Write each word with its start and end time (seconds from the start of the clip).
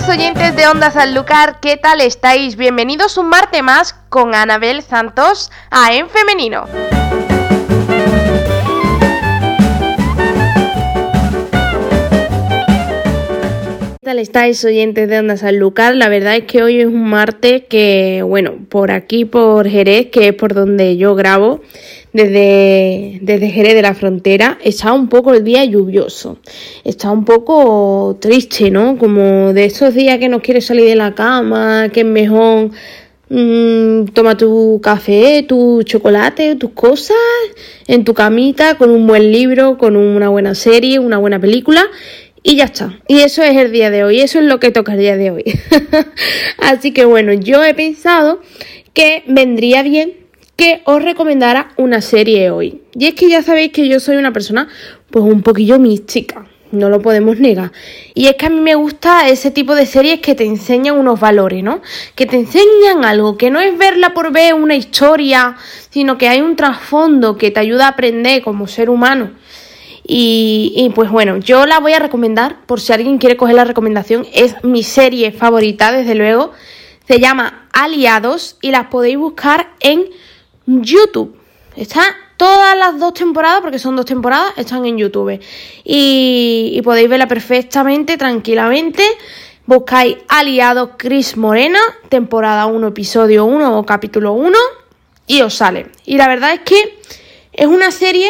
oyentes 0.00 0.56
de 0.56 0.66
Onda 0.66 0.90
Sanlúcar, 0.90 1.60
¿qué 1.60 1.76
tal 1.76 2.00
estáis? 2.00 2.56
Bienvenidos 2.56 3.18
un 3.18 3.28
martes 3.28 3.62
más 3.62 3.94
con 4.08 4.34
Anabel 4.34 4.82
Santos 4.82 5.52
a 5.70 5.92
En 5.92 6.08
Femenino. 6.08 6.64
Tal 14.12 14.18
estáis 14.18 14.62
oyentes 14.62 15.08
de 15.08 15.20
Onda 15.20 15.38
Sanlúcar? 15.38 15.96
La 15.96 16.10
verdad 16.10 16.36
es 16.36 16.44
que 16.44 16.62
hoy 16.62 16.80
es 16.80 16.86
un 16.86 17.08
martes 17.08 17.62
que, 17.66 18.22
bueno, 18.22 18.56
por 18.68 18.90
aquí, 18.90 19.24
por 19.24 19.66
Jerez, 19.66 20.08
que 20.10 20.28
es 20.28 20.34
por 20.34 20.52
donde 20.52 20.98
yo 20.98 21.14
grabo, 21.14 21.62
desde, 22.12 23.20
desde 23.22 23.48
Jerez 23.48 23.74
de 23.74 23.80
la 23.80 23.94
Frontera, 23.94 24.58
está 24.62 24.92
un 24.92 25.08
poco 25.08 25.32
el 25.32 25.42
día 25.44 25.64
lluvioso. 25.64 26.36
Está 26.84 27.10
un 27.10 27.24
poco 27.24 28.18
triste, 28.20 28.70
¿no? 28.70 28.98
Como 28.98 29.54
de 29.54 29.64
esos 29.64 29.94
días 29.94 30.18
que 30.18 30.28
no 30.28 30.42
quieres 30.42 30.66
salir 30.66 30.84
de 30.84 30.94
la 30.94 31.14
cama, 31.14 31.88
que 31.90 32.00
es 32.00 32.06
mejor 32.06 32.68
mm, 33.30 34.08
toma 34.12 34.36
tu 34.36 34.78
café, 34.82 35.42
tu 35.48 35.82
chocolate, 35.84 36.56
tus 36.56 36.72
cosas 36.72 37.16
en 37.86 38.04
tu 38.04 38.12
camita, 38.12 38.76
con 38.76 38.90
un 38.90 39.06
buen 39.06 39.32
libro, 39.32 39.78
con 39.78 39.96
una 39.96 40.28
buena 40.28 40.54
serie, 40.54 40.98
una 40.98 41.16
buena 41.16 41.40
película. 41.40 41.82
Y 42.42 42.56
ya 42.56 42.64
está. 42.64 42.98
Y 43.06 43.20
eso 43.20 43.42
es 43.42 43.56
el 43.56 43.72
día 43.72 43.90
de 43.90 44.04
hoy. 44.04 44.20
Eso 44.20 44.40
es 44.40 44.46
lo 44.46 44.58
que 44.58 44.70
toca 44.70 44.92
el 44.92 44.98
día 44.98 45.16
de 45.16 45.30
hoy. 45.30 45.44
Así 46.58 46.92
que 46.92 47.04
bueno, 47.04 47.32
yo 47.32 47.62
he 47.62 47.74
pensado 47.74 48.40
que 48.94 49.22
vendría 49.26 49.82
bien 49.82 50.22
que 50.56 50.82
os 50.84 51.02
recomendara 51.02 51.72
una 51.76 52.00
serie 52.00 52.50
hoy. 52.50 52.82
Y 52.94 53.06
es 53.06 53.14
que 53.14 53.28
ya 53.28 53.42
sabéis 53.42 53.72
que 53.72 53.88
yo 53.88 54.00
soy 54.00 54.16
una 54.16 54.32
persona 54.32 54.68
pues 55.10 55.24
un 55.24 55.42
poquillo 55.42 55.78
mística, 55.78 56.46
no 56.72 56.88
lo 56.88 57.00
podemos 57.00 57.38
negar. 57.38 57.72
Y 58.14 58.26
es 58.26 58.34
que 58.34 58.46
a 58.46 58.50
mí 58.50 58.60
me 58.60 58.74
gusta 58.74 59.28
ese 59.28 59.50
tipo 59.50 59.74
de 59.74 59.86
series 59.86 60.20
que 60.20 60.34
te 60.34 60.44
enseñan 60.44 60.98
unos 60.98 61.20
valores, 61.20 61.62
¿no? 61.62 61.80
Que 62.14 62.26
te 62.26 62.36
enseñan 62.36 63.04
algo, 63.04 63.36
que 63.36 63.50
no 63.50 63.60
es 63.60 63.76
verla 63.76 64.14
por 64.14 64.32
ver 64.32 64.54
una 64.54 64.74
historia, 64.74 65.56
sino 65.90 66.18
que 66.18 66.28
hay 66.28 66.40
un 66.40 66.56
trasfondo 66.56 67.36
que 67.36 67.50
te 67.50 67.60
ayuda 67.60 67.86
a 67.86 67.90
aprender 67.90 68.42
como 68.42 68.66
ser 68.66 68.90
humano. 68.90 69.32
Y, 70.04 70.72
y, 70.76 70.90
pues 70.90 71.10
bueno, 71.10 71.36
yo 71.38 71.66
la 71.66 71.78
voy 71.78 71.92
a 71.92 71.98
recomendar 71.98 72.64
por 72.66 72.80
si 72.80 72.92
alguien 72.92 73.18
quiere 73.18 73.36
coger 73.36 73.54
la 73.54 73.64
recomendación. 73.64 74.26
Es 74.32 74.62
mi 74.64 74.82
serie 74.82 75.32
favorita, 75.32 75.92
desde 75.92 76.14
luego. 76.14 76.52
Se 77.06 77.20
llama 77.20 77.68
Aliados 77.72 78.56
y 78.60 78.70
las 78.70 78.86
podéis 78.86 79.18
buscar 79.18 79.70
en 79.80 80.06
YouTube. 80.66 81.36
Está 81.76 82.02
todas 82.36 82.76
las 82.76 82.98
dos 82.98 83.14
temporadas, 83.14 83.60
porque 83.60 83.78
son 83.78 83.96
dos 83.96 84.04
temporadas, 84.04 84.52
están 84.56 84.84
en 84.84 84.98
YouTube. 84.98 85.40
Y, 85.84 86.80
podéis 86.82 87.08
verla 87.08 87.28
perfectamente, 87.28 88.16
tranquilamente. 88.16 89.04
Buscáis 89.64 90.16
Aliados 90.28 90.90
Chris 90.96 91.36
Morena, 91.36 91.78
temporada 92.08 92.66
1, 92.66 92.88
episodio 92.88 93.44
1 93.44 93.78
o 93.78 93.86
capítulo 93.86 94.32
1, 94.32 94.58
y 95.28 95.42
os 95.42 95.54
sale. 95.54 95.86
Y 96.04 96.16
la 96.16 96.26
verdad 96.26 96.52
es 96.52 96.60
que 96.60 96.98
es 97.52 97.66
una 97.66 97.92
serie 97.92 98.28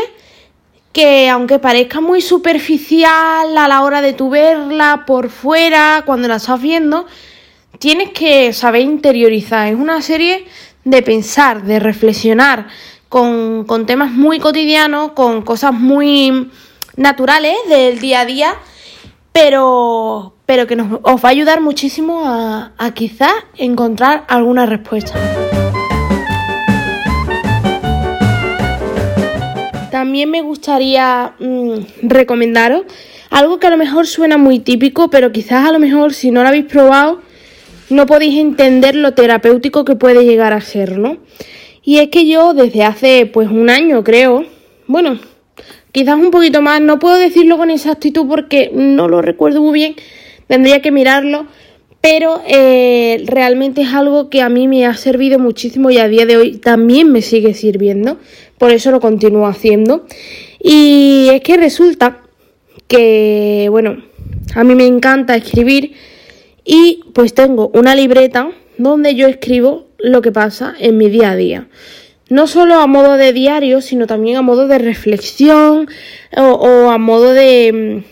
que 0.93 1.29
aunque 1.29 1.59
parezca 1.59 2.01
muy 2.01 2.21
superficial 2.21 3.57
a 3.57 3.69
la 3.69 3.83
hora 3.83 4.03
de 4.03 4.13
tu 4.13 4.31
verla 4.31 5.05
por 5.07 5.31
fuera, 5.31 6.03
cuando 6.05 6.29
la 6.29 6.37
estás 6.37 6.61
viendo, 6.61 7.07
tienes 7.79 8.11
que 8.11 8.53
saber 8.53 8.83
interiorizar. 8.83 9.69
Es 9.69 9.77
una 9.77 10.03
serie 10.03 10.47
de 10.85 11.03
pensar, 11.03 11.63
de 11.63 11.79
reflexionar 11.81 12.69
con, 13.09 13.67
temas 13.87 14.11
muy 14.11 14.39
cotidianos, 14.39 15.13
con 15.13 15.43
cosas 15.43 15.73
muy 15.73 16.51
naturales 16.97 17.57
del 17.69 17.99
día 17.99 18.21
a 18.21 18.25
día, 18.25 18.55
pero, 19.33 20.35
pero 20.47 20.67
que 20.67 20.77
nos, 20.77 21.01
os 21.03 21.25
va 21.25 21.29
a 21.29 21.33
ayudar 21.33 21.61
muchísimo 21.61 22.23
a, 22.25 22.73
a 22.79 22.95
quizás 22.95 23.33
encontrar 23.57 24.25
alguna 24.29 24.67
respuesta. 24.67 25.15
También 29.93 30.31
me 30.31 30.41
gustaría 30.41 31.35
mm, 31.39 32.09
recomendaros 32.09 32.85
algo 33.29 33.59
que 33.59 33.67
a 33.67 33.71
lo 33.71 33.77
mejor 33.77 34.07
suena 34.07 34.39
muy 34.39 34.59
típico, 34.59 35.11
pero 35.11 35.33
quizás 35.33 35.69
a 35.69 35.71
lo 35.71 35.79
mejor 35.79 36.15
si 36.15 36.31
no 36.31 36.41
lo 36.41 36.49
habéis 36.49 36.65
probado, 36.65 37.21
no 37.91 38.07
podéis 38.07 38.39
entender 38.39 38.95
lo 38.95 39.13
terapéutico 39.13 39.85
que 39.85 39.95
puede 39.95 40.25
llegar 40.25 40.55
a 40.55 40.63
ser, 40.63 40.97
¿no? 40.97 41.19
Y 41.85 41.99
es 41.99 42.09
que 42.09 42.27
yo 42.27 42.55
desde 42.55 42.85
hace 42.85 43.27
pues 43.27 43.51
un 43.51 43.69
año 43.69 44.03
creo, 44.03 44.47
bueno, 44.87 45.19
quizás 45.93 46.17
un 46.17 46.31
poquito 46.31 46.63
más, 46.63 46.81
no 46.81 46.99
puedo 46.99 47.19
decirlo 47.19 47.59
con 47.59 47.69
exactitud 47.69 48.27
porque 48.27 48.71
no 48.73 49.09
lo 49.09 49.21
recuerdo 49.21 49.61
muy 49.61 49.75
bien, 49.75 49.95
tendría 50.47 50.81
que 50.81 50.91
mirarlo, 50.91 51.49
pero 52.03 52.43
eh, 52.49 53.23
realmente 53.27 53.83
es 53.83 53.95
algo 53.95 54.29
que 54.29 54.43
a 54.43 54.49
mí 54.49 54.67
me 54.67 54.87
ha 54.87 54.95
servido 54.95 55.39
muchísimo 55.39 55.89
y 55.89 55.99
a 55.99 56.09
día 56.09 56.27
de 56.27 56.37
hoy 56.37 56.57
también 56.57 57.13
me 57.13 57.23
sigue 57.23 57.55
sirviendo, 57.55 58.19
por 58.59 58.73
eso 58.73 58.91
lo 58.91 59.01
continúo 59.01 59.47
haciendo. 59.47 60.05
Y 60.61 61.29
es 61.33 61.43
que 61.43 61.57
resulta 61.57 62.19
que, 62.89 63.69
bueno, 63.71 64.03
a 64.57 64.65
mí 64.65 64.75
me 64.75 64.85
encanta 64.85 65.37
escribir 65.37 65.93
y 66.65 67.05
pues 67.15 67.35
tengo 67.35 67.71
una 67.73 67.95
libreta 67.95 68.51
donde 68.79 69.15
yo 69.15 69.29
escribo 69.29 69.87
lo 69.99 70.23
que 70.23 70.33
pasa 70.33 70.75
en 70.81 70.99
mi 70.99 71.09
día 71.09 71.31
a 71.31 71.37
día. 71.37 71.69
No 72.29 72.49
solo 72.49 72.81
a 72.81 72.89
modo 72.89 73.17
de 73.17 73.33
diario, 73.33 73.81
sino 73.81 74.09
también 74.09 74.37
a 74.37 74.43
modo 74.43 74.67
de 74.67 74.79
reflexión 74.79 75.89
o, 76.37 76.91
a 76.91 76.99
modo 76.99 77.33
de, 77.33 78.03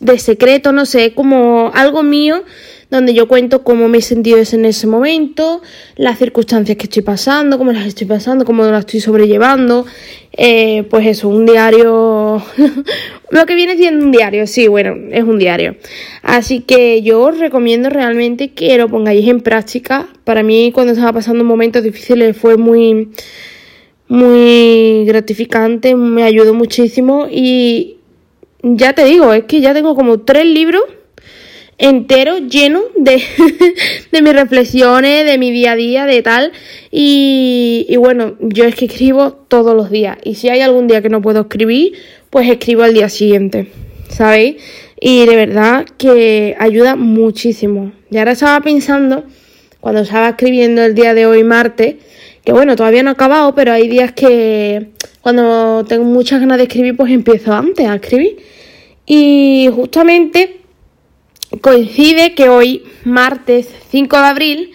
de 0.00 0.18
secreto, 0.18 0.72
no 0.72 0.84
sé, 0.84 1.14
como 1.14 1.70
algo 1.74 2.02
mío 2.02 2.42
donde 2.90 3.14
yo 3.14 3.28
cuento 3.28 3.62
cómo 3.62 3.88
me 3.88 3.98
he 3.98 4.02
sentido 4.02 4.38
en 4.38 4.64
ese 4.64 4.86
momento, 4.86 5.62
las 5.96 6.18
circunstancias 6.18 6.76
que 6.76 6.84
estoy 6.84 7.02
pasando, 7.02 7.56
cómo 7.56 7.72
las 7.72 7.86
estoy 7.86 8.06
pasando, 8.06 8.44
cómo 8.44 8.64
las 8.64 8.80
estoy 8.80 9.00
sobrellevando. 9.00 9.86
Eh, 10.32 10.84
pues 10.90 11.06
eso, 11.06 11.28
un 11.28 11.46
diario, 11.46 12.42
lo 13.30 13.46
que 13.46 13.54
viene 13.54 13.76
siendo 13.76 14.04
un 14.04 14.12
diario, 14.12 14.46
sí, 14.46 14.68
bueno, 14.68 14.96
es 15.12 15.22
un 15.22 15.38
diario. 15.38 15.76
Así 16.22 16.60
que 16.60 17.02
yo 17.02 17.20
os 17.20 17.38
recomiendo 17.38 17.90
realmente 17.90 18.52
que 18.52 18.76
lo 18.76 18.88
pongáis 18.88 19.28
en 19.28 19.40
práctica. 19.40 20.08
Para 20.24 20.42
mí 20.42 20.72
cuando 20.72 20.92
estaba 20.92 21.12
pasando 21.12 21.44
momentos 21.44 21.82
difíciles 21.82 22.36
fue 22.36 22.56
muy, 22.56 23.10
muy 24.08 25.04
gratificante, 25.06 25.94
me 25.94 26.24
ayudó 26.24 26.54
muchísimo 26.54 27.26
y 27.30 27.98
ya 28.62 28.92
te 28.92 29.04
digo, 29.04 29.32
es 29.32 29.44
que 29.44 29.60
ya 29.60 29.72
tengo 29.74 29.94
como 29.94 30.20
tres 30.20 30.44
libros 30.44 30.82
entero 31.80 32.38
lleno 32.38 32.82
de, 32.94 33.22
de 34.12 34.22
mis 34.22 34.32
reflexiones, 34.34 35.24
de 35.24 35.38
mi 35.38 35.50
día 35.50 35.72
a 35.72 35.76
día, 35.76 36.06
de 36.06 36.22
tal. 36.22 36.52
Y, 36.90 37.86
y, 37.88 37.96
bueno, 37.96 38.36
yo 38.40 38.66
es 38.66 38.74
que 38.74 38.84
escribo 38.84 39.32
todos 39.32 39.74
los 39.74 39.90
días. 39.90 40.18
Y 40.22 40.34
si 40.34 40.50
hay 40.50 40.60
algún 40.60 40.86
día 40.86 41.00
que 41.00 41.08
no 41.08 41.22
puedo 41.22 41.40
escribir, 41.40 41.94
pues 42.28 42.48
escribo 42.48 42.82
al 42.82 42.94
día 42.94 43.08
siguiente. 43.08 43.68
¿Sabéis? 44.08 44.56
Y 45.00 45.24
de 45.24 45.34
verdad 45.34 45.86
que 45.96 46.54
ayuda 46.58 46.96
muchísimo. 46.96 47.92
Y 48.10 48.18
ahora 48.18 48.32
estaba 48.32 48.60
pensando, 48.60 49.24
cuando 49.80 50.02
estaba 50.02 50.28
escribiendo 50.28 50.82
el 50.82 50.94
día 50.94 51.14
de 51.14 51.24
hoy, 51.24 51.42
martes, 51.44 51.96
que 52.44 52.52
bueno, 52.52 52.76
todavía 52.76 53.02
no 53.02 53.10
he 53.10 53.12
acabado, 53.12 53.54
pero 53.54 53.72
hay 53.72 53.88
días 53.88 54.12
que 54.12 54.88
cuando 55.22 55.84
tengo 55.88 56.04
muchas 56.04 56.40
ganas 56.40 56.58
de 56.58 56.64
escribir, 56.64 56.96
pues 56.96 57.10
empiezo 57.10 57.54
antes 57.54 57.86
a 57.86 57.94
escribir. 57.94 58.36
Y 59.06 59.70
justamente 59.74 60.59
coincide 61.60 62.34
que 62.34 62.48
hoy, 62.48 62.84
martes 63.04 63.68
5 63.90 64.16
de 64.16 64.22
abril, 64.22 64.70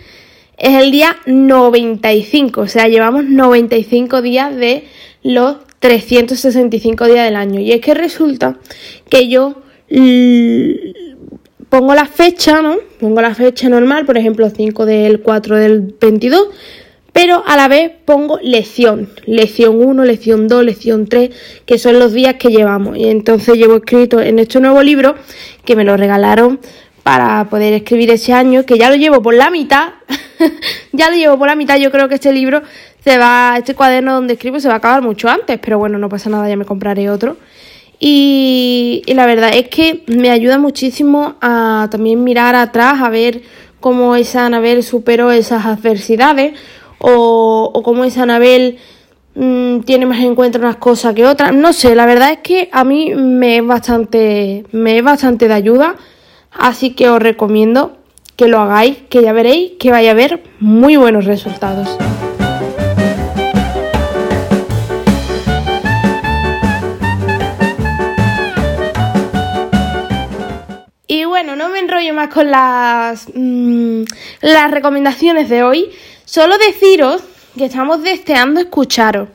es 0.57 0.81
el 0.81 0.91
día 0.91 1.17
95, 1.25 2.61
o 2.61 2.67
sea, 2.67 2.87
llevamos 2.87 3.25
95 3.25 4.21
días 4.21 4.55
de 4.55 4.85
los 5.23 5.57
365 5.79 7.05
días 7.07 7.25
del 7.25 7.35
año. 7.35 7.59
Y 7.59 7.71
es 7.71 7.81
que 7.81 7.93
resulta 7.93 8.57
que 9.09 9.27
yo 9.27 9.61
pongo 11.69 11.93
la 11.93 12.05
fecha, 12.05 12.61
¿no? 12.61 12.77
Pongo 12.99 13.21
la 13.21 13.35
fecha 13.35 13.69
normal, 13.69 14.05
por 14.05 14.17
ejemplo, 14.17 14.49
5 14.49 14.85
del 14.85 15.21
4 15.21 15.57
del 15.57 15.95
22, 15.99 16.47
pero 17.15 17.45
a 17.47 17.55
la 17.55 17.69
vez 17.69 17.93
pongo 18.03 18.39
lección, 18.43 19.09
lección 19.25 19.81
1, 19.81 20.03
lección 20.03 20.49
2, 20.49 20.65
lección 20.65 21.07
3, 21.07 21.29
que 21.65 21.77
son 21.77 21.97
los 21.97 22.11
días 22.11 22.33
que 22.33 22.49
llevamos. 22.49 22.97
Y 22.97 23.07
entonces 23.07 23.55
llevo 23.55 23.77
escrito 23.77 24.19
en 24.19 24.37
este 24.37 24.59
nuevo 24.59 24.83
libro, 24.83 25.15
que 25.63 25.77
me 25.77 25.85
lo 25.85 25.95
regalaron 25.95 26.59
para 27.03 27.49
poder 27.49 27.71
escribir 27.71 28.11
ese 28.11 28.33
año, 28.33 28.65
que 28.65 28.77
ya 28.77 28.89
lo 28.89 28.97
llevo 28.97 29.21
por 29.21 29.33
la 29.33 29.49
mitad, 29.49 29.93
ya 30.91 31.09
lo 31.09 31.15
llevo 31.15 31.37
por 31.37 31.47
la 31.47 31.55
mitad, 31.55 31.77
yo 31.77 31.89
creo 31.89 32.09
que 32.09 32.15
este 32.15 32.33
libro 32.33 32.63
se 33.01 33.17
va, 33.17 33.55
este 33.57 33.75
cuaderno 33.75 34.13
donde 34.13 34.33
escribo 34.33 34.59
se 34.59 34.67
va 34.67 34.73
a 34.73 34.77
acabar 34.79 35.01
mucho 35.01 35.29
antes, 35.29 35.57
pero 35.59 35.79
bueno, 35.79 35.97
no 35.97 36.09
pasa 36.09 36.29
nada, 36.29 36.49
ya 36.49 36.57
me 36.57 36.65
compraré 36.65 37.09
otro. 37.09 37.37
Y, 37.97 39.03
y 39.05 39.13
la 39.13 39.25
verdad 39.25 39.51
es 39.53 39.69
que 39.69 40.03
me 40.07 40.31
ayuda 40.31 40.57
muchísimo 40.57 41.37
a 41.39 41.87
también 41.89 42.25
mirar 42.25 42.55
atrás, 42.55 43.01
a 43.01 43.09
ver 43.09 43.41
cómo 43.79 44.17
esa 44.17 44.47
Anabel 44.47 44.83
superó 44.83 45.31
esas 45.31 45.65
adversidades 45.65 46.55
o, 47.07 47.69
o 47.71 47.83
cómo 47.83 48.03
esa 48.03 48.23
Anabel 48.23 48.79
mmm, 49.35 49.81
tiene 49.81 50.07
más 50.07 50.19
en 50.21 50.33
cuenta 50.33 50.57
unas 50.57 50.77
cosas 50.77 51.13
que 51.13 51.25
otras. 51.25 51.53
No 51.53 51.71
sé, 51.71 51.93
la 51.93 52.07
verdad 52.07 52.31
es 52.31 52.39
que 52.39 52.67
a 52.71 52.83
mí 52.83 53.13
me 53.13 53.57
es 53.57 53.65
bastante, 53.65 54.65
me 54.71 54.97
es 54.97 55.03
bastante 55.03 55.47
de 55.47 55.53
ayuda. 55.53 55.95
Así 56.51 56.95
que 56.95 57.09
os 57.09 57.21
recomiendo 57.21 57.97
que 58.35 58.47
lo 58.47 58.59
hagáis, 58.59 58.97
que 59.09 59.21
ya 59.21 59.33
veréis 59.33 59.73
que 59.79 59.91
vaya 59.91 60.09
a 60.09 60.13
haber 60.13 60.41
muy 60.59 60.95
buenos 60.95 61.25
resultados. 61.25 61.95
Y 71.07 71.25
bueno, 71.25 71.55
no 71.55 71.69
me 71.69 71.79
enrollo 71.79 72.15
más 72.15 72.29
con 72.29 72.49
las, 72.49 73.27
mm, 73.35 74.03
las 74.41 74.71
recomendaciones 74.71 75.49
de 75.49 75.61
hoy. 75.61 75.91
Solo 76.25 76.57
deciros 76.57 77.21
que 77.57 77.65
estamos 77.65 78.03
deseando 78.03 78.59
escucharos. 78.59 79.29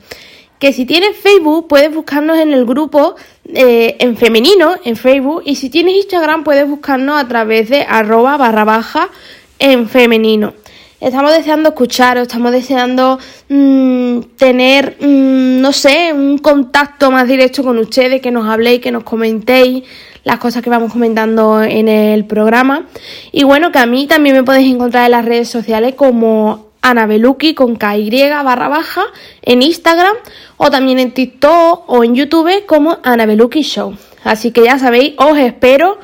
Que 0.59 0.73
si 0.73 0.85
tienes 0.85 1.17
Facebook 1.17 1.67
puedes 1.67 1.93
buscarnos 1.93 2.37
en 2.37 2.53
el 2.53 2.65
grupo 2.65 3.15
eh, 3.45 3.95
en 3.99 4.15
femenino 4.15 4.75
en 4.85 4.95
Facebook 4.95 5.41
y 5.43 5.55
si 5.55 5.69
tienes 5.69 5.95
Instagram 5.95 6.43
puedes 6.43 6.67
buscarnos 6.67 7.19
a 7.19 7.27
través 7.27 7.69
de 7.69 7.81
arroba 7.81 8.37
barra 8.37 8.63
baja 8.63 9.09
en 9.57 9.89
femenino. 9.89 10.53
Estamos 10.99 11.31
deseando 11.33 11.69
escucharos, 11.69 12.27
estamos 12.27 12.51
deseando 12.51 13.17
mm, 13.49 14.19
tener, 14.37 14.97
mm, 14.99 15.59
no 15.59 15.73
sé, 15.73 16.13
un 16.13 16.37
contacto 16.37 17.09
más 17.09 17.27
directo 17.27 17.63
con 17.63 17.79
ustedes, 17.79 18.21
que 18.21 18.29
nos 18.29 18.47
habléis, 18.47 18.81
que 18.81 18.91
nos 18.91 19.03
comentéis 19.03 19.83
las 20.23 20.37
cosas 20.37 20.61
que 20.61 20.69
vamos 20.69 20.93
comentando 20.93 21.63
en 21.63 21.87
el 21.87 22.25
programa. 22.25 22.85
Y 23.31 23.43
bueno, 23.43 23.71
que 23.71 23.79
a 23.79 23.87
mí 23.87 24.05
también 24.05 24.35
me 24.35 24.43
podéis 24.43 24.71
encontrar 24.71 25.05
en 25.05 25.11
las 25.11 25.25
redes 25.25 25.49
sociales 25.49 25.95
como 25.95 26.70
Ana 26.81 27.05
Beluki 27.05 27.53
con 27.53 27.77
KY 27.77 28.29
barra 28.43 28.67
baja 28.67 29.03
en 29.41 29.61
Instagram 29.61 30.15
o 30.57 30.69
también 30.69 30.99
en 30.99 31.11
TikTok 31.11 31.83
o 31.87 32.03
en 32.03 32.15
YouTube 32.15 32.65
como 32.65 32.97
Ana 33.03 33.25
Beluki 33.25 33.61
Show. 33.61 33.95
Así 34.23 34.51
que 34.51 34.63
ya 34.63 34.77
sabéis, 34.77 35.13
os 35.17 35.37
espero, 35.37 35.99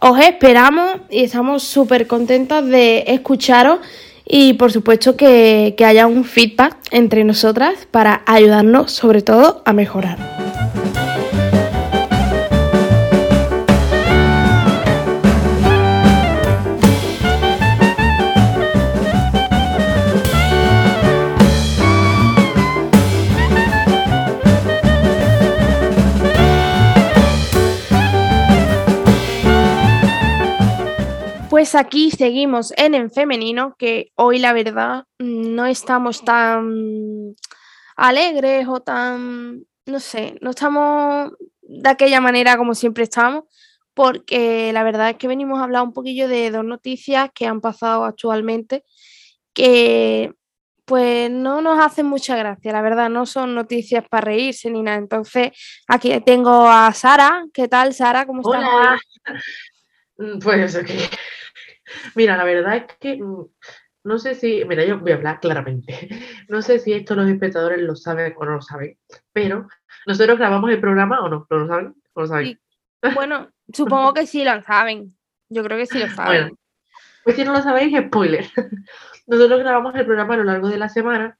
os 0.00 0.18
esperamos 0.20 0.96
y 1.10 1.24
estamos 1.24 1.62
súper 1.62 2.06
contentos 2.06 2.66
de 2.66 3.04
escucharos 3.08 3.80
y 4.24 4.54
por 4.54 4.72
supuesto 4.72 5.16
que, 5.16 5.74
que 5.76 5.84
haya 5.84 6.06
un 6.06 6.24
feedback 6.24 6.76
entre 6.90 7.24
nosotras 7.24 7.88
para 7.90 8.22
ayudarnos 8.26 8.92
sobre 8.92 9.22
todo 9.22 9.62
a 9.64 9.72
mejorar. 9.72 10.18
Pues 31.60 31.74
aquí 31.74 32.10
seguimos 32.10 32.72
en 32.78 32.94
en 32.94 33.10
femenino, 33.10 33.76
que 33.78 34.12
hoy 34.14 34.38
la 34.38 34.54
verdad 34.54 35.04
no 35.18 35.66
estamos 35.66 36.24
tan 36.24 37.36
alegres 37.96 38.66
o 38.66 38.80
tan, 38.80 39.66
no 39.84 40.00
sé, 40.00 40.38
no 40.40 40.48
estamos 40.52 41.32
de 41.60 41.90
aquella 41.90 42.22
manera 42.22 42.56
como 42.56 42.74
siempre 42.74 43.04
estamos, 43.04 43.44
porque 43.92 44.72
la 44.72 44.82
verdad 44.84 45.10
es 45.10 45.16
que 45.16 45.28
venimos 45.28 45.60
a 45.60 45.64
hablar 45.64 45.82
un 45.82 45.92
poquillo 45.92 46.28
de 46.28 46.50
dos 46.50 46.64
noticias 46.64 47.28
que 47.34 47.44
han 47.44 47.60
pasado 47.60 48.06
actualmente 48.06 48.82
que 49.52 50.32
pues 50.86 51.30
no 51.30 51.60
nos 51.60 51.78
hacen 51.78 52.06
mucha 52.06 52.36
gracia, 52.36 52.72
la 52.72 52.80
verdad, 52.80 53.10
no 53.10 53.26
son 53.26 53.54
noticias 53.54 54.02
para 54.08 54.24
reírse 54.24 54.70
ni 54.70 54.80
nada. 54.80 54.96
Entonces, 54.96 55.50
aquí 55.86 56.18
tengo 56.22 56.68
a 56.68 56.92
Sara. 56.94 57.44
¿Qué 57.52 57.68
tal, 57.68 57.92
Sara? 57.92 58.24
¿Cómo 58.24 58.40
estás? 58.40 58.64
Hola. 58.66 58.98
Pues 60.42 60.76
ok. 60.76 60.90
Mira, 62.14 62.36
la 62.36 62.44
verdad 62.44 62.76
es 62.76 62.84
que 62.98 63.16
mm, 63.22 63.46
no 64.04 64.18
sé 64.18 64.34
si, 64.34 64.64
mira, 64.64 64.84
yo 64.84 64.98
voy 64.98 65.12
a 65.12 65.16
hablar 65.16 65.40
claramente. 65.40 66.08
No 66.48 66.62
sé 66.62 66.80
si 66.80 66.92
esto 66.92 67.14
los 67.14 67.30
espectadores 67.30 67.80
lo 67.80 67.94
saben 67.94 68.34
o 68.36 68.44
no 68.44 68.56
lo 68.56 68.60
saben, 68.60 68.98
pero 69.32 69.68
nosotros 70.04 70.36
grabamos 70.36 70.68
el 70.70 70.80
programa 70.80 71.20
o 71.20 71.28
no, 71.28 71.46
¿lo 71.48 71.68
saben? 71.68 71.94
¿O 72.12 72.22
lo 72.22 72.26
saben? 72.26 72.60
Bueno, 73.14 73.50
supongo 73.72 74.12
que 74.14 74.26
sí 74.26 74.42
lo 74.42 74.60
saben. 74.62 75.16
Yo 75.48 75.62
creo 75.62 75.78
que 75.78 75.86
sí 75.86 76.00
lo 76.00 76.08
saben. 76.08 76.42
Bueno, 76.42 76.58
pues 77.22 77.36
si 77.36 77.44
no 77.44 77.52
lo 77.52 77.62
sabéis, 77.62 77.96
spoiler. 78.06 78.46
Nosotros 79.28 79.60
grabamos 79.60 79.94
el 79.94 80.06
programa 80.06 80.34
a 80.34 80.36
lo 80.38 80.44
largo 80.44 80.68
de 80.68 80.78
la 80.78 80.88
semana 80.88 81.38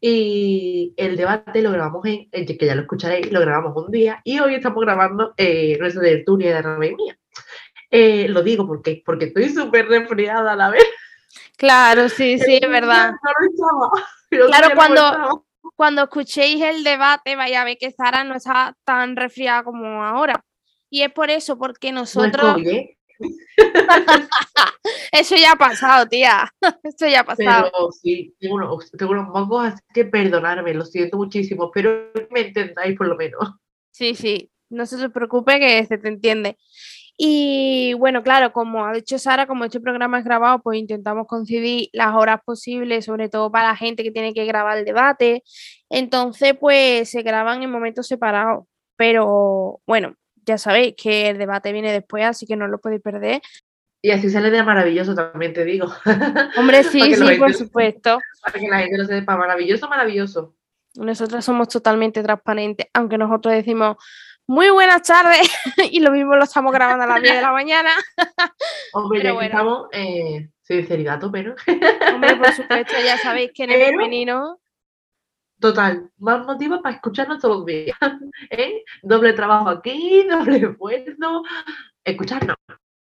y 0.00 0.92
el 0.96 1.16
debate 1.16 1.62
lo 1.62 1.70
grabamos 1.70 2.04
en, 2.04 2.28
que 2.30 2.66
ya 2.66 2.74
lo 2.74 2.82
escucharéis, 2.82 3.30
lo 3.30 3.40
grabamos 3.40 3.76
un 3.76 3.92
día 3.92 4.20
y 4.24 4.40
hoy 4.40 4.56
estamos 4.56 4.82
grabando 4.84 5.34
eh, 5.36 5.76
nuestra 5.78 6.02
tertulia 6.02 6.56
de 6.56 6.62
la 6.62 6.78
mía. 6.78 7.16
Eh, 7.90 8.28
lo 8.28 8.42
digo 8.42 8.66
porque, 8.66 9.02
porque 9.04 9.26
estoy 9.26 9.48
súper 9.48 9.88
resfriada 9.88 10.52
a 10.52 10.56
la 10.56 10.70
vez. 10.70 10.84
Claro, 11.56 12.08
sí, 12.08 12.38
sí, 12.38 12.58
es 12.62 12.68
verdad. 12.68 13.12
claro, 14.30 14.68
cuando, 14.74 15.46
cuando 15.74 16.02
escuchéis 16.02 16.62
el 16.62 16.84
debate, 16.84 17.36
vaya 17.36 17.62
a 17.62 17.64
ver 17.64 17.78
que 17.78 17.90
Sara 17.90 18.24
no 18.24 18.34
está 18.34 18.76
tan 18.84 19.16
resfriada 19.16 19.64
como 19.64 20.04
ahora. 20.04 20.44
Y 20.90 21.02
es 21.02 21.12
por 21.12 21.30
eso, 21.30 21.58
porque 21.58 21.92
nosotros. 21.92 22.56
Eso 25.12 25.34
ya 25.36 25.52
ha 25.52 25.56
pasado, 25.56 26.06
tía. 26.06 26.52
Eso 26.82 27.08
ya 27.08 27.20
ha 27.20 27.24
pasado. 27.24 27.70
Pero 27.72 27.90
sí, 27.92 28.34
tengo 28.38 28.54
unos, 28.56 28.90
tengo 28.92 29.12
unos 29.12 29.28
mocos, 29.28 29.66
así 29.66 29.82
que 29.92 30.04
perdonarme, 30.04 30.74
lo 30.74 30.84
siento 30.84 31.16
muchísimo, 31.16 31.70
pero 31.72 32.12
me 32.30 32.40
entendáis 32.40 32.96
por 32.96 33.08
lo 33.08 33.16
menos. 33.16 33.40
Sí, 33.90 34.14
sí, 34.14 34.50
no 34.70 34.86
se 34.86 35.10
preocupe 35.10 35.58
que 35.58 35.84
se 35.86 35.98
te 35.98 36.08
entiende. 36.08 36.56
Y 37.20 37.94
bueno, 37.94 38.22
claro, 38.22 38.52
como 38.52 38.86
ha 38.86 38.92
dicho 38.92 39.18
Sara, 39.18 39.48
como 39.48 39.64
este 39.64 39.80
programa 39.80 40.20
es 40.20 40.24
grabado, 40.24 40.60
pues 40.60 40.78
intentamos 40.78 41.26
coincidir 41.26 41.88
las 41.92 42.14
horas 42.14 42.40
posibles, 42.44 43.06
sobre 43.06 43.28
todo 43.28 43.50
para 43.50 43.70
la 43.70 43.76
gente 43.76 44.04
que 44.04 44.12
tiene 44.12 44.32
que 44.32 44.44
grabar 44.44 44.78
el 44.78 44.84
debate. 44.84 45.42
Entonces, 45.90 46.54
pues 46.58 47.10
se 47.10 47.22
graban 47.22 47.64
en 47.64 47.72
momentos 47.72 48.06
separados. 48.06 48.66
Pero 48.96 49.80
bueno, 49.84 50.14
ya 50.46 50.58
sabéis 50.58 50.94
que 50.96 51.30
el 51.30 51.38
debate 51.38 51.72
viene 51.72 51.92
después, 51.92 52.24
así 52.24 52.46
que 52.46 52.54
no 52.54 52.68
lo 52.68 52.78
podéis 52.78 53.02
perder. 53.02 53.42
Y 54.00 54.12
así 54.12 54.30
sale 54.30 54.50
de 54.52 54.62
maravilloso, 54.62 55.16
también 55.16 55.52
te 55.52 55.64
digo. 55.64 55.88
Hombre, 56.56 56.84
sí, 56.84 57.16
sí, 57.16 57.36
por 57.36 57.52
supuesto. 57.52 58.20
Para 58.44 58.60
que 58.60 58.68
la 58.68 58.78
gente 58.78 58.96
lo 58.96 59.04
sepa, 59.04 59.36
maravilloso, 59.36 59.88
maravilloso. 59.88 60.54
Nosotros 60.94 61.44
somos 61.44 61.68
totalmente 61.68 62.22
transparentes, 62.22 62.86
aunque 62.94 63.18
nosotros 63.18 63.54
decimos, 63.54 63.96
muy 64.48 64.70
buenas 64.70 65.02
tardes 65.02 65.46
y 65.92 66.00
lo 66.00 66.10
mismo 66.10 66.34
lo 66.34 66.44
estamos 66.44 66.72
grabando 66.72 67.04
a 67.04 67.06
las 67.06 67.22
10 67.22 67.34
de 67.34 67.42
la 67.42 67.52
mañana. 67.52 67.90
Hombre, 68.94 69.20
pero 69.20 69.34
bueno. 69.34 69.46
estamos, 69.46 69.88
eh, 69.92 70.48
sinceridad, 70.62 71.20
pero. 71.30 71.54
Hombre, 72.14 72.36
por 72.36 72.52
supuesto, 72.52 72.94
ya 73.04 73.18
sabéis 73.22 73.52
que 73.54 73.64
en 73.64 73.72
el 73.72 73.84
femenino. 73.84 74.58
Total, 75.60 76.10
más 76.18 76.46
motivos 76.46 76.80
para 76.82 76.94
escucharnos 76.94 77.40
todos 77.40 77.58
los 77.58 77.66
días. 77.66 77.98
¿eh? 78.50 78.84
Doble 79.02 79.34
trabajo 79.34 79.68
aquí, 79.68 80.24
doble 80.24 80.56
esfuerzo. 80.56 81.42
Escucharnos. 82.02 82.56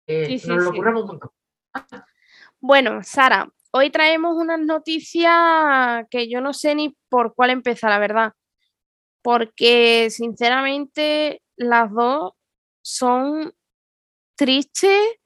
Eh, 0.07 0.39
nos 0.47 0.65
lo 0.65 0.73
curramos 0.73 1.03
un 1.03 1.09
montón. 1.09 1.31
Bueno, 2.59 3.03
Sara, 3.03 3.49
hoy 3.71 3.91
traemos 3.91 4.37
unas 4.37 4.61
noticias 4.61 6.07
que 6.11 6.29
yo 6.29 6.41
no 6.43 6.53
sé 6.53 6.75
ni 6.75 6.95
por 7.09 7.35
cuál 7.35 7.51
empezar, 7.51 7.91
la 7.91 7.99
verdad 7.99 8.35
porque 9.23 10.09
sinceramente 10.11 11.43
las 11.57 11.93
dos 11.93 12.33
son 12.83 13.53
tristes. 14.37 15.17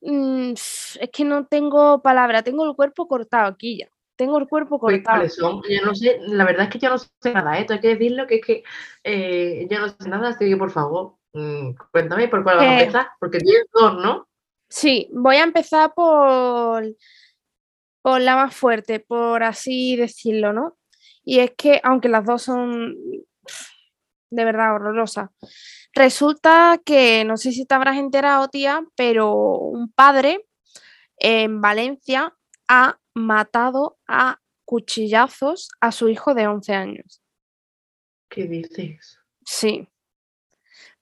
Mm, 0.00 0.52
es 0.52 1.10
que 1.12 1.24
no 1.24 1.46
tengo 1.46 2.00
palabra, 2.02 2.42
tengo 2.42 2.64
el 2.64 2.76
cuerpo 2.76 3.08
cortado 3.08 3.46
aquí 3.48 3.78
ya. 3.78 3.88
Tengo 4.16 4.38
el 4.38 4.48
cuerpo 4.48 4.80
pues, 4.80 5.02
cortado. 5.02 5.28
Son? 5.28 5.62
Yo 5.68 5.84
no 5.84 5.94
sé, 5.94 6.18
la 6.20 6.44
verdad 6.44 6.64
es 6.64 6.70
que 6.70 6.78
yo 6.78 6.90
no 6.90 6.98
sé 6.98 7.08
nada, 7.32 7.58
esto 7.58 7.74
hay 7.74 7.80
que 7.80 7.88
decirlo 7.88 8.26
que 8.26 8.36
es 8.36 8.44
que 8.44 8.64
eh, 9.04 9.66
yo 9.70 9.78
no 9.80 9.88
sé 9.88 10.08
nada, 10.08 10.28
así 10.28 10.48
que 10.48 10.56
por 10.56 10.70
favor, 10.70 11.14
mm, 11.32 11.70
cuéntame 11.92 12.28
por 12.28 12.42
cuál 12.42 12.56
vas 12.56 12.66
a 12.66 12.78
eh, 12.78 12.80
empezar, 12.80 13.08
porque 13.20 13.38
tienes 13.38 13.66
dos, 13.72 13.94
¿no? 13.94 14.28
Sí, 14.68 15.08
voy 15.12 15.36
a 15.36 15.44
empezar 15.44 15.94
por, 15.94 16.84
por 18.02 18.20
la 18.20 18.36
más 18.36 18.54
fuerte, 18.54 19.00
por 19.00 19.42
así 19.42 19.96
decirlo, 19.96 20.52
¿no? 20.52 20.76
Y 21.28 21.40
es 21.40 21.50
que, 21.58 21.78
aunque 21.84 22.08
las 22.08 22.24
dos 22.24 22.40
son 22.40 22.96
de 24.30 24.44
verdad 24.46 24.74
horrorosas, 24.74 25.28
resulta 25.92 26.80
que, 26.82 27.22
no 27.26 27.36
sé 27.36 27.52
si 27.52 27.66
te 27.66 27.74
habrás 27.74 27.98
enterado, 27.98 28.48
tía, 28.48 28.82
pero 28.96 29.34
un 29.34 29.92
padre 29.92 30.46
en 31.18 31.60
Valencia 31.60 32.34
ha 32.66 32.98
matado 33.12 33.98
a 34.08 34.40
cuchillazos 34.64 35.68
a 35.82 35.92
su 35.92 36.08
hijo 36.08 36.32
de 36.32 36.46
11 36.46 36.74
años. 36.74 37.20
¿Qué 38.30 38.46
dices? 38.46 39.18
Sí. 39.44 39.86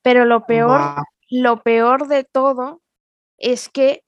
Pero 0.02 0.24
lo 0.24 0.44
peor, 0.44 1.04
lo 1.30 1.62
peor 1.62 2.08
de 2.08 2.24
todo 2.24 2.82
es 3.38 3.68
que 3.68 4.02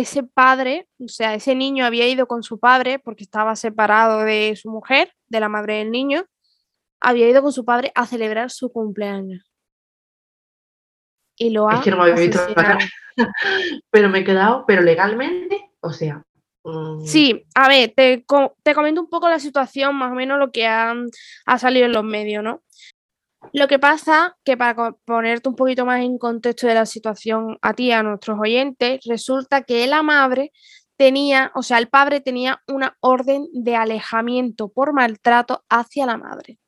ese 0.00 0.22
padre, 0.22 0.88
o 0.98 1.08
sea, 1.08 1.34
ese 1.34 1.54
niño 1.54 1.86
había 1.86 2.06
ido 2.06 2.26
con 2.26 2.42
su 2.42 2.58
padre 2.58 2.98
porque 2.98 3.24
estaba 3.24 3.56
separado 3.56 4.20
de 4.20 4.54
su 4.56 4.70
mujer, 4.70 5.12
de 5.28 5.40
la 5.40 5.48
madre 5.48 5.78
del 5.78 5.90
niño, 5.90 6.24
había 7.00 7.28
ido 7.28 7.42
con 7.42 7.52
su 7.52 7.64
padre 7.64 7.92
a 7.94 8.06
celebrar 8.06 8.50
su 8.50 8.70
cumpleaños. 8.70 9.50
y 11.38 11.50
lo 11.50 11.68
ha 11.68 11.76
Es 11.76 11.80
que 11.80 11.90
no 11.90 11.98
me 11.98 12.02
había 12.04 12.16
visto 12.16 12.38
cara. 12.54 12.78
Pero 13.90 14.08
me 14.10 14.18
he 14.20 14.24
quedado, 14.24 14.64
pero 14.66 14.82
legalmente, 14.82 15.70
o 15.80 15.90
sea. 15.90 16.22
mm, 16.64 17.00
Sí, 17.06 17.46
a 17.54 17.66
ver, 17.68 17.94
te, 17.96 18.26
te 18.62 18.74
comento 18.74 19.00
un 19.00 19.08
poco 19.08 19.28
la 19.30 19.38
situación, 19.38 19.96
más 19.96 20.12
o 20.12 20.14
menos 20.14 20.38
lo 20.38 20.50
que 20.50 20.66
ha, 20.66 20.94
ha 21.46 21.58
salido 21.58 21.86
en 21.86 21.92
los 21.92 22.04
medios, 22.04 22.44
¿no? 22.44 22.62
Lo 23.52 23.68
que 23.68 23.78
pasa, 23.78 24.36
que 24.44 24.56
para 24.56 24.92
ponerte 25.04 25.48
un 25.48 25.56
poquito 25.56 25.84
más 25.84 26.00
en 26.00 26.18
contexto 26.18 26.66
de 26.66 26.74
la 26.74 26.86
situación 26.86 27.58
a 27.62 27.74
ti, 27.74 27.92
a 27.92 28.02
nuestros 28.02 28.38
oyentes, 28.40 29.00
resulta 29.06 29.62
que 29.62 29.86
la 29.86 30.02
madre 30.02 30.52
tenía, 30.96 31.52
o 31.54 31.62
sea, 31.62 31.78
el 31.78 31.88
padre 31.88 32.20
tenía 32.20 32.62
una 32.66 32.96
orden 33.00 33.48
de 33.52 33.76
alejamiento 33.76 34.68
por 34.68 34.92
maltrato 34.92 35.64
hacia 35.68 36.06
la 36.06 36.16
madre. 36.16 36.58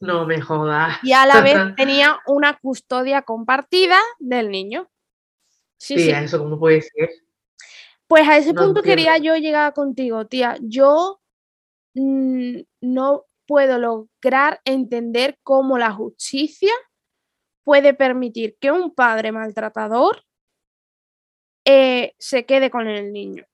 No 0.00 0.26
me 0.26 0.40
jodas. 0.40 0.98
Y 1.02 1.12
a 1.12 1.24
la 1.26 1.40
vez 1.40 1.56
tenía 1.76 2.18
una 2.26 2.58
custodia 2.58 3.22
compartida 3.22 3.98
del 4.18 4.50
niño. 4.50 4.88
Sí, 5.78 5.98
sí. 5.98 6.06
Tía, 6.06 6.22
eso 6.22 6.38
cómo 6.38 6.58
puede 6.58 6.82
ser. 6.82 7.10
Pues 8.06 8.28
a 8.28 8.36
ese 8.36 8.52
No 8.52 8.62
punto 8.62 8.80
entiendo. 8.80 8.82
quería 8.82 9.18
yo 9.18 9.36
llegar 9.36 9.72
contigo, 9.72 10.26
tía. 10.26 10.56
Yo 10.60 11.20
mm, 11.94 12.58
no 12.82 13.24
puedo 13.46 13.78
lograr 13.78 14.60
entender 14.64 15.38
cómo 15.42 15.78
la 15.78 15.92
justicia 15.92 16.72
puede 17.64 17.94
permitir 17.94 18.56
que 18.60 18.70
un 18.70 18.94
padre 18.94 19.32
maltratador 19.32 20.22
eh, 21.64 22.14
se 22.18 22.44
quede 22.44 22.70
con 22.70 22.86
el 22.88 23.12
niño. 23.12 23.44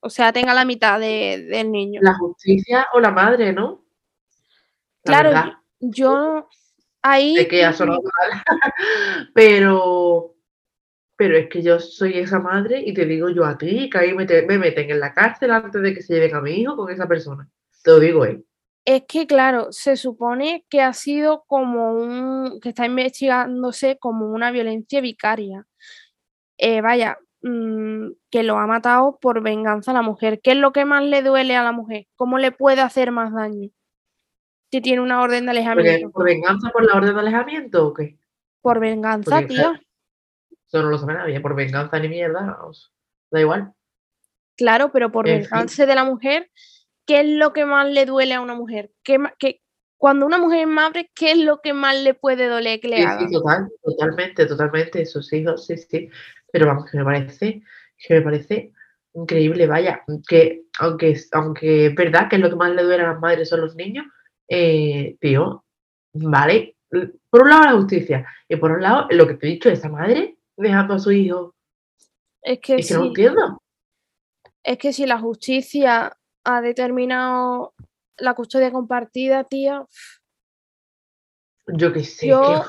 O 0.00 0.10
sea, 0.10 0.32
tenga 0.32 0.52
la 0.52 0.64
mitad 0.64 1.00
de- 1.00 1.46
del 1.48 1.72
niño. 1.72 2.00
La 2.02 2.14
justicia 2.18 2.88
o 2.92 3.00
la 3.00 3.10
madre, 3.10 3.52
¿no? 3.52 3.84
La 5.04 5.12
Claro, 5.22 5.28
verdad, 5.30 5.52
yo 5.80 6.48
ahí 7.02 7.34
mal. 8.02 8.42
pero, 9.34 10.34
pero 11.16 11.36
es 11.38 11.48
que 11.48 11.62
yo 11.62 11.78
soy 11.80 12.18
esa 12.18 12.38
madre 12.38 12.82
y 12.84 12.92
te 12.92 13.06
digo 13.06 13.28
yo 13.30 13.44
a 13.44 13.56
ti 13.56 13.88
que 13.90 13.98
ahí 13.98 14.14
me, 14.14 14.26
te- 14.26 14.46
me 14.46 14.58
meten 14.58 14.90
en 14.90 15.00
la 15.00 15.14
cárcel 15.14 15.50
antes 15.52 15.80
de 15.82 15.94
que 15.94 16.02
se 16.02 16.14
lleven 16.14 16.34
a 16.34 16.40
mi 16.40 16.52
hijo 16.52 16.76
con 16.76 16.90
esa 16.92 17.06
persona. 17.08 17.48
Te 17.82 17.90
lo 17.92 18.00
digo, 18.00 18.24
¿eh? 18.26 18.42
Es 18.84 19.04
que, 19.08 19.26
claro, 19.26 19.72
se 19.72 19.96
supone 19.96 20.66
que 20.68 20.82
ha 20.82 20.92
sido 20.92 21.44
como 21.46 21.92
un, 21.94 22.60
que 22.60 22.68
está 22.70 22.84
investigándose 22.84 23.98
como 23.98 24.30
una 24.30 24.50
violencia 24.50 25.00
vicaria. 25.00 25.66
Eh, 26.58 26.82
vaya, 26.82 27.18
mm, 27.42 28.08
que 28.30 28.42
lo 28.42 28.58
ha 28.58 28.66
matado 28.66 29.18
por 29.20 29.42
venganza 29.42 29.92
a 29.92 29.94
la 29.94 30.02
mujer. 30.02 30.40
¿Qué 30.42 30.52
es 30.52 30.58
lo 30.58 30.72
que 30.72 30.84
más 30.84 31.02
le 31.02 31.22
duele 31.22 31.56
a 31.56 31.62
la 31.64 31.72
mujer? 31.72 32.06
¿Cómo 32.14 32.36
le 32.38 32.52
puede 32.52 32.82
hacer 32.82 33.10
más 33.10 33.32
daño? 33.32 33.70
Si 34.70 34.80
tiene 34.80 35.00
una 35.00 35.22
orden 35.22 35.46
de 35.46 35.52
alejamiento. 35.52 36.10
¿Por 36.10 36.24
venganza 36.24 36.70
por 36.70 36.84
la 36.84 36.94
orden 36.94 37.14
de 37.14 37.20
alejamiento 37.20 37.86
o 37.86 37.94
qué? 37.94 38.18
Por 38.60 38.80
venganza, 38.80 39.30
porque, 39.30 39.46
tía. 39.46 39.80
Eso 40.66 40.82
no 40.82 40.90
lo 40.90 40.98
sabe 40.98 41.14
nadie. 41.14 41.40
Por 41.40 41.54
venganza 41.54 41.98
ni 42.00 42.08
mierda. 42.08 42.58
da 43.30 43.40
igual. 43.40 43.72
Claro, 44.56 44.90
pero 44.92 45.10
por 45.10 45.28
En 45.28 45.42
fin. 45.42 45.50
venganza 45.50 45.86
de 45.86 45.94
la 45.94 46.04
mujer, 46.04 46.50
¿qué 47.06 47.20
es 47.20 47.26
lo 47.28 47.52
que 47.52 47.64
más 47.66 47.88
le 47.90 48.06
duele 48.06 48.34
a 48.34 48.40
una 48.40 48.54
mujer? 48.54 48.90
¿Qué, 49.02 49.18
cuando 49.96 50.26
una 50.26 50.38
mujer 50.38 50.60
es 50.60 50.66
madre, 50.66 51.10
¿qué 51.14 51.32
es 51.32 51.38
lo 51.38 51.60
que 51.60 51.72
más 51.72 51.96
le 52.02 52.14
puede 52.14 52.46
doler 52.48 52.80
que 52.80 52.88
le 52.88 52.96
Sí, 52.96 53.02
sí, 53.02 53.06
hagan? 53.06 53.32
total, 53.32 53.68
totalmente, 53.82 54.46
totalmente. 54.46 55.06
Sus 55.06 55.32
hijos, 55.32 55.66
sí, 55.66 55.76
sí. 55.78 56.08
Pero 56.52 56.66
vamos, 56.66 56.90
que 56.90 56.98
me 56.98 57.04
parece, 57.04 57.62
que 57.98 58.14
me 58.14 58.22
parece 58.22 58.72
increíble, 59.14 59.66
vaya, 59.66 60.02
que 60.28 60.64
aunque, 60.80 61.10
es- 61.10 61.28
aunque 61.32 61.86
es 61.86 61.94
verdad 61.94 62.28
que 62.28 62.36
es 62.36 62.42
lo 62.42 62.50
que 62.50 62.56
más 62.56 62.72
le 62.74 62.82
duele 62.82 63.02
a 63.04 63.12
las 63.12 63.20
madres 63.20 63.48
son 63.48 63.60
los 63.60 63.76
niños, 63.76 64.04
eh, 64.48 65.16
tío, 65.20 65.64
vale, 66.12 66.76
por 67.30 67.42
un 67.42 67.50
lado 67.50 67.64
la 67.64 67.72
justicia 67.72 68.26
y 68.48 68.56
por 68.56 68.72
un 68.72 68.82
lado 68.82 69.06
lo 69.10 69.26
que 69.26 69.34
te 69.34 69.46
he 69.46 69.50
dicho, 69.50 69.68
esa 69.70 69.88
madre 69.88 70.36
dejando 70.56 70.94
a 70.94 70.98
su 70.98 71.10
hijo, 71.12 71.54
Es 72.42 72.58
que 72.60 72.74
es 72.76 72.88
que 72.88 72.94
no 72.94 73.02
sí. 73.02 73.08
entiendo. 73.08 73.58
Es 74.62 74.78
que 74.78 74.92
si 74.92 75.06
la 75.06 75.18
justicia 75.18 76.16
ha 76.44 76.60
determinado 76.60 77.74
la 78.16 78.34
custodia 78.34 78.70
compartida, 78.70 79.44
tía, 79.44 79.84
Yo 81.66 81.92
que 81.92 82.04
sé, 82.04 82.28
Yo- 82.28 82.62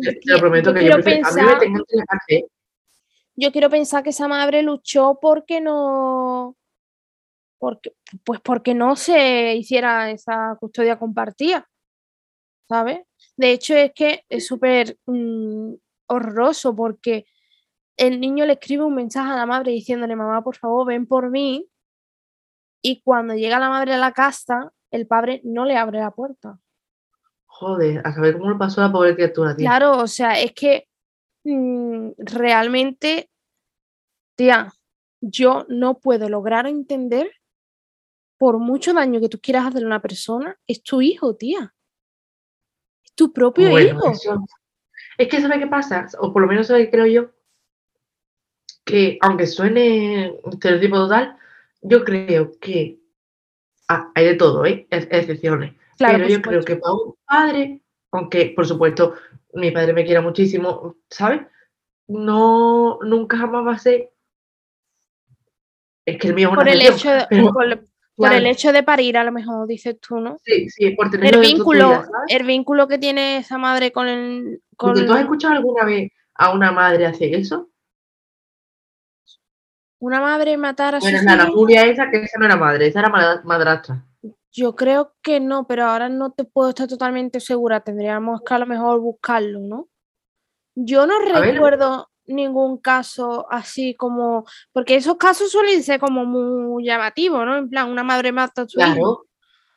que, 0.00 0.12
te, 0.12 0.20
lo 0.24 0.38
prometo 0.40 0.70
yo 0.70 0.74
que 0.74 0.86
yo 0.86 0.94
a 0.94 0.96
mí 0.96 1.02
me 1.04 1.12
que 1.20 1.96
la 1.96 2.04
cárcel, 2.06 2.46
yo 3.36 3.52
quiero 3.52 3.68
pensar 3.68 4.02
que 4.02 4.10
esa 4.10 4.26
madre 4.28 4.62
luchó 4.62 5.18
porque 5.20 5.60
no, 5.60 6.56
porque, 7.58 7.92
pues 8.24 8.40
porque 8.40 8.74
no 8.74 8.96
se 8.96 9.54
hiciera 9.54 10.10
esa 10.10 10.56
custodia 10.58 10.98
compartida, 10.98 11.68
¿sabes? 12.68 13.00
De 13.36 13.52
hecho, 13.52 13.74
es 13.74 13.92
que 13.94 14.24
es 14.28 14.46
súper 14.46 14.96
mm, 15.06 15.74
horroroso 16.06 16.74
porque 16.74 17.26
el 17.96 18.20
niño 18.20 18.46
le 18.46 18.54
escribe 18.54 18.84
un 18.84 18.94
mensaje 18.94 19.30
a 19.30 19.36
la 19.36 19.46
madre 19.46 19.72
diciéndole, 19.72 20.16
mamá, 20.16 20.42
por 20.42 20.56
favor, 20.56 20.86
ven 20.86 21.06
por 21.06 21.30
mí. 21.30 21.68
Y 22.82 23.02
cuando 23.02 23.34
llega 23.34 23.58
la 23.58 23.68
madre 23.70 23.94
a 23.94 23.98
la 23.98 24.12
casa, 24.12 24.72
el 24.90 25.06
padre 25.06 25.40
no 25.44 25.64
le 25.64 25.76
abre 25.76 25.98
la 26.00 26.10
puerta. 26.10 26.58
Joder, 27.46 28.02
a 28.06 28.12
saber 28.12 28.38
cómo 28.38 28.50
le 28.50 28.56
pasó 28.58 28.80
a 28.82 28.86
la 28.86 28.92
pobre 28.92 29.14
criatura, 29.14 29.56
tío. 29.56 29.64
Claro, 29.66 29.98
o 29.98 30.06
sea, 30.06 30.38
es 30.38 30.52
que 30.52 30.88
mm, 31.44 32.10
realmente, 32.18 33.30
tía, 34.36 34.72
yo 35.20 35.64
no 35.68 35.98
puedo 35.98 36.28
lograr 36.28 36.66
entender, 36.66 37.30
por 38.38 38.58
mucho 38.58 38.92
daño 38.92 39.20
que 39.20 39.30
tú 39.30 39.40
quieras 39.40 39.66
hacer 39.66 39.82
a 39.82 39.86
una 39.86 40.02
persona, 40.02 40.58
es 40.66 40.82
tu 40.82 41.00
hijo, 41.00 41.34
tía. 41.36 41.74
Es 43.02 43.14
tu 43.14 43.32
propio 43.32 43.70
Bueno, 43.70 43.98
hijo. 44.00 44.10
eso- 44.10 44.44
Es 45.18 45.28
que 45.28 45.40
¿sabe 45.40 45.58
qué 45.58 45.66
pasa? 45.66 46.06
O 46.20 46.30
por 46.32 46.42
lo 46.42 46.48
menos 46.48 46.66
¿sabe 46.66 46.90
creo 46.90 47.06
yo? 47.06 47.30
Que 48.84 49.18
aunque 49.22 49.46
suene 49.46 50.38
un 50.44 50.52
estereotipo 50.52 50.96
total, 50.96 51.38
yo 51.88 52.04
creo 52.04 52.52
que 52.60 52.98
ah, 53.88 54.10
hay 54.14 54.26
de 54.26 54.34
todo, 54.34 54.64
¿eh? 54.66 54.86
Ex- 54.90 55.08
Excepciones. 55.10 55.74
Claro, 55.98 56.14
Pero 56.18 56.24
por 56.24 56.32
yo 56.32 56.42
creo 56.42 56.62
que 56.64 56.76
para 56.76 56.94
un 56.94 57.14
padre, 57.26 57.80
aunque 58.12 58.52
por 58.54 58.66
supuesto 58.66 59.14
mi 59.54 59.70
padre 59.70 59.92
me 59.92 60.04
quiera 60.04 60.20
muchísimo, 60.20 60.96
¿sabes? 61.08 61.42
No, 62.08 62.98
nunca 63.02 63.38
jamás 63.38 63.66
va 63.66 63.72
a 63.72 63.78
ser. 63.78 64.10
Es 66.04 66.18
que 66.18 66.28
el 66.28 66.34
mío 66.34 66.48
es 66.48 66.52
una 66.52 66.62
Por 66.62 66.68
el, 66.68 66.80
hecho 66.82 67.10
de, 67.10 67.26
pero, 67.30 67.52
por, 67.52 67.64
el- 67.64 67.80
por 68.16 68.32
el 68.32 68.46
hecho 68.46 68.72
de 68.72 68.82
parir, 68.82 69.16
a 69.18 69.24
lo 69.24 69.32
mejor 69.32 69.66
dices 69.66 69.98
tú, 70.00 70.20
¿no? 70.20 70.38
sí, 70.44 70.68
sí, 70.70 70.90
por 70.90 71.06
El 71.06 71.10
tenerlo 71.12 71.40
dentro 71.40 71.56
vínculo, 71.56 72.02
el 72.28 72.46
vínculo 72.46 72.88
que 72.88 72.98
tiene 72.98 73.38
esa 73.38 73.58
madre 73.58 73.92
con 73.92 74.06
el, 74.08 74.62
con 74.76 74.94
tú 74.94 75.12
has 75.12 75.20
escuchado 75.20 75.54
alguna 75.54 75.84
vez 75.84 76.10
a 76.34 76.52
una 76.52 76.72
madre 76.72 77.06
hacer 77.06 77.34
eso? 77.34 77.70
Una 79.98 80.20
madre 80.20 80.56
matar 80.56 80.94
a 80.94 80.98
Bueno, 80.98 81.18
la 81.24 81.34
hijos. 81.44 81.54
furia 81.54 81.84
esa, 81.86 82.10
que 82.10 82.22
esa 82.22 82.38
no 82.38 82.46
era 82.46 82.56
madre, 82.56 82.86
esa 82.88 83.00
era 83.00 83.08
madra- 83.08 83.42
madrastra. 83.44 84.04
Yo 84.52 84.74
creo 84.74 85.14
que 85.22 85.38
no, 85.40 85.66
pero 85.66 85.84
ahora 85.84 86.08
no 86.08 86.32
te 86.32 86.44
puedo 86.44 86.70
estar 86.70 86.88
totalmente 86.88 87.40
segura. 87.40 87.80
Tendríamos 87.80 88.40
que 88.42 88.54
a 88.54 88.58
lo 88.58 88.66
mejor 88.66 89.00
buscarlo, 89.00 89.60
¿no? 89.60 89.88
Yo 90.74 91.06
no 91.06 91.14
A 91.34 91.40
ver. 91.40 91.54
recuerdo 91.54 92.08
ningún 92.26 92.78
caso 92.78 93.46
así 93.50 93.94
como, 93.94 94.44
porque 94.72 94.96
esos 94.96 95.16
casos 95.16 95.50
suelen 95.50 95.82
ser 95.82 96.00
como 96.00 96.24
muy 96.24 96.84
llamativos, 96.84 97.44
¿no? 97.44 97.56
En 97.56 97.68
plan, 97.70 97.90
una 97.90 98.02
madre 98.02 98.32
mata 98.32 98.62
a 98.62 98.68
su 98.68 98.80
hijo. 98.80 98.94
Claro, 98.94 99.26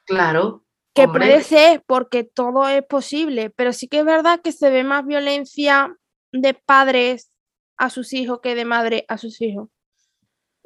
claro. 0.05 0.63
Que 0.95 1.03
hombre. 1.03 1.27
puede 1.27 1.43
ser 1.43 1.83
porque 1.85 2.23
todo 2.23 2.67
es 2.67 2.83
posible, 2.83 3.49
pero 3.51 3.71
sí 3.73 3.87
que 3.87 3.99
es 3.99 4.05
verdad 4.05 4.39
que 4.41 4.51
se 4.51 4.69
ve 4.69 4.83
más 4.83 5.05
violencia 5.05 5.95
de 6.31 6.53
padres 6.53 7.31
a 7.77 7.89
sus 7.89 8.13
hijos 8.13 8.39
que 8.41 8.55
de 8.55 8.65
madre 8.65 9.05
a 9.07 9.17
sus 9.17 9.39
hijos. 9.41 9.69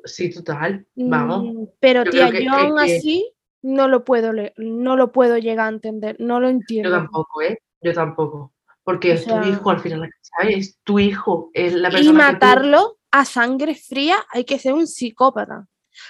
Sí, 0.04 0.30
total. 0.34 0.86
Vamos. 0.96 1.44
Mm, 1.46 1.64
Pero 1.80 2.04
Yo 2.06 2.12
tía, 2.12 2.32
que- 2.32 2.44
yo 2.46 2.52
aún 2.52 2.78
que- 2.78 2.98
así 2.98 3.34
no 3.62 3.88
lo 3.88 4.04
puedo 4.04 4.34
le- 4.34 4.54
no 4.58 4.96
lo 4.98 5.12
puedo 5.12 5.38
llegar 5.38 5.68
a 5.68 5.70
entender, 5.74 6.18
no 6.20 6.40
lo 6.40 6.48
Yo 6.48 6.52
entiendo. 6.52 6.92
tampoco, 6.92 7.42
¿eh? 7.42 7.58
Yo 7.82 7.94
tampoco. 7.94 8.54
Porque 8.84 9.12
O 9.12 9.14
es 9.14 9.26
tu 9.26 9.42
hijo 9.44 9.70
al 9.70 9.80
final, 9.80 10.10
¿sabes? 10.22 10.58
Es 10.58 10.80
tu 10.84 11.00
hijo. 11.00 11.50
Es 11.54 11.74
la 11.74 11.88
Y 11.90 11.92
persona 11.94 12.06
que 12.06 12.12
tú- 12.12 12.34
matarlo 12.34 12.98
a 13.12 13.24
sangre 13.26 13.76
fría 13.76 14.18
hay 14.32 14.44
que 14.44 14.60
ser 14.60 14.74
un 14.74 14.88
psicópata. 14.88 15.68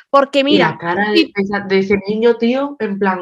Porque 0.09 0.39
Y 0.39 0.43
mira, 0.43 0.71
la 0.71 0.77
cara 0.77 1.11
de 1.67 1.77
ese 1.79 1.97
niño, 2.07 2.35
tío, 2.37 2.75
en 2.79 2.97
plan, 2.97 3.19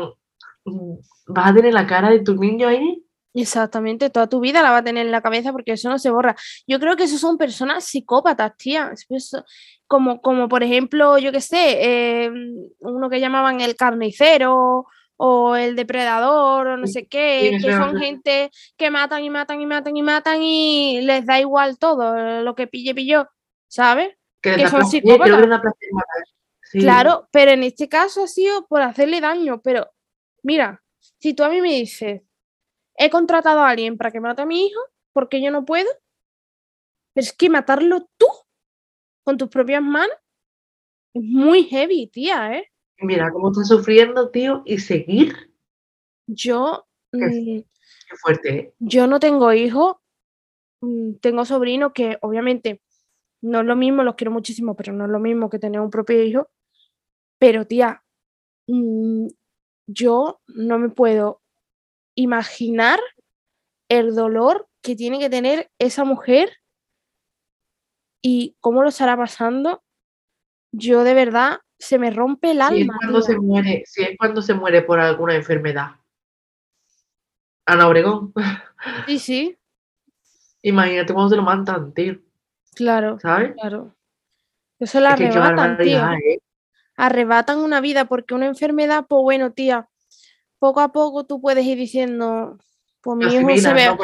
mm, 0.63 0.93
vas 1.27 1.51
a 1.51 1.53
tener 1.55 1.73
la 1.73 1.85
cara 1.87 2.09
de 2.11 2.19
tu 2.19 2.35
niño 2.35 2.67
ahí. 2.67 3.03
Exactamente, 3.33 4.09
toda 4.09 4.27
tu 4.27 4.39
vida 4.39 4.61
la 4.61 4.71
va 4.71 4.77
a 4.77 4.83
tener 4.83 5.05
en 5.05 5.11
la 5.11 5.21
cabeza 5.21 5.51
porque 5.51 5.73
eso 5.73 5.89
no 5.89 6.00
se 6.00 6.09
borra. 6.09 6.35
Yo 6.67 6.79
creo 6.79 6.95
que 6.95 7.03
esos 7.05 7.19
son 7.19 7.38
personas 7.38 7.85
psicópatas, 7.85 8.55
tía. 8.57 8.91
Eso- 9.09 9.43
Como, 9.88 10.21
como 10.21 10.47
por 10.47 10.63
ejemplo, 10.63 11.17
yo 11.17 11.33
qué 11.33 11.41
sé, 11.41 11.77
eh, 12.25 12.31
uno 12.79 13.09
que 13.09 13.19
llamaban 13.19 13.59
el 13.59 13.75
carnicero 13.75 14.85
o 15.17 15.55
el 15.57 15.75
depredador 15.75 16.65
o 16.67 16.77
no 16.77 16.88
sé 16.88 17.07
qué, 17.07 17.51
que 17.61 17.71
son 17.73 17.97
gente 18.00 18.51
que 18.77 18.89
matan 18.89 19.23
y 19.23 19.29
matan 19.29 19.59
y 19.61 19.65
matan 19.65 19.97
y 19.97 20.01
matan 20.01 20.41
y 20.41 21.01
les 21.01 21.25
da 21.25 21.39
igual 21.41 21.77
todo, 21.77 22.41
lo 22.41 22.55
que 22.55 22.67
pille, 22.67 22.95
pilló, 22.95 23.27
¿sabes? 23.67 24.15
Que, 24.41 24.51
son 24.69 24.79
psicópatas. 24.89 25.27
Sí. 26.63 26.79
Claro, 26.79 27.27
pero 27.31 27.51
en 27.51 27.63
este 27.63 27.89
caso 27.89 28.23
ha 28.23 28.27
sido 28.27 28.65
por 28.67 28.81
hacerle 28.81 29.19
daño. 29.19 29.61
Pero 29.61 29.89
mira, 30.41 30.81
si 31.19 31.33
tú 31.33 31.43
a 31.43 31.50
mí 31.50 31.59
me 31.59 31.73
dices, 31.73 32.21
he 32.95 33.10
contratado 33.10 33.62
a 33.62 33.69
alguien 33.69 33.98
para 33.98 34.12
que 34.12 34.19
mate 34.19 34.41
a 34.41 34.45
mi 34.45 34.67
hijo, 34.67 34.79
porque 35.13 35.41
yo 35.41 35.51
no 35.51 35.65
puedo, 35.65 35.89
Pero 37.13 37.25
es 37.25 37.33
que 37.33 37.50
matarlo 37.50 38.10
tú 38.17 38.27
con 39.24 39.38
tus 39.38 39.50
propias 39.50 39.81
manos 39.81 40.15
es 41.13 41.24
muy 41.24 41.63
heavy, 41.65 42.07
tía, 42.07 42.57
¿eh? 42.57 42.71
Mira 43.00 43.31
cómo 43.31 43.51
está 43.51 43.63
sufriendo, 43.63 44.29
tío, 44.29 44.62
y 44.65 44.77
seguir. 44.77 45.51
Yo. 46.27 46.88
Qué, 47.12 47.17
mm, 47.17 47.63
qué 48.10 48.15
fuerte, 48.21 48.55
¿eh? 48.55 48.74
yo 48.79 49.07
no 49.07 49.19
tengo 49.19 49.51
hijos, 49.51 49.98
mm, 50.81 51.15
tengo 51.15 51.43
sobrinos 51.43 51.91
que 51.93 52.17
obviamente 52.21 52.81
no 53.41 53.62
es 53.62 53.65
lo 53.65 53.75
mismo, 53.75 54.03
los 54.03 54.15
quiero 54.15 54.31
muchísimo, 54.31 54.75
pero 54.75 54.93
no 54.93 55.05
es 55.05 55.12
lo 55.12 55.19
mismo 55.19 55.50
que 55.50 55.60
tener 55.60 55.81
un 55.81 55.89
propio 55.89 56.24
hijo. 56.24 56.50
Pero 57.39 57.65
tía, 57.65 58.03
mm, 58.67 59.27
yo 59.88 60.41
no 60.48 60.79
me 60.79 60.89
puedo 60.89 61.40
imaginar 62.15 62.99
el 63.89 64.15
dolor 64.15 64.67
que 64.81 64.95
tiene 64.95 65.19
que 65.19 65.29
tener 65.29 65.69
esa 65.79 66.03
mujer 66.03 66.49
y 68.21 68.55
cómo 68.59 68.81
lo 68.83 68.89
estará 68.89 69.17
pasando. 69.17 69.83
Yo 70.71 71.03
de 71.03 71.13
verdad 71.13 71.59
se 71.77 71.97
me 71.99 72.11
rompe 72.11 72.51
el 72.51 72.57
Si 72.57 72.63
es 72.63 72.81
alma, 72.81 72.97
cuando 72.99 73.19
tía. 73.21 73.27
se 73.27 73.39
muere, 73.39 73.83
si 73.85 74.03
es 74.03 74.17
cuando 74.17 74.41
se 74.41 74.53
muere 74.53 74.81
por 74.83 74.99
alguna 74.99 75.35
enfermedad. 75.35 75.91
Ana 77.65 77.87
Obregón. 77.87 78.33
Sí, 79.05 79.19
sí, 79.19 79.57
Imagínate 80.63 81.13
cuando 81.13 81.29
se 81.29 81.35
lo 81.35 81.43
matan, 81.43 81.93
tío. 81.93 82.19
claro, 82.75 83.19
¿Sabes? 83.19 83.53
claro. 83.53 83.95
Eso 84.79 84.99
la 84.99 85.09
Es 85.13 85.21
arrebatan, 85.35 85.77
tío. 85.77 85.99
¿eh? 86.13 86.41
arrebatan 86.95 87.59
una 87.59 87.79
vida 87.81 88.05
porque 88.05 88.33
una 88.33 88.47
enfermedad, 88.47 89.05
pues 89.07 89.21
bueno, 89.21 89.51
tía, 89.53 89.87
poco 90.61 90.79
a 90.79 90.91
poco 90.91 91.23
tú 91.25 91.41
puedes 91.41 91.65
ir 91.65 91.75
diciendo, 91.75 92.59
pues 93.01 93.17
mi 93.17 93.25
hijo 93.33 93.57
se 93.57 93.73
ve, 93.73 93.87
¿no? 93.87 93.97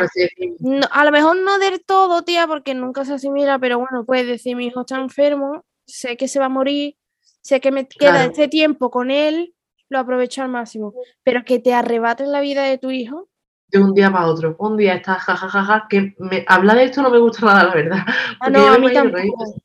No- 0.60 0.88
a 0.92 1.06
lo 1.06 1.12
mejor 1.12 1.38
no 1.38 1.60
del 1.60 1.86
todo, 1.86 2.24
tía, 2.24 2.48
porque 2.48 2.74
nunca 2.74 3.06
se 3.06 3.14
asimila, 3.14 3.60
pero 3.60 3.78
bueno, 3.78 4.06
puedes 4.08 4.26
decir, 4.26 4.56
mi 4.56 4.66
hijo 4.66 4.82
está 4.82 4.96
enfermo, 4.98 5.64
sé 5.86 6.18
que 6.18 6.28
se 6.28 6.40
va 6.40 6.46
a 6.46 6.50
morir, 6.50 6.96
sé 7.42 7.62
que 7.62 7.72
me 7.72 7.88
queda 7.88 8.14
Claro. 8.14 8.32
este 8.32 8.48
tiempo 8.48 8.90
con 8.90 9.12
él, 9.12 9.54
lo 9.90 10.00
aprovecho 10.00 10.42
al 10.42 10.50
máximo, 10.50 10.96
pero 11.24 11.46
que 11.46 11.60
te 11.60 11.76
arrebaten 11.76 12.32
la 12.32 12.42
vida 12.42 12.64
de 12.64 12.80
tu 12.80 12.90
hijo, 12.90 13.30
de 13.68 13.80
un 13.80 13.94
día 13.94 14.12
para 14.12 14.26
otro. 14.26 14.56
Un 14.58 14.78
día 14.78 14.96
está 14.96 15.16
jajajaja, 15.16 15.86
que 15.88 16.16
me, 16.18 16.44
hablar 16.48 16.78
de 16.78 16.86
esto 16.86 17.04
no 17.04 17.12
me 17.12 17.20
gusta 17.20 17.46
nada, 17.46 17.66
la 17.66 17.76
verdad. 17.76 18.00
ah, 18.40 18.50
no, 18.50 18.66
a 18.66 18.72
me 18.80 18.88
mí 18.88 18.94
tampoco, 18.94 19.62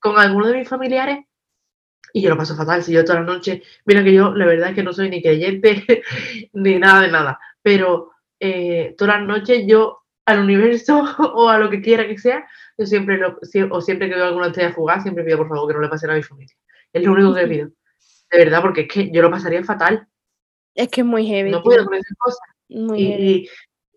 con 0.00 0.18
alguno 0.18 0.46
de 0.46 0.58
mis 0.60 0.68
familiares 0.68 1.26
y 2.16 2.22
yo 2.22 2.30
lo 2.30 2.36
paso 2.38 2.56
fatal. 2.56 2.82
Si 2.82 2.92
yo 2.92 3.04
toda 3.04 3.20
la 3.20 3.26
noche, 3.26 3.62
mira 3.84 4.02
que 4.02 4.12
yo, 4.14 4.34
la 4.34 4.46
verdad 4.46 4.70
es 4.70 4.74
que 4.74 4.82
no 4.82 4.92
soy 4.94 5.10
ni 5.10 5.20
creyente 5.22 6.02
ni 6.54 6.78
nada 6.78 7.02
de 7.02 7.08
nada, 7.10 7.38
pero 7.62 8.10
eh, 8.40 8.94
todas 8.96 9.18
las 9.18 9.26
noches 9.28 9.64
yo 9.66 9.98
al 10.24 10.40
universo 10.40 11.04
o 11.34 11.48
a 11.50 11.58
lo 11.58 11.68
que 11.68 11.82
quiera 11.82 12.06
que 12.06 12.16
sea, 12.18 12.46
yo 12.78 12.86
siempre, 12.86 13.18
lo, 13.18 13.38
o 13.70 13.80
siempre 13.82 14.08
que 14.08 14.14
veo 14.14 14.24
alguna 14.24 14.46
estrella 14.46 14.72
fugaz, 14.72 15.02
siempre 15.02 15.24
pido 15.24 15.38
por 15.38 15.48
favor 15.48 15.68
que 15.68 15.74
no 15.74 15.80
le 15.82 15.88
pase 15.88 16.10
a 16.10 16.14
mi 16.14 16.22
familia. 16.22 16.56
Es 16.92 17.02
lo 17.04 17.12
único 17.12 17.34
que 17.34 17.46
pido. 17.46 17.68
De 18.30 18.38
verdad, 18.38 18.62
porque 18.62 18.82
es 18.82 18.88
que 18.88 19.10
yo 19.10 19.20
lo 19.22 19.30
pasaría 19.30 19.62
fatal. 19.62 20.08
es 20.74 20.88
que 20.88 21.02
es 21.02 21.06
muy 21.06 21.26
heavy, 21.26 21.50
No 21.50 21.62
puedo 21.62 21.84
con 21.84 21.94
esas 21.94 22.16
cosas. 22.18 22.40
muy 22.70 22.98
heavy. 23.04 23.48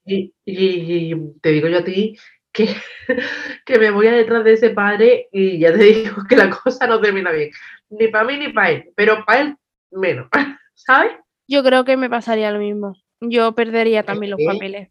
Y, 0.05 0.15
y, 0.15 0.33
y- 0.45 1.13
y 1.13 1.39
te 1.41 1.49
digo 1.49 1.67
yo 1.69 1.79
a 1.79 1.83
ti 1.83 2.17
que, 2.51 2.75
que 3.65 3.79
me 3.79 3.91
voy 3.91 4.08
a 4.08 4.12
detrás 4.13 4.44
de 4.44 4.53
ese 4.53 4.70
padre 4.72 5.27
y 5.32 5.60
ya 5.60 5.72
te 5.74 5.84
digo 5.84 6.24
que 6.27 6.36
la 6.36 6.50
cosa 6.50 6.88
no 6.88 7.00
termina 7.01 7.32
bien. 7.32 7.51
Ni 7.89 8.08
para 8.08 8.25
mí 8.25 8.38
ni 8.38 8.53
para 8.53 8.72
él, 8.72 8.91
pero 8.96 9.24
para 9.25 9.41
él 9.41 9.58
menos. 9.91 10.27
¿Sabes? 10.75 11.12
Yo 11.48 11.63
creo 11.63 11.84
que 11.86 11.98
me 11.98 12.10
pasaría 12.10 12.51
lo 12.51 12.60
mismo, 12.60 12.96
yo 13.22 13.53
perdería 13.56 14.03
también 14.03 14.32
los 14.32 14.38
que- 14.38 14.46
papeles, 14.46 14.89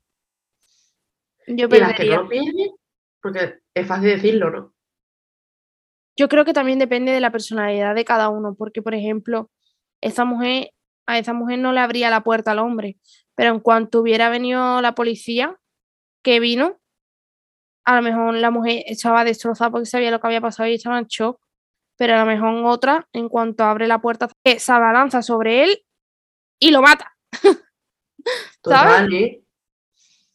yo 1.47 1.67
Y 1.67 1.79
las 1.79 1.93
que 1.93 1.97
perdería. 1.99 2.17
no 2.17 2.29
pierden, 2.29 2.71
porque 3.23 3.59
es 3.75 3.87
fácil 3.87 4.09
decirlo, 4.11 4.51
¿no? 4.51 4.75
Yo 6.17 6.29
creo 6.29 6.45
que 6.45 6.53
también 6.53 6.81
depende 6.81 7.13
de 7.13 7.21
la 7.21 7.31
personalidad 7.31 7.95
de 7.95 8.05
cada 8.05 8.29
uno, 8.29 8.57
porque, 8.59 8.83
por 8.83 8.93
ejemplo, 8.95 9.51
esa 10.01 10.25
mujer, 10.25 10.73
a 11.07 11.17
esa 11.19 11.33
mujer 11.33 11.61
no 11.61 11.73
le 11.73 11.79
abría 11.81 12.11
la 12.11 12.25
puerta 12.25 12.51
al 12.51 12.59
hombre, 12.59 12.99
pero 13.37 13.51
en 13.55 13.61
cuanto 13.61 14.01
hubiera 14.01 14.29
venido 14.29 14.81
la 14.81 14.97
policía, 14.97 15.57
que 16.25 16.41
vino, 16.41 16.77
a 17.89 17.97
lo 17.97 18.03
mejor 18.03 18.35
la 18.35 18.51
mujer 18.51 18.83
estaba 18.87 19.25
destrozada 19.25 19.71
porque 19.71 19.87
sabía 19.87 20.11
lo 20.11 20.21
que 20.21 20.27
había 20.27 20.43
pasado 20.43 20.69
y 20.69 20.75
estaba 20.75 20.99
en 20.99 21.07
shock, 21.07 21.41
pero 21.97 22.15
a 22.15 22.19
lo 22.19 22.27
mejor 22.27 22.55
otra, 22.67 23.09
en 23.15 23.31
cuanto 23.31 23.65
abre 23.65 23.87
la 23.89 23.99
puerta, 23.99 24.29
eh, 24.45 24.59
se 24.59 24.73
abalanza 24.73 25.23
sobre 25.23 25.65
él 25.65 25.83
y 26.61 26.71
lo 26.71 26.83
mata. 26.83 27.17
Total, 28.61 29.11
¿eh? 29.15 29.43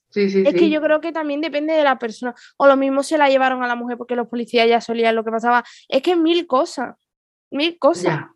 Sí, 0.10 0.32
sí, 0.32 0.42
Es 0.44 0.54
sí. 0.54 0.60
que 0.60 0.70
yo 0.72 0.82
creo 0.82 1.00
que 1.00 1.12
también 1.12 1.42
depende 1.42 1.74
de 1.74 1.84
la 1.84 2.00
persona. 2.00 2.34
O 2.58 2.66
lo 2.66 2.76
mismo 2.76 3.04
se 3.04 3.20
la 3.20 3.30
llevaron 3.30 3.62
a 3.62 3.68
la 3.68 3.76
mujer 3.76 4.00
porque 4.00 4.16
los 4.16 4.28
policías 4.28 4.68
ya 4.68 4.82
solían 4.82 5.16
lo 5.16 5.24
que 5.24 5.30
pasaba. 5.30 5.64
Es 5.88 6.02
que 6.02 6.16
mil 6.16 6.48
cosas, 6.48 6.96
mil 7.52 7.78
cosas. 7.78 8.04
Ya. 8.04 8.32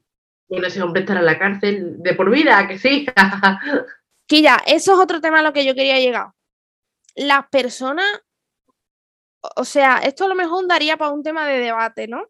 Bueno, 0.47 0.67
ese 0.67 0.83
hombre 0.83 1.01
estará 1.01 1.21
en 1.21 1.25
la 1.25 1.39
cárcel 1.39 1.95
de 2.03 2.13
por 2.13 2.29
vida, 2.29 2.59
¿a 2.59 2.67
que 2.67 2.77
sí. 2.77 3.07
Que 4.27 4.41
ya, 4.43 4.61
eso 4.67 4.93
es 4.93 4.99
otro 4.99 5.21
tema 5.21 5.39
a 5.39 5.41
lo 5.41 5.53
que 5.53 5.65
yo 5.65 5.73
quería 5.73 5.99
llegar. 5.99 6.27
Las 7.15 7.47
personas, 7.47 8.05
o- 9.55 9.63
sea, 9.63 9.97
esto 9.99 10.25
a 10.25 10.27
lo 10.27 10.35
mejor 10.35 10.67
daría 10.67 10.97
para 10.97 11.11
un 11.11 11.23
tema 11.23 11.47
de 11.47 11.59
debate, 11.59 12.07
¿no? 12.07 12.23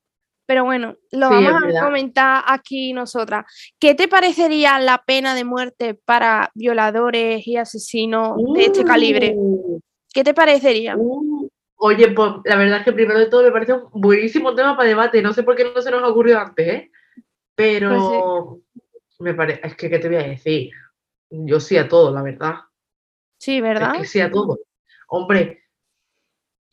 Pero 0.46 0.64
bueno, 0.64 0.96
lo 1.12 1.28
Sí, 1.30 1.44
vamos 1.44 1.76
a 1.76 1.84
comentar 1.86 2.44
aquí 2.48 2.94
nosotras. 2.94 3.46
¿Qué 3.80 3.96
te 3.96 4.08
parecería 4.08 4.80
la 4.80 5.04
pena 5.06 5.36
de 5.36 5.44
muerte 5.44 5.94
para 5.94 6.52
violadores 6.56 7.46
y 7.46 7.58
asesinos 7.58 8.38
de 8.56 8.66
este 8.66 8.86
calibre? 8.86 9.34
Uh, 9.36 9.80
¿Qué 10.14 10.24
te 10.24 10.34
parecería? 10.34 10.96
uh. 10.98 11.50
Oye, 11.80 12.08
pues 12.12 12.32
la 12.46 12.56
verdad 12.56 12.80
es 12.80 12.86
que 12.86 12.94
primero 12.94 13.20
de 13.20 13.28
todo 13.28 13.44
me 13.44 13.52
parece 13.52 13.74
un 13.74 13.90
buenísimo 14.02 14.56
tema 14.56 14.76
para 14.76 14.90
debate. 14.90 15.22
No 15.22 15.32
sé 15.34 15.44
por 15.44 15.56
qué 15.56 15.66
no 15.66 15.82
se 15.82 15.92
nos 15.92 16.02
ha 16.02 16.08
ocurrido 16.08 16.40
antes, 16.40 16.68
¿eh? 16.68 16.92
Pero 17.54 18.62
me 19.20 19.34
parece, 19.34 19.62
es 19.64 19.76
que, 19.76 19.90
¿qué 19.90 20.00
te 20.00 20.08
voy 20.08 20.18
a 20.18 20.24
decir? 20.28 20.72
Yo 21.30 21.60
sí 21.60 21.78
a 21.78 21.88
todo, 21.88 22.12
la 22.14 22.22
verdad. 22.24 22.56
Sí, 23.38 23.62
¿verdad? 23.62 23.96
Es 23.96 24.02
que 24.02 24.08
sí 24.08 24.20
a 24.22 24.32
todo. 24.32 24.60
Hombre, 25.10 25.66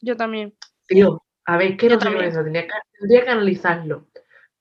Yo 0.05 0.17
también. 0.17 0.55
tío, 0.87 1.23
a 1.47 1.57
ver, 1.57 1.77
Yo 1.77 1.89
no 1.89 2.01
sé 2.01 2.11
qué 2.11 2.17
pensar, 2.17 2.45
tendría 2.45 2.67
que, 2.67 2.73
tendría 2.99 3.25
que 3.25 3.31
analizarlo. 3.31 4.07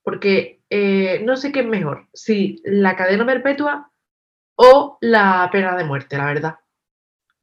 Porque 0.02 0.62
eh, 0.68 1.20
no 1.24 1.36
sé 1.36 1.52
qué 1.52 1.60
es 1.60 1.66
mejor, 1.66 2.08
si 2.12 2.60
la 2.64 2.96
cadena 2.96 3.24
perpetua 3.24 3.90
o 4.56 4.98
la 5.00 5.48
pena 5.50 5.76
de 5.76 5.84
muerte, 5.84 6.16
la 6.16 6.26
verdad. 6.26 6.54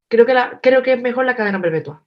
Creo 0.07 0.25
que, 0.25 0.33
la, 0.33 0.59
creo 0.61 0.83
que 0.83 0.93
es 0.93 1.01
mejor 1.01 1.25
la 1.25 1.35
cadena 1.35 1.61
perpetua. 1.61 2.05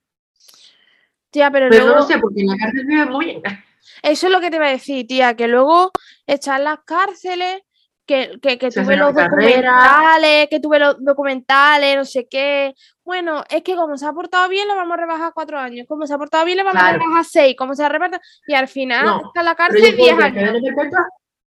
Tía, 1.30 1.50
pero, 1.50 1.68
Pero 1.70 1.86
no 1.86 1.94
lo 1.96 2.02
sé, 2.02 2.18
porque 2.18 2.42
en 2.42 2.48
la 2.48 2.56
cárcel 2.56 2.86
vive 2.86 3.06
muy 3.06 3.24
bien. 3.26 3.42
eso 4.02 4.26
es 4.26 4.32
lo 4.32 4.40
que 4.40 4.50
te 4.50 4.56
iba 4.56 4.66
a 4.66 4.70
decir, 4.70 5.06
tía, 5.06 5.34
que 5.34 5.48
luego 5.48 5.90
están 6.26 6.64
las 6.64 6.80
cárceles, 6.84 7.62
que, 8.06 8.38
que, 8.40 8.58
que 8.58 8.70
tuve 8.70 8.96
los 8.96 9.14
documentales, 9.14 10.48
que 10.48 10.60
tuve 10.60 10.78
los 10.78 11.02
documentales, 11.02 11.96
no 11.96 12.04
sé 12.04 12.28
qué. 12.28 12.74
Bueno, 13.04 13.44
es 13.50 13.62
que 13.62 13.76
como 13.76 13.96
se 13.98 14.06
ha 14.06 14.12
portado 14.12 14.48
bien, 14.48 14.66
le 14.66 14.74
vamos 14.74 14.94
a 14.94 15.00
rebajar 15.00 15.32
cuatro 15.34 15.58
años. 15.58 15.86
Como 15.86 16.06
se 16.06 16.14
ha 16.14 16.18
portado 16.18 16.44
bien, 16.46 16.56
le 16.56 16.62
vamos 16.64 16.82
a 16.82 16.92
rebajar 16.92 17.24
seis. 17.24 17.54
Como 17.56 17.74
se 17.74 17.84
ha 17.84 17.88
repartido. 17.88 18.20
Y 18.46 18.54
al 18.54 18.66
final 18.68 19.04
No, 19.04 19.22
está 19.26 19.40
en 19.40 19.46
la 19.46 19.54
cárcel 19.54 19.80
diez 19.82 19.94
que 19.94 20.22
años. 20.22 20.54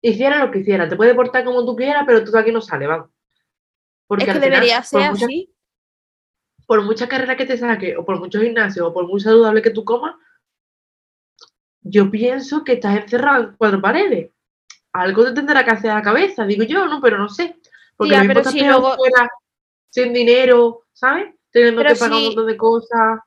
hiciera 0.02 0.46
lo 0.46 0.52
que 0.52 0.60
hiciera. 0.60 0.88
Te 0.88 0.96
puede 0.96 1.16
portar 1.16 1.44
como 1.44 1.66
tú 1.66 1.76
quieras, 1.76 2.04
pero 2.06 2.24
tú 2.24 2.38
aquí 2.38 2.52
no 2.52 2.62
sales, 2.62 2.88
vamos. 2.88 3.10
Porque 4.08 4.24
Es 4.24 4.26
que 4.28 4.32
al 4.32 4.38
final, 4.38 4.52
debería 4.52 4.78
por 4.78 4.86
ser 4.86 5.12
mucha- 5.12 5.26
así. 5.26 5.54
por 6.68 6.82
mucha 6.84 7.10
carrera 7.10 7.36
que 7.36 7.46
te 7.46 7.58
saque, 7.58 7.98
o 7.98 8.06
por 8.06 8.20
mucho 8.20 8.40
gimnasio, 8.42 8.88
o 8.88 8.94
por 8.94 9.08
muy 9.08 9.20
saludable 9.20 9.62
que 9.64 9.72
tú 9.72 9.84
comas, 9.84 10.16
yo 11.82 12.12
pienso 12.12 12.64
que 12.64 12.74
estás 12.74 12.96
encerrado 12.98 13.44
en 13.44 13.56
cuatro 13.58 13.82
paredes. 13.82 14.32
Algo 14.94 15.26
te 15.26 15.34
tendrá 15.34 15.64
que 15.64 15.72
hacer 15.72 15.92
a 15.92 15.96
la 15.96 16.02
cabeza, 16.02 16.46
digo 16.46 16.64
yo, 16.64 16.86
¿no? 16.88 17.02
Pero 17.02 17.18
no 17.18 17.30
sé. 17.30 17.60
Porque 17.96 18.12
Tía, 18.12 18.20
lo 18.24 18.28
mismo 18.30 18.40
pero 18.42 18.52
si 18.52 18.60
luego- 18.62 18.96
fuera, 18.98 19.30
sin 19.90 20.14
dinero, 20.14 20.86
¿sabes? 20.94 21.34
Teniendo 21.52 21.82
Pero 21.82 21.94
que 21.94 22.00
pagar 22.00 22.18
un 22.18 22.26
montón 22.26 22.48
de 22.48 22.58
cosas. 22.58 23.20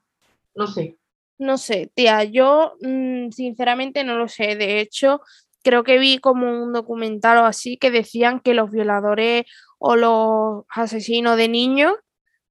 No 0.55 0.67
sé. 0.67 0.97
No 1.39 1.59
sé, 1.59 1.91
tía, 1.95 2.25
yo 2.25 2.75
mm, 2.81 3.31
sinceramente 3.31 4.05
no 4.05 4.17
lo 4.17 4.29
sé. 4.29 4.55
De 4.57 4.81
hecho, 4.81 5.21
creo 5.63 5.85
que 5.85 5.99
vi 5.99 6.19
como 6.19 6.63
un 6.63 6.73
documental 6.73 7.39
o 7.39 7.45
así 7.45 7.77
que 7.79 7.91
decían 7.91 8.41
que 8.41 8.55
los 8.55 8.71
violadores 8.71 9.45
o 9.79 9.97
los 9.97 10.65
asesinos 10.69 11.37
de 11.37 11.49
niños 11.49 11.95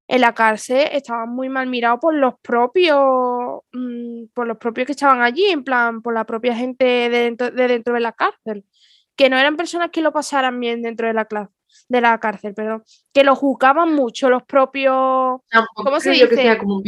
en 0.08 0.22
la 0.22 0.34
cárcel 0.34 0.90
estaban 0.92 1.30
muy 1.30 1.48
mal 1.48 1.68
mirados 1.68 2.00
por 2.02 2.14
los 2.14 2.34
propios, 2.42 3.62
mm, 3.72 4.26
por 4.34 4.46
los 4.48 4.58
propios 4.58 4.86
que 4.86 4.92
estaban 4.92 5.22
allí, 5.22 5.46
en 5.46 5.64
plan, 5.64 6.02
por 6.02 6.14
la 6.14 6.26
propia 6.26 6.54
gente 6.56 6.84
de 6.84 7.10
dentro 7.10 7.50
de, 7.52 7.68
dentro 7.68 7.94
de 7.94 8.02
la 8.02 8.12
cárcel. 8.12 8.66
Que 9.16 9.30
no 9.30 9.38
eran 9.38 9.56
personas 9.56 9.90
que 9.92 10.02
lo 10.02 10.12
pasaran 10.12 10.60
bien 10.60 10.82
dentro 10.82 11.08
de 11.08 11.14
la 11.14 11.26
clase, 11.26 11.54
de 11.88 12.02
la 12.02 12.18
cárcel, 12.20 12.54
perdón. 12.54 12.84
Que 13.14 13.24
lo 13.24 13.36
juzgaban 13.36 13.94
mucho 13.94 14.30
los 14.30 14.44
propios 14.44 15.42
Tampoco 15.50 15.84
¿Cómo 15.84 16.00
se 16.00 16.16
yo 16.18 16.26
que 16.30 16.36
dice? 16.36 16.42
sea 16.44 16.58
como 16.58 16.78
un. 16.78 16.84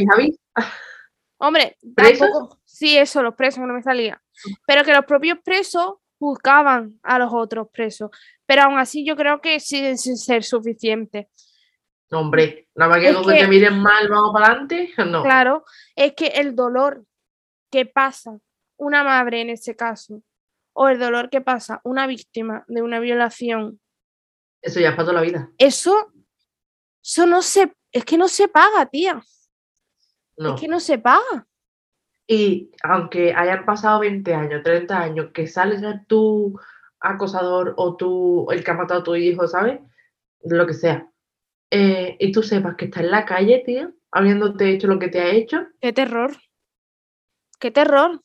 Hombre, 1.38 1.78
tampoco. 1.96 2.60
Sí, 2.64 2.98
eso, 2.98 3.22
los 3.22 3.36
presos, 3.36 3.66
no 3.66 3.74
me 3.74 3.84
salía. 3.84 4.22
Pero 4.66 4.84
que 4.84 4.94
los 4.94 5.06
propios 5.06 5.40
presos 5.44 5.96
juzgaban 6.20 7.00
a 7.04 7.20
los 7.20 7.34
otros 7.34 7.68
presos. 7.72 8.10
Pero 8.46 8.64
aún 8.64 8.78
así 8.80 9.06
yo 9.06 9.16
creo 9.16 9.42
que 9.42 9.60
siguen 9.60 9.98
sin 9.98 10.18
ser 10.18 10.44
suficientes. 10.44 11.28
Hombre, 12.12 12.68
nada 12.76 12.92
más 12.92 13.00
que 13.00 13.10
Es 13.10 13.18
que- 13.18 13.34
te 13.40 13.48
miren 13.48 13.80
mal, 13.80 14.08
vamos 14.08 14.32
para 14.34 14.48
adelante. 14.48 14.92
No. 15.08 15.24
Claro, 15.24 15.66
es 15.96 16.14
que 16.14 16.28
el 16.28 16.56
dolor 16.56 17.04
que 17.72 17.86
pasa 17.86 18.38
una 18.78 19.04
madre 19.04 19.42
en 19.42 19.50
este 19.50 19.76
caso, 19.76 20.22
o 20.74 20.88
el 20.90 21.00
dolor 21.00 21.30
que 21.30 21.42
pasa 21.42 21.82
una 21.84 22.08
víctima 22.08 22.64
de 22.68 22.82
una 22.82 23.00
violación, 23.00 23.80
Eso 24.64 24.80
ya 24.80 24.90
es 24.90 24.96
para 24.96 25.06
toda 25.08 25.20
la 25.22 25.28
vida. 25.28 25.50
eso, 25.58 26.12
eso 27.04 27.26
no 27.28 27.42
se, 27.42 27.76
es 27.92 28.06
que 28.06 28.18
no 28.18 28.28
se 28.28 28.48
paga, 28.48 28.86
tía. 28.88 29.22
No. 30.38 30.56
Es 30.56 30.62
que 30.62 30.68
no 30.68 30.80
se 30.80 30.98
paga. 30.98 31.46
Y 32.26 32.72
aunque 32.82 33.34
hayan 33.34 33.66
pasado 33.66 34.00
20 34.00 34.34
años, 34.34 34.64
30 34.64 34.98
años, 34.98 35.32
que 35.34 35.46
sales 35.48 35.82
tu 36.08 36.58
acosador 37.02 37.74
o 37.76 37.98
tú, 37.98 38.48
el 38.52 38.64
que 38.64 38.72
ha 38.72 38.76
matado 38.76 39.02
a 39.02 39.04
tu 39.04 39.16
hijo, 39.16 39.46
¿sabes? 39.48 39.82
Lo 40.44 40.66
que 40.66 40.74
sea. 40.74 41.08
eh, 41.70 42.16
y 42.20 42.32
tú 42.32 42.42
sepas 42.42 42.76
que 42.76 42.86
está 42.86 43.02
en 43.02 43.12
la 43.12 43.26
calle, 43.26 43.62
tío, 43.66 43.92
habiéndote 44.12 44.70
hecho 44.70 44.88
lo 44.88 44.98
que 45.00 45.10
te 45.10 45.20
ha 45.20 45.30
hecho. 45.32 45.68
Qué 45.82 45.92
terror. 45.92 46.32
Qué 47.60 47.72
terror. 47.72 48.22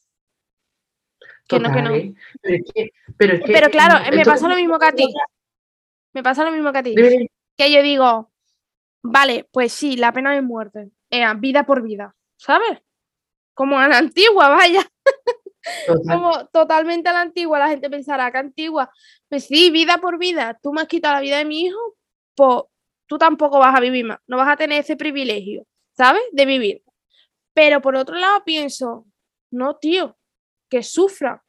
Que 1.48 1.58
no, 1.58 1.72
que 1.72 1.82
no. 1.82 1.94
¿eh? 1.94 2.14
Pero 2.42 2.56
es 2.56 2.72
que, 2.72 2.90
pero 3.16 3.34
es 3.34 3.40
que, 3.40 3.52
Pero 3.52 3.70
claro, 3.70 4.04
me 4.14 4.24
pasa 4.24 4.48
lo 4.48 4.54
mismo 4.54 4.78
que 4.78 4.86
a 4.86 4.92
ti. 4.92 5.12
Me 6.12 6.22
pasa 6.22 6.44
lo 6.44 6.50
mismo 6.50 6.72
que 6.72 6.78
a 6.78 6.82
ti. 6.82 6.94
Que 7.56 7.72
yo 7.72 7.82
digo, 7.82 8.30
vale, 9.02 9.48
pues 9.50 9.72
sí, 9.72 9.96
la 9.96 10.12
pena 10.12 10.32
de 10.32 10.42
muerte. 10.42 10.90
Eh, 11.10 11.24
vida 11.38 11.64
por 11.64 11.82
vida, 11.82 12.14
¿sabes? 12.36 12.78
Como 13.54 13.78
a 13.78 13.88
la 13.88 13.98
antigua, 13.98 14.48
vaya. 14.48 14.80
Total. 15.86 16.16
Como 16.16 16.46
totalmente 16.48 17.08
a 17.08 17.12
la 17.12 17.20
antigua. 17.22 17.58
La 17.58 17.68
gente 17.68 17.90
pensará 17.90 18.30
que 18.30 18.38
antigua. 18.38 18.90
Pues 19.28 19.46
sí, 19.46 19.70
vida 19.70 19.98
por 19.98 20.18
vida. 20.18 20.58
Tú 20.62 20.72
me 20.72 20.80
has 20.80 20.88
quitado 20.88 21.14
la 21.14 21.20
vida 21.20 21.38
de 21.38 21.44
mi 21.44 21.62
hijo, 21.62 21.96
pues 22.34 22.62
tú 23.06 23.18
tampoco 23.18 23.58
vas 23.58 23.76
a 23.76 23.80
vivir 23.80 24.04
más. 24.04 24.18
No 24.26 24.36
vas 24.36 24.48
a 24.48 24.56
tener 24.56 24.80
ese 24.80 24.96
privilegio, 24.96 25.66
¿sabes? 25.96 26.22
De 26.32 26.46
vivir. 26.46 26.82
Pero 27.54 27.80
por 27.80 27.96
otro 27.96 28.16
lado 28.16 28.44
pienso, 28.44 29.06
no, 29.50 29.76
tío, 29.76 30.16
que 30.70 30.82
sufra. 30.82 31.44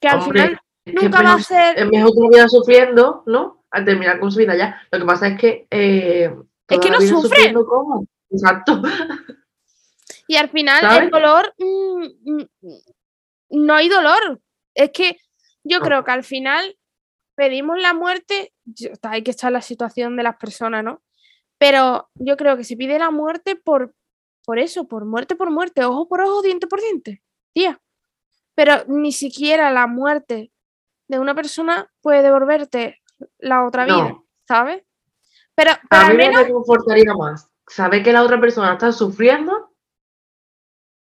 Que 0.00 0.08
al 0.08 0.20
Hombre, 0.20 0.42
final 0.42 0.60
nunca 0.86 1.22
va 1.22 1.34
a 1.34 1.40
ser. 1.40 1.78
es 1.78 1.86
mejor 1.88 2.12
no 2.16 2.28
vida 2.28 2.48
sufriendo, 2.48 3.22
¿no? 3.26 3.64
Al 3.70 3.84
terminar 3.84 4.18
con 4.20 4.30
su 4.30 4.38
vida 4.38 4.56
ya. 4.56 4.80
Lo 4.90 4.98
que 5.00 5.04
pasa 5.04 5.28
es 5.28 5.38
que. 5.38 5.66
eh, 5.70 6.34
Es 6.68 6.78
que 6.80 6.90
no 6.90 7.00
sufre. 7.00 7.52
¿cómo? 7.52 8.06
Exacto. 8.30 8.82
Y 10.28 10.36
al 10.36 10.48
final 10.48 11.04
el 11.04 11.10
dolor, 11.10 11.54
mm, 11.58 12.04
mm, 12.24 12.46
no 13.50 13.74
hay 13.74 13.88
dolor. 13.88 14.40
Es 14.74 14.90
que 14.90 15.16
yo 15.62 15.78
No. 15.78 15.84
creo 15.84 16.04
que 16.04 16.10
al 16.10 16.24
final 16.24 16.76
pedimos 17.36 17.80
la 17.80 17.94
muerte, 17.94 18.52
hay 19.02 19.22
que 19.22 19.30
estar 19.30 19.48
en 19.50 19.54
la 19.54 19.62
situación 19.62 20.16
de 20.16 20.22
las 20.24 20.36
personas, 20.36 20.82
¿no? 20.82 21.02
Pero 21.58 22.08
yo 22.14 22.36
creo 22.36 22.56
que 22.56 22.64
se 22.64 22.76
pide 22.76 22.98
la 22.98 23.10
muerte 23.10 23.56
por, 23.56 23.94
por 24.44 24.58
eso, 24.58 24.88
por 24.88 25.04
muerte 25.04 25.36
por 25.36 25.50
muerte, 25.50 25.84
ojo 25.84 26.08
por 26.08 26.20
ojo, 26.22 26.42
diente 26.42 26.66
por 26.66 26.80
diente, 26.80 27.22
tía. 27.54 27.80
Pero 28.54 28.84
ni 28.88 29.12
siquiera 29.12 29.70
la 29.70 29.86
muerte 29.86 30.50
de 31.08 31.18
una 31.18 31.34
persona 31.34 31.90
puede 32.00 32.22
devolverte 32.22 33.00
la 33.38 33.64
otra 33.64 33.84
vida, 33.84 34.08
No. 34.10 34.26
¿sabes? 34.46 34.82
Pero, 35.54 35.72
pero 35.88 36.02
A 36.02 36.08
mí 36.08 36.16
me 36.16 36.28
menos, 36.28 36.42
reconfortaría 36.44 37.14
más 37.14 37.50
saber 37.66 38.02
que 38.02 38.12
la 38.12 38.22
otra 38.22 38.40
persona 38.40 38.74
está 38.74 38.92
sufriendo 38.92 39.72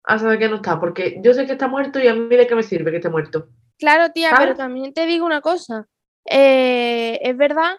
a 0.03 0.19
saber 0.19 0.37
que 0.39 0.49
no 0.49 0.57
está. 0.57 0.79
Porque 0.79 1.19
yo 1.23 1.33
sé 1.33 1.45
que 1.45 1.53
está 1.53 1.67
muerto 1.67 1.99
y 1.99 2.07
a 2.07 2.13
mí 2.13 2.35
de 2.35 2.45
qué 2.47 2.55
me 2.55 2.63
sirve 2.63 2.91
que 2.91 2.97
esté 2.97 3.09
muerto. 3.09 3.47
Claro, 3.79 4.11
tía, 4.13 4.31
pero 4.37 4.55
también 4.55 4.93
te 4.93 5.05
digo 5.05 5.25
una 5.25 5.41
cosa. 5.41 5.87
eh, 6.25 7.19
es 7.21 7.35
verdad 7.35 7.77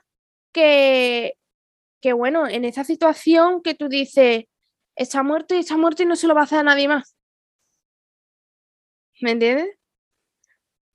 que, 0.53 1.39
que, 2.01 2.13
bueno, 2.13 2.47
en 2.49 2.65
esa 2.65 2.85
situación 2.85 3.63
que 3.63 3.75
tú 3.75 3.89
dices, 3.89 4.45
está 4.97 5.23
muerto 5.23 5.55
y 5.55 5.59
está 5.59 5.77
muerto 5.77 6.03
y 6.03 6.07
no 6.07 6.17
se 6.17 6.27
lo 6.27 6.35
va 6.35 6.43
a 6.43 6.45
hacer 6.45 6.59
a 6.59 6.63
nadie 6.65 6.89
más. 6.89 7.17
¿Me 9.21 9.31
entiendes? 9.33 9.77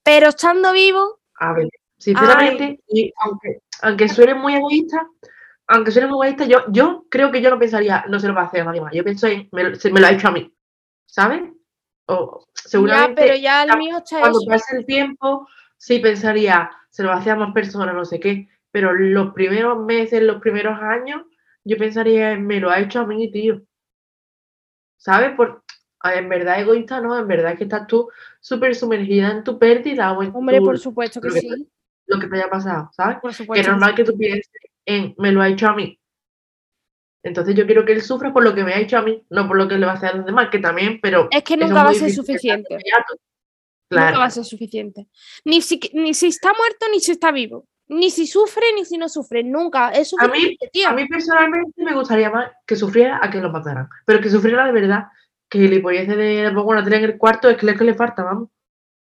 Pero 0.03 0.29
estando 0.29 0.71
vivo, 0.73 1.18
A 1.39 1.54
ver, 1.54 1.67
sinceramente, 1.97 2.82
y 2.88 3.12
aunque, 3.21 3.62
aunque 3.82 4.10
suene 4.10 4.36
muy 4.36 4.56
egoísta, 4.56 5.08
aunque 5.67 5.91
suene 5.91 6.08
muy 6.08 6.28
egoísta, 6.28 6.45
yo, 6.45 6.65
yo 6.71 7.06
creo 7.10 7.32
que 7.32 7.41
yo 7.41 7.49
no 7.49 7.60
pensaría, 7.60 8.06
no 8.10 8.19
se 8.19 8.28
lo 8.28 8.34
va 8.36 8.41
a 8.41 8.45
hacer 8.45 8.62
a 8.62 8.65
nadie 8.65 8.82
más. 8.82 8.93
Yo 8.93 9.04
pienso 9.04 9.28
en, 9.28 9.47
me, 9.52 9.75
se 9.75 9.91
me 9.91 9.99
lo 10.02 10.08
ha 10.08 10.12
hecho 10.12 10.28
a 10.28 10.32
mí, 10.32 10.54
¿sabes? 11.06 11.43
O 12.08 12.45
ya, 12.45 12.62
seguramente 12.69 13.21
pero 13.23 13.36
ya 13.36 13.63
el 13.63 13.69
ya 13.69 13.75
mío 13.78 13.97
está 13.97 14.19
cuando 14.19 14.39
hecho. 14.41 14.49
pase 14.49 14.78
el 14.78 14.86
tiempo, 14.86 15.47
sí 15.78 15.99
pensaría, 15.99 16.71
se 16.89 17.04
lo 17.04 17.10
va 17.10 17.15
a 17.15 17.19
hacer 17.19 17.34
a 17.34 17.38
más 17.38 17.54
personas, 17.54 17.95
no 17.95 18.06
sé 18.06 18.19
qué, 18.19 18.49
pero 18.71 18.93
los 18.93 19.34
primeros 19.34 19.80
meses, 19.86 20.21
los 20.23 20.41
primeros 20.41 20.80
años, 20.82 21.23
yo 21.63 21.78
pensaría, 21.78 22.32
en, 22.34 22.45
me 22.47 22.60
lo 22.60 22.69
ha 22.71 22.80
hecho 22.80 23.02
a 23.02 23.06
mí, 23.08 23.32
tío. 23.32 23.62
¿Sabes? 24.97 25.36
Por, 25.36 25.63
en 26.03 26.29
verdad 26.29 26.59
egoísta 26.62 27.01
no, 27.01 27.17
en 27.17 27.27
verdad 27.27 27.57
que 27.57 27.63
estás 27.65 27.85
tú 27.88 28.09
súper 28.39 28.75
sumergida 28.75 29.31
en 29.31 29.43
tu 29.43 29.59
pérdida 29.59 30.12
o 30.13 30.23
en 30.23 30.31
Hombre, 30.33 30.59
tu- 30.59 30.65
por 30.65 30.79
supuesto 30.79 31.19
que 31.21 31.31
sí. 31.31 31.67
lo 32.07 32.19
que 32.19 32.27
te 32.27 32.35
haya 32.38 32.49
pasado, 32.49 32.89
¿sabes? 32.95 33.17
Por 33.19 33.31
Que 33.31 33.38
supuesto 33.38 33.62
es 33.62 33.65
que 33.67 33.71
normal 33.71 33.89
sí. 33.91 33.95
que 33.95 34.03
tú 34.05 34.17
pienses 34.17 34.51
en, 34.85 35.13
me 35.17 35.31
lo 35.31 35.41
ha 35.41 35.49
hecho 35.49 35.67
a 35.67 35.75
mí. 35.75 35.99
Entonces 37.23 37.53
yo 37.55 37.65
quiero 37.65 37.85
que 37.85 37.91
él 37.93 38.01
sufra 38.01 38.31
por 38.31 38.43
lo 38.43 38.55
que 38.55 38.63
me 38.63 38.73
ha 38.73 38.79
hecho 38.79 38.97
a 38.97 39.01
mí, 39.01 39.25
no 39.29 39.47
por 39.47 39.57
lo 39.57 39.67
que 39.67 39.77
le 39.77 39.85
va 39.85 39.91
a 39.91 39.95
hacer 39.95 40.09
a 40.12 40.13
los 40.15 40.25
demás, 40.25 40.49
que 40.49 40.59
también, 40.59 40.99
pero... 41.01 41.27
Es 41.31 41.43
que 41.43 41.57
nunca 41.57 41.83
va 41.83 41.89
a 41.89 41.93
ser 41.93 42.12
suficiente. 42.12 42.73
inmediato. 42.73 43.13
Nunca 43.91 44.03
Claro. 44.03 44.19
va 44.19 44.25
a 44.25 44.29
ser 44.29 44.45
suficiente. 44.45 45.07
Ni 45.43 45.62
si, 45.62 45.79
ni 45.93 46.13
si 46.13 46.27
está 46.27 46.53
muerto, 46.53 46.85
ni 46.91 46.99
si 47.01 47.12
está 47.12 47.31
vivo. 47.31 47.65
Ni 47.88 48.12
si 48.12 48.27
sufre, 48.27 48.63
ni 48.75 48.85
si 48.85 48.97
no 48.99 49.09
sufre. 49.09 49.43
Nunca. 49.43 49.89
Es 49.89 50.13
A 50.19 50.27
mí- 50.27 50.55
tío. 50.71 50.88
A 50.88 50.93
mí 50.93 51.07
personalmente 51.07 51.83
me 51.83 51.93
gustaría 51.95 52.29
más 52.29 52.51
que 52.65 52.75
sufriera 52.75 53.19
a 53.21 53.29
que 53.31 53.41
lo 53.41 53.49
mataran, 53.51 53.89
pero 54.05 54.21
que 54.21 54.29
sufriera 54.29 54.63
de 54.65 54.71
verdad, 54.71 55.07
que 55.49 55.59
le 55.59 55.79
pudiese 55.79 56.15
de 56.15 56.43
le 56.43 56.51
pongo 56.51 56.69
una 56.69 56.83
tele 56.83 56.97
en 56.97 57.03
el 57.05 57.17
cuarto, 57.17 57.49
es 57.49 57.57
que 57.57 57.65
es 57.65 57.71
lo 57.73 57.77
que 57.79 57.85
le 57.85 57.93
falta, 57.95 58.23
vamos. 58.23 58.49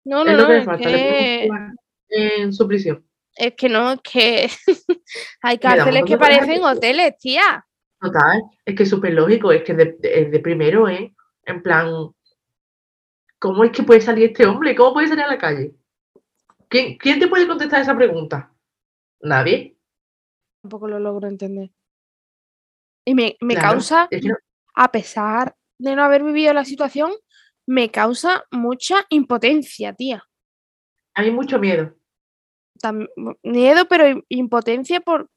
No, 0.04 0.20
es 0.24 0.26
no, 0.26 0.32
lo 0.32 0.38
no. 0.42 0.46
que 0.48 0.52
le 0.54 0.58
Es 0.58 0.64
falta, 0.64 0.88
le 0.90 0.98
que, 0.98 1.48
pongo 1.48 1.64
en 2.08 2.52
su 2.52 2.68
prisión. 2.68 3.06
es 3.36 3.54
que 3.54 3.68
no, 3.68 3.92
es 3.92 4.00
que 4.02 4.50
hay 5.42 5.58
cárceles 5.58 6.04
que 6.04 6.18
parecen 6.18 6.62
hoteles, 6.64 7.16
tía. 7.18 7.64
Total, 8.00 8.42
es 8.64 8.74
que 8.74 8.82
es 8.82 8.90
súper 8.90 9.14
lógico, 9.14 9.52
es 9.52 9.62
que 9.62 9.74
de, 9.74 9.96
de- 10.00 10.24
de 10.30 10.40
primero, 10.40 10.88
¿eh? 10.88 11.14
En 11.44 11.62
plan, 11.62 11.88
¿cómo 13.38 13.64
es 13.64 13.70
que 13.72 13.82
puede 13.84 14.00
salir 14.00 14.30
este 14.30 14.46
hombre? 14.46 14.74
¿Cómo 14.74 14.92
puede 14.94 15.08
salir 15.08 15.24
a 15.24 15.28
la 15.28 15.38
calle? 15.38 15.74
¿Quién, 16.68 16.96
quién 16.98 17.20
te 17.20 17.28
puede 17.28 17.46
contestar 17.46 17.80
esa 17.82 17.96
pregunta? 17.96 18.52
Nadie. 19.20 19.76
Tampoco 20.62 20.88
lo 20.88 20.98
logro 20.98 21.28
entender. 21.28 21.70
Y 23.04 23.14
me, 23.14 23.36
me 23.40 23.54
Claro, 23.54 23.72
causa, 23.74 24.08
es 24.10 24.22
que 24.22 24.28
no- 24.28 24.36
a 24.74 24.90
pesar 24.90 25.54
de 25.82 25.96
no 25.96 26.04
haber 26.04 26.22
vivido 26.22 26.52
la 26.54 26.64
situación, 26.64 27.10
me 27.66 27.90
causa 27.90 28.44
mucha 28.50 29.04
impotencia, 29.10 29.92
tía. 29.92 30.24
hay 31.14 31.30
mucho 31.30 31.58
miedo. 31.58 31.94
Miedo, 33.42 33.86
pero 33.88 34.06
im- 34.08 34.24
impotencia 34.28 35.00
por. 35.00 35.28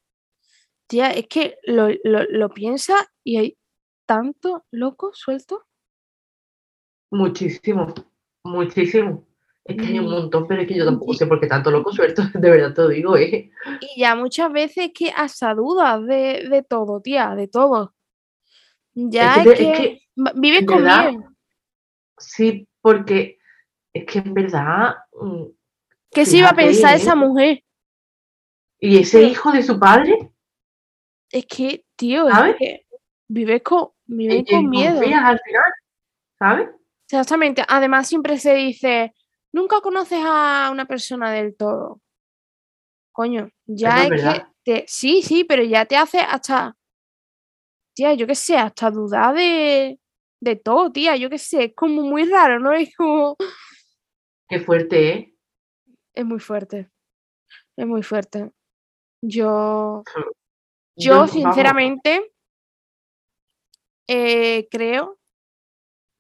Tía, 0.88 1.10
es 1.12 1.28
que 1.28 1.58
lo, 1.64 1.88
lo, 2.04 2.24
lo 2.30 2.50
piensa 2.50 2.94
y 3.24 3.38
hay 3.38 3.58
tanto 4.06 4.66
loco 4.72 5.12
suelto. 5.14 5.66
Muchísimo. 7.12 7.94
Muchísimo. 8.44 9.28
Es 9.64 9.78
que 9.78 9.88
hay 9.88 10.00
un 10.00 10.12
montón, 10.12 10.48
pero 10.48 10.62
es 10.62 10.68
que 10.68 10.76
yo 10.76 10.86
tampoco 10.86 11.14
sé 11.16 11.26
por 11.26 11.40
qué 11.40 11.48
tanto 11.48 11.72
loco 11.72 11.92
suelto, 11.92 12.22
de 12.36 12.50
verdad 12.52 12.74
te 12.74 12.82
lo 12.84 12.88
digo, 12.90 13.18
¿eh? 13.18 13.50
Y 13.82 14.00
ya 14.00 14.16
muchas 14.16 14.52
veces 14.52 14.92
que 14.94 15.10
hasta 15.10 15.56
dudas 15.56 16.06
de, 16.06 16.48
de 16.50 16.62
todo, 16.64 17.02
tía, 17.02 17.34
de 17.36 17.48
todo. 17.48 17.96
Ya 18.94 19.44
que 19.44 19.52
es 19.52 19.58
que, 19.58 19.64
es 19.72 19.78
que, 19.78 19.88
va- 19.88 20.00
vives 20.16 20.66
con 20.66 20.78
verdad, 20.78 21.12
miedo. 21.12 21.36
Sí, 22.18 22.68
porque 22.82 23.38
es 23.94 24.06
que 24.06 24.20
en 24.20 24.34
verdad. 24.34 24.96
mm, 25.14 25.46
¿Qué 26.12 26.26
se 26.26 26.38
iba 26.38 26.50
a 26.50 26.56
pensar 26.56 26.94
¿eh? 26.94 26.98
esa 26.98 27.16
mujer? 27.16 27.64
¿Y 28.80 28.98
ese 28.98 29.24
hijo 29.24 29.52
de 29.52 29.64
su 29.64 29.80
padre? 29.80 30.32
Es 31.32 31.46
que, 31.46 31.86
tío, 31.96 32.28
es 32.28 32.36
¿Sabes? 32.36 32.56
que 32.58 32.86
vives 33.28 33.62
con, 33.64 33.90
vives 34.06 34.38
¿En 34.38 34.44
quién 34.46 34.62
con 34.62 34.70
miedo. 34.70 35.00
al 35.00 35.40
final? 35.40 35.72
¿Sabes? 36.38 36.70
Exactamente. 37.08 37.64
Además, 37.68 38.08
siempre 38.08 38.38
se 38.38 38.54
dice, 38.54 39.14
nunca 39.52 39.82
conoces 39.82 40.20
a 40.24 40.70
una 40.72 40.86
persona 40.86 41.32
del 41.32 41.56
todo. 41.56 42.02
Coño, 43.12 43.50
ya 43.66 44.04
es 44.06 44.12
es 44.12 44.34
que 44.34 44.46
te, 44.64 44.86
sí, 44.88 45.22
sí, 45.22 45.44
pero 45.46 45.64
ya 45.64 45.86
te 45.86 45.96
hace 45.96 46.20
hasta, 46.20 46.76
tía, 47.94 48.14
yo 48.14 48.28
qué 48.28 48.36
sé, 48.36 48.58
hasta 48.58 48.92
dudar 48.92 49.36
de, 49.36 50.00
de 50.46 50.56
todo, 50.56 50.92
tía, 50.92 51.18
yo 51.18 51.30
qué 51.30 51.40
sé, 51.40 51.66
es 51.66 51.74
como 51.76 52.04
muy 52.04 52.30
raro, 52.30 52.60
¿no? 52.60 52.72
Es 52.72 52.96
como, 52.96 53.36
Qué 54.48 54.60
fuerte, 54.60 55.10
¿eh? 55.10 55.36
es 56.14 56.24
muy 56.26 56.40
fuerte, 56.40 56.92
es 57.76 57.88
muy 57.88 58.04
fuerte. 58.04 58.52
Yo, 59.22 60.04
Yo, 60.98 61.28
sinceramente, 61.28 62.32
eh, 64.08 64.68
creo 64.70 65.20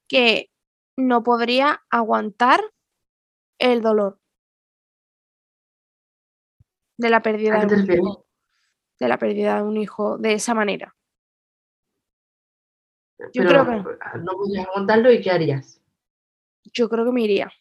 que 0.09 0.49
no 0.97 1.23
podría 1.23 1.83
aguantar 1.89 2.61
el 3.59 3.81
dolor 3.81 4.19
de 6.97 7.09
la 7.09 7.21
pérdida 7.21 7.57
¿A 7.57 7.67
qué 7.67 7.75
de 7.75 7.75
un 7.75 7.91
hijo, 7.91 8.25
de 8.99 9.07
la 9.07 9.17
pérdida 9.17 9.57
de 9.57 9.63
un 9.63 9.77
hijo 9.77 10.17
de 10.17 10.33
esa 10.33 10.55
manera. 10.55 10.94
Yo 13.17 13.43
Pero 13.43 13.49
creo 13.49 13.65
que 13.65 14.19
no 14.19 14.33
podías 14.33 14.67
aguantarlo 14.67 15.11
y 15.11 15.21
¿qué 15.21 15.31
harías? 15.31 15.81
Yo 16.73 16.89
creo 16.89 17.05
que 17.05 17.11
me 17.11 17.21
iría. 17.21 17.51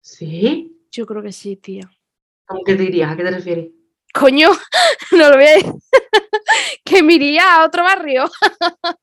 ¿Sí? 0.00 0.86
Yo 0.90 1.06
creo 1.06 1.22
que 1.22 1.32
sí, 1.32 1.56
tía. 1.56 1.90
¿Cómo 2.46 2.62
que 2.64 2.74
te 2.74 2.82
dirías? 2.82 3.10
¿A 3.10 3.16
qué 3.16 3.24
te 3.24 3.30
refieres? 3.30 3.70
Coño, 4.12 4.50
no 5.12 5.30
lo 5.30 5.36
voy 5.36 5.46
a 5.46 5.52
decir. 5.52 5.72
que 6.84 7.02
me 7.02 7.14
iría 7.14 7.54
a 7.54 7.64
otro 7.64 7.82
barrio. 7.82 8.30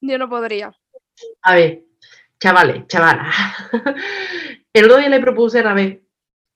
Yo 0.00 0.18
no 0.18 0.28
podría. 0.28 0.72
A 1.42 1.54
ver, 1.54 1.84
chavales, 2.38 2.86
chavalas. 2.88 3.34
El 4.72 4.84
otro 4.84 4.98
día 4.98 5.08
le 5.08 5.20
propuse 5.20 5.60
a 5.60 5.74
ver 5.74 6.02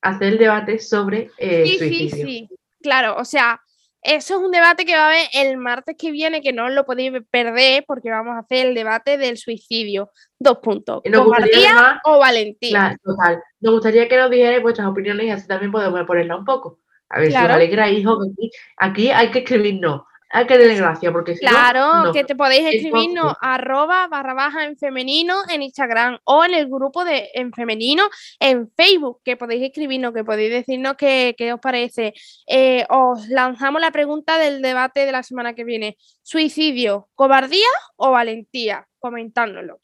hacer 0.02 0.28
el 0.28 0.38
debate 0.38 0.78
sobre 0.78 1.30
eh, 1.38 1.64
Sí, 1.66 1.78
sí, 1.78 2.10
sí. 2.10 2.48
Claro, 2.80 3.16
o 3.16 3.24
sea, 3.24 3.60
eso 4.06 4.36
es 4.36 4.40
un 4.40 4.50
debate 4.50 4.84
que 4.84 4.94
va 4.94 5.04
a 5.04 5.08
haber 5.08 5.26
el 5.34 5.56
martes 5.56 5.96
que 5.98 6.10
viene, 6.10 6.40
que 6.40 6.52
no 6.52 6.68
lo 6.68 6.84
podéis 6.86 7.12
perder 7.30 7.84
porque 7.86 8.10
vamos 8.10 8.34
a 8.36 8.40
hacer 8.40 8.66
el 8.66 8.74
debate 8.74 9.18
del 9.18 9.36
suicidio. 9.36 10.10
Dos 10.38 10.58
puntos. 10.58 11.02
Nos 11.04 11.24
gustaría 11.24 11.52
¿Cobardía 11.52 11.70
además- 11.72 12.00
o 12.04 12.18
valentía? 12.18 12.70
Claro, 12.70 12.96
total. 13.04 13.42
Nos 13.60 13.74
gustaría 13.74 14.08
que 14.08 14.16
nos 14.16 14.30
dijerais 14.30 14.62
vuestras 14.62 14.88
opiniones 14.88 15.26
y 15.26 15.30
así 15.30 15.46
también 15.46 15.72
podemos 15.72 16.04
ponerla 16.06 16.36
un 16.36 16.44
poco. 16.44 16.80
A 17.08 17.20
ver 17.20 17.30
si 17.30 17.36
os 17.36 17.42
alegra, 17.44 17.88
hijo, 17.88 18.18
aquí, 18.22 18.50
aquí 18.76 19.10
hay 19.10 19.30
que 19.30 19.38
escribir 19.40 19.78
no. 19.80 20.06
Hay 20.36 20.46
que 20.46 20.58
darle 20.58 20.74
gracia, 20.74 21.10
porque 21.12 21.34
si 21.34 21.40
Claro, 21.40 22.04
no. 22.04 22.12
que 22.12 22.22
te 22.24 22.34
podéis 22.36 22.66
escribirnos 22.66 23.08
Entonces- 23.32 23.38
arroba 23.40 24.06
barra 24.08 24.34
baja 24.34 24.64
en 24.66 24.76
femenino 24.76 25.38
en 25.48 25.62
Instagram 25.62 26.18
o 26.24 26.44
en 26.44 26.52
el 26.52 26.66
grupo 26.66 27.06
de 27.06 27.30
en 27.32 27.52
femenino 27.54 28.04
en 28.38 28.70
Facebook, 28.76 29.22
que 29.24 29.38
podéis 29.38 29.62
escribirnos, 29.62 30.12
que 30.12 30.24
podéis 30.24 30.50
decirnos 30.50 30.96
qué, 30.98 31.34
qué 31.38 31.54
os 31.54 31.60
parece. 31.60 32.12
Eh, 32.46 32.84
os 32.90 33.26
lanzamos 33.28 33.80
la 33.80 33.90
pregunta 33.92 34.36
del 34.36 34.60
debate 34.60 35.06
de 35.06 35.12
la 35.12 35.22
semana 35.22 35.54
que 35.54 35.64
viene. 35.64 35.96
¿Suicidio, 36.22 37.08
cobardía 37.14 37.68
o 37.96 38.10
valentía? 38.10 38.86
Comentándolo. 38.98 39.80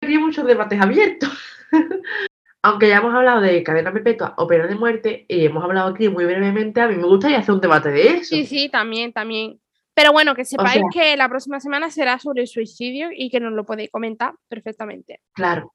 Había 0.00 0.20
muchos 0.20 0.46
debates 0.46 0.80
abiertos. 0.80 1.30
Aunque 2.66 2.88
ya 2.88 2.96
hemos 2.96 3.14
hablado 3.14 3.42
de 3.42 3.62
cadena 3.62 3.92
perpetua 3.92 4.32
o 4.38 4.46
pena 4.46 4.66
de 4.66 4.74
muerte 4.74 5.26
y 5.28 5.44
hemos 5.44 5.62
hablado 5.62 5.90
aquí 5.90 6.08
muy 6.08 6.24
brevemente, 6.24 6.80
a 6.80 6.88
mí 6.88 6.96
me 6.96 7.06
gustaría 7.06 7.38
hacer 7.38 7.54
un 7.54 7.60
debate 7.60 7.90
de 7.90 8.06
eso. 8.08 8.34
Sí, 8.34 8.46
sí, 8.46 8.70
también, 8.70 9.12
también. 9.12 9.60
Pero 9.92 10.12
bueno, 10.12 10.34
que 10.34 10.46
sepáis 10.46 10.72
sea- 10.72 10.82
que 10.90 11.16
la 11.16 11.28
próxima 11.28 11.60
semana 11.60 11.90
será 11.90 12.18
sobre 12.18 12.40
el 12.40 12.48
suicidio 12.48 13.08
y 13.14 13.28
que 13.30 13.38
nos 13.38 13.52
lo 13.52 13.64
podéis 13.64 13.90
comentar 13.90 14.32
perfectamente. 14.48 15.20
Claro. 15.34 15.74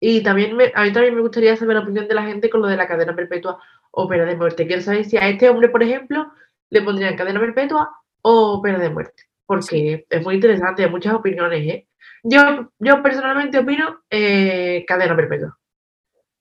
Y 0.00 0.22
también 0.22 0.56
me- 0.56 0.70
a 0.76 0.84
mí 0.84 0.92
también 0.92 1.16
me 1.16 1.22
gustaría 1.22 1.56
saber 1.56 1.74
la 1.76 1.82
opinión 1.82 2.06
de 2.06 2.14
la 2.14 2.22
gente 2.22 2.48
con 2.48 2.62
lo 2.62 2.68
de 2.68 2.76
la 2.76 2.86
cadena 2.86 3.16
perpetua 3.16 3.60
o 3.90 4.06
pena 4.08 4.24
de 4.24 4.36
muerte. 4.36 4.64
Quiero 4.66 4.80
saber 4.80 5.04
si 5.06 5.16
a 5.16 5.28
este 5.28 5.48
hombre, 5.48 5.68
por 5.70 5.82
ejemplo, 5.82 6.30
le 6.70 6.82
pondrían 6.82 7.16
cadena 7.16 7.40
perpetua 7.40 7.90
o 8.22 8.62
pena 8.62 8.78
de 8.78 8.90
muerte. 8.90 9.24
Porque 9.44 10.06
es 10.08 10.22
muy 10.22 10.36
interesante, 10.36 10.84
hay 10.84 10.90
muchas 10.90 11.14
opiniones, 11.14 11.66
¿eh? 11.66 11.88
Yo, 12.22 12.70
yo 12.78 13.02
personalmente 13.02 13.58
opino 13.58 14.02
eh, 14.08 14.84
cadena 14.86 15.16
perpetua. 15.16 15.58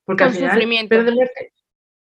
Porque 0.08 0.24
Con 0.24 0.32
al 0.32 0.34
final, 0.38 0.52
sufrimiento. 0.52 0.96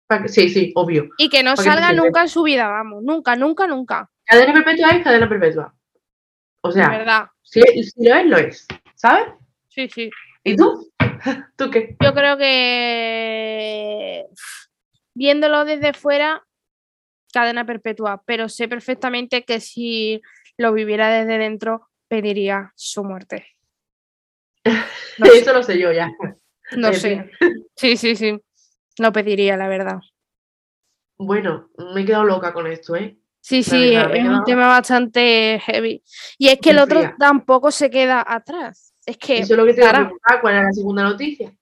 que- 0.08 0.28
sí, 0.28 0.48
sí, 0.48 0.72
obvio. 0.74 1.10
Y 1.18 1.28
que 1.28 1.42
no 1.42 1.54
salga 1.54 1.92
nunca 1.92 2.22
en 2.22 2.28
su 2.30 2.42
vida, 2.42 2.66
vamos, 2.66 3.02
nunca, 3.02 3.36
nunca, 3.36 3.66
nunca. 3.66 4.10
Cadena 4.24 4.54
perpetua 4.54 4.88
es 4.92 5.04
cadena 5.04 5.28
perpetua. 5.28 5.74
O 6.62 6.72
sea, 6.72 6.88
verdad. 6.88 7.26
si, 7.42 7.60
si 7.60 8.08
lo 8.08 8.14
es, 8.16 8.26
lo 8.26 8.38
es. 8.38 8.66
¿Sabes? 8.94 9.26
Sí, 9.68 9.86
sí. 9.90 10.10
¿Y 10.44 10.56
tú? 10.56 10.90
¿Tú 11.56 11.70
qué? 11.70 11.94
Yo 12.00 12.14
creo 12.14 12.38
que 12.38 14.24
viéndolo 15.14 15.66
desde 15.66 15.92
fuera, 15.92 16.42
cadena 17.34 17.66
perpetua, 17.66 18.22
pero 18.24 18.48
sé 18.48 18.66
perfectamente 18.66 19.44
que 19.44 19.60
si 19.60 20.22
lo 20.56 20.72
viviera 20.72 21.10
desde 21.10 21.36
dentro, 21.36 21.90
pediría 22.08 22.72
su 22.76 23.04
muerte. 23.04 23.46
No 25.18 25.26
sé, 25.26 25.38
Eso 25.40 25.52
lo 25.52 25.62
sé 25.62 25.78
yo 25.78 25.92
ya. 25.92 26.10
No 26.76 26.92
sé. 26.92 27.30
Sí, 27.76 27.96
sí, 27.96 28.14
sí. 28.14 28.38
Lo 28.98 29.12
pediría, 29.12 29.56
la 29.56 29.68
verdad. 29.68 30.00
Bueno, 31.16 31.70
me 31.94 32.02
he 32.02 32.04
quedado 32.04 32.24
loca 32.24 32.52
con 32.52 32.66
esto, 32.66 32.96
¿eh? 32.96 33.18
Sí, 33.40 33.62
sí, 33.62 33.94
verdad, 33.94 34.14
es 34.16 34.28
un 34.28 34.44
tema 34.44 34.66
bastante 34.66 35.60
heavy. 35.64 36.02
Y 36.36 36.48
es 36.48 36.58
que 36.58 36.70
el 36.70 36.78
otro 36.78 37.00
fría. 37.00 37.16
tampoco 37.18 37.70
se 37.70 37.88
queda 37.88 38.22
atrás. 38.26 38.92
Es 39.06 39.16
que 39.16 39.38
Eso 39.38 39.54
es 39.54 39.58
lo 39.58 39.64
que 39.64 39.74
te 39.74 39.80
iba 39.80 39.90
a 39.90 40.40
¿cuál 40.42 40.54
era 40.54 40.64
la 40.64 40.72
segunda 40.72 41.04
noticia? 41.04 41.54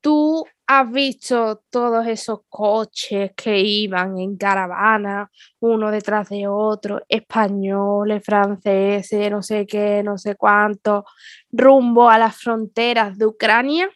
tú 0.00 0.44
has 0.66 0.90
visto 0.90 1.62
todos 1.68 2.06
esos 2.06 2.40
coches 2.48 3.32
que 3.36 3.58
iban 3.58 4.18
en 4.18 4.36
caravana, 4.36 5.30
uno 5.60 5.90
detrás 5.90 6.28
de 6.28 6.46
otro, 6.46 7.02
españoles, 7.08 8.22
franceses, 8.24 9.30
no 9.30 9.42
sé 9.42 9.66
qué, 9.66 10.02
no 10.02 10.16
sé 10.16 10.36
cuánto, 10.36 11.04
rumbo 11.50 12.08
a 12.08 12.18
las 12.18 12.36
fronteras 12.36 13.18
de 13.18 13.26
Ucrania 13.26 13.90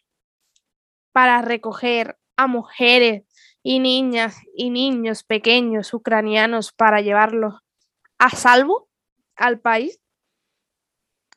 para 1.14 1.42
recoger 1.42 2.18
a 2.37 2.48
mujeres 2.48 3.22
y 3.62 3.79
niñas 3.79 4.37
y 4.57 4.70
niños 4.70 5.22
pequeños 5.22 5.94
ucranianos 5.94 6.72
para 6.72 7.03
llevarlos 7.03 7.55
a 8.18 8.31
salvo 8.31 8.88
al 9.37 9.61
país, 9.61 10.00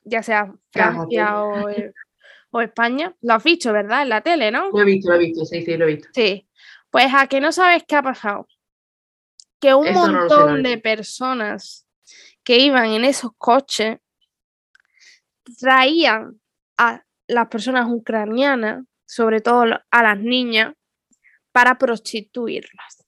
ya 0.02 0.24
sea 0.24 0.52
Francia 0.72 1.44
o, 1.44 1.68
o 2.50 2.60
España. 2.60 3.14
Lo 3.20 3.34
has 3.34 3.44
visto, 3.44 3.72
¿verdad? 3.72 4.02
En 4.02 4.08
la 4.08 4.20
tele, 4.20 4.50
¿no? 4.50 4.68
Lo 4.70 4.80
he 4.80 4.84
visto, 4.84 5.10
lo 5.10 5.14
he 5.14 5.18
visto, 5.20 5.44
sí, 5.44 5.62
sí, 5.62 5.76
lo 5.76 5.84
he 5.84 5.94
visto. 5.94 6.08
Sí. 6.12 6.48
Pues 6.90 7.06
a 7.14 7.28
que 7.28 7.40
no 7.40 7.52
sabes 7.52 7.84
qué 7.86 7.94
ha 7.94 8.02
pasado. 8.02 8.48
Que 9.60 9.74
un 9.74 9.86
Eso 9.86 10.00
montón 10.00 10.64
de 10.64 10.78
personas 10.78 11.86
que 12.42 12.58
iban 12.58 12.86
en 12.86 13.04
esos 13.04 13.30
coches 13.38 13.98
traían 15.60 16.40
a 16.76 17.04
las 17.28 17.46
personas 17.46 17.86
ucranianas, 17.88 18.87
sobre 19.08 19.40
todo 19.40 19.64
a 19.90 20.02
las 20.02 20.18
niñas, 20.18 20.74
para 21.50 21.78
prostituirlas. 21.78 23.04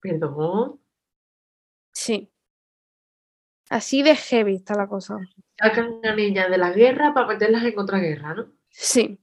Perdón. 0.00 0.80
Sí. 1.92 2.30
Así 3.70 4.02
de 4.02 4.16
heavy 4.16 4.56
está 4.56 4.74
la 4.74 4.88
cosa. 4.88 5.16
Sacan 5.56 6.00
a 6.04 6.14
niñas 6.14 6.50
de 6.50 6.58
la 6.58 6.72
guerra 6.72 7.14
para 7.14 7.28
meterlas 7.28 7.64
en 7.64 7.78
otra 7.78 7.98
guerra, 8.00 8.34
¿no? 8.34 8.52
Sí. 8.68 9.18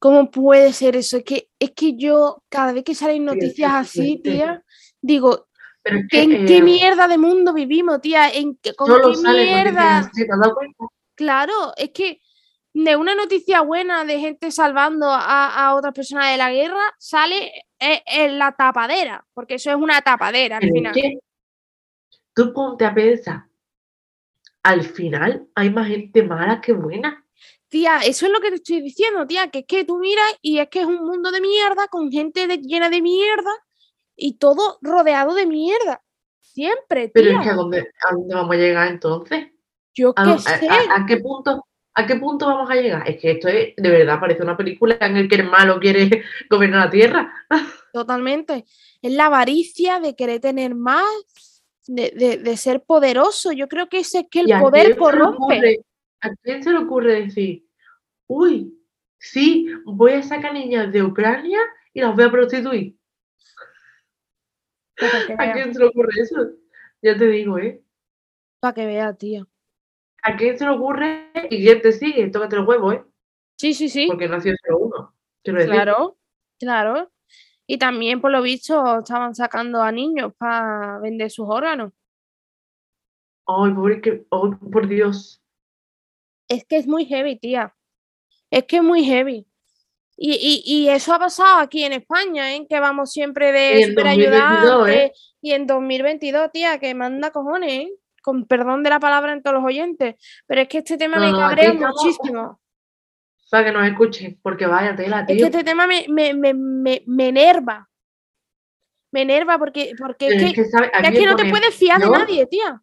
¿Cómo 0.00 0.30
puede 0.30 0.72
ser 0.72 0.96
eso? 0.96 1.16
Es 1.18 1.24
que, 1.24 1.50
es 1.58 1.70
que 1.70 1.96
yo, 1.96 2.42
cada 2.48 2.72
vez 2.72 2.84
que 2.84 2.94
salen 2.94 3.18
Sí, 3.18 3.24
noticias 3.24 3.72
así, 3.72 4.20
tía, 4.22 4.62
digo, 5.00 5.48
Pero 5.82 5.98
es 6.00 6.08
que, 6.08 6.22
¿en 6.22 6.46
qué 6.46 6.58
eh, 6.58 6.62
mierda 6.62 7.08
de 7.08 7.16
mundo 7.16 7.54
vivimos, 7.54 8.00
tía? 8.00 8.28
¿En 8.28 8.56
qué, 8.56 8.74
con 8.74 8.88
qué 8.88 9.02
noticias 9.02 9.34
mierda? 9.34 9.98
así, 9.98 10.26
¿te 10.26 10.32
has 10.32 10.38
dado 10.38 10.54
cuenta? 10.54 10.84
Claro, 11.18 11.72
es 11.76 11.90
que 11.90 12.20
de 12.72 12.94
una 12.94 13.16
noticia 13.16 13.60
buena 13.62 14.04
de 14.04 14.20
gente 14.20 14.52
salvando 14.52 15.08
a, 15.10 15.48
a 15.66 15.74
otras 15.74 15.92
personas 15.92 16.30
de 16.30 16.36
la 16.36 16.52
guerra 16.52 16.94
sale 16.96 17.64
eh, 17.80 18.02
en 18.06 18.38
la 18.38 18.52
tapadera, 18.52 19.26
porque 19.34 19.54
eso 19.54 19.70
es 19.70 19.76
una 19.76 20.00
tapadera 20.00 20.58
al 20.58 20.70
final. 20.70 20.94
tú 22.32 22.52
ponte 22.52 22.84
a 22.84 22.94
pensar, 22.94 23.46
al 24.62 24.84
final 24.84 25.48
hay 25.56 25.70
más 25.70 25.88
gente 25.88 26.22
mala 26.22 26.60
que 26.60 26.72
buena. 26.72 27.24
Tía, 27.66 27.98
eso 28.04 28.26
es 28.26 28.32
lo 28.32 28.40
que 28.40 28.50
te 28.50 28.56
estoy 28.56 28.80
diciendo, 28.80 29.26
tía, 29.26 29.50
que 29.50 29.58
es 29.60 29.66
que 29.66 29.84
tú 29.84 29.98
miras 29.98 30.36
y 30.40 30.60
es 30.60 30.68
que 30.68 30.82
es 30.82 30.86
un 30.86 31.04
mundo 31.04 31.32
de 31.32 31.40
mierda 31.40 31.88
con 31.88 32.12
gente 32.12 32.46
de- 32.46 32.58
llena 32.58 32.90
de 32.90 33.02
mierda 33.02 33.50
y 34.14 34.38
todo 34.38 34.78
rodeado 34.82 35.34
de 35.34 35.46
mierda. 35.46 36.00
Siempre, 36.40 37.10
Pero 37.12 37.30
es 37.30 37.42
que 37.44 37.50
¿a 37.50 37.54
dónde, 37.54 37.78
a 38.08 38.12
dónde 38.14 38.34
vamos 38.36 38.54
a 38.54 38.58
llegar 38.58 38.86
entonces? 38.88 39.48
Yo 39.98 40.12
¿A, 40.16 40.22
qué 40.24 40.30
dó- 40.30 40.38
sé. 40.38 40.68
a- 40.68 40.74
a- 40.74 41.02
a 41.02 41.06
qué 41.06 41.16
punto, 41.16 41.64
¿A 41.94 42.06
qué 42.06 42.14
punto 42.14 42.46
vamos 42.46 42.70
a 42.70 42.76
llegar? 42.76 43.08
Es 43.10 43.20
que 43.20 43.32
esto 43.32 43.48
es, 43.48 43.74
de 43.76 43.90
verdad 43.90 44.20
parece 44.20 44.44
una 44.44 44.56
película 44.56 44.96
en 45.00 45.16
el 45.16 45.28
que 45.28 45.34
el 45.34 45.50
malo 45.50 45.80
quiere 45.80 46.22
gobernar 46.50 46.84
la 46.84 46.90
tierra. 46.90 47.32
Totalmente. 47.92 48.64
Es 49.02 49.12
la 49.12 49.26
avaricia 49.26 49.98
de 49.98 50.14
querer 50.14 50.40
tener 50.40 50.76
más, 50.76 51.04
de, 51.88 52.12
de- 52.14 52.38
de 52.38 52.56
ser 52.56 52.84
poderoso. 52.84 53.50
Yo 53.50 53.66
creo 53.66 53.88
que 53.88 53.98
ese 53.98 54.20
es 54.20 54.26
que 54.30 54.40
el 54.40 54.48
¿Y 54.48 54.52
a 54.52 54.60
poder 54.60 54.96
corrompe. 54.96 55.36
ocurre- 55.56 55.84
¿A 56.20 56.30
quién 56.42 56.62
se 56.62 56.70
le 56.70 56.78
ocurre 56.78 57.22
decir, 57.22 57.66
uy, 58.28 58.78
sí, 59.18 59.66
voy 59.84 60.12
a 60.12 60.22
sacar 60.22 60.52
niñas 60.52 60.92
de 60.92 61.02
Ucrania 61.02 61.58
y 61.92 62.00
las 62.00 62.14
voy 62.14 62.24
a 62.26 62.30
prostituir? 62.30 62.96
¿A 65.38 65.52
quién 65.52 65.72
se 65.74 65.80
le 65.80 65.86
ocurre 65.86 66.12
eso? 66.22 66.36
Ya 67.02 67.16
te 67.16 67.26
digo, 67.26 67.58
¿eh? 67.58 67.82
para 68.60 68.74
que 68.74 68.86
vea, 68.86 69.12
tío. 69.14 69.48
¿A 70.22 70.36
quién 70.36 70.58
se 70.58 70.64
le 70.64 70.70
ocurre 70.70 71.30
y 71.50 71.62
quién 71.62 71.80
te 71.80 71.92
sigue? 71.92 72.28
Tócate 72.28 72.56
el 72.56 72.66
huevo, 72.66 72.92
¿eh? 72.92 73.04
Sí, 73.56 73.74
sí, 73.74 73.88
sí. 73.88 74.06
Porque 74.06 74.28
no 74.28 74.36
ha 74.36 74.40
sido 74.40 74.56
solo 74.64 74.78
uno. 74.78 75.14
Claro, 75.42 76.18
claro. 76.58 77.10
Y 77.66 77.78
también, 77.78 78.20
por 78.20 78.30
lo 78.30 78.42
visto, 78.42 78.98
estaban 78.98 79.34
sacando 79.34 79.82
a 79.82 79.92
niños 79.92 80.32
para 80.36 80.98
vender 81.00 81.30
sus 81.30 81.46
órganos. 81.48 81.92
Ay, 83.46 83.72
pobre 83.72 84.00
que. 84.00 84.26
ay, 84.30 84.50
por 84.72 84.88
Dios. 84.88 85.42
Es 86.48 86.64
que 86.64 86.76
es 86.76 86.86
muy 86.86 87.04
heavy, 87.06 87.36
tía. 87.38 87.74
Es 88.50 88.64
que 88.64 88.76
es 88.76 88.82
muy 88.82 89.04
heavy. 89.04 89.46
Y, 90.16 90.32
y, 90.32 90.62
y 90.64 90.88
eso 90.88 91.14
ha 91.14 91.18
pasado 91.18 91.60
aquí 91.60 91.84
en 91.84 91.92
España, 91.92 92.54
¿eh? 92.54 92.66
Que 92.68 92.80
vamos 92.80 93.12
siempre 93.12 93.52
de 93.52 93.82
en 93.82 93.88
super 93.90 94.04
2022, 94.04 94.88
¿eh? 94.88 95.12
Y 95.40 95.52
en 95.52 95.66
2022, 95.66 96.50
tía, 96.50 96.78
que 96.78 96.94
manda 96.94 97.30
cojones, 97.30 97.72
¿eh? 97.72 97.92
Con 98.28 98.44
perdón 98.44 98.82
de 98.82 98.90
la 98.90 99.00
palabra 99.00 99.32
en 99.32 99.42
todos 99.42 99.54
los 99.54 99.64
oyentes, 99.64 100.16
pero 100.46 100.60
es 100.60 100.68
que 100.68 100.78
este 100.78 100.98
tema 100.98 101.18
me 101.18 101.32
cabrea 101.32 101.72
muchísimo. 101.72 102.60
Para 103.50 103.64
que 103.64 103.72
nos 103.72 103.86
escuchen, 103.86 104.38
porque 104.42 104.66
vaya 104.66 104.94
tela, 104.94 105.24
tío. 105.24 105.34
Es 105.34 105.40
que 105.40 105.46
este 105.46 105.64
tema 105.64 105.86
me, 105.86 106.04
me, 106.10 106.34
me, 106.34 106.52
me, 106.52 107.28
enerva. 107.28 107.88
Me 109.12 109.22
enerva 109.22 109.58
porque, 109.58 109.94
porque 109.98 110.26
es, 110.28 110.54
que, 110.54 110.60
es 110.60 110.70
que, 111.10 111.24
no 111.24 111.36
te 111.36 111.48
puedes 111.48 111.74
fiar 111.74 111.98
de 111.98 112.10
nadie, 112.10 112.46
tía. 112.48 112.82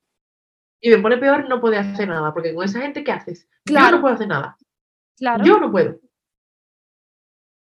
Y 0.82 0.90
me 0.90 0.98
pone 0.98 1.18
peor 1.18 1.48
no 1.48 1.62
puede 1.62 1.78
hacer 1.78 2.08
nada, 2.08 2.34
porque 2.34 2.56
con 2.56 2.66
esa 2.66 2.82
gente, 2.82 3.04
¿qué 3.04 3.12
haces? 3.12 3.48
Claro. 3.66 3.86
Yo 3.86 3.96
no 3.98 4.02
puedo 4.02 4.16
hacer 4.16 4.28
nada. 4.28 4.58
Claro. 5.16 5.46
Yo 5.46 5.60
no 5.60 5.72
puedo. 5.72 6.00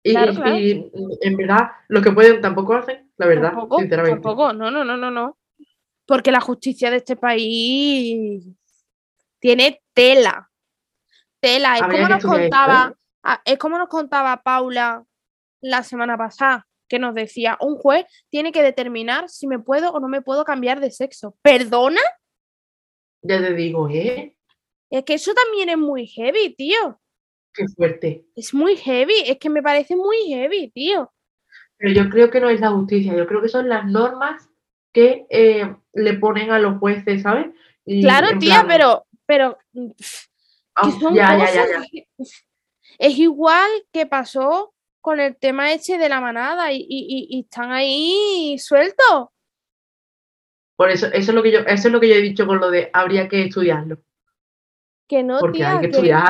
Y, 0.02 0.18
y, 0.18 0.90
en 1.20 1.36
verdad, 1.36 1.70
los 1.86 2.02
que 2.02 2.10
pueden 2.10 2.40
tampoco 2.40 2.74
hacen, 2.74 3.12
la 3.16 3.26
verdad, 3.26 3.52
sinceramente. 3.78 4.20
Tampoco, 4.20 4.52
no, 4.52 4.72
no, 4.72 4.82
no, 4.82 4.96
no, 4.96 5.12
no. 5.12 5.36
Porque 6.10 6.32
la 6.32 6.40
justicia 6.40 6.90
de 6.90 6.96
este 6.96 7.14
país 7.14 8.44
tiene 9.38 9.80
tela. 9.94 10.50
Tela. 11.38 11.76
Es 11.76 11.82
como 11.82 12.08
nos 12.08 12.24
contaba, 12.24 12.96
ah, 13.22 13.40
es 13.44 13.58
como 13.58 13.78
nos 13.78 13.88
contaba 13.88 14.42
Paula 14.42 15.04
la 15.60 15.84
semana 15.84 16.18
pasada, 16.18 16.66
que 16.88 16.98
nos 16.98 17.14
decía, 17.14 17.56
un 17.60 17.76
juez 17.76 18.06
tiene 18.28 18.50
que 18.50 18.60
determinar 18.60 19.28
si 19.28 19.46
me 19.46 19.60
puedo 19.60 19.92
o 19.92 20.00
no 20.00 20.08
me 20.08 20.20
puedo 20.20 20.44
cambiar 20.44 20.80
de 20.80 20.90
sexo. 20.90 21.36
¿Perdona? 21.42 22.00
Ya 23.22 23.38
te 23.38 23.54
digo, 23.54 23.88
¿eh? 23.88 24.34
Es 24.90 25.04
que 25.04 25.14
eso 25.14 25.32
también 25.32 25.68
es 25.68 25.78
muy 25.78 26.08
heavy, 26.08 26.56
tío. 26.56 27.00
Qué 27.54 27.66
fuerte. 27.68 28.26
Es 28.34 28.52
muy 28.52 28.76
heavy, 28.76 29.14
es 29.26 29.38
que 29.38 29.48
me 29.48 29.62
parece 29.62 29.94
muy 29.94 30.16
heavy, 30.26 30.72
tío. 30.72 31.12
Pero 31.76 31.92
yo 31.92 32.10
creo 32.10 32.32
que 32.32 32.40
no 32.40 32.50
es 32.50 32.58
la 32.58 32.72
justicia, 32.72 33.14
yo 33.14 33.28
creo 33.28 33.40
que 33.40 33.48
son 33.48 33.68
las 33.68 33.86
normas 33.86 34.49
que 34.92 35.26
eh, 35.30 35.74
le 35.92 36.14
ponen 36.14 36.50
a 36.50 36.58
los 36.58 36.78
jueces, 36.78 37.22
¿sabes? 37.22 37.46
claro, 37.84 38.38
tía, 38.38 38.64
pero, 38.68 39.06
pero 39.26 39.58
ah, 40.74 40.90
ya, 41.12 41.38
ya, 41.38 41.54
ya, 41.54 41.84
es 42.98 43.18
igual 43.18 43.70
que 43.92 44.06
pasó 44.06 44.74
con 45.00 45.20
el 45.20 45.36
tema 45.36 45.72
este 45.72 45.96
de 45.96 46.08
la 46.08 46.20
manada 46.20 46.72
y, 46.72 46.86
y, 46.88 47.40
están 47.40 47.72
ahí 47.72 48.56
sueltos. 48.58 49.28
Por 50.76 50.90
eso, 50.90 51.06
eso 51.06 51.30
es 51.30 51.34
lo 51.34 51.42
que 51.42 51.52
yo, 51.52 51.60
eso 51.60 51.88
es 51.88 51.92
lo 51.92 52.00
que 52.00 52.08
yo 52.08 52.14
he 52.14 52.20
dicho 52.20 52.46
con 52.46 52.60
lo 52.60 52.70
de 52.70 52.90
habría 52.92 53.28
que 53.28 53.44
estudiarlo. 53.44 53.98
Que 55.08 55.22
no, 55.22 55.38
Porque 55.40 55.64
hay 55.64 55.80
que, 55.80 55.86
estudiar 55.86 56.22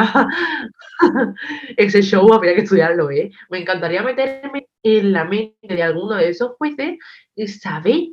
ese 1.77 2.03
show, 2.03 2.33
habría 2.33 2.55
que 2.55 2.63
estudiarlo, 2.63 3.11
¿eh? 3.11 3.31
Me 3.51 3.59
encantaría 3.59 4.03
meterme 4.03 4.69
en 4.83 5.13
la 5.13 5.25
mente 5.25 5.75
de 5.75 5.83
alguno 5.83 6.15
de 6.15 6.31
esos 6.31 6.53
jueces 6.57 6.99
y 7.35 7.49
saber 7.49 8.09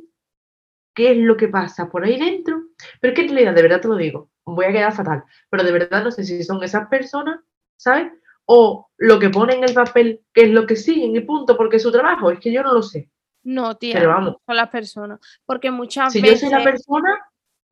qué 0.98 1.12
es 1.12 1.16
lo 1.16 1.36
que 1.36 1.46
pasa 1.46 1.88
por 1.88 2.04
ahí 2.04 2.18
dentro. 2.18 2.60
Pero 3.00 3.12
es 3.12 3.16
que 3.16 3.24
en 3.24 3.28
realidad, 3.28 3.54
de 3.54 3.62
verdad 3.62 3.80
te 3.80 3.86
lo 3.86 3.94
digo, 3.94 4.30
voy 4.44 4.64
a 4.64 4.72
quedar 4.72 4.92
fatal, 4.92 5.22
pero 5.48 5.62
de 5.62 5.70
verdad 5.70 6.02
no 6.02 6.10
sé 6.10 6.24
si 6.24 6.42
son 6.42 6.60
esas 6.64 6.88
personas, 6.88 7.38
¿sabes? 7.76 8.12
O 8.46 8.90
lo 8.96 9.20
que 9.20 9.30
ponen 9.30 9.58
en 9.58 9.68
el 9.68 9.74
papel, 9.74 10.22
que 10.34 10.42
es 10.42 10.50
lo 10.50 10.66
que 10.66 10.74
siguen 10.74 11.14
y 11.14 11.20
punto, 11.20 11.56
porque 11.56 11.76
es 11.76 11.84
su 11.84 11.92
trabajo, 11.92 12.32
es 12.32 12.40
que 12.40 12.50
yo 12.52 12.64
no 12.64 12.72
lo 12.72 12.82
sé. 12.82 13.08
No, 13.44 13.76
tía, 13.76 13.94
pero 13.94 14.08
vamos. 14.08 14.36
son 14.44 14.56
las 14.56 14.68
personas. 14.70 15.20
Porque 15.46 15.70
muchas 15.70 16.12
si 16.12 16.20
veces. 16.20 16.40
Si 16.40 16.46
yo 16.46 16.50
soy 16.50 16.58
la 16.58 16.64
persona, 16.64 17.18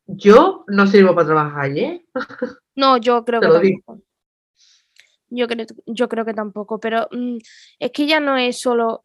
yo 0.06 0.64
no 0.68 0.86
sirvo 0.86 1.12
para 1.12 1.26
trabajar, 1.26 1.76
¿eh? 1.76 2.06
No, 2.76 2.98
yo 2.98 3.24
creo 3.24 3.40
que 3.40 3.48
tampoco. 3.48 4.02
Yo 5.30 5.48
creo, 5.48 5.66
yo 5.86 6.08
creo 6.08 6.24
que 6.24 6.34
tampoco, 6.34 6.78
pero 6.78 7.08
mm, 7.10 7.38
es 7.80 7.90
que 7.90 8.06
ya 8.06 8.20
no 8.20 8.36
es 8.36 8.60
solo 8.60 9.04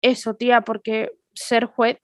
eso, 0.00 0.34
tía, 0.34 0.62
porque 0.62 1.10
ser 1.34 1.66
juez 1.66 1.98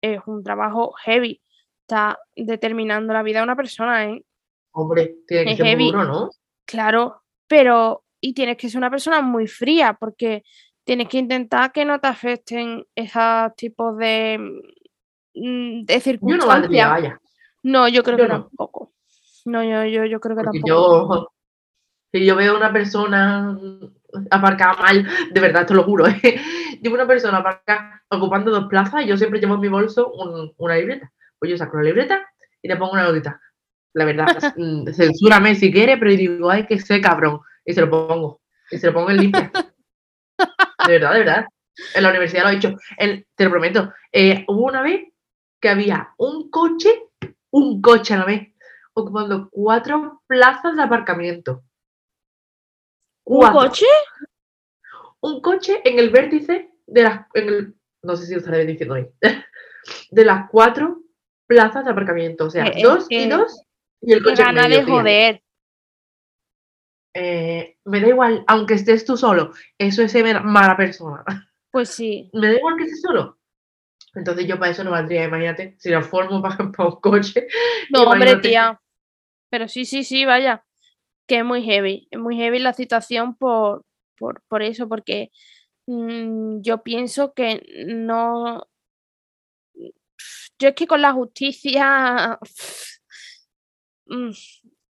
es 0.00 0.20
un 0.26 0.42
trabajo 0.42 0.92
heavy. 1.04 1.40
Está 1.82 2.18
determinando 2.36 3.12
la 3.12 3.22
vida 3.22 3.38
de 3.38 3.44
una 3.44 3.56
persona, 3.56 4.06
¿eh? 4.06 4.24
Hombre, 4.72 5.16
tiene 5.26 5.56
que 5.56 5.62
ser 5.62 5.78
duro, 5.78 6.04
¿no? 6.04 6.30
Claro, 6.64 7.22
pero 7.46 8.04
y 8.20 8.34
tienes 8.34 8.56
que 8.56 8.68
ser 8.68 8.78
una 8.78 8.90
persona 8.90 9.22
muy 9.22 9.46
fría 9.46 9.96
porque 9.98 10.44
tienes 10.84 11.08
que 11.08 11.18
intentar 11.18 11.72
que 11.72 11.84
no 11.84 11.98
te 12.00 12.08
afecten 12.08 12.86
esos 12.94 13.54
tipos 13.56 13.96
de, 13.96 14.38
mm, 15.34 15.84
de 15.84 16.00
circunstancias. 16.00 16.70
Yo 16.70 16.84
no 16.84 16.90
vaya. 16.90 17.20
No, 17.62 17.88
yo 17.88 18.02
creo 18.02 18.16
que 18.16 18.26
tampoco. 18.26 18.92
No, 19.44 19.62
yo, 19.62 19.84
yo, 19.84 20.04
yo 20.04 20.20
creo 20.20 20.36
que 20.36 20.42
tampoco. 20.44 20.66
Yo, 20.66 21.28
si 22.12 22.24
yo 22.24 22.36
veo 22.36 22.54
a 22.54 22.56
una 22.56 22.72
persona 22.72 23.58
aparcada 24.30 24.74
mal, 24.74 25.06
de 25.30 25.40
verdad, 25.40 25.66
te 25.66 25.74
lo 25.74 25.84
juro, 25.84 26.06
¿eh? 26.06 26.40
Llevo 26.80 26.94
una 26.94 27.06
persona 27.06 27.38
aparcada 27.38 28.02
ocupando 28.08 28.50
dos 28.50 28.66
plazas 28.68 29.02
y 29.02 29.06
yo 29.06 29.16
siempre 29.16 29.40
llevo 29.40 29.54
en 29.54 29.60
mi 29.60 29.68
bolso 29.68 30.12
una 30.56 30.76
libreta. 30.76 31.12
Pues 31.38 31.50
yo 31.50 31.56
saco 31.56 31.76
la 31.76 31.84
libreta 31.84 32.26
y 32.62 32.68
le 32.68 32.76
pongo 32.76 32.92
una 32.92 33.04
notita. 33.04 33.40
La 33.94 34.04
verdad, 34.04 34.26
mm, 34.56 34.88
censúrame 34.92 35.54
si 35.54 35.72
quiere, 35.72 35.96
pero 35.96 36.10
digo, 36.10 36.50
ay, 36.50 36.66
que 36.66 36.78
sé, 36.78 37.00
cabrón. 37.00 37.40
Y 37.64 37.74
se 37.74 37.80
lo 37.80 37.90
pongo. 37.90 38.40
Y 38.70 38.78
se 38.78 38.86
lo 38.88 38.92
pongo 38.92 39.10
en 39.10 39.16
limpia. 39.18 39.50
De 40.86 40.92
verdad, 40.92 41.12
de 41.12 41.18
verdad. 41.18 41.46
En 41.94 42.02
la 42.02 42.10
universidad 42.10 42.44
lo 42.44 42.50
he 42.50 42.56
hecho. 42.56 42.76
te 42.96 43.44
lo 43.44 43.50
prometo. 43.50 43.92
Eh, 44.12 44.44
hubo 44.48 44.66
una 44.66 44.82
vez 44.82 45.02
que 45.60 45.68
había 45.68 46.14
un 46.16 46.50
coche, 46.50 47.08
un 47.50 47.80
coche 47.80 48.14
a 48.14 48.18
la 48.18 48.24
vez, 48.24 48.48
ocupando 48.94 49.48
cuatro 49.50 50.22
plazas 50.26 50.76
de 50.76 50.82
aparcamiento. 50.82 51.62
¿Un 53.28 53.50
coche? 53.52 53.86
Un 55.20 55.40
coche 55.42 55.82
en 55.84 55.98
el 55.98 56.10
vértice 56.10 56.70
de 56.86 57.02
las. 57.02 57.26
En 57.34 57.48
el, 57.48 57.74
no 58.02 58.16
sé 58.16 58.26
si 58.26 58.32
lo 58.32 58.38
estaré 58.38 58.64
diciendo 58.64 58.94
ahí. 58.94 59.06
De 60.10 60.24
las 60.24 60.48
cuatro 60.50 61.02
plazas 61.46 61.84
de 61.84 61.90
aparcamiento. 61.90 62.46
O 62.46 62.50
sea, 62.50 62.66
eh, 62.66 62.82
dos 62.82 63.06
y 63.08 63.28
dos. 63.28 63.62
Y 64.00 64.12
el 64.12 64.22
coche. 64.22 64.42
Gana 64.42 64.68
de 64.68 64.82
joder. 64.84 65.42
Eh, 67.14 67.78
me 67.84 68.00
da 68.00 68.08
igual, 68.08 68.44
aunque 68.46 68.74
estés 68.74 69.04
tú 69.04 69.16
solo. 69.16 69.52
Eso 69.78 70.02
es 70.02 70.12
ser 70.12 70.42
mala 70.42 70.76
persona. 70.76 71.24
Pues 71.70 71.90
sí. 71.90 72.30
Me 72.32 72.46
da 72.46 72.54
igual 72.54 72.78
que 72.78 72.84
estés 72.84 73.02
solo. 73.02 73.38
Entonces 74.14 74.46
yo 74.46 74.58
para 74.58 74.70
eso 74.70 74.82
no 74.84 74.90
valdría, 74.90 75.24
imagínate, 75.24 75.76
si 75.78 75.90
lo 75.90 76.00
formo 76.00 76.40
para, 76.42 76.64
un 76.64 76.72
coche. 76.72 77.46
No, 77.90 78.04
hombre, 78.04 78.36
tía. 78.36 78.80
Pero 79.50 79.68
sí, 79.68 79.84
sí, 79.84 80.02
sí, 80.02 80.24
vaya. 80.24 80.64
Que 81.28 81.38
es 81.38 81.44
muy 81.44 81.62
heavy. 81.62 82.08
Es 82.10 82.18
muy 82.18 82.36
heavy 82.36 82.58
la 82.58 82.72
situación 82.72 83.36
por, 83.36 83.84
por, 84.48 84.62
eso, 84.62 84.88
porque 84.88 85.30
mm, 85.86 86.60
yo 86.62 86.82
pienso 86.82 87.32
que 87.34 87.86
no. 87.86 88.66
Yo 90.58 90.68
es 90.68 90.74
que 90.74 90.86
con 90.86 91.02
la 91.02 91.12
justicia. 91.12 92.38
Mm, 94.10 94.30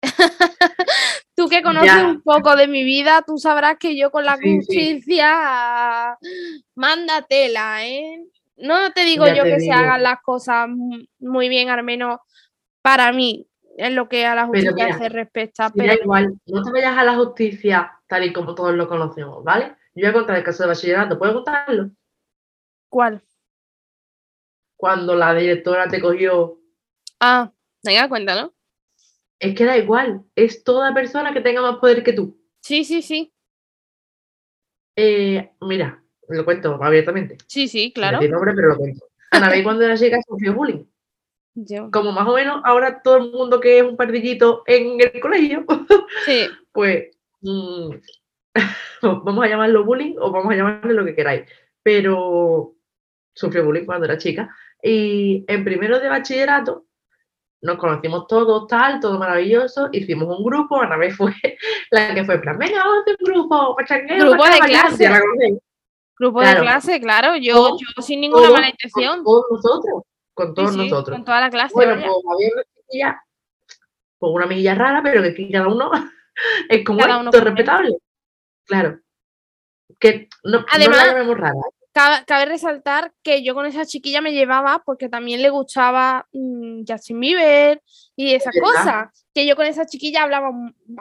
tú 1.35 1.48
que 1.48 1.62
conoces 1.62 2.05
un 2.05 2.22
poco 2.22 2.55
de 2.57 2.68
mi 2.68 2.85
vida, 2.85 3.22
tú 3.27 3.37
sabrás 3.38 3.79
que 3.79 3.96
yo 3.96 4.11
con 4.11 4.24
la 4.24 4.38
justicia 4.40 6.16
manda 6.74 7.22
tela, 7.22 7.85
¿eh? 7.87 8.24
No 8.57 8.92
te 8.92 9.05
digo 9.05 9.27
yo 9.29 9.44
que 9.44 9.61
se 9.61 9.72
hagan 9.72 10.03
las 10.03 10.20
cosas 10.22 10.68
muy 11.18 11.48
bien, 11.48 11.68
al 11.68 11.85
menos 11.85 12.18
para 12.83 13.12
mí, 13.12 13.46
en 13.79 13.95
lo 13.95 14.09
que 14.09 14.27
a 14.27 14.35
la 14.35 14.47
justicia 14.47 14.99
se 14.99 15.09
respecta. 15.09 15.71
Pero 15.75 15.95
igual, 15.95 16.35
no 16.47 16.62
te 16.62 16.73
vayas 16.73 16.99
a 16.99 17.05
la 17.05 17.14
justicia 17.14 17.93
tal 18.09 18.25
y 18.25 18.33
como 18.33 18.55
todos 18.55 18.75
lo 18.75 18.88
conocemos, 18.88 19.45
¿vale? 19.45 19.77
Yo 19.95 20.03
voy 20.03 20.11
a 20.11 20.12
contar 20.12 20.37
el 20.37 20.43
caso 20.43 20.64
de 20.64 20.69
bachillerato, 20.69 21.19
¿puedes 21.19 21.35
contarlo? 21.35 21.91
¿Cuál? 22.88 23.23
Cuando 24.77 25.14
la 25.14 25.33
directora 25.33 25.87
te 25.87 26.01
cogió. 26.01 26.59
Ah, 27.21 27.53
venga, 27.85 28.09
cuéntalo. 28.09 28.53
Es 29.38 29.55
que 29.55 29.64
da 29.64 29.79
igual, 29.79 30.25
es 30.35 30.64
toda 30.64 30.93
persona 30.93 31.33
que 31.33 31.41
tenga 31.41 31.62
más 31.62 31.77
poder 31.77 32.03
que 32.03 32.12
tú. 32.12 32.37
Sí, 32.61 32.85
sí, 32.85 33.00
sí. 33.00 33.33
Eh, 34.96 35.52
mira, 35.61 36.02
lo 36.29 36.44
cuento 36.44 36.83
abiertamente. 36.83 37.38
Sí, 37.46 37.69
sí, 37.69 37.92
claro. 37.92 38.21
No 38.21 38.29
nombre, 38.29 38.52
pero 38.55 38.71
lo 38.71 38.77
cuento. 38.77 39.07
Anabel 39.31 39.63
cuando 39.63 39.85
era 39.85 39.96
chica 39.96 40.19
sufrió 40.27 40.55
bullying. 40.55 40.85
Como 41.92 42.13
más 42.13 42.29
o 42.29 42.35
menos 42.35 42.61
ahora 42.65 43.02
todo 43.02 43.17
el 43.17 43.31
mundo 43.31 43.61
que 43.61 43.79
es 43.79 43.85
un 43.85 43.96
pardillito 43.96 44.63
en 44.67 45.00
el 45.00 45.21
colegio, 45.21 45.65
sí. 46.25 46.48
pues 46.73 47.17
mm, 47.40 47.90
vamos 49.02 49.44
a 49.44 49.48
llamarlo 49.48 49.85
bullying 49.85 50.17
o 50.19 50.31
vamos 50.31 50.52
a 50.52 50.56
llamarle 50.56 50.94
lo 50.94 51.04
que 51.04 51.15
queráis. 51.15 51.48
Pero 51.83 52.75
sufrió 53.35 53.65
bullying 53.65 53.87
cuando 53.87 54.06
era 54.06 54.19
chica. 54.19 54.54
Y 54.83 55.44
en 55.48 55.65
primero 55.65 55.98
de 55.98 56.09
bachillerato 56.09 56.85
nos 57.61 57.79
conocimos 57.79 58.27
todos, 58.27 58.67
tal, 58.69 59.00
todo 59.00 59.19
maravilloso, 59.19 59.88
hicimos 59.92 60.38
un 60.38 60.44
grupo, 60.44 60.81
Anabel 60.81 61.13
fue 61.13 61.33
la 61.90 62.15
que 62.15 62.25
fue 62.25 62.37
en 62.37 62.40
plan, 62.40 62.59
venga, 62.59 62.79
vamos 62.79 62.98
a 62.98 63.00
hacer 63.00 63.17
un 63.19 63.33
grupo, 63.33 63.77
Grupo 63.77 64.44
de 64.44 64.59
clase. 64.61 65.61
Grupo 66.19 66.40
de 66.40 66.56
clase, 66.56 67.00
claro, 67.00 67.37
yo, 67.37 67.77
yo 67.77 68.02
sin 68.02 68.21
ninguna 68.21 68.50
mala 68.50 68.69
intención. 68.69 69.23
Todos 69.25 69.44
nosotros, 69.50 70.02
con 70.39 70.55
todos 70.55 70.77
nosotros. 70.77 71.17
Con 71.17 71.25
toda 71.25 71.41
la 71.41 71.51
clase. 71.51 71.75
Bueno, 71.75 71.95
pues 71.95 72.05
había 72.07 72.49
una 72.53 72.63
amiguilla, 72.63 73.23
pues 74.19 74.33
una 74.33 74.45
amiguilla 74.45 74.75
rara, 74.77 75.03
pero 75.03 75.23
que 75.23 75.51
cada 75.51 75.67
uno 75.67 75.91
es 76.69 76.85
como 76.85 77.01
esto, 77.01 77.41
respetable. 77.41 77.97
Claro. 78.65 79.01
Que 79.99 80.29
no, 80.45 80.65
Además, 80.71 80.99
no 80.99 81.07
la 81.07 81.13
llamemos 81.13 81.39
rara. 81.39 81.59
¿eh? 81.59 81.79
cabe, 82.25 82.45
resaltar 82.47 83.13
que 83.25 83.43
yo 83.43 83.53
con 83.55 83.67
esa 83.67 83.85
chiquilla 83.85 84.21
me 84.21 84.33
llevaba 84.33 84.81
porque 84.85 85.09
también 85.09 85.43
le 85.43 85.51
gustaba 85.51 86.29
mm, 86.33 86.83
Justin 86.87 87.19
Bieber 87.19 87.83
y 88.15 88.35
esas 88.35 88.55
cosas. 88.61 89.27
Que 89.35 89.45
yo 89.45 89.57
con 89.57 89.67
esa 89.67 89.87
chiquilla 89.87 90.23
hablaba, 90.23 90.53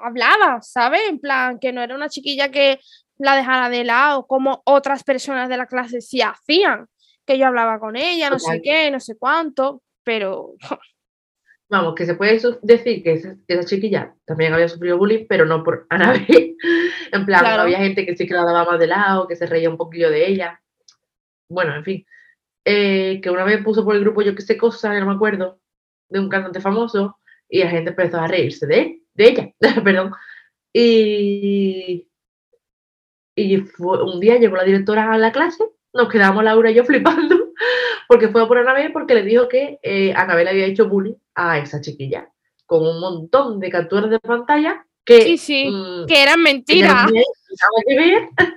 hablaba, 0.02 0.64
¿sabes? 0.64 1.02
En 1.10 1.20
plan, 1.20 1.60
que 1.60 1.72
no 1.72 1.84
era 1.84 1.94
una 1.94 2.10
chiquilla 2.10 2.50
que 2.50 2.80
la 3.20 3.36
dejara 3.36 3.70
de 3.70 3.84
lado, 3.84 4.26
como 4.26 4.64
otras 4.66 5.04
personas 5.04 5.48
de 5.48 5.58
la 5.58 5.68
clase 5.68 6.02
sí 6.02 6.22
hacían. 6.22 6.88
Que 7.28 7.38
yo 7.38 7.46
hablaba 7.46 7.80
con 7.80 7.96
ella, 7.96 8.32
no 8.32 8.40
sé 8.40 8.62
qué, 8.64 8.90
no 8.90 9.00
sé 9.00 9.18
cuánto, 9.18 9.84
pero. 10.04 10.54
Vamos, 11.70 11.96
que 11.96 12.06
se 12.06 12.16
puede 12.16 12.40
decir 12.62 13.04
que 13.04 13.12
esa, 13.12 13.66
chiquilla 13.66 14.16
también 14.26 14.54
había 14.54 14.70
sufrido 14.70 14.98
bullying, 14.98 15.26
pero 15.28 15.46
no 15.46 15.64
por 15.64 15.86
Anabel. 15.90 16.56
en 17.12 17.26
plan, 17.26 17.46
había 17.46 17.80
gente 17.80 18.06
que 18.06 18.16
sí 18.16 18.26
que 18.26 18.34
la 18.34 18.46
daba 18.46 18.64
más 18.64 18.80
de 18.80 18.88
lado, 18.88 19.28
que 19.28 19.36
se 19.36 19.46
reía 19.46 19.70
un 19.70 19.78
poquillo 19.78 20.10
de 20.10 20.28
ella 20.28 20.62
bueno, 21.50 21.76
en 21.76 21.84
fin, 21.84 22.06
eh, 22.66 23.20
que 23.22 23.30
una 23.30 23.44
vez 23.46 23.64
puso 23.64 23.84
por 23.84 23.96
el 23.96 24.02
grupo 24.02 24.22
yo 24.22 24.36
que 24.36 24.42
sé 24.42 24.58
cosa, 24.58 24.98
no 25.00 25.06
me 25.06 25.14
acuerdo, 25.14 25.62
de 26.10 26.20
un 26.20 26.30
cantante 26.30 26.62
famoso, 26.62 27.20
y 27.50 27.64
la 27.64 27.70
gente 27.70 27.92
empezó 27.92 28.18
a 28.20 28.28
reírse 28.28 28.68
de, 28.68 29.02
de 29.14 29.28
ella, 29.28 29.54
perdón. 29.84 30.12
Y, 30.74 32.10
y 33.36 33.58
fue, 33.62 34.04
un 34.04 34.20
día 34.20 34.38
llegó 34.38 34.58
la 34.58 34.64
directora 34.64 35.14
a 35.14 35.18
la 35.18 35.32
clase, 35.32 35.64
nos 35.98 36.10
quedamos 36.10 36.44
Laura 36.44 36.72
y 36.72 36.76
yo 36.76 36.86
flipando, 36.86 37.54
porque 38.08 38.30
fue 38.30 38.44
a 38.44 38.48
por 38.48 38.58
Anabel 38.58 38.94
porque 38.94 39.16
le 39.16 39.24
dijo 39.24 39.50
que 39.50 39.80
eh, 39.82 40.14
Anabel 40.16 40.48
había 40.48 40.66
hecho 40.66 40.88
bullying 40.88 41.16
a 41.36 41.58
esa 41.60 41.82
chiquilla, 41.82 42.30
con 42.66 42.86
un 42.86 43.00
montón 43.00 43.60
de 43.60 43.70
capturas 43.70 44.10
de 44.10 44.20
pantalla 44.20 44.86
que, 45.08 45.22
sí, 45.22 45.38
sí, 45.38 45.70
mm, 45.72 46.06
que 46.06 46.22
eran 46.22 46.42
mentiras. 46.42 47.10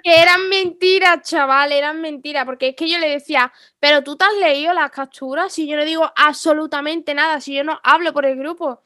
Que 0.03 0.20
eran 0.20 0.49
mentiras, 0.51 1.22
chaval, 1.22 1.72
eran 1.72 2.03
mentiras. 2.03 2.45
Porque 2.45 2.68
es 2.68 2.76
que 2.76 2.91
yo 2.91 2.99
le 2.99 3.09
decía, 3.09 3.51
pero 3.78 4.03
tú 4.03 4.16
te 4.16 4.24
has 4.24 4.34
leído 4.34 4.74
las 4.74 4.91
capturas 4.91 5.53
si 5.53 5.66
yo 5.66 5.76
no 5.76 5.86
digo 5.86 6.11
absolutamente 6.16 7.14
nada, 7.14 7.41
si 7.41 7.55
yo 7.55 7.64
no 7.64 7.80
hablo 7.82 8.12
por 8.12 8.26
el 8.26 8.36
grupo. 8.36 8.82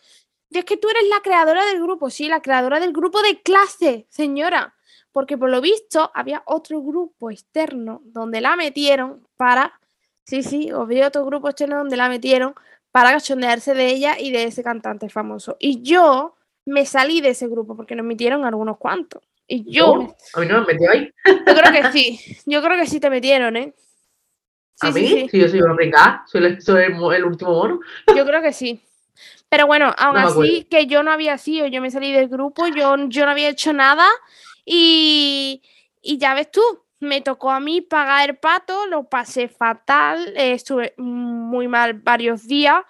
Y 0.50 0.58
es 0.58 0.64
que 0.64 0.76
tú 0.76 0.88
eres 0.88 1.02
la 1.08 1.20
creadora 1.20 1.64
del 1.64 1.80
grupo, 1.80 2.10
sí, 2.10 2.28
la 2.28 2.42
creadora 2.42 2.78
del 2.78 2.92
grupo 2.92 3.22
de 3.22 3.40
clase, 3.42 4.06
señora. 4.08 4.74
Porque 5.14 5.38
por 5.38 5.48
lo 5.48 5.60
visto 5.60 6.10
había 6.12 6.42
otro 6.44 6.82
grupo 6.82 7.30
externo 7.30 8.02
donde 8.04 8.40
la 8.40 8.56
metieron 8.56 9.24
para. 9.36 9.78
Sí, 10.24 10.42
sí, 10.42 10.70
había 10.70 11.06
otro 11.06 11.24
grupo 11.24 11.48
externo 11.48 11.78
donde 11.78 11.96
la 11.96 12.08
metieron 12.08 12.52
para 12.90 13.12
cachondearse 13.12 13.74
de 13.74 13.86
ella 13.86 14.16
y 14.18 14.32
de 14.32 14.42
ese 14.42 14.64
cantante 14.64 15.08
famoso. 15.08 15.56
Y 15.60 15.82
yo 15.82 16.34
me 16.66 16.84
salí 16.84 17.20
de 17.20 17.28
ese 17.28 17.46
grupo 17.46 17.76
porque 17.76 17.94
nos 17.94 18.04
metieron 18.04 18.44
algunos 18.44 18.76
cuantos. 18.76 19.22
Y 19.46 19.70
yo. 19.70 20.16
¿A 20.34 20.40
mí 20.40 20.46
no 20.46 20.62
me 20.62 20.72
metió 20.72 20.90
ahí? 20.90 21.08
Yo 21.24 21.54
creo 21.54 21.72
que 21.72 21.92
sí. 21.92 22.20
Yo 22.44 22.60
creo 22.60 22.76
que 22.76 22.86
sí 22.88 22.98
te 22.98 23.08
metieron, 23.08 23.56
¿eh? 23.56 23.72
¿A 24.80 24.90
mí? 24.90 25.28
Sí, 25.30 25.38
yo 25.38 25.48
soy 25.48 25.62
una 25.62 25.76
rica, 25.76 26.24
soy, 26.26 26.42
el, 26.42 27.24
último 27.24 27.52
mono. 27.52 27.78
Yo 28.16 28.26
creo 28.26 28.42
que 28.42 28.52
sí. 28.52 28.82
Pero 29.48 29.68
bueno, 29.68 29.94
aún 29.96 30.16
así, 30.16 30.64
que 30.68 30.86
yo 30.86 31.04
no 31.04 31.12
había 31.12 31.38
sido, 31.38 31.68
yo 31.68 31.80
me 31.80 31.92
salí 31.92 32.12
del 32.12 32.28
grupo, 32.28 32.66
yo, 32.66 32.96
yo 33.06 33.24
no 33.24 33.30
había 33.30 33.50
hecho 33.50 33.72
nada 33.72 34.08
y, 34.64 35.62
y 36.00 36.18
ya 36.18 36.34
ves 36.34 36.50
tú, 36.50 36.62
me 37.00 37.20
tocó 37.20 37.50
a 37.50 37.60
mí 37.60 37.80
pagar 37.80 38.30
el 38.30 38.36
pato, 38.36 38.86
lo 38.86 39.04
pasé 39.04 39.48
fatal, 39.48 40.32
estuve 40.36 40.94
muy 40.96 41.68
mal 41.68 41.94
varios 41.94 42.46
días 42.46 42.82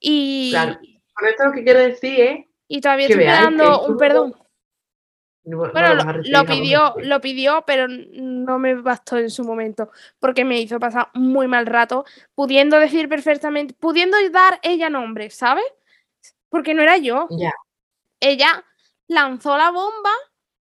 y... 0.00 0.50
Claro, 0.50 0.78
con 1.14 1.28
esto 1.28 1.44
lo 1.46 1.52
que 1.52 1.64
quiero 1.64 1.80
decir 1.80 2.20
es 2.20 2.48
y 2.68 2.80
todavía 2.80 3.06
estoy 3.06 3.24
esperando 3.24 3.86
un 3.86 3.96
perdón. 3.96 4.34
bueno, 5.42 5.94
lo, 6.24 6.44
pidió, 6.44 6.94
lo 6.98 7.20
pidió, 7.20 7.64
pero 7.66 7.86
no 7.88 8.58
me 8.58 8.74
bastó 8.74 9.16
en 9.16 9.30
su 9.30 9.42
momento, 9.42 9.90
porque 10.20 10.44
me 10.44 10.60
hizo 10.60 10.78
pasar 10.78 11.08
muy 11.14 11.48
mal 11.48 11.64
rato, 11.64 12.04
pudiendo 12.34 12.78
decir 12.78 13.08
perfectamente, 13.08 13.74
pudiendo 13.74 14.16
dar 14.30 14.60
ella 14.62 14.90
nombre, 14.90 15.30
¿sabes? 15.30 15.64
Porque 16.50 16.74
no 16.74 16.82
era 16.82 16.98
yo. 16.98 17.26
Ya. 17.30 17.52
Ella 18.20 18.64
lanzó 19.06 19.56
la 19.56 19.70
bomba 19.70 20.12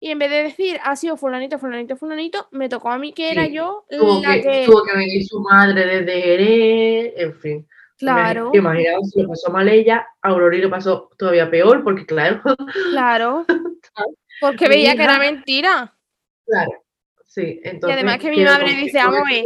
y 0.05 0.11
en 0.11 0.19
vez 0.19 0.29
de 0.29 0.43
decir 0.43 0.79
ha 0.85 0.97
sido 0.97 1.17
fulanito, 1.17 1.59
fulanito, 1.59 1.97
fulanito, 1.97 2.47
me 2.51 2.69
tocó 2.69 2.91
a 2.91 2.99
mí 2.99 3.15
que 3.15 3.31
era 3.31 3.47
yo 3.47 3.87
la 3.89 4.35
que, 4.35 4.65
Tuvo 4.67 4.85
que 4.85 4.99
venir 4.99 5.27
su 5.27 5.41
madre 5.41 5.87
desde 5.87 6.21
Jerez, 6.21 7.15
en 7.17 7.35
fin. 7.35 7.69
Claro. 7.97 8.51
Imaginaos 8.53 9.09
si 9.09 9.23
lo 9.23 9.31
pasó 9.31 9.51
mal 9.51 9.67
ella, 9.67 10.07
a 10.21 10.29
Aurori 10.29 10.61
lo 10.61 10.69
pasó 10.69 11.09
todavía 11.17 11.51
peor, 11.51 11.83
porque 11.83 12.05
claro. 12.05 12.43
Claro. 12.91 13.47
porque 14.43 14.69
veía 14.69 14.95
que 14.95 15.05
era 15.05 15.19
mentira. 15.19 15.97
Claro. 16.45 16.85
Sí, 17.25 17.63
entonces. 17.65 17.89
Y 17.89 17.93
además 17.99 18.19
que 18.19 18.31
mi 18.31 18.45
madre 18.45 18.75
dice, 18.75 18.99
vamos 18.99 19.21
a 19.21 19.31
ver. 19.31 19.45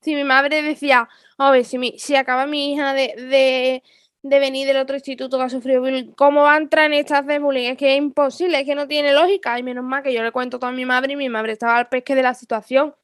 Si 0.00 0.16
mi 0.16 0.24
madre 0.24 0.62
decía, 0.62 1.08
a 1.38 1.50
ver, 1.52 1.64
si, 1.64 1.78
mi, 1.78 1.96
si 1.96 2.16
acaba 2.16 2.44
mi 2.46 2.72
hija 2.72 2.92
de, 2.92 3.84
venir 4.22 4.66
del 4.66 4.76
otro 4.76 4.96
instituto 4.96 5.36
que 5.36 5.44
ha 5.44 5.48
sufrido 5.48 5.80
bullying, 5.80 6.12
¿cómo 6.12 6.42
va 6.42 6.54
a 6.54 6.58
entrar 6.58 6.86
en 6.86 6.94
estas 6.94 7.26
de 7.26 7.38
bullying? 7.38 7.70
Es 7.70 7.76
que 7.76 7.92
es 7.92 7.98
imposible, 7.98 8.60
es 8.60 8.66
que 8.66 8.74
no 8.74 8.86
tiene 8.86 9.12
lógica. 9.12 9.58
Y 9.58 9.62
menos 9.62 9.84
mal 9.84 10.02
que 10.02 10.14
yo 10.14 10.22
le 10.22 10.30
cuento 10.30 10.58
todo 10.58 10.70
a 10.70 10.72
mi 10.72 10.84
madre 10.84 11.14
y 11.14 11.16
mi 11.16 11.28
madre 11.28 11.52
estaba 11.52 11.78
al 11.78 11.88
pesque 11.88 12.14
de 12.14 12.22
la 12.22 12.34
situación. 12.34 12.94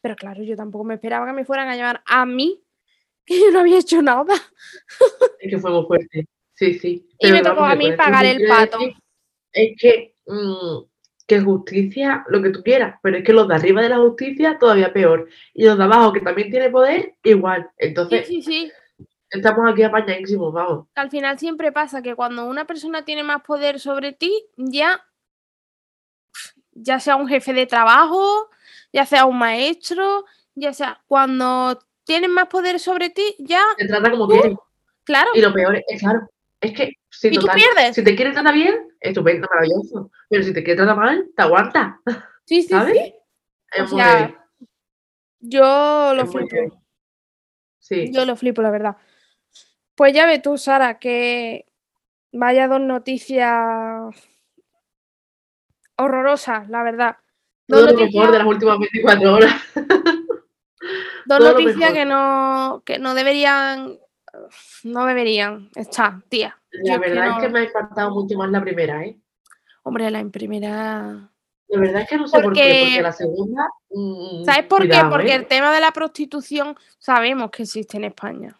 Pero 0.00 0.14
claro, 0.14 0.42
yo 0.42 0.56
tampoco 0.56 0.84
me 0.84 0.94
esperaba 0.94 1.26
que 1.26 1.32
me 1.32 1.44
fueran 1.44 1.68
a 1.68 1.76
llamar 1.76 2.02
a 2.06 2.24
mí 2.24 2.62
que 3.26 3.38
yo 3.38 3.50
no 3.50 3.60
había 3.60 3.78
hecho 3.78 4.00
nada. 4.02 4.34
Es 5.40 5.50
que 5.50 5.58
fue 5.58 5.70
muy 5.70 5.86
fuerte. 5.86 6.26
Sí, 6.54 6.74
sí. 6.74 7.08
y 7.20 7.30
me 7.30 7.40
tocó 7.40 7.64
a 7.64 7.76
mí 7.76 7.92
pagar 7.92 8.24
el 8.24 8.46
pato. 8.48 8.78
Es 9.52 9.76
que, 9.78 10.16
mm, 10.26 10.84
que 11.24 11.40
justicia, 11.40 12.24
lo 12.28 12.42
que 12.42 12.50
tú 12.50 12.62
quieras, 12.64 12.98
pero 13.00 13.18
es 13.18 13.24
que 13.24 13.32
los 13.32 13.46
de 13.46 13.54
arriba 13.54 13.80
de 13.80 13.90
la 13.90 13.98
justicia 13.98 14.58
todavía 14.58 14.92
peor. 14.92 15.28
Y 15.54 15.64
los 15.66 15.78
de 15.78 15.84
abajo, 15.84 16.12
que 16.12 16.20
también 16.20 16.50
tiene 16.50 16.70
poder, 16.70 17.14
igual. 17.22 17.70
Entonces, 17.76 18.26
sí, 18.26 18.42
sí, 18.42 18.72
estamos 19.30 19.70
aquí 19.70 19.82
apañadísimos, 19.82 20.52
vamos. 20.52 20.86
Al 20.94 21.10
final 21.10 21.38
siempre 21.38 21.72
pasa 21.72 22.02
que 22.02 22.14
cuando 22.14 22.46
una 22.46 22.66
persona 22.66 23.04
tiene 23.04 23.22
más 23.22 23.42
poder 23.42 23.80
sobre 23.80 24.12
ti, 24.12 24.32
ya, 24.56 25.04
ya 26.72 27.00
sea 27.00 27.16
un 27.16 27.28
jefe 27.28 27.52
de 27.52 27.66
trabajo, 27.66 28.50
ya 28.92 29.06
sea 29.06 29.26
un 29.26 29.38
maestro, 29.38 30.24
ya 30.54 30.72
sea 30.72 31.02
cuando 31.06 31.78
tienen 32.04 32.32
más 32.32 32.48
poder 32.48 32.80
sobre 32.80 33.10
ti, 33.10 33.34
ya. 33.38 33.62
Te 33.76 33.86
trata 33.86 34.10
como 34.10 34.28
quieren. 34.28 34.56
Claro. 35.04 35.30
Y 35.34 35.40
lo 35.40 35.52
peor 35.52 35.82
es, 35.86 36.00
claro, 36.00 36.28
es 36.60 36.72
que 36.72 36.92
si, 37.10 37.28
¿Y 37.28 37.38
tú 37.38 37.46
pierdes? 37.46 37.94
si 37.94 38.04
te 38.04 38.14
quiere 38.14 38.32
tratar 38.32 38.54
bien, 38.54 38.88
estupendo, 39.00 39.48
maravilloso. 39.50 40.10
Pero 40.28 40.42
si 40.42 40.52
te 40.52 40.62
quiere 40.62 40.76
tratar 40.76 40.96
mal, 40.96 41.30
te 41.34 41.42
aguanta. 41.42 42.00
Sí, 42.44 42.62
sí, 42.62 42.68
¿sabes? 42.68 42.94
sí. 42.94 43.14
Es 43.72 43.90
yo 45.40 46.14
lo 46.14 46.26
flipo. 46.26 46.82
Sí. 47.78 48.10
Yo 48.12 48.24
lo 48.24 48.36
flipo, 48.36 48.62
la 48.62 48.70
verdad. 48.70 48.96
Pues 49.98 50.12
ya 50.12 50.26
ve 50.26 50.38
tú, 50.38 50.56
Sara, 50.56 51.00
que 51.00 51.66
vaya 52.30 52.68
dos 52.68 52.80
noticias 52.80 54.14
horrorosas, 55.96 56.68
la 56.68 56.84
verdad. 56.84 57.16
Dos 57.66 57.80
Todo 57.80 57.92
lo 57.92 58.06
mejor 58.06 58.30
de 58.30 58.38
las 58.38 58.46
últimas 58.46 58.78
24 58.78 59.34
horas. 59.34 59.54
Dos 61.26 61.40
noticias 61.40 61.92
que 61.92 62.04
no, 62.04 62.82
que 62.86 63.00
no 63.00 63.14
deberían, 63.14 63.98
no 64.84 65.04
deberían 65.04 65.68
estar, 65.74 66.22
tía. 66.28 66.56
La 66.70 66.98
verdad 66.98 67.30
es 67.30 67.42
que, 67.42 67.48
me 67.48 67.58
ha 67.58 67.64
impactado 67.64 68.12
mucho 68.12 68.38
más 68.38 68.50
la 68.50 68.60
primera, 68.60 69.04
¿eh? 69.04 69.18
Hombre, 69.82 70.12
la 70.12 70.24
primera. 70.26 71.28
La 71.66 71.80
verdad 71.80 72.02
es 72.02 72.08
que 72.08 72.16
no 72.16 72.28
sé 72.28 72.40
por 72.40 72.52
qué, 72.52 72.84
porque 72.84 73.02
la 73.02 73.12
segunda. 73.12 73.68
Mm, 73.90 74.44
¿Sabes 74.44 74.66
por 74.66 74.88
qué? 74.88 75.00
Porque 75.10 75.32
¿eh? 75.32 75.34
el 75.34 75.46
tema 75.46 75.72
de 75.72 75.80
la 75.80 75.90
prostitución 75.90 76.76
sabemos 76.98 77.50
que 77.50 77.64
existe 77.64 77.96
en 77.96 78.04
España. 78.04 78.56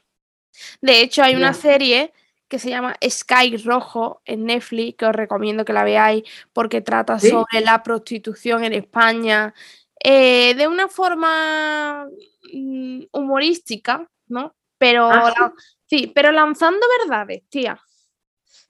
De 0.80 1.00
hecho, 1.00 1.22
hay 1.22 1.34
una 1.34 1.54
serie 1.54 2.12
que 2.48 2.59
se 2.59 2.70
llama 2.70 2.96
Sky 3.06 3.59
Rojo 3.59 4.22
en 4.24 4.46
Netflix, 4.46 4.96
que 4.96 5.06
os 5.06 5.14
recomiendo 5.14 5.64
que 5.64 5.72
la 5.72 5.84
veáis 5.84 6.24
porque 6.52 6.80
trata 6.80 7.18
sobre 7.18 7.61
la 7.61 7.82
prostitución 7.82 8.64
en 8.64 8.72
España 8.72 9.54
eh, 10.02 10.54
de 10.54 10.66
una 10.66 10.88
forma 10.88 12.09
mm, 12.52 13.02
humorística, 13.12 14.09
¿no? 14.28 14.54
Pero 14.78 15.11
ah, 15.11 15.52
sí. 15.86 16.11
pero 16.14 16.32
lanzando 16.32 16.86
verdades, 17.00 17.42
tía. 17.48 17.78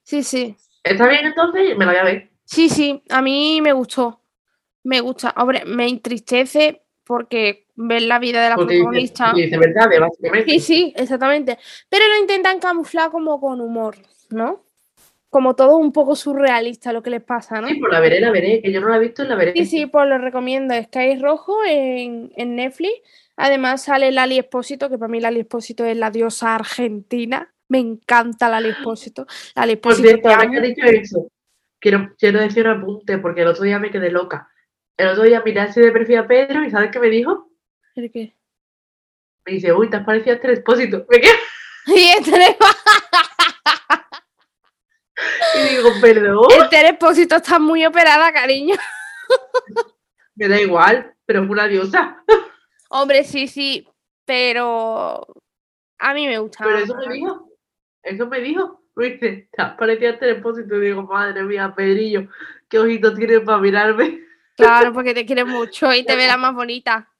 Sí, 0.02 0.22
sí. 0.22 0.56
¿Está 0.82 1.06
bien 1.06 1.26
entonces? 1.26 1.76
Me 1.76 1.84
la 1.84 1.92
voy 1.92 2.00
a 2.00 2.04
ver. 2.04 2.30
Sí, 2.44 2.70
sí, 2.70 3.02
a 3.10 3.20
mí 3.20 3.60
me 3.60 3.74
gustó. 3.74 4.22
Me 4.84 5.00
gusta. 5.00 5.34
Hombre, 5.36 5.64
me 5.66 5.86
entristece 5.86 6.82
porque 7.04 7.67
ver 7.80 8.02
la 8.02 8.18
vida 8.18 8.42
de 8.42 8.48
la 8.50 8.56
protagonista. 8.56 9.32
Sí, 9.34 9.48
verdades, 9.50 10.00
básicamente. 10.00 10.50
Sí, 10.50 10.60
sí, 10.60 10.92
exactamente. 10.96 11.58
Pero 11.88 12.04
lo 12.08 12.20
intentan 12.20 12.58
camuflar 12.58 13.10
como 13.10 13.40
con 13.40 13.60
humor, 13.60 13.96
¿no? 14.30 14.64
como 15.30 15.54
todo 15.54 15.76
un 15.76 15.92
poco 15.92 16.16
surrealista 16.16 16.92
lo 16.92 17.02
que 17.02 17.10
les 17.10 17.22
pasa, 17.22 17.60
¿no? 17.60 17.68
Sí, 17.68 17.74
pues 17.74 17.92
la 17.92 18.00
veré, 18.00 18.20
la 18.20 18.30
veré, 18.30 18.62
que 18.62 18.72
yo 18.72 18.80
no 18.80 18.88
la 18.88 18.96
he 18.96 19.00
visto, 19.00 19.24
la 19.24 19.34
veré. 19.34 19.52
Sí, 19.52 19.66
sí, 19.66 19.86
pues 19.86 20.08
lo 20.08 20.16
recomiendo. 20.16 20.74
Sky 20.74 21.18
Rojo 21.18 21.58
en, 21.66 22.32
en 22.36 22.56
Netflix. 22.56 23.02
Además 23.36 23.82
sale 23.82 24.10
Lali 24.10 24.38
Espósito, 24.38 24.88
que 24.88 24.96
para 24.98 25.10
mí 25.10 25.20
Lali 25.20 25.40
Espósito 25.40 25.84
es 25.84 25.96
la 25.96 26.10
diosa 26.10 26.54
argentina. 26.54 27.52
Me 27.68 27.78
encanta 27.78 28.48
Lali 28.48 28.70
Espósito. 28.70 29.26
Lali 29.54 29.74
Espósito. 29.74 30.08
Cierto, 30.08 30.28
ahora 30.30 30.50
que 30.50 30.60
dicho 30.62 30.86
eso, 30.86 31.30
quiero, 31.78 32.14
quiero 32.18 32.40
decir 32.40 32.66
un 32.66 32.78
apunte, 32.78 33.18
porque 33.18 33.42
el 33.42 33.48
otro 33.48 33.64
día 33.64 33.78
me 33.78 33.90
quedé 33.90 34.10
loca. 34.10 34.48
El 34.96 35.08
otro 35.08 35.24
día 35.24 35.42
miré 35.44 35.60
así 35.60 35.80
de 35.80 35.92
perfil 35.92 36.16
a 36.16 36.26
Pedro 36.26 36.64
y 36.64 36.70
¿sabes 36.70 36.90
qué 36.90 36.98
me 36.98 37.10
dijo? 37.10 37.47
¿El 37.98 38.12
qué? 38.12 38.36
Me 39.44 39.54
dice, 39.54 39.72
uy, 39.72 39.90
te 39.90 39.96
has 39.96 40.04
parecido 40.04 40.32
a 40.32 40.36
este 40.36 40.52
expósito. 40.52 41.04
Me 41.10 41.20
quedo 41.20 41.34
Y 41.86 42.04
este 42.16 42.56
y 45.56 45.76
digo, 45.76 45.88
perdón. 46.00 46.46
Este 46.62 46.88
Expósito 46.88 47.36
está 47.36 47.58
muy 47.58 47.84
operada, 47.84 48.32
cariño. 48.32 48.76
Me 50.36 50.46
da 50.46 50.60
igual, 50.60 51.12
pero 51.26 51.42
es 51.42 51.50
una 51.50 51.66
diosa. 51.66 52.22
Hombre, 52.90 53.24
sí, 53.24 53.48
sí, 53.48 53.88
pero 54.24 55.26
a 55.98 56.14
mí 56.14 56.28
me 56.28 56.38
gusta. 56.38 56.62
Pero 56.62 56.78
eso 56.78 56.94
me 56.94 57.12
dijo. 57.12 57.50
Eso 58.04 58.26
me 58.28 58.40
dijo. 58.40 58.84
Me 58.94 59.06
dice, 59.10 59.48
te 59.50 59.62
has 59.62 59.74
parecido 59.74 60.10
a 60.10 60.12
este 60.14 60.30
expósito. 60.30 60.76
Y 60.76 60.80
digo, 60.80 61.02
madre 61.02 61.42
mía, 61.42 61.74
Pedrillo, 61.74 62.28
qué 62.68 62.78
ojitos 62.78 63.16
tienes 63.16 63.40
para 63.40 63.58
mirarme. 63.58 64.20
Claro, 64.56 64.92
porque 64.92 65.14
te 65.14 65.26
quiere 65.26 65.44
mucho 65.44 65.92
y 65.92 66.04
te 66.04 66.14
ve 66.14 66.28
la 66.28 66.36
más 66.36 66.54
bonita. 66.54 67.12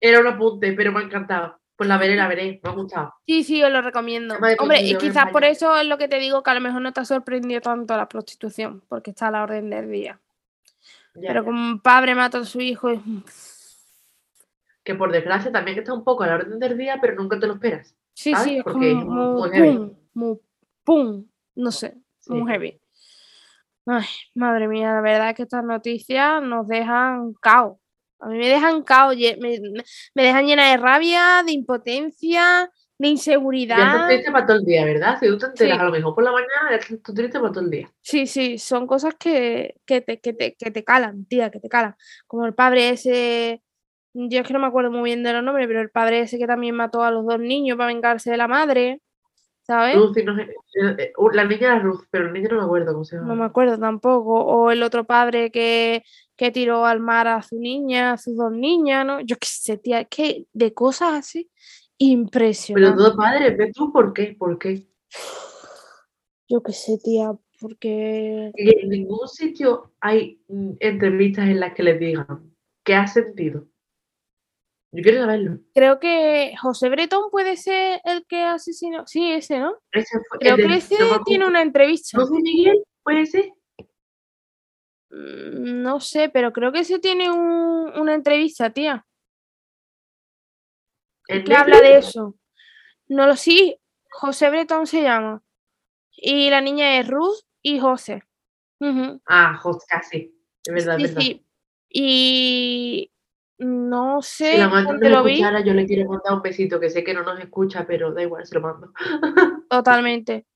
Era 0.00 0.20
un 0.20 0.26
apunte, 0.26 0.72
pero 0.72 0.92
me 0.92 1.00
ha 1.00 1.02
encantado. 1.02 1.58
Pues 1.76 1.88
la 1.88 1.96
veré, 1.96 2.14
la 2.14 2.28
veré, 2.28 2.60
me 2.62 2.70
ha 2.70 2.72
gustado. 2.74 3.14
Sí, 3.26 3.42
sí, 3.42 3.62
os 3.62 3.70
lo 3.72 3.80
recomiendo. 3.80 4.34
Hombre, 4.58 4.82
y 4.82 4.96
quizás 4.98 5.30
por 5.30 5.44
eso 5.44 5.76
es 5.78 5.86
lo 5.86 5.96
que 5.96 6.08
te 6.08 6.18
digo, 6.18 6.42
que 6.42 6.50
a 6.50 6.54
lo 6.54 6.60
mejor 6.60 6.82
no 6.82 6.92
te 6.92 7.00
ha 7.00 7.04
sorprendido 7.06 7.60
tanto 7.62 7.96
la 7.96 8.06
prostitución, 8.08 8.82
porque 8.88 9.10
está 9.10 9.28
a 9.28 9.30
la 9.30 9.42
orden 9.42 9.70
del 9.70 9.90
día. 9.90 10.20
Ya, 11.14 11.28
Pero 11.28 11.40
ya. 11.40 11.44
como 11.44 11.58
un 11.60 11.80
padre 11.80 12.14
mata 12.14 12.38
a 12.38 12.44
su 12.44 12.60
hijo, 12.60 12.90
Que 14.84 14.94
por 14.94 15.10
desgracia 15.12 15.50
también 15.52 15.78
está 15.78 15.92
un 15.94 16.04
poco 16.04 16.22
a 16.22 16.26
la 16.26 16.34
orden 16.36 16.58
del 16.58 16.76
día, 16.76 16.98
pero 17.00 17.14
nunca 17.14 17.38
te 17.38 17.46
lo 17.46 17.54
esperas. 17.54 17.94
sí, 18.14 18.32
¿Sabes? 18.32 18.46
sí, 18.46 18.56
es 18.58 18.64
Porque 18.64 18.92
como 18.92 19.46
es 19.46 19.52
muy, 19.58 19.68
pum, 19.76 19.94
muy 20.14 20.38
pum, 20.84 21.26
no 21.54 21.70
sé, 21.70 21.96
Sí. 22.18 22.32
muy 22.32 22.50
heavy. 22.52 22.80
Ay, 23.86 24.04
madre 24.34 24.68
mía, 24.68 24.92
la 24.94 25.00
verdad 25.00 25.30
es 25.30 25.34
que 25.36 25.42
estas 25.44 25.64
noticias 25.64 26.42
nos 26.42 26.68
dejan 26.68 27.32
caos. 27.40 27.78
A 28.20 28.28
mí 28.28 28.38
me 28.38 28.48
dejan 28.48 28.82
caos, 28.82 29.16
me, 29.16 29.36
me- 30.14 30.22
dejan 30.22 30.46
llena 30.46 30.70
de 30.70 30.76
rabia, 30.76 31.42
de 31.44 31.52
impotencia, 31.52 32.70
de 32.98 33.06
Ya 33.08 33.12
inseguridad. 33.12 33.86
estás 33.86 34.06
triste 34.08 34.30
para 34.32 34.46
todo 34.46 34.56
el 34.58 34.64
día, 34.64 34.84
¿verdad? 34.84 35.18
Si 35.18 35.26
tú 35.26 35.38
te 35.38 35.46
enteras 35.46 35.76
Sí. 35.76 35.80
a 35.80 35.84
lo 35.84 35.90
mejor 35.90 36.14
por 36.14 36.24
la 36.24 36.32
mañana, 36.32 36.70
ya 36.70 36.76
estás 36.76 37.14
triste 37.14 37.40
para 37.40 37.52
todo 37.52 37.64
el 37.64 37.70
día. 37.70 37.90
Sí, 38.02 38.26
sí, 38.26 38.58
son 38.58 38.86
cosas 38.86 39.14
que, 39.18 39.76
que, 39.86 40.00
te, 40.02 40.20
que, 40.20 40.32
te, 40.34 40.54
que 40.54 40.70
te 40.70 40.84
calan, 40.84 41.24
tía, 41.24 41.50
que 41.50 41.60
te 41.60 41.68
calan. 41.68 41.94
Como 42.26 42.44
el 42.46 42.54
padre 42.54 42.90
ese, 42.90 43.62
yo 44.12 44.40
es 44.40 44.46
que 44.46 44.52
no 44.52 44.58
me 44.58 44.66
acuerdo 44.66 44.90
muy 44.90 45.04
bien 45.04 45.22
de 45.22 45.32
los 45.32 45.42
nombres, 45.42 45.66
pero 45.66 45.80
el 45.80 45.90
padre 45.90 46.20
ese 46.20 46.38
que 46.38 46.46
también 46.46 46.74
mató 46.74 47.02
a 47.02 47.10
los 47.10 47.24
dos 47.26 47.38
niños 47.40 47.78
para 47.78 47.86
vengarse 47.88 48.30
de 48.30 48.36
la 48.36 48.48
madre, 48.48 49.00
¿sabes? 49.62 49.96
Ruth, 49.96 50.16
y 50.18 50.24
no 50.24 50.34
sé- 50.36 50.42
eh, 50.42 50.96
eh, 50.98 51.12
uh, 51.16 51.30
la 51.30 51.44
niña 51.44 51.68
era 51.68 51.78
Ruth, 51.78 52.02
pero 52.10 52.26
el 52.26 52.32
niño 52.32 52.48
no 52.50 52.56
me 52.58 52.64
acuerdo 52.64 52.92
cómo 52.92 53.04
se 53.04 53.16
llama. 53.16 53.28
No 53.28 53.34
me 53.36 53.44
acuerdo 53.44 53.78
tampoco. 53.78 54.34
O 54.44 54.70
el 54.70 54.82
otro 54.82 55.04
padre 55.04 55.50
que, 55.50 56.02
que 56.40 56.50
tiró 56.50 56.86
al 56.86 57.00
mar 57.00 57.28
a 57.28 57.42
su 57.42 57.60
niña, 57.60 58.12
a 58.12 58.16
sus 58.16 58.34
dos 58.34 58.50
niñas, 58.50 59.04
¿no? 59.04 59.20
Yo 59.20 59.36
qué 59.36 59.46
sé, 59.46 59.76
tía, 59.76 60.00
es 60.00 60.08
que 60.08 60.46
de 60.54 60.72
cosas 60.72 61.12
así, 61.12 61.50
Pero 61.98 62.12
impresionante. 62.12 62.96
todo 62.96 63.14
padre, 63.14 63.50
¿ves 63.50 63.74
tú 63.74 63.92
por 63.92 64.14
qué? 64.14 64.36
¿Por 64.38 64.58
qué? 64.58 64.88
Yo 66.48 66.62
qué 66.62 66.72
sé, 66.72 66.96
tía, 67.04 67.32
porque... 67.60 68.52
Y 68.54 68.80
en 68.80 68.88
ningún 68.88 69.28
sitio 69.28 69.92
hay 70.00 70.42
mm, 70.48 70.76
entrevistas 70.80 71.46
en 71.46 71.60
las 71.60 71.74
que 71.74 71.82
les 71.82 72.00
digan 72.00 72.54
qué 72.84 72.94
has 72.94 73.12
sentido. 73.12 73.68
Yo 74.92 75.02
quiero 75.02 75.20
saberlo. 75.20 75.58
Creo 75.74 76.00
que 76.00 76.54
José 76.58 76.88
Bretón 76.88 77.30
puede 77.30 77.58
ser 77.58 78.00
el 78.04 78.24
que 78.24 78.44
asesinó. 78.44 79.06
Sí, 79.06 79.30
ese, 79.30 79.58
¿no? 79.58 79.74
Ese 79.92 80.18
fue 80.26 80.38
Creo 80.38 80.56
que 80.56 80.74
ese 80.74 80.96
tiene 81.26 81.46
una 81.46 81.60
entrevista. 81.60 82.16
¿No 82.16 82.26
fue 82.26 82.40
Miguel? 82.40 82.82
¿Puede 83.02 83.26
ser? 83.26 83.52
Mm, 85.10 85.82
No 85.82 86.00
sé, 86.00 86.28
pero 86.28 86.52
creo 86.52 86.72
que 86.72 86.80
ese 86.80 86.98
tiene 86.98 87.30
un- 87.30 87.90
una 87.98 88.14
entrevista, 88.14 88.70
tía. 88.70 89.04
¿En 91.28 91.44
que 91.44 91.54
habla 91.54 91.80
de 91.80 91.96
eso. 91.98 92.36
No 93.08 93.26
lo 93.26 93.36
sí, 93.36 93.76
José 94.10 94.50
Bretón 94.50 94.86
se 94.86 95.02
llama. 95.02 95.42
Y 96.16 96.50
la 96.50 96.60
niña 96.60 96.98
es 96.98 97.08
Ruth 97.08 97.40
y 97.62 97.78
José. 97.78 98.22
Ah, 99.26 99.56
Jos, 99.60 99.84
casi. 99.86 100.34
Es 100.64 100.72
verdad, 100.74 100.96
Sí, 100.96 101.04
es 101.04 101.14
verdad. 101.14 101.22
sí. 101.22 101.46
Y 101.92 103.12
no 103.58 104.22
sé 104.22 104.52
Si 104.52 104.58
la 104.58 104.66
dónde 104.68 105.08
nos 105.08 105.18
lo 105.18 105.24
vi. 105.24 105.32
escuchara, 105.34 105.60
yo 105.64 105.74
le 105.74 105.86
quiero 105.86 106.08
mandar 106.08 106.34
un 106.34 106.42
besito, 106.42 106.78
que 106.80 106.90
sé 106.90 107.02
que 107.04 107.14
no 107.14 107.22
nos 107.22 107.38
escucha, 107.40 107.86
pero 107.86 108.12
da 108.12 108.22
igual, 108.22 108.46
se 108.46 108.54
lo 108.54 108.60
mando. 108.60 108.92
Totalmente. 109.68 110.46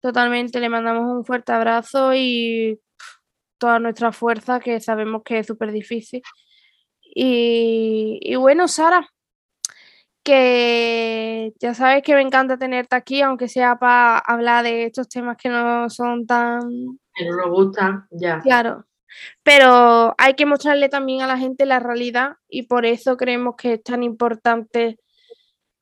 Totalmente. 0.00 0.60
Le 0.60 0.68
mandamos 0.68 1.04
un 1.16 1.24
fuerte 1.24 1.52
abrazo 1.52 2.14
y 2.14 2.80
toda 3.60 3.78
nuestra 3.78 4.10
fuerza, 4.10 4.58
que 4.58 4.80
sabemos 4.80 5.22
que 5.24 5.38
es 5.38 5.46
súper 5.46 5.70
difícil. 5.70 6.22
Y, 7.02 8.18
y 8.22 8.36
bueno, 8.36 8.66
Sara, 8.66 9.08
que 10.24 11.52
ya 11.60 11.74
sabes 11.74 12.02
que 12.02 12.14
me 12.14 12.20
encanta 12.22 12.56
tenerte 12.58 12.96
aquí, 12.96 13.22
aunque 13.22 13.48
sea 13.48 13.76
para 13.78 14.18
hablar 14.18 14.64
de 14.64 14.86
estos 14.86 15.08
temas 15.08 15.36
que 15.36 15.48
no 15.48 15.88
son 15.90 16.26
tan 16.26 16.60
Que 17.14 17.24
no 17.24 17.36
nos 17.36 17.50
gusta, 17.50 18.06
ya. 18.10 18.40
claros. 18.40 18.84
Pero 19.42 20.14
hay 20.18 20.34
que 20.34 20.46
mostrarle 20.46 20.88
también 20.88 21.22
a 21.22 21.26
la 21.26 21.36
gente 21.38 21.66
la 21.66 21.80
realidad 21.80 22.36
y 22.48 22.64
por 22.64 22.86
eso 22.86 23.16
creemos 23.16 23.56
que 23.56 23.74
es 23.74 23.82
tan 23.82 24.02
importante, 24.04 24.98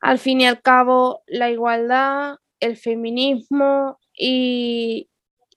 al 0.01 0.19
fin 0.19 0.41
y 0.41 0.47
al 0.47 0.63
cabo, 0.63 1.23
la 1.27 1.51
igualdad, 1.51 2.37
el 2.61 2.77
feminismo 2.77 3.99
y, 4.17 5.11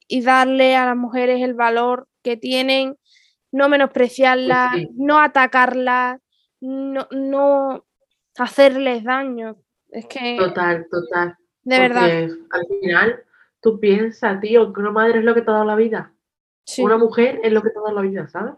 y 0.07 0.21
darle 0.21 0.75
a 0.75 0.85
las 0.85 0.97
mujeres 0.97 1.41
el 1.41 1.53
valor 1.53 2.09
que 2.23 2.37
tienen, 2.37 2.97
no 3.51 3.69
menospreciarlas, 3.69 4.75
sí. 4.75 4.89
no 4.95 5.19
atacarlas, 5.19 6.19
no, 6.61 7.07
no 7.11 7.85
hacerles 8.37 9.03
daño. 9.03 9.57
Es 9.89 10.05
que, 10.05 10.37
Total, 10.37 10.87
total. 10.89 11.37
de 11.63 11.79
verdad, 11.79 12.09
al 12.51 12.65
final, 12.81 13.23
tú 13.61 13.79
piensas, 13.79 14.39
tío, 14.39 14.71
que 14.73 14.79
una 14.79 14.91
madre 14.91 15.19
es 15.19 15.25
lo 15.25 15.33
que 15.33 15.41
te 15.41 15.49
ha 15.51 15.53
dado 15.55 15.65
la 15.65 15.75
vida. 15.75 16.13
sí, 16.65 16.81
Una 16.81 16.97
mujer 16.97 17.39
es 17.43 17.51
lo 17.51 17.61
que 17.61 17.69
te 17.69 17.79
ha 17.79 17.81
dado 17.81 17.95
la 17.95 18.01
vida, 18.01 18.27
¿sabes? 18.29 18.53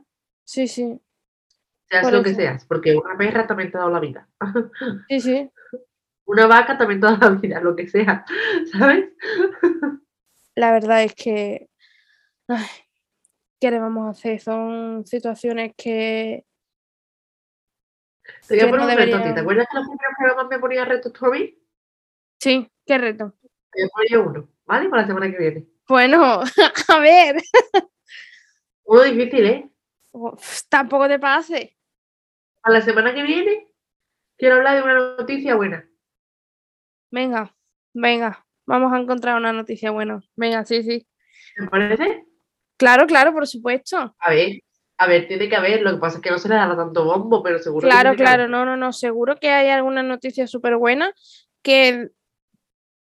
sí, 0.45 0.67
sí, 0.67 0.99
Seas 1.89 2.03
Por 2.03 2.13
lo 2.13 2.23
que 2.23 2.33
seas, 2.33 2.65
porque 2.65 2.95
una 2.95 3.15
perra 3.17 3.45
también 3.45 3.71
te 3.71 3.77
ha 3.77 3.81
dado 3.81 3.91
la 3.91 3.99
vida. 3.99 4.27
sí, 5.09 5.19
sí. 5.21 5.49
Una 6.25 6.47
vaca 6.47 6.77
también 6.77 6.99
te 7.01 7.07
ha 7.07 7.11
dado 7.11 7.35
la 7.35 7.41
vida, 7.41 7.59
lo 7.61 7.75
que 7.75 7.87
sea, 7.87 8.25
¿sabes? 8.71 9.09
la 10.55 10.71
verdad 10.71 11.03
es 11.03 11.13
que. 11.15 11.69
ay, 12.47 12.65
¿Qué 13.63 13.71
le 13.71 13.79
vamos 13.79 14.07
a 14.07 14.09
hacer? 14.09 14.41
Son 14.41 15.05
situaciones 15.07 15.71
que. 15.77 16.43
Te 18.45 18.55
voy 18.55 18.59
a 18.59 18.69
poner 18.69 18.85
no 18.87 18.91
un 18.91 18.97
reto 18.97 19.15
a 19.15 19.19
ti. 19.19 19.29
debería- 19.29 19.33
¿Te 19.35 19.39
acuerdas 19.39 19.67
que 19.71 19.77
los 19.77 19.87
primeros 19.87 20.13
programas 20.17 20.47
me 20.49 20.59
ponía 20.59 20.83
retos 20.83 21.13
tú 21.13 21.25
a 21.27 21.29
mí? 21.29 21.57
Sí, 22.41 22.69
qué 22.85 22.97
reto. 22.97 23.33
Te 23.71 23.83
voy 23.83 23.85
a 23.85 23.89
poner 24.17 24.27
uno, 24.27 24.49
¿vale? 24.65 24.89
Para 24.89 25.03
la 25.03 25.07
semana 25.07 25.31
que 25.31 25.37
viene. 25.37 25.65
Bueno, 25.87 26.41
a 26.89 26.99
ver, 26.99 27.37
Uno 28.83 29.01
difícil, 29.03 29.45
¿eh? 29.45 29.69
uf, 30.11 30.63
tampoco 30.67 31.07
te 31.07 31.19
pase. 31.19 31.77
Para 32.61 32.79
la 32.79 32.81
semana 32.81 33.13
que 33.13 33.23
viene 33.23 33.69
quiero 34.37 34.57
hablar 34.57 34.75
de 34.75 34.81
una 34.83 35.15
noticia 35.15 35.55
buena. 35.55 35.89
Venga, 37.11 37.55
venga, 37.93 38.45
vamos 38.65 38.91
a 38.91 38.99
encontrar 38.99 39.37
una 39.37 39.53
noticia 39.53 39.91
buena. 39.91 40.21
Venga, 40.35 40.65
sí, 40.65 40.83
sí. 40.83 41.07
¿Me 41.55 41.69
parece? 41.69 42.25
Claro, 42.83 43.07
claro, 43.07 43.31
por 43.31 43.47
supuesto. 43.47 44.13
A 44.19 44.29
ver, 44.29 44.59
a 44.97 45.07
ver, 45.07 45.25
tiene 45.27 45.47
que 45.47 45.55
haber. 45.55 45.81
Lo 45.81 45.91
que 45.93 45.99
pasa 45.99 46.17
es 46.17 46.21
que 46.21 46.31
no 46.31 46.37
se 46.37 46.49
le 46.49 46.55
dará 46.55 46.75
tanto 46.75 47.05
bombo, 47.05 47.41
pero 47.41 47.59
seguro 47.59 47.85
que 47.87 47.89
Claro, 47.89 48.11
que 48.11 48.17
claro, 48.17 48.43
haber. 48.43 48.49
no, 48.49 48.65
no, 48.65 48.75
no. 48.75 48.91
Seguro 48.91 49.37
que 49.37 49.49
hay 49.49 49.69
alguna 49.69 50.03
noticia 50.03 50.47
súper 50.47 50.75
buena 50.75 51.13
que 51.61 52.09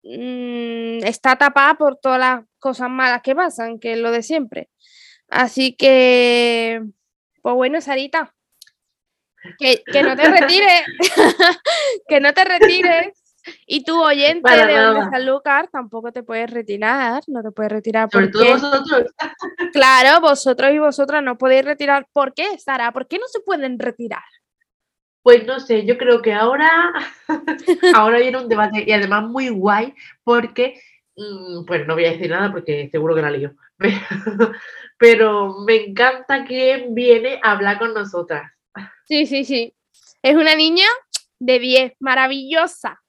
mm, 0.04 1.06
está 1.06 1.38
tapada 1.38 1.76
por 1.76 1.96
todas 1.98 2.20
las 2.20 2.44
cosas 2.60 2.90
malas 2.90 3.22
que 3.22 3.36
pasan, 3.36 3.80
que 3.80 3.94
es 3.94 4.00
lo 4.00 4.12
de 4.12 4.22
siempre. 4.22 4.70
Así 5.30 5.78
que, 5.78 6.82
pues 7.42 7.56
bueno, 7.56 7.80
Sarita, 7.80 8.36
que, 9.58 9.82
que 9.86 10.04
no 10.04 10.18
te 10.18 10.24
retires, 10.30 10.84
que 12.10 12.20
no 12.20 12.34
te 12.34 12.44
retires. 12.44 13.19
Y 13.66 13.84
tu 13.84 14.02
oyente 14.02 14.42
Para 14.42 14.66
de 14.66 14.78
donde 14.78 15.00
nada. 15.00 15.12
Sanlúcar 15.12 15.68
tampoco 15.70 16.12
te 16.12 16.24
puedes 16.24 16.50
retirar, 16.52 17.24
no 17.28 17.42
te 17.42 17.52
puedes 17.52 17.72
retirar 17.72 18.10
Sobre 18.12 18.28
todo 18.28 18.44
porque, 18.44 18.54
vosotros. 18.54 19.14
claro, 19.74 20.22
vosotros 20.22 20.72
y 20.72 20.80
vosotras 20.80 21.24
no 21.24 21.38
podéis 21.38 21.66
retirar. 21.66 22.08
¿Por 22.12 22.34
qué, 22.34 22.58
Sara? 22.58 22.92
¿Por 22.92 23.08
qué 23.08 23.18
no 23.18 23.28
se 23.28 23.40
pueden 23.40 23.80
retirar? 23.80 24.24
Pues 25.22 25.46
no 25.46 25.60
sé, 25.60 25.86
yo 25.86 25.98
creo 25.98 26.22
que 26.22 26.34
ahora, 26.34 26.94
ahora 27.96 28.20
viene 28.20 28.38
un 28.38 28.50
debate 28.50 28.84
y 28.88 28.92
además 28.92 29.24
muy 29.28 29.50
guay 29.50 29.94
porque, 30.24 30.82
mm, 31.16 31.66
bueno, 31.66 31.86
no 31.86 31.94
voy 31.96 32.06
a 32.06 32.12
decir 32.12 32.30
nada 32.30 32.52
porque 32.52 32.90
seguro 32.92 33.16
que 33.16 33.22
la 33.22 33.32
lío, 33.32 33.54
pero, 33.78 33.98
pero 34.98 35.60
me 35.66 35.76
encanta 35.76 36.46
quién 36.46 36.96
viene 36.96 37.40
a 37.44 37.52
hablar 37.52 37.80
con 37.80 37.94
nosotras. 37.94 38.52
Sí, 39.06 39.26
sí, 39.26 39.44
sí. 39.44 39.74
Es 40.22 40.36
una 40.36 40.56
niña 40.56 40.86
de 41.40 41.60
10, 41.60 41.94
maravillosa. 42.00 43.02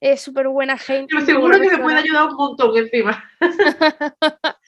Es 0.00 0.20
súper 0.20 0.48
buena 0.48 0.76
gente. 0.76 1.14
Muy 1.14 1.24
seguro 1.24 1.58
que 1.58 1.70
me 1.70 1.78
puede 1.78 1.98
ayudar 1.98 2.28
un 2.28 2.36
montón 2.36 2.76
encima. 2.76 3.24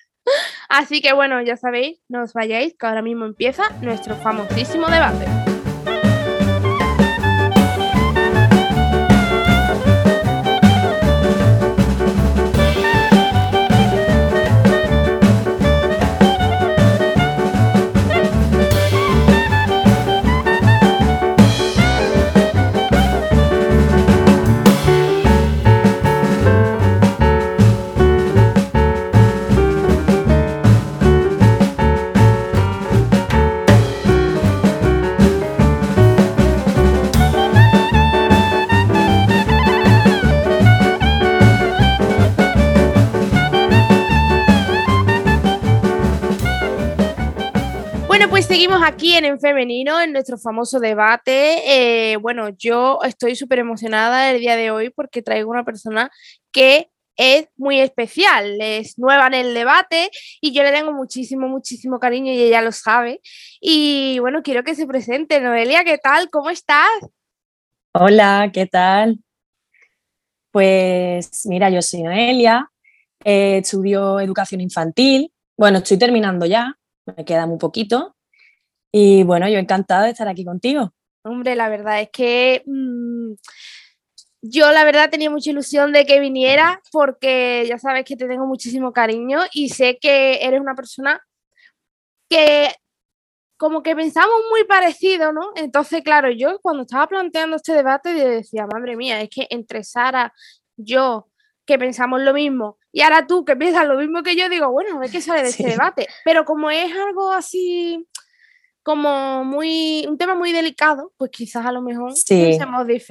Así 0.68 1.00
que 1.00 1.12
bueno, 1.12 1.40
ya 1.42 1.56
sabéis, 1.56 2.02
no 2.08 2.22
os 2.22 2.32
vayáis, 2.32 2.74
que 2.78 2.86
ahora 2.86 3.02
mismo 3.02 3.24
empieza 3.24 3.70
nuestro 3.80 4.14
famosísimo 4.16 4.86
debate. 4.88 5.57
Seguimos 48.58 48.82
aquí 48.84 49.14
en 49.14 49.24
En 49.24 49.38
Femenino, 49.38 50.00
en 50.00 50.12
nuestro 50.12 50.36
famoso 50.36 50.80
debate. 50.80 51.62
Eh, 52.12 52.16
bueno, 52.16 52.48
yo 52.48 52.98
estoy 53.04 53.36
súper 53.36 53.60
emocionada 53.60 54.32
el 54.32 54.40
día 54.40 54.56
de 54.56 54.72
hoy 54.72 54.90
porque 54.90 55.22
traigo 55.22 55.48
una 55.48 55.64
persona 55.64 56.10
que 56.50 56.90
es 57.16 57.46
muy 57.56 57.78
especial, 57.78 58.60
es 58.60 58.98
nueva 58.98 59.28
en 59.28 59.34
el 59.34 59.54
debate 59.54 60.10
y 60.40 60.52
yo 60.52 60.64
le 60.64 60.72
tengo 60.72 60.92
muchísimo, 60.92 61.46
muchísimo 61.46 62.00
cariño 62.00 62.32
y 62.32 62.42
ella 62.42 62.60
lo 62.60 62.72
sabe. 62.72 63.20
Y 63.60 64.18
bueno, 64.18 64.42
quiero 64.42 64.64
que 64.64 64.74
se 64.74 64.88
presente. 64.88 65.40
Noelia, 65.40 65.84
¿qué 65.84 65.98
tal? 65.98 66.28
¿Cómo 66.28 66.50
estás? 66.50 66.88
Hola, 67.94 68.50
¿qué 68.52 68.66
tal? 68.66 69.20
Pues 70.50 71.46
mira, 71.46 71.70
yo 71.70 71.80
soy 71.80 72.02
Noelia, 72.02 72.68
eh, 73.22 73.58
estudio 73.58 74.18
educación 74.18 74.60
infantil. 74.60 75.32
Bueno, 75.56 75.78
estoy 75.78 75.96
terminando 75.96 76.44
ya, 76.44 76.76
me 77.06 77.24
queda 77.24 77.46
muy 77.46 77.58
poquito. 77.58 78.16
Y 78.92 79.22
bueno, 79.22 79.48
yo 79.48 79.58
encantada 79.58 80.04
de 80.04 80.10
estar 80.10 80.28
aquí 80.28 80.44
contigo. 80.44 80.92
Hombre, 81.24 81.56
la 81.56 81.68
verdad 81.68 82.00
es 82.00 82.10
que 82.10 82.62
mm, 82.66 83.32
yo 84.42 84.72
la 84.72 84.84
verdad 84.84 85.10
tenía 85.10 85.30
mucha 85.30 85.50
ilusión 85.50 85.92
de 85.92 86.06
que 86.06 86.20
viniera 86.20 86.80
porque 86.92 87.64
ya 87.68 87.78
sabes 87.78 88.04
que 88.04 88.16
te 88.16 88.26
tengo 88.26 88.46
muchísimo 88.46 88.92
cariño 88.92 89.40
y 89.52 89.68
sé 89.70 89.98
que 90.00 90.38
eres 90.42 90.60
una 90.60 90.74
persona 90.74 91.20
que 92.28 92.70
como 93.56 93.82
que 93.82 93.96
pensamos 93.96 94.36
muy 94.50 94.64
parecido, 94.64 95.32
¿no? 95.32 95.50
Entonces, 95.56 96.02
claro, 96.02 96.30
yo 96.30 96.60
cuando 96.60 96.82
estaba 96.82 97.08
planteando 97.08 97.56
este 97.56 97.72
debate 97.72 98.14
decía, 98.14 98.68
madre 98.72 98.96
mía, 98.96 99.20
es 99.20 99.28
que 99.30 99.48
entre 99.50 99.82
Sara, 99.82 100.32
yo, 100.76 101.28
que 101.66 101.76
pensamos 101.76 102.20
lo 102.22 102.32
mismo, 102.32 102.78
y 102.92 103.02
ahora 103.02 103.26
tú 103.26 103.44
que 103.44 103.56
piensas 103.56 103.86
lo 103.88 103.98
mismo 103.98 104.22
que 104.22 104.36
yo, 104.36 104.48
digo, 104.48 104.70
bueno, 104.70 104.96
a 104.96 105.00
ver 105.00 105.10
qué 105.10 105.20
sale 105.20 105.42
de 105.42 105.48
este 105.48 105.66
debate. 105.70 106.06
Pero 106.24 106.44
como 106.44 106.70
es 106.70 106.94
algo 106.94 107.32
así 107.32 108.06
como 108.88 109.44
muy, 109.44 110.06
un 110.08 110.16
tema 110.16 110.34
muy 110.34 110.50
delicado, 110.50 111.12
pues 111.18 111.30
quizás 111.30 111.66
a 111.66 111.72
lo 111.72 111.82
mejor 111.82 112.16
sí, 112.16 112.56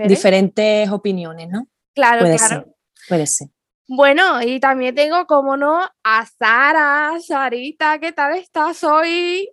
diferentes. 0.08 0.90
opiniones, 0.90 1.50
¿no? 1.50 1.68
Claro, 1.94 2.22
puede 2.22 2.38
claro. 2.38 2.64
Ser, 2.64 2.76
puede 3.08 3.28
ser. 3.28 3.48
Bueno, 3.88 4.42
y 4.42 4.60
también 4.60 4.96
tengo, 4.96 5.28
como 5.28 5.56
no, 5.56 5.88
a 6.04 6.26
Sara, 6.26 7.12
Sarita, 7.20 8.00
¿qué 8.00 8.12
tal 8.12 8.36
estás 8.38 8.84
hoy? 8.84 9.52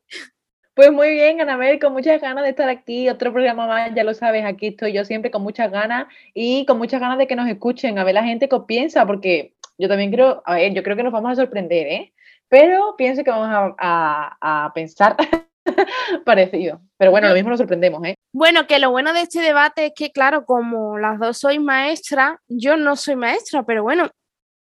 Pues 0.72 0.90
muy 0.90 1.10
bien, 1.10 1.42
Anabel, 1.42 1.78
con 1.78 1.92
muchas 1.92 2.22
ganas 2.22 2.42
de 2.42 2.50
estar 2.50 2.70
aquí, 2.70 3.10
otro 3.10 3.30
programa 3.30 3.66
más, 3.66 3.94
ya 3.94 4.02
lo 4.02 4.14
sabes, 4.14 4.46
aquí 4.46 4.68
estoy 4.68 4.94
yo 4.94 5.04
siempre 5.04 5.30
con 5.30 5.42
muchas 5.42 5.70
ganas 5.70 6.06
y 6.32 6.64
con 6.64 6.78
muchas 6.78 7.02
ganas 7.02 7.18
de 7.18 7.26
que 7.26 7.36
nos 7.36 7.50
escuchen, 7.50 7.98
a 7.98 8.04
ver 8.04 8.14
la 8.14 8.24
gente 8.24 8.48
qué 8.48 8.60
piensa, 8.66 9.06
porque 9.06 9.52
yo 9.76 9.88
también 9.88 10.10
creo, 10.10 10.42
a 10.46 10.54
ver, 10.54 10.72
yo 10.72 10.82
creo 10.82 10.96
que 10.96 11.02
nos 11.02 11.12
vamos 11.12 11.32
a 11.32 11.36
sorprender, 11.36 11.86
¿eh? 11.86 12.14
Pero 12.48 12.94
pienso 12.96 13.24
que 13.24 13.30
vamos 13.30 13.74
a, 13.78 14.38
a 14.40 14.72
pensar 14.72 15.16
parecido. 16.24 16.80
Pero 16.96 17.10
bueno, 17.10 17.28
lo 17.28 17.34
mismo 17.34 17.50
nos 17.50 17.58
sorprendemos, 17.58 18.04
¿eh? 18.04 18.14
Bueno, 18.32 18.66
que 18.66 18.78
lo 18.78 18.90
bueno 18.90 19.12
de 19.12 19.22
este 19.22 19.40
debate 19.40 19.86
es 19.86 19.92
que, 19.94 20.12
claro, 20.12 20.44
como 20.44 20.98
las 20.98 21.18
dos 21.18 21.38
sois 21.38 21.60
maestras, 21.60 22.36
yo 22.48 22.76
no 22.76 22.96
soy 22.96 23.16
maestra, 23.16 23.64
pero 23.64 23.82
bueno, 23.82 24.10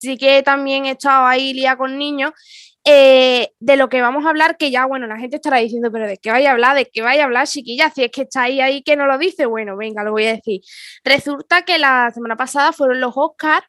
sí 0.00 0.16
que 0.16 0.42
también 0.42 0.86
he 0.86 0.92
estado 0.92 1.26
ahí 1.26 1.52
lía 1.52 1.76
con 1.76 1.98
niños. 1.98 2.32
Eh, 2.90 3.50
de 3.60 3.76
lo 3.76 3.90
que 3.90 4.00
vamos 4.00 4.24
a 4.24 4.30
hablar, 4.30 4.56
que 4.56 4.70
ya, 4.70 4.86
bueno, 4.86 5.06
la 5.06 5.18
gente 5.18 5.36
estará 5.36 5.58
diciendo, 5.58 5.92
pero 5.92 6.06
¿de 6.06 6.16
qué 6.16 6.30
vaya 6.30 6.50
a 6.50 6.52
hablar? 6.52 6.74
¿De 6.74 6.86
qué 6.86 7.02
vaya 7.02 7.22
a 7.22 7.26
hablar, 7.26 7.46
chiquilla? 7.46 7.90
Si 7.90 8.04
es 8.04 8.10
que 8.10 8.22
está 8.22 8.44
ahí, 8.44 8.62
ahí 8.62 8.82
que 8.82 8.96
no 8.96 9.06
lo 9.06 9.18
dice, 9.18 9.44
bueno, 9.44 9.76
venga, 9.76 10.04
lo 10.04 10.12
voy 10.12 10.24
a 10.26 10.36
decir. 10.36 10.62
Resulta 11.04 11.62
que 11.62 11.76
la 11.78 12.10
semana 12.14 12.36
pasada 12.36 12.72
fueron 12.72 13.00
los 13.00 13.12
Oscars 13.14 13.66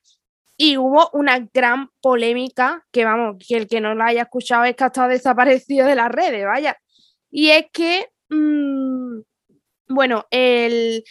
y 0.55 0.77
hubo 0.77 1.09
una 1.13 1.39
gran 1.53 1.89
polémica 2.01 2.85
que, 2.91 3.03
vamos, 3.03 3.37
que 3.45 3.57
el 3.57 3.67
que 3.67 3.81
no 3.81 3.93
la 3.93 4.07
haya 4.07 4.21
escuchado 4.21 4.63
es 4.63 4.75
que 4.75 4.85
ha 4.85 4.87
estado 4.87 5.09
desaparecido 5.09 5.85
de 5.85 5.95
las 5.95 6.09
redes, 6.09 6.45
vaya. 6.45 6.77
Y 7.31 7.49
es 7.49 7.65
que, 7.71 8.09
mm, 8.29 9.19
bueno, 9.89 10.25
el, 10.31 11.03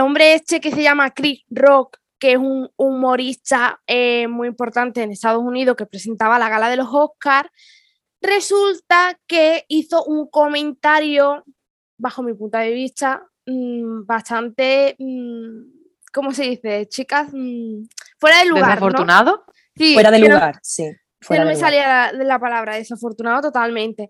hombre 0.00 0.34
este 0.34 0.60
que 0.60 0.70
se 0.70 0.82
llama 0.82 1.12
Chris 1.12 1.44
Rock, 1.50 1.98
que 2.18 2.32
es 2.32 2.38
un 2.38 2.70
humorista 2.76 3.80
eh, 3.86 4.28
muy 4.28 4.46
importante 4.46 5.02
en 5.02 5.10
Estados 5.10 5.42
Unidos 5.42 5.76
que 5.76 5.86
presentaba 5.86 6.38
la 6.38 6.48
gala 6.48 6.68
de 6.68 6.76
los 6.76 6.88
Oscars, 6.90 7.48
resulta 8.20 9.18
que 9.26 9.64
hizo 9.68 10.04
un 10.04 10.28
comentario, 10.30 11.44
bajo 11.98 12.22
mi 12.22 12.34
punto 12.34 12.58
de 12.58 12.70
vista, 12.70 13.26
mm, 13.46 14.06
bastante, 14.06 14.94
mm, 14.98 15.62
¿cómo 16.12 16.32
se 16.32 16.44
dice? 16.44 16.86
Chicas, 16.88 17.30
fuera 18.18 18.38
de 18.38 18.46
lugar. 18.46 18.66
¿Desafortunado? 18.66 19.44
Sí, 19.76 19.94
fuera 19.94 20.10
de 20.12 20.18
lugar, 20.20 20.60
sí. 20.62 20.84
no 21.30 21.44
me 21.44 21.56
salía 21.56 22.12
la, 22.12 22.24
la, 22.24 22.38
palabra 22.38 22.76
desafortunado 22.76 23.40
totalmente. 23.40 24.08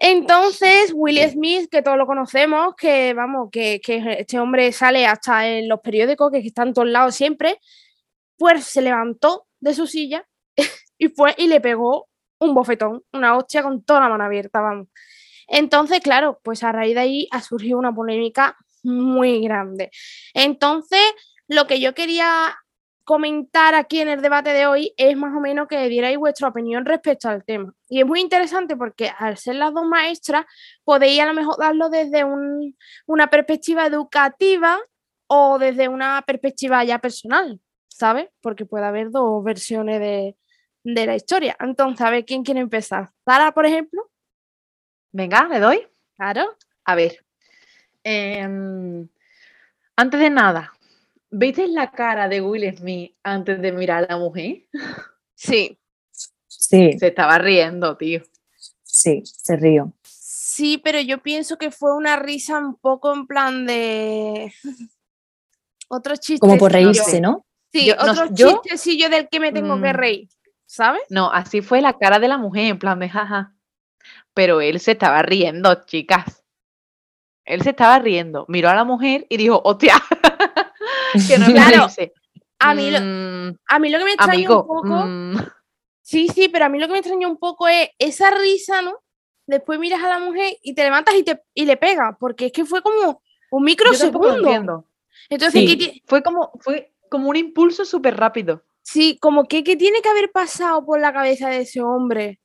Entonces, 0.00 0.92
Will 0.94 1.18
Smith, 1.28 1.68
que 1.68 1.82
todos 1.82 1.98
lo 1.98 2.06
conocemos, 2.06 2.76
que 2.76 3.12
vamos, 3.14 3.48
que, 3.50 3.80
este 3.84 4.38
hombre 4.38 4.70
sale 4.70 5.04
hasta 5.06 5.48
en 5.48 5.68
los 5.68 5.80
periódicos, 5.80 6.30
que 6.30 6.38
está 6.38 6.62
en 6.62 6.72
todos 6.72 6.88
lados 6.88 7.16
siempre, 7.16 7.58
pues 8.36 8.64
se 8.64 8.80
levantó 8.80 9.46
de 9.58 9.74
su 9.74 9.88
silla 9.88 10.24
y 10.98 11.08
fue 11.08 11.34
y 11.36 11.48
le 11.48 11.60
pegó 11.60 12.08
un 12.38 12.54
bofetón, 12.54 13.02
una 13.12 13.36
hostia 13.36 13.64
con 13.64 13.82
toda 13.82 14.00
la 14.00 14.08
mano 14.08 14.24
abierta, 14.24 14.60
vamos. 14.60 14.86
Entonces, 15.48 16.00
claro, 16.00 16.40
pues 16.44 16.62
a 16.62 16.70
raíz 16.70 16.94
de 16.94 17.00
ahí 17.00 17.28
ha 17.32 17.40
surgido 17.42 17.78
una 17.78 17.92
polémica 17.92 18.56
muy 18.84 19.42
grande. 19.42 19.90
Entonces, 20.32 21.02
lo 21.48 21.66
que 21.66 21.80
yo 21.80 21.94
quería 21.94 22.56
comentar 23.08 23.74
aquí 23.74 24.02
en 24.02 24.08
el 24.08 24.20
debate 24.20 24.52
de 24.52 24.66
hoy 24.66 24.92
es 24.98 25.16
más 25.16 25.34
o 25.34 25.40
menos 25.40 25.66
que 25.66 25.88
dierais 25.88 26.18
vuestra 26.18 26.48
opinión 26.48 26.84
respecto 26.84 27.30
al 27.30 27.42
tema. 27.42 27.72
Y 27.88 28.00
es 28.00 28.06
muy 28.06 28.20
interesante 28.20 28.76
porque 28.76 29.10
al 29.18 29.38
ser 29.38 29.54
las 29.54 29.72
dos 29.72 29.86
maestras, 29.86 30.44
podéis 30.84 31.18
a 31.20 31.24
lo 31.24 31.32
mejor 31.32 31.56
darlo 31.58 31.88
desde 31.88 32.22
una 33.06 33.30
perspectiva 33.30 33.86
educativa 33.86 34.78
o 35.26 35.58
desde 35.58 35.88
una 35.88 36.20
perspectiva 36.26 36.84
ya 36.84 36.98
personal, 36.98 37.58
¿sabes? 37.88 38.28
Porque 38.42 38.66
puede 38.66 38.84
haber 38.84 39.10
dos 39.10 39.42
versiones 39.42 40.00
de, 40.00 40.36
la 40.84 41.14
historia. 41.14 41.56
Entonces, 41.60 42.02
a 42.02 42.10
ver, 42.10 42.26
¿quién 42.26 42.44
quiere 42.44 42.60
empezar? 42.60 43.08
¿Sara, 43.24 43.52
por 43.52 43.64
ejemplo? 43.64 44.10
Venga, 45.12 45.48
le 45.48 45.60
doy. 45.60 45.86
Claro. 46.14 46.58
A 46.84 46.94
ver. 46.94 47.24
Em, 48.04 49.08
antes 49.96 50.20
de 50.20 50.28
nada, 50.28 50.74
¿Viste 51.30 51.68
la 51.68 51.90
cara 51.90 52.28
de 52.28 52.40
Will 52.40 52.76
Smith 52.76 53.14
antes 53.22 53.60
de 53.60 53.72
mirar 53.72 54.04
a 54.04 54.14
la 54.14 54.18
mujer? 54.18 54.64
Sí. 55.34 55.78
Sí. 56.46 56.98
Se 56.98 57.08
estaba 57.08 57.38
riendo, 57.38 57.96
tío. 57.96 58.22
Sí, 58.82 59.22
se 59.24 59.56
rió. 59.56 59.92
Sí, 60.02 60.78
pero 60.78 61.00
yo 61.00 61.22
pienso 61.22 61.56
que 61.56 61.70
fue 61.70 61.94
una 61.94 62.16
risa 62.16 62.58
un 62.58 62.74
poco 62.74 63.14
en 63.14 63.26
plan 63.26 63.66
de. 63.66 64.52
Otro 65.88 66.16
chiste. 66.16 66.40
Como 66.40 66.58
por 66.58 66.72
reírse, 66.72 67.20
¿no? 67.20 67.46
Sí, 67.72 67.92
otro 67.92 68.34
chistecillo 68.34 69.08
del 69.08 69.28
que 69.28 69.40
me 69.40 69.52
tengo 69.52 69.80
que 69.80 69.92
mm. 69.92 69.96
reír, 69.96 70.28
¿sabes? 70.66 71.02
No, 71.10 71.30
así 71.30 71.60
fue 71.60 71.80
la 71.80 71.98
cara 71.98 72.18
de 72.18 72.28
la 72.28 72.38
mujer, 72.38 72.64
en 72.64 72.78
plan 72.78 72.98
de 72.98 73.08
jaja. 73.08 73.54
Pero 74.34 74.60
él 74.60 74.80
se 74.80 74.92
estaba 74.92 75.22
riendo, 75.22 75.84
chicas. 75.84 76.42
Él 77.44 77.62
se 77.62 77.70
estaba 77.70 77.98
riendo, 77.98 78.44
miró 78.48 78.68
a 78.68 78.74
la 78.74 78.84
mujer 78.84 79.26
y 79.28 79.36
dijo, 79.36 79.60
hostia. 79.64 79.94
que 81.28 81.38
no 81.38 81.46
claro, 81.46 81.86
a 82.60 82.74
mí, 82.74 82.90
lo, 82.90 82.98
mm, 83.00 83.56
a 83.68 83.78
mí 83.78 83.88
lo 83.88 83.98
que 83.98 84.04
me 84.04 84.12
extraña 84.12 84.50
un 84.50 84.66
poco. 84.66 84.84
Mm. 84.84 85.36
Sí, 86.02 86.28
sí, 86.28 86.48
pero 86.48 86.64
a 86.64 86.68
mí 86.68 86.78
lo 86.78 86.86
que 86.86 86.94
me 86.94 86.98
extraña 86.98 87.28
un 87.28 87.38
poco 87.38 87.68
es 87.68 87.90
esa 87.98 88.30
risa, 88.30 88.82
¿no? 88.82 88.98
Después 89.46 89.78
miras 89.78 90.02
a 90.02 90.08
la 90.08 90.18
mujer 90.18 90.56
y 90.62 90.74
te 90.74 90.82
levantas 90.82 91.14
y, 91.14 91.22
te, 91.22 91.42
y 91.54 91.64
le 91.64 91.76
pega, 91.76 92.16
porque 92.18 92.46
es 92.46 92.52
que 92.52 92.64
fue 92.64 92.82
como 92.82 93.22
un 93.50 93.64
microsegundo. 93.64 94.86
Entonces, 95.30 96.02
fue 96.06 96.22
como 96.22 96.52
fue 96.60 96.92
como 97.10 97.28
un 97.28 97.36
impulso 97.36 97.84
súper 97.84 98.16
rápido. 98.16 98.62
Sí, 98.82 99.18
como 99.20 99.44
que, 99.44 99.62
que 99.62 99.76
tiene 99.76 100.00
que 100.00 100.08
haber 100.08 100.32
pasado 100.32 100.84
por 100.84 101.00
la 101.00 101.12
cabeza 101.12 101.48
de 101.50 101.60
ese 101.60 101.82
hombre. 101.82 102.40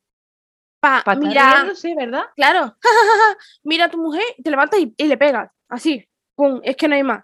Pa, 0.79 1.01
pa 1.03 1.15
mira, 1.15 1.65
¿verdad? 1.95 2.25
Claro. 2.35 2.75
mira 3.63 3.85
a 3.85 3.89
tu 3.89 3.97
mujer, 3.97 4.23
te 4.43 4.49
levantas 4.49 4.79
y, 4.79 4.93
y 4.97 5.05
le 5.05 5.17
pegas. 5.17 5.49
Así. 5.69 6.05
Pum, 6.35 6.59
es 6.63 6.75
que 6.75 6.87
no 6.87 6.95
hay 6.95 7.03
más. 7.03 7.23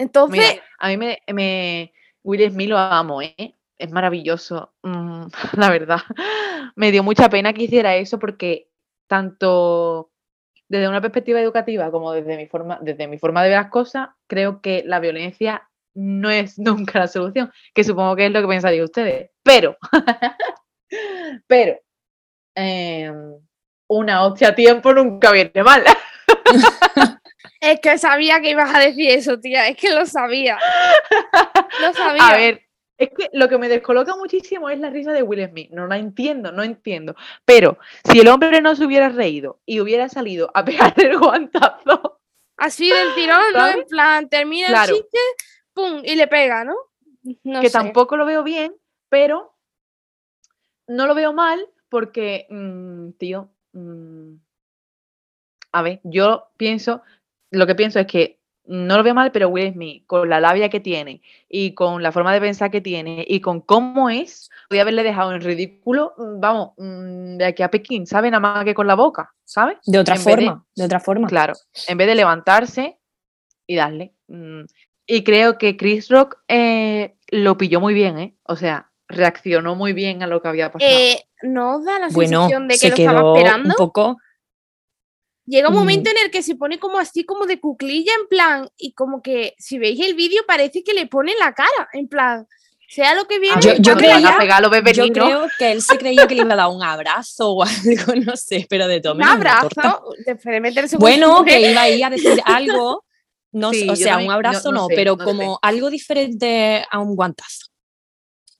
Entonces. 0.00 0.60
a 0.78 0.88
mí 0.88 0.96
me, 0.96 1.18
me. 1.32 1.92
Will 2.22 2.50
Smith 2.50 2.70
lo 2.70 2.78
amo, 2.78 3.20
¿eh? 3.20 3.54
Es 3.78 3.90
maravilloso, 3.90 4.72
mm, 4.82 5.26
la 5.58 5.70
verdad. 5.70 6.00
Me 6.74 6.90
dio 6.90 7.02
mucha 7.02 7.28
pena 7.28 7.52
que 7.52 7.64
hiciera 7.64 7.96
eso 7.96 8.18
porque 8.18 8.70
tanto 9.06 10.10
desde 10.68 10.88
una 10.88 11.00
perspectiva 11.00 11.40
educativa 11.40 11.90
como 11.90 12.12
desde 12.12 12.36
mi 12.36 12.46
forma, 12.46 12.78
desde 12.80 13.08
mi 13.08 13.18
forma 13.18 13.42
de 13.42 13.50
ver 13.50 13.58
las 13.58 13.70
cosas, 13.70 14.08
creo 14.26 14.62
que 14.62 14.84
la 14.86 15.00
violencia 15.00 15.68
no 15.94 16.30
es 16.30 16.58
nunca 16.58 16.98
la 17.00 17.06
solución, 17.06 17.52
que 17.74 17.84
supongo 17.84 18.16
que 18.16 18.26
es 18.26 18.32
lo 18.32 18.40
que 18.40 18.48
pensarían 18.48 18.84
ustedes. 18.84 19.30
Pero, 19.42 19.76
pero, 21.46 21.78
em, 22.54 23.34
una 23.88 24.24
hostia 24.24 24.48
a 24.48 24.54
tiempo 24.54 24.94
nunca 24.94 25.30
viene 25.32 25.62
mal. 25.62 25.84
Es 27.60 27.80
que 27.80 27.98
sabía 27.98 28.40
que 28.40 28.50
ibas 28.50 28.74
a 28.74 28.78
decir 28.80 29.10
eso, 29.10 29.38
tía. 29.38 29.68
Es 29.68 29.76
que 29.76 29.90
lo 29.90 30.06
sabía. 30.06 30.58
Lo 31.80 31.92
sabía. 31.94 32.26
A 32.28 32.36
ver, 32.36 32.62
Es 32.98 33.10
que 33.16 33.30
lo 33.32 33.48
que 33.48 33.56
me 33.58 33.68
descoloca 33.68 34.14
muchísimo 34.16 34.68
es 34.68 34.78
la 34.78 34.90
risa 34.90 35.12
de 35.12 35.22
Will 35.22 35.46
Smith. 35.48 35.70
No 35.70 35.86
la 35.86 35.96
entiendo, 35.98 36.52
no 36.52 36.62
entiendo. 36.62 37.14
Pero 37.44 37.78
si 38.04 38.20
el 38.20 38.28
hombre 38.28 38.60
no 38.60 38.74
se 38.76 38.84
hubiera 38.84 39.08
reído 39.08 39.60
y 39.64 39.80
hubiera 39.80 40.08
salido 40.08 40.50
a 40.54 40.64
pegarle 40.64 41.04
el 41.10 41.18
guantazo. 41.18 42.20
Así 42.58 42.90
del 42.90 43.14
tirón, 43.14 43.40
¿no? 43.54 43.68
En 43.68 43.84
plan, 43.86 44.28
termina 44.28 44.68
Claro. 44.68 44.94
el 44.94 45.00
chiste, 45.00 45.18
pum, 45.72 46.02
y 46.04 46.14
le 46.14 46.26
pega, 46.26 46.64
¿no? 46.64 46.74
No 47.44 47.60
que 47.62 47.68
sé. 47.68 47.72
tampoco 47.72 48.16
lo 48.18 48.26
veo 48.26 48.42
bien, 48.42 48.74
pero 49.08 49.56
no 50.88 51.06
lo 51.06 51.14
veo 51.14 51.32
mal 51.32 51.66
porque, 51.88 52.46
mm, 52.50 53.12
tío, 53.12 53.50
mm, 53.72 54.34
a 55.72 55.82
ver, 55.82 56.00
yo 56.04 56.50
pienso, 56.58 57.02
lo 57.50 57.66
que 57.66 57.74
pienso 57.74 57.98
es 57.98 58.06
que 58.06 58.38
no 58.66 58.96
lo 58.96 59.02
veo 59.02 59.14
mal, 59.14 59.32
pero 59.32 59.48
Will 59.48 59.72
Smith, 59.72 60.04
con 60.06 60.28
la 60.28 60.38
labia 60.38 60.68
que 60.68 60.78
tiene 60.80 61.22
y 61.48 61.74
con 61.74 62.02
la 62.02 62.12
forma 62.12 62.32
de 62.32 62.40
pensar 62.40 62.70
que 62.70 62.80
tiene 62.80 63.24
y 63.26 63.40
con 63.40 63.60
cómo 63.62 64.10
es, 64.10 64.48
podía 64.68 64.82
haberle 64.82 65.02
dejado 65.02 65.32
en 65.34 65.40
ridículo, 65.40 66.12
mm, 66.16 66.40
vamos, 66.40 66.70
mm, 66.76 67.36
de 67.38 67.44
aquí 67.46 67.62
a 67.64 67.70
Pekín, 67.70 68.06
¿sabe? 68.06 68.30
Nada 68.30 68.40
más 68.40 68.64
que 68.64 68.74
con 68.74 68.86
la 68.86 68.94
boca, 68.94 69.32
¿sabes? 69.44 69.78
De 69.86 69.98
otra 69.98 70.14
En 70.14 70.18
vez 70.24 70.24
de- 70.26 70.32
forma, 70.46 70.64
de, 70.76 70.84
otra 70.84 71.00
forma. 71.00 71.26
Claro, 71.26 71.54
en 71.88 71.98
vez 71.98 72.06
de 72.06 72.14
levantarse 72.14 72.98
y 73.66 73.76
darle. 73.76 74.14
mm, 74.28 74.62
Y 75.06 75.24
creo 75.24 75.58
que 75.58 75.76
Chris 75.76 76.08
Rock 76.08 76.36
eh, 76.46 77.16
lo 77.32 77.56
pilló 77.58 77.80
muy 77.80 77.94
bien, 77.94 78.18
¿eh? 78.18 78.36
O 78.44 78.54
sea, 78.54 78.92
reaccionó 79.08 79.74
muy 79.74 79.92
bien 79.92 80.22
a 80.22 80.28
lo 80.28 80.40
que 80.40 80.46
había 80.48 80.70
pasado. 80.70 80.92
Eh, 80.92 81.24
¿No 81.42 81.78
os 81.78 81.84
da 81.84 81.98
la 81.98 82.08
Bueno, 82.10 82.42
sensación 82.42 82.68
de 82.68 82.74
que 82.74 82.78
se 82.78 82.88
lo 82.90 82.94
estaba 82.96 83.18
quedó 83.20 83.34
esperando? 83.36 83.68
un 83.70 83.74
poco. 83.74 84.18
Llega 85.50 85.68
un 85.68 85.74
Mm. 85.74 85.78
momento 85.78 86.10
en 86.10 86.16
el 86.24 86.30
que 86.30 86.42
se 86.42 86.54
pone 86.54 86.78
como 86.78 86.98
así, 87.00 87.24
como 87.24 87.44
de 87.44 87.58
cuclilla, 87.58 88.12
en 88.20 88.28
plan, 88.28 88.68
y 88.78 88.92
como 88.92 89.20
que 89.20 89.54
si 89.58 89.78
veis 89.78 89.98
el 90.00 90.14
vídeo 90.14 90.42
parece 90.46 90.84
que 90.84 90.94
le 90.94 91.06
pone 91.08 91.32
la 91.40 91.52
cara, 91.54 91.88
en 91.92 92.06
plan, 92.06 92.46
sea 92.88 93.14
lo 93.16 93.26
que 93.26 93.40
viene. 93.40 93.56
A 93.56 93.60
Yo- 93.60 93.74
yo 93.78 93.96
creía- 93.96 94.16
a 94.16 94.92
Yo 94.92 95.12
creo 95.12 95.46
que 95.58 95.72
él 95.72 95.82
se 95.82 95.98
creía 95.98 96.28
que 96.28 96.36
le 96.36 96.42
iba 96.42 96.52
a 96.54 96.56
dar 96.56 96.68
un 96.68 96.82
abrazo 96.84 97.50
o 97.50 97.62
algo, 98.12 98.14
no 98.24 98.36
sé, 98.36 98.64
pero 98.70 98.86
de 98.86 99.00
todo 99.00 99.14
un 99.14 99.24
abrazo, 99.24 99.68
después 100.24 100.44
de 100.54 100.60
meterse 100.60 100.96
Bueno, 100.98 101.44
que 101.44 101.70
iba 101.72 101.82
ahí 101.82 102.02
a 102.02 102.10
decir 102.10 102.40
algo, 102.44 103.04
no, 103.52 103.72
Sí, 103.72 103.88
o 103.88 103.96
sea, 103.96 104.10
también- 104.12 104.28
un 104.30 104.34
abrazo 104.36 104.70
no- 104.70 104.76
no 104.76 104.82
no, 104.82 104.88
sé, 104.88 104.94
pero 104.94 105.16
no 105.16 105.24
como 105.24 105.58
algo 105.62 105.90
diferente 105.90 106.84
a 106.88 106.98
un 107.00 107.16
guantazo. 107.16 107.66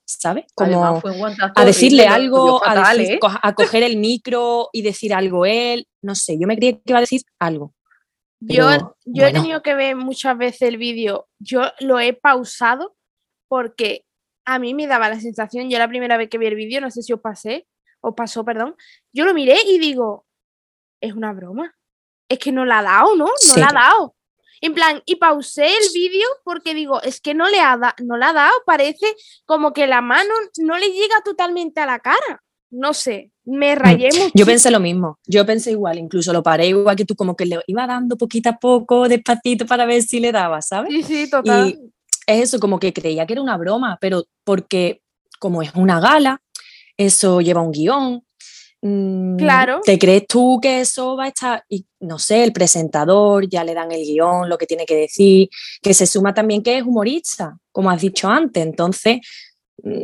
¿Sabes? 0.05 0.45
Como 0.53 0.85
a 0.85 1.65
decirle 1.65 2.03
horrible, 2.03 2.07
algo, 2.07 2.65
a, 2.65 2.93
decir- 2.93 3.13
¿eh? 3.15 3.19
a 3.21 3.53
coger 3.55 3.83
el 3.83 3.97
micro 3.97 4.69
y 4.73 4.81
decir 4.81 5.13
algo 5.13 5.45
él, 5.45 5.87
no 6.01 6.15
sé, 6.15 6.37
yo 6.37 6.47
me 6.47 6.57
creía 6.57 6.73
que 6.73 6.81
iba 6.87 6.97
a 6.97 7.01
decir 7.01 7.21
algo. 7.39 7.73
Yo, 8.41 8.67
pero 8.69 8.97
yo 9.05 9.23
he 9.23 9.31
bueno. 9.31 9.41
tenido 9.41 9.61
que 9.61 9.73
ver 9.75 9.95
muchas 9.95 10.37
veces 10.37 10.63
el 10.63 10.77
vídeo, 10.77 11.29
yo 11.39 11.61
lo 11.79 11.99
he 11.99 12.13
pausado 12.13 12.95
porque 13.47 14.03
a 14.45 14.57
mí 14.59 14.73
me 14.73 14.87
daba 14.87 15.07
la 15.09 15.19
sensación, 15.19 15.69
yo 15.69 15.77
la 15.77 15.87
primera 15.87 16.17
vez 16.17 16.29
que 16.29 16.37
vi 16.39 16.47
el 16.47 16.55
vídeo, 16.55 16.81
no 16.81 16.89
sé 16.91 17.03
si 17.03 17.13
os 17.13 17.21
pasé, 17.21 17.67
os 18.01 18.15
pasó, 18.15 18.43
perdón, 18.43 18.75
yo 19.13 19.25
lo 19.25 19.33
miré 19.33 19.57
y 19.67 19.77
digo, 19.77 20.25
es 21.01 21.13
una 21.13 21.31
broma, 21.33 21.75
es 22.27 22.39
que 22.39 22.51
no 22.51 22.65
la 22.65 22.79
ha 22.79 22.83
dado, 22.83 23.15
¿no? 23.15 23.25
No 23.25 23.31
Sí. 23.37 23.59
la 23.59 23.67
ha 23.67 23.73
dado. 23.73 24.15
En 24.61 24.73
plan, 24.73 25.01
y 25.05 25.15
pausé 25.15 25.65
el 25.67 25.93
vídeo 25.93 26.27
porque 26.43 26.73
digo, 26.73 27.01
es 27.01 27.19
que 27.19 27.33
no 27.33 27.49
le 27.49 27.59
ha 27.59 27.77
da- 27.77 27.95
no 28.03 28.15
la 28.17 28.29
ha 28.29 28.33
dado, 28.33 28.53
parece 28.65 29.07
como 29.45 29.73
que 29.73 29.87
la 29.87 30.01
mano 30.01 30.31
no 30.59 30.77
le 30.77 30.87
llega 30.91 31.15
totalmente 31.25 31.79
a 31.81 31.85
la 31.87 31.99
cara. 31.99 32.43
No 32.69 32.93
sé, 32.93 33.31
me 33.43 33.75
rayé 33.75 34.09
mucho. 34.13 34.31
Mm, 34.33 34.37
Yo 34.37 34.45
pensé 34.45 34.71
lo 34.71 34.79
mismo, 34.79 35.19
yo 35.25 35.45
pensé 35.45 35.71
igual, 35.71 35.97
incluso 35.97 36.31
lo 36.31 36.41
paré 36.41 36.67
igual 36.67 36.95
que 36.95 37.03
tú, 37.05 37.15
como 37.15 37.35
que 37.35 37.45
le 37.45 37.59
iba 37.67 37.85
dando 37.85 38.15
poquito 38.17 38.49
a 38.49 38.57
poco, 38.57 39.09
despacito 39.09 39.65
para 39.65 39.85
ver 39.85 40.03
si 40.03 40.19
le 40.21 40.31
daba, 40.31 40.61
¿sabes? 40.61 40.89
Sí, 40.91 41.03
sí, 41.03 41.29
total. 41.29 41.67
Y 41.67 41.91
es 42.27 42.43
eso, 42.43 42.59
como 42.59 42.79
que 42.79 42.93
creía 42.93 43.25
que 43.25 43.33
era 43.33 43.41
una 43.41 43.57
broma, 43.57 43.97
pero 43.99 44.23
porque 44.45 45.01
como 45.39 45.61
es 45.61 45.73
una 45.75 45.99
gala, 45.99 46.41
eso 46.97 47.41
lleva 47.41 47.61
un 47.61 47.71
guion. 47.71 48.23
Mm, 48.81 49.37
Claro. 49.37 49.81
¿Te 49.83 49.97
crees 49.97 50.27
tú 50.27 50.59
que 50.61 50.81
eso 50.81 51.15
va 51.15 51.25
a 51.25 51.27
estar? 51.29 51.63
Y 51.69 51.85
no 51.99 52.19
sé, 52.19 52.43
el 52.43 52.53
presentador, 52.53 53.47
ya 53.49 53.63
le 53.63 53.73
dan 53.73 53.91
el 53.91 54.03
guion, 54.03 54.49
lo 54.49 54.57
que 54.57 54.67
tiene 54.67 54.85
que 54.85 54.95
decir, 54.95 55.49
que 55.81 55.93
se 55.93 56.05
suma 56.07 56.33
también 56.33 56.63
que 56.63 56.77
es 56.77 56.83
humorista, 56.83 57.57
como 57.71 57.89
has 57.89 58.01
dicho 58.01 58.27
antes. 58.27 58.63
Entonces, 58.63 59.19
mm, 59.83 60.01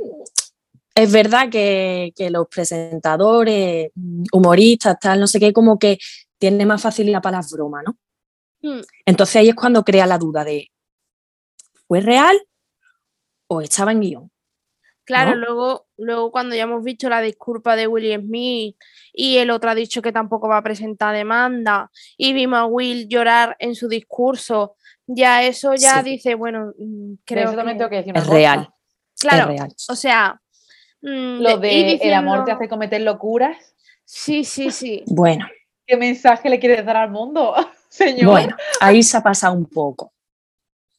es 0.96 1.12
verdad 1.12 1.50
que, 1.50 2.12
que 2.16 2.30
los 2.30 2.48
presentadores, 2.48 3.92
mm, 3.96 4.24
humoristas, 4.32 4.98
tal, 5.00 5.20
no 5.20 5.28
sé 5.28 5.40
qué, 5.40 5.54
como 5.54 5.78
que 5.78 6.00
tienen 6.40 6.68
más 6.68 6.82
facilidad 6.82 7.22
para 7.22 7.38
las 7.38 7.52
bromas, 7.52 7.84
¿no? 7.86 7.98
Mm. 8.62 8.82
Entonces 9.06 9.36
ahí 9.38 9.50
es 9.50 9.56
cuando 9.56 9.84
crea 9.84 10.08
la 10.08 10.18
duda 10.18 10.44
de, 10.44 10.72
¿fue 11.88 12.02
real 12.02 12.38
o 13.48 13.62
estaba 13.62 13.92
en 13.92 14.02
guion? 14.02 14.32
Claro, 15.08 15.32
¿no? 15.32 15.38
luego, 15.38 15.88
luego 15.96 16.32
cuando 16.32 16.54
ya 16.54 16.64
hemos 16.64 16.84
visto 16.84 17.08
la 17.08 17.22
disculpa 17.22 17.78
de 17.78 17.88
Will 17.88 18.14
Smith 18.22 18.76
y 19.14 19.38
el 19.38 19.50
otro 19.52 19.70
ha 19.70 19.76
dicho 19.76 20.02
que 20.02 20.12
tampoco 20.12 20.50
va 20.50 20.58
a 20.58 20.62
presentar 20.64 21.16
demanda 21.16 21.90
y 22.18 22.34
vimos 22.34 22.60
a 22.60 22.66
Will 22.66 23.08
llorar 23.08 23.56
en 23.60 23.74
su 23.74 23.88
discurso, 23.88 24.76
ya 25.06 25.44
eso 25.44 25.74
ya 25.76 26.04
Sí. 26.04 26.10
dice, 26.12 26.36
bueno, 26.36 26.74
mm, 26.78 27.14
creo 27.24 27.50
eso 27.52 27.58
que- 27.58 27.64
tengo 27.74 27.90
que 27.90 27.96
decir 27.96 28.12
una 28.12 28.20
Es 28.20 28.26
cosa. 28.26 28.38
real, 28.38 28.70
Claro, 29.18 29.42
es 29.44 29.48
real. 29.60 29.76
o 29.90 29.96
sea, 29.96 30.42
mm, 31.02 31.40
Lo 31.42 31.58
de- 31.58 31.94
el 32.02 32.14
amor 32.14 32.44
te 32.44 32.52
hace 32.52 32.68
cometer 32.68 33.00
locuras. 33.00 33.56
Sí, 34.04 34.44
sí, 34.44 34.72
sí. 34.72 35.04
Bueno, 35.08 35.48
¿Qué 35.86 35.96
mensaje 35.96 36.50
le 36.50 36.60
quieres 36.60 36.86
dar 36.86 36.98
al 36.98 37.12
mundo, 37.12 37.56
señor? 37.88 38.30
bueno, 38.30 38.58
ahí 38.82 39.02
se 39.04 39.16
ha 39.16 39.24
pasado 39.24 39.54
un 39.54 39.68
poco. 39.68 40.12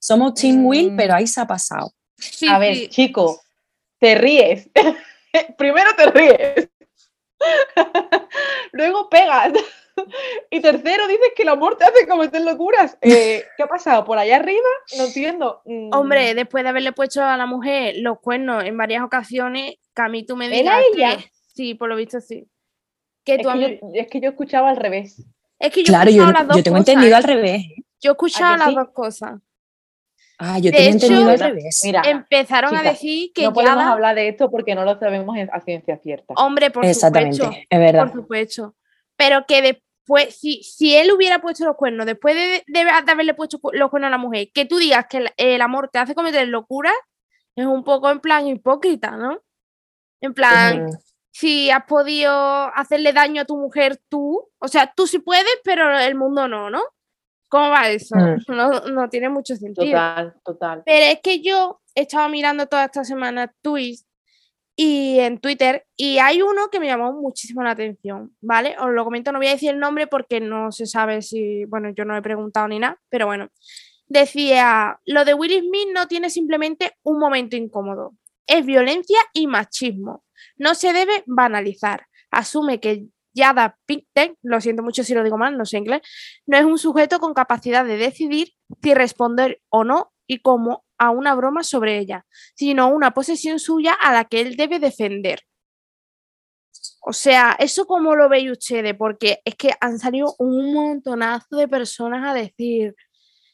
Somos 0.01 0.33
Team 0.33 0.65
Will, 0.65 0.93
Mm. 0.93 0.97
pero 0.97 1.13
ahí 1.15 1.27
se 1.27 1.43
ha 1.43 1.47
pasado. 1.47 1.93
sí, 2.17 2.49
A 2.49 2.59
ver, 2.59 2.75
sí. 2.75 2.89
chico, 2.89 3.39
te 3.99 4.15
ríes. 4.15 4.71
Primero 5.59 5.91
te 5.97 6.07
ríes. 6.11 6.69
Luego 8.73 9.09
pegas. 9.09 9.53
Y 10.51 10.61
tercero 10.61 11.09
dices 11.09 11.31
que 11.35 11.43
el 11.43 11.49
amor 11.49 11.77
te 11.77 11.83
hace 11.85 12.07
cometer 12.07 12.41
locuras. 12.43 12.97
Eh, 13.01 13.43
¿Qué 13.57 13.63
ha 13.65 13.67
pasado? 13.67 14.05
¿Por 14.05 14.17
allá 14.17 14.37
arriba? 14.37 14.69
No 14.97 15.07
entiendo. 15.07 15.61
Mm, 15.65 15.91
Hombre, 15.93 16.35
después 16.35 16.63
de 16.63 16.71
haberle 16.71 16.93
puesto 16.93 17.21
a 17.21 17.37
la 17.37 17.47
mujer 17.47 17.97
los 17.99 18.21
cuernos 18.21 18.63
en 18.63 18.77
varias 18.79 19.03
ocasiones, 19.03 19.75
que 19.97 20.03
a 20.03 20.09
mí 20.09 20.25
tú 20.25 20.37
me 20.37 20.47
¿Era 20.47 20.79
digas 20.79 20.85
ella? 20.95 21.17
que- 21.17 21.33
sí, 21.53 21.75
por 21.75 21.89
lo 21.89 21.97
visto 21.97 22.21
sí. 22.21 22.47
Que 23.25 23.35
es, 23.35 23.43
tú 23.43 23.51
a 23.51 23.55
que 23.55 23.59
mí- 23.59 23.79
yo, 23.83 23.89
es 23.95 24.07
que 24.07 24.21
yo 24.21 24.31
escuchaba 24.31 24.71
al 24.71 24.77
revés. 24.77 25.21
es 25.59 25.73
que 25.73 25.81
yo 25.83 25.87
he 25.93 25.97
Claro, 25.97 26.11
yo, 26.11 26.23
escuchado 26.23 26.33
las 26.33 26.47
dos 26.47 26.57
yo 26.59 26.63
tengo 26.63 26.77
cosas, 26.79 26.89
entendido 26.91 27.15
¿eh? 27.15 27.17
al 27.17 27.25
revés. 27.25 27.63
Yo 28.01 28.11
he 28.11 28.13
escuchado 28.13 28.53
que 28.55 28.59
las 28.61 28.69
sí? 28.69 28.75
dos 28.77 28.89
cosas. 28.93 29.41
Ah, 30.39 30.59
yo 30.59 30.70
De 30.70 30.76
tengo 30.76 30.93
entendido 30.93 31.28
al 31.28 31.34
hecho, 31.34 31.45
revés. 31.45 31.80
Mira, 31.84 32.03
Empezaron 32.07 32.76
a 32.76 32.82
decir 32.82 33.32
que 33.34 33.43
no 33.43 33.53
podemos 33.53 33.76
Yada- 33.78 33.93
hablar 33.93 34.14
de 34.14 34.28
esto 34.28 34.51
porque 34.51 34.74
no 34.74 34.84
lo 34.84 34.99
sabemos 34.99 35.36
a 35.53 35.61
ciencia 35.61 35.99
cierta. 35.99 36.34
hombre, 36.36 36.70
por 36.70 36.84
Exactamente, 36.84 37.36
supuesto, 37.39 37.66
es 37.68 37.78
verdad. 37.78 38.03
por 38.05 38.12
supuesto. 38.22 38.74
Pero 39.16 39.45
que 39.49 39.62
después, 39.62 40.34
si, 40.36 40.62
si 40.62 40.95
él 40.95 41.11
hubiera 41.12 41.41
puesto 41.41 41.64
los 41.64 41.74
cuernos, 41.76 42.07
después 42.07 42.34
de, 42.36 42.62
de- 42.66 42.84
de 42.84 42.91
haberle 43.11 43.34
puesto 43.34 43.59
los 43.72 43.91
cuernos 43.91 44.07
a 44.09 44.11
la 44.12 44.18
mujer, 44.18 44.49
que 44.55 44.64
tú 44.64 44.78
digas 44.78 45.07
que 45.11 45.16
el, 45.18 45.30
el 45.36 45.61
amor 45.61 45.89
te 45.93 45.99
hace 45.99 46.14
cometer 46.14 46.47
locuras, 46.47 46.95
es 47.57 47.66
un 47.66 47.82
poco 47.82 48.09
en 48.11 48.20
plan 48.20 48.47
hipócrita, 48.47 49.16
¿no? 49.16 49.41
En 50.20 50.34
plan, 50.34 50.86
Mm, 50.86 50.91
si 51.32 51.70
has 51.70 51.84
podido 51.84 52.32
hacerle 52.76 53.12
daño 53.12 53.43
a 53.43 53.45
tu 53.45 53.57
mujer 53.57 54.01
tú, 54.09 54.49
o 54.59 54.68
sea, 54.68 54.93
tú 54.97 55.07
sí 55.09 55.18
puedes, 55.18 55.47
pero 55.64 55.99
el 55.99 56.14
mundo 56.14 56.47
no, 56.49 56.70
¿no? 56.70 56.82
¿Cómo 57.49 57.71
va 57.71 57.89
eso? 57.89 58.17
Mm. 58.17 58.39
No, 58.49 58.81
no 58.81 59.09
tiene 59.09 59.29
mucho 59.29 59.57
sentido. 59.57 59.87
Total, 59.87 60.35
total. 60.45 60.83
Pero 60.85 61.05
es 61.07 61.21
que 61.23 61.41
yo 61.41 61.81
he 61.95 62.03
estado 62.03 62.29
mirando 62.29 62.67
toda 62.67 62.85
esta 62.85 63.05
semana 63.05 63.53
tweets 63.63 64.07
y 64.77 65.19
en 65.19 65.39
Twitter 65.39 65.85
y 65.97 66.19
hay 66.19 66.41
uno 66.41 66.69
que 66.71 66.79
me 66.79 66.87
llamó 66.87 67.13
muchísimo 67.13 67.63
la 67.65 67.73
atención, 67.73 68.37
¿vale? 68.41 68.77
Os 68.79 68.91
lo 68.91 69.05
comento, 69.05 69.33
no 69.33 69.39
voy 69.39 69.49
a 69.49 69.53
decir 69.53 69.71
el 69.71 69.81
nombre 69.81 70.07
porque 70.07 70.41
no 70.41 70.71
se 70.71 70.87
sabe 70.87 71.21
si, 71.23 71.65
bueno, 71.65 71.91
yo 71.91 72.05
no 72.05 72.17
he 72.17 72.23
preguntado 72.23 72.69
ni 72.69 72.79
nada, 72.79 72.97
pero 73.09 73.27
bueno. 73.27 73.49
Decía, 74.07 74.99
lo 75.05 75.25
de 75.25 75.35
Will 75.35 75.59
Smith 75.59 75.89
no 75.93 76.07
tiene 76.07 76.31
simplemente 76.31 76.93
un 77.03 77.19
momento 77.19 77.57
incómodo, 77.57 78.15
es 78.47 78.65
violencia 78.65 79.19
y 79.35 79.47
machismo. 79.47 80.25
No 80.57 80.75
se 80.75 80.93
debe 80.93 81.23
banalizar. 81.27 82.07
Asume 82.31 82.81
que 82.81 83.05
Yada 83.39 83.76
Pinkett, 83.86 84.36
lo 84.43 84.61
siento 84.61 84.82
mucho 84.82 85.05
si 85.05 85.14
lo 85.14 85.22
digo 85.24 85.39
mal, 85.39 85.57
no 85.57 85.64
sé 85.64 85.78
inglés, 85.78 86.03
no 86.47 86.57
es 86.57 86.64
un 86.64 86.78
sujeto 86.78 87.20
con 87.20 87.34
capacidad 87.34 87.84
de 87.84 87.97
decidir 87.97 88.53
si 88.82 88.95
responder 88.95 89.61
o 89.70 89.84
no 89.84 90.12
y 90.26 90.41
cómo 90.41 90.84
a 90.99 91.11
una 91.11 91.34
broma 91.34 91.62
sobre 91.62 91.99
ella, 91.99 92.26
sino 92.55 92.89
una 92.89 93.12
posesión 93.12 93.59
suya 93.61 93.93
a 93.95 94.12
la 94.12 94.24
que 94.24 94.41
él 94.41 94.57
debe 94.57 94.78
defender. 94.78 95.41
O 97.03 97.12
sea, 97.12 97.57
¿eso 97.59 97.86
cómo 97.86 98.14
lo 98.14 98.28
veis 98.28 98.51
ustedes? 98.51 98.95
Porque 98.97 99.41
es 99.45 99.55
que 99.55 99.70
han 99.80 99.99
salido 99.99 100.34
un 100.39 100.74
montonazo 100.74 101.57
de 101.57 101.68
personas 101.68 102.26
a 102.28 102.34
decir, 102.34 102.95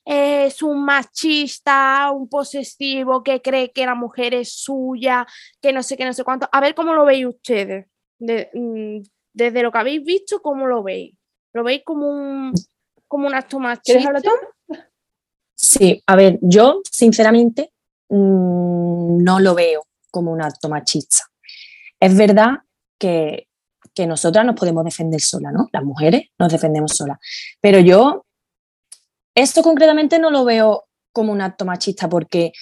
es 0.05 0.62
un 0.62 0.85
machista, 0.85 2.11
un 2.12 2.28
posesivo 2.28 3.22
que 3.22 3.41
cree 3.43 3.72
que 3.72 3.87
la 3.87 3.95
mujer 3.95 4.35
es 4.35 4.53
suya, 4.55 5.26
que 5.62 5.72
no 5.72 5.82
sé 5.82 5.97
qué, 5.97 6.05
no 6.05 6.12
sé 6.12 6.24
cuánto. 6.24 6.49
A 6.53 6.61
ver 6.61 6.74
cómo 6.74 6.95
lo 6.95 7.05
veis 7.05 7.26
ustedes. 7.26 7.87
De- 8.18 8.51
mm, 8.55 9.03
desde 9.35 9.62
lo 9.62 9.70
que 9.70 9.78
habéis 9.78 10.05
visto, 10.05 10.41
¿cómo 10.41 10.66
lo 10.66 10.82
veis? 10.82 11.14
¿Lo 11.53 11.62
veis 11.62 11.82
como 11.85 12.09
un, 12.09 12.55
como 13.07 13.26
un 13.26 13.35
acto 13.35 13.59
¿Quieres 13.85 14.05
machista? 14.05 14.30
Sí, 15.55 16.03
a 16.07 16.16
ver, 16.16 16.39
yo 16.41 16.80
sinceramente 16.91 17.72
mm, 18.09 19.22
no 19.22 19.41
lo 19.41 19.55
veo 19.55 19.82
como 20.11 20.32
un 20.32 20.41
acto 20.41 20.68
machista. 20.68 21.24
Es 22.01 22.16
verdad 22.16 22.59
que, 22.99 23.49
que 23.95 24.07
nosotras 24.07 24.45
nos 24.47 24.57
podemos 24.57 24.85
defender 24.85 25.20
solas, 25.20 25.53
¿no? 25.53 25.68
Las 25.72 25.85
mujeres 25.85 26.28
nos 26.39 26.51
defendemos 26.51 26.93
solas. 26.93 27.18
Pero 27.61 27.80
yo 27.80 28.24
esto 29.35 29.62
concretamente 29.62 30.18
no 30.18 30.30
lo 30.30 30.45
veo 30.45 30.85
como 31.12 31.32
un 31.32 31.41
acto 31.41 31.64
machista 31.64 32.09
porque 32.09 32.53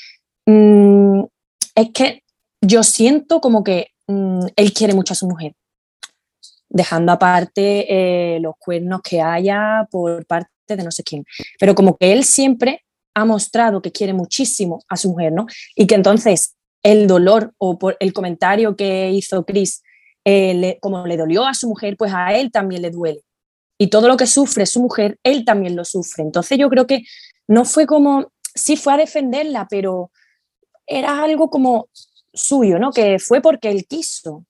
mm, 0.47 1.23
es 1.75 1.91
que 1.93 2.23
yo 2.61 2.83
siento 2.83 3.41
como 3.41 3.63
que 3.65 3.89
mm, 4.07 4.47
él 4.57 4.73
quiere 4.73 4.95
mucho 4.95 5.13
a 5.13 5.17
su 5.17 5.27
mujer, 5.27 5.55
dejando 6.73 7.13
aparte 7.13 7.87
eh, 7.89 8.41
los 8.41 8.55
cuernos 8.59 9.03
que 9.03 9.21
haya 9.21 9.87
por 9.91 10.25
parte 10.27 10.49
de 10.69 10.83
no 10.83 10.91
sé 10.91 11.03
quién, 11.03 11.25
pero 11.61 11.75
como 11.75 11.97
que 11.97 12.13
él 12.13 12.25
siempre 12.25 12.85
ha 13.15 13.25
mostrado 13.25 13.83
que 13.83 13.93
quiere 13.93 14.15
muchísimo 14.15 14.81
a 14.89 14.97
su 14.97 15.11
mujer, 15.11 15.33
¿no? 15.33 15.47
Y 15.77 15.87
que 15.87 15.95
entonces 15.95 16.57
el 16.83 17.07
dolor 17.07 17.53
o 17.59 17.79
por 17.79 17.97
el 18.01 18.13
comentario 18.13 18.75
que 18.75 19.11
hizo 19.11 19.45
Chris, 19.45 19.83
eh, 20.25 20.79
como 20.81 21.07
le 21.07 21.17
dolió 21.17 21.45
a 21.45 21.55
su 21.55 21.69
mujer, 21.69 21.97
pues 21.97 22.13
a 22.15 22.33
él 22.33 22.51
también 22.51 22.83
le 22.83 22.91
duele. 22.91 23.21
Y 23.79 23.89
todo 23.89 24.09
lo 24.09 24.17
que 24.17 24.27
sufre 24.27 24.65
su 24.65 24.81
mujer, 24.81 25.19
él 25.23 25.45
también 25.45 25.77
lo 25.77 25.85
sufre. 25.85 26.23
Entonces 26.23 26.59
yo 26.59 26.71
creo 26.71 26.87
que 26.87 27.03
no 27.49 27.65
fue 27.65 27.87
como, 27.87 28.33
sí 28.55 28.77
fue 28.77 28.95
a 28.95 28.97
defenderla, 28.97 29.67
pero 29.69 30.11
era 30.87 31.23
algo 31.23 31.51
como 31.51 31.89
suyo, 32.33 32.79
¿no? 32.79 32.93
Que 32.93 33.19
fue 33.19 33.43
porque 33.43 33.71
él 33.71 33.87
quiso. 33.87 34.47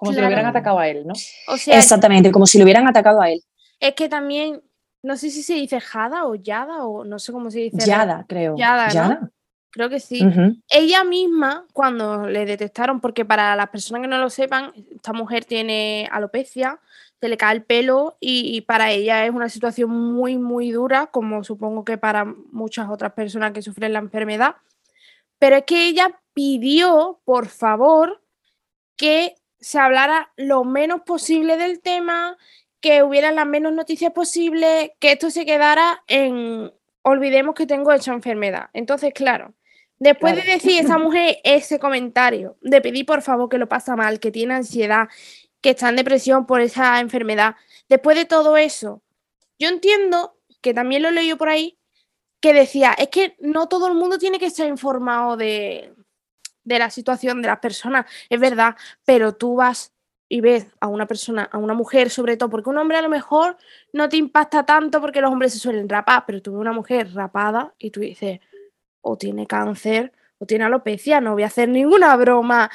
Como 0.00 0.14
si 0.14 0.20
lo 0.20 0.26
hubieran 0.28 0.46
atacado 0.46 0.78
a 0.78 0.88
él, 0.88 1.06
¿no? 1.06 1.12
O 1.46 1.58
sea, 1.58 1.78
Exactamente, 1.78 2.32
como 2.32 2.46
si 2.46 2.56
lo 2.56 2.64
hubieran 2.64 2.88
atacado 2.88 3.20
a 3.20 3.30
él. 3.30 3.42
Es 3.78 3.94
que 3.94 4.08
también, 4.08 4.62
no 5.02 5.14
sé 5.18 5.28
si 5.28 5.42
se 5.42 5.52
dice 5.52 5.78
Jada 5.78 6.24
o 6.24 6.36
Yada 6.36 6.86
o 6.86 7.04
no 7.04 7.18
sé 7.18 7.32
cómo 7.32 7.50
se 7.50 7.58
dice. 7.58 7.86
Yada, 7.86 8.24
creo. 8.26 8.56
Yada, 8.56 9.30
Creo 9.72 9.90
que 9.90 10.00
sí. 10.00 10.26
Ella 10.70 11.04
misma, 11.04 11.66
cuando 11.74 12.26
le 12.26 12.46
detectaron, 12.46 12.98
porque 13.00 13.26
para 13.26 13.54
las 13.54 13.68
personas 13.68 14.00
que 14.00 14.08
no 14.08 14.16
lo 14.16 14.30
sepan, 14.30 14.72
esta 14.90 15.12
mujer 15.12 15.44
tiene 15.44 16.08
alopecia, 16.10 16.80
se 17.20 17.28
le 17.28 17.36
cae 17.36 17.56
el 17.56 17.62
pelo 17.62 18.16
y, 18.20 18.62
para 18.62 18.90
ella 18.90 19.26
es 19.26 19.32
una 19.32 19.50
situación 19.50 19.90
muy, 19.90 20.38
muy 20.38 20.70
dura, 20.70 21.08
como 21.08 21.44
supongo 21.44 21.84
que 21.84 21.98
para 21.98 22.24
muchas 22.24 22.88
otras 22.88 23.12
personas 23.12 23.52
que 23.52 23.60
sufren 23.60 23.92
la 23.92 23.98
enfermedad. 23.98 24.56
Pero 25.38 25.56
es 25.56 25.64
que 25.64 25.88
ella 25.88 26.18
pidió, 26.32 27.20
por 27.26 27.48
favor, 27.48 28.22
que 28.96 29.34
se 29.60 29.78
hablara 29.78 30.32
lo 30.36 30.64
menos 30.64 31.02
posible 31.02 31.56
del 31.56 31.80
tema, 31.80 32.36
que 32.80 33.02
hubiera 33.02 33.30
las 33.30 33.46
menos 33.46 33.72
noticias 33.72 34.12
posibles, 34.12 34.92
que 34.98 35.12
esto 35.12 35.30
se 35.30 35.44
quedara 35.44 36.02
en 36.06 36.72
olvidemos 37.02 37.54
que 37.54 37.66
tengo 37.66 37.92
esa 37.92 38.12
enfermedad. 38.12 38.70
Entonces, 38.72 39.12
claro, 39.14 39.54
después 39.98 40.36
de 40.36 40.42
decir 40.42 40.80
esa 40.80 40.98
mujer 40.98 41.38
ese 41.44 41.78
comentario, 41.78 42.56
de 42.60 42.80
pedir 42.80 43.06
por 43.06 43.22
favor 43.22 43.48
que 43.48 43.58
lo 43.58 43.68
pasa 43.68 43.96
mal, 43.96 44.20
que 44.20 44.30
tiene 44.30 44.54
ansiedad, 44.54 45.08
que 45.60 45.70
está 45.70 45.88
en 45.88 45.96
depresión 45.96 46.46
por 46.46 46.60
esa 46.60 47.00
enfermedad. 47.00 47.56
Después 47.88 48.16
de 48.16 48.24
todo 48.24 48.56
eso, 48.56 49.02
yo 49.58 49.68
entiendo, 49.68 50.36
que 50.62 50.74
también 50.74 51.02
lo 51.02 51.10
leí 51.10 51.34
por 51.34 51.48
ahí, 51.48 51.78
que 52.40 52.54
decía, 52.54 52.94
es 52.96 53.08
que 53.08 53.36
no 53.40 53.68
todo 53.68 53.88
el 53.88 53.94
mundo 53.94 54.18
tiene 54.18 54.38
que 54.38 54.46
estar 54.46 54.66
informado 54.66 55.36
de, 55.36 55.92
de 56.64 56.78
la 56.78 56.90
situación 56.90 57.42
de 57.42 57.48
las 57.48 57.58
personas, 57.58 58.06
es 58.28 58.40
verdad, 58.40 58.76
pero 59.04 59.34
tú 59.34 59.56
vas 59.56 59.92
y 60.28 60.40
ves 60.40 60.66
a 60.80 60.86
una 60.86 61.06
persona, 61.06 61.48
a 61.50 61.58
una 61.58 61.74
mujer 61.74 62.08
sobre 62.08 62.36
todo, 62.36 62.50
porque 62.50 62.70
un 62.70 62.78
hombre 62.78 62.96
a 62.96 63.02
lo 63.02 63.08
mejor 63.08 63.56
no 63.92 64.08
te 64.08 64.16
impacta 64.16 64.64
tanto 64.64 65.00
porque 65.00 65.20
los 65.20 65.30
hombres 65.30 65.52
se 65.52 65.58
suelen 65.58 65.88
rapar, 65.88 66.24
pero 66.26 66.40
tú 66.40 66.52
ves 66.52 66.60
una 66.60 66.72
mujer 66.72 67.12
rapada 67.12 67.74
y 67.78 67.90
tú 67.90 68.00
dices, 68.00 68.40
o 69.00 69.16
tiene 69.16 69.46
cáncer 69.46 70.12
o 70.38 70.46
tiene 70.46 70.64
alopecia, 70.64 71.20
no 71.20 71.32
voy 71.32 71.42
a 71.42 71.46
hacer 71.46 71.68
ninguna 71.68 72.14
broma 72.16 72.70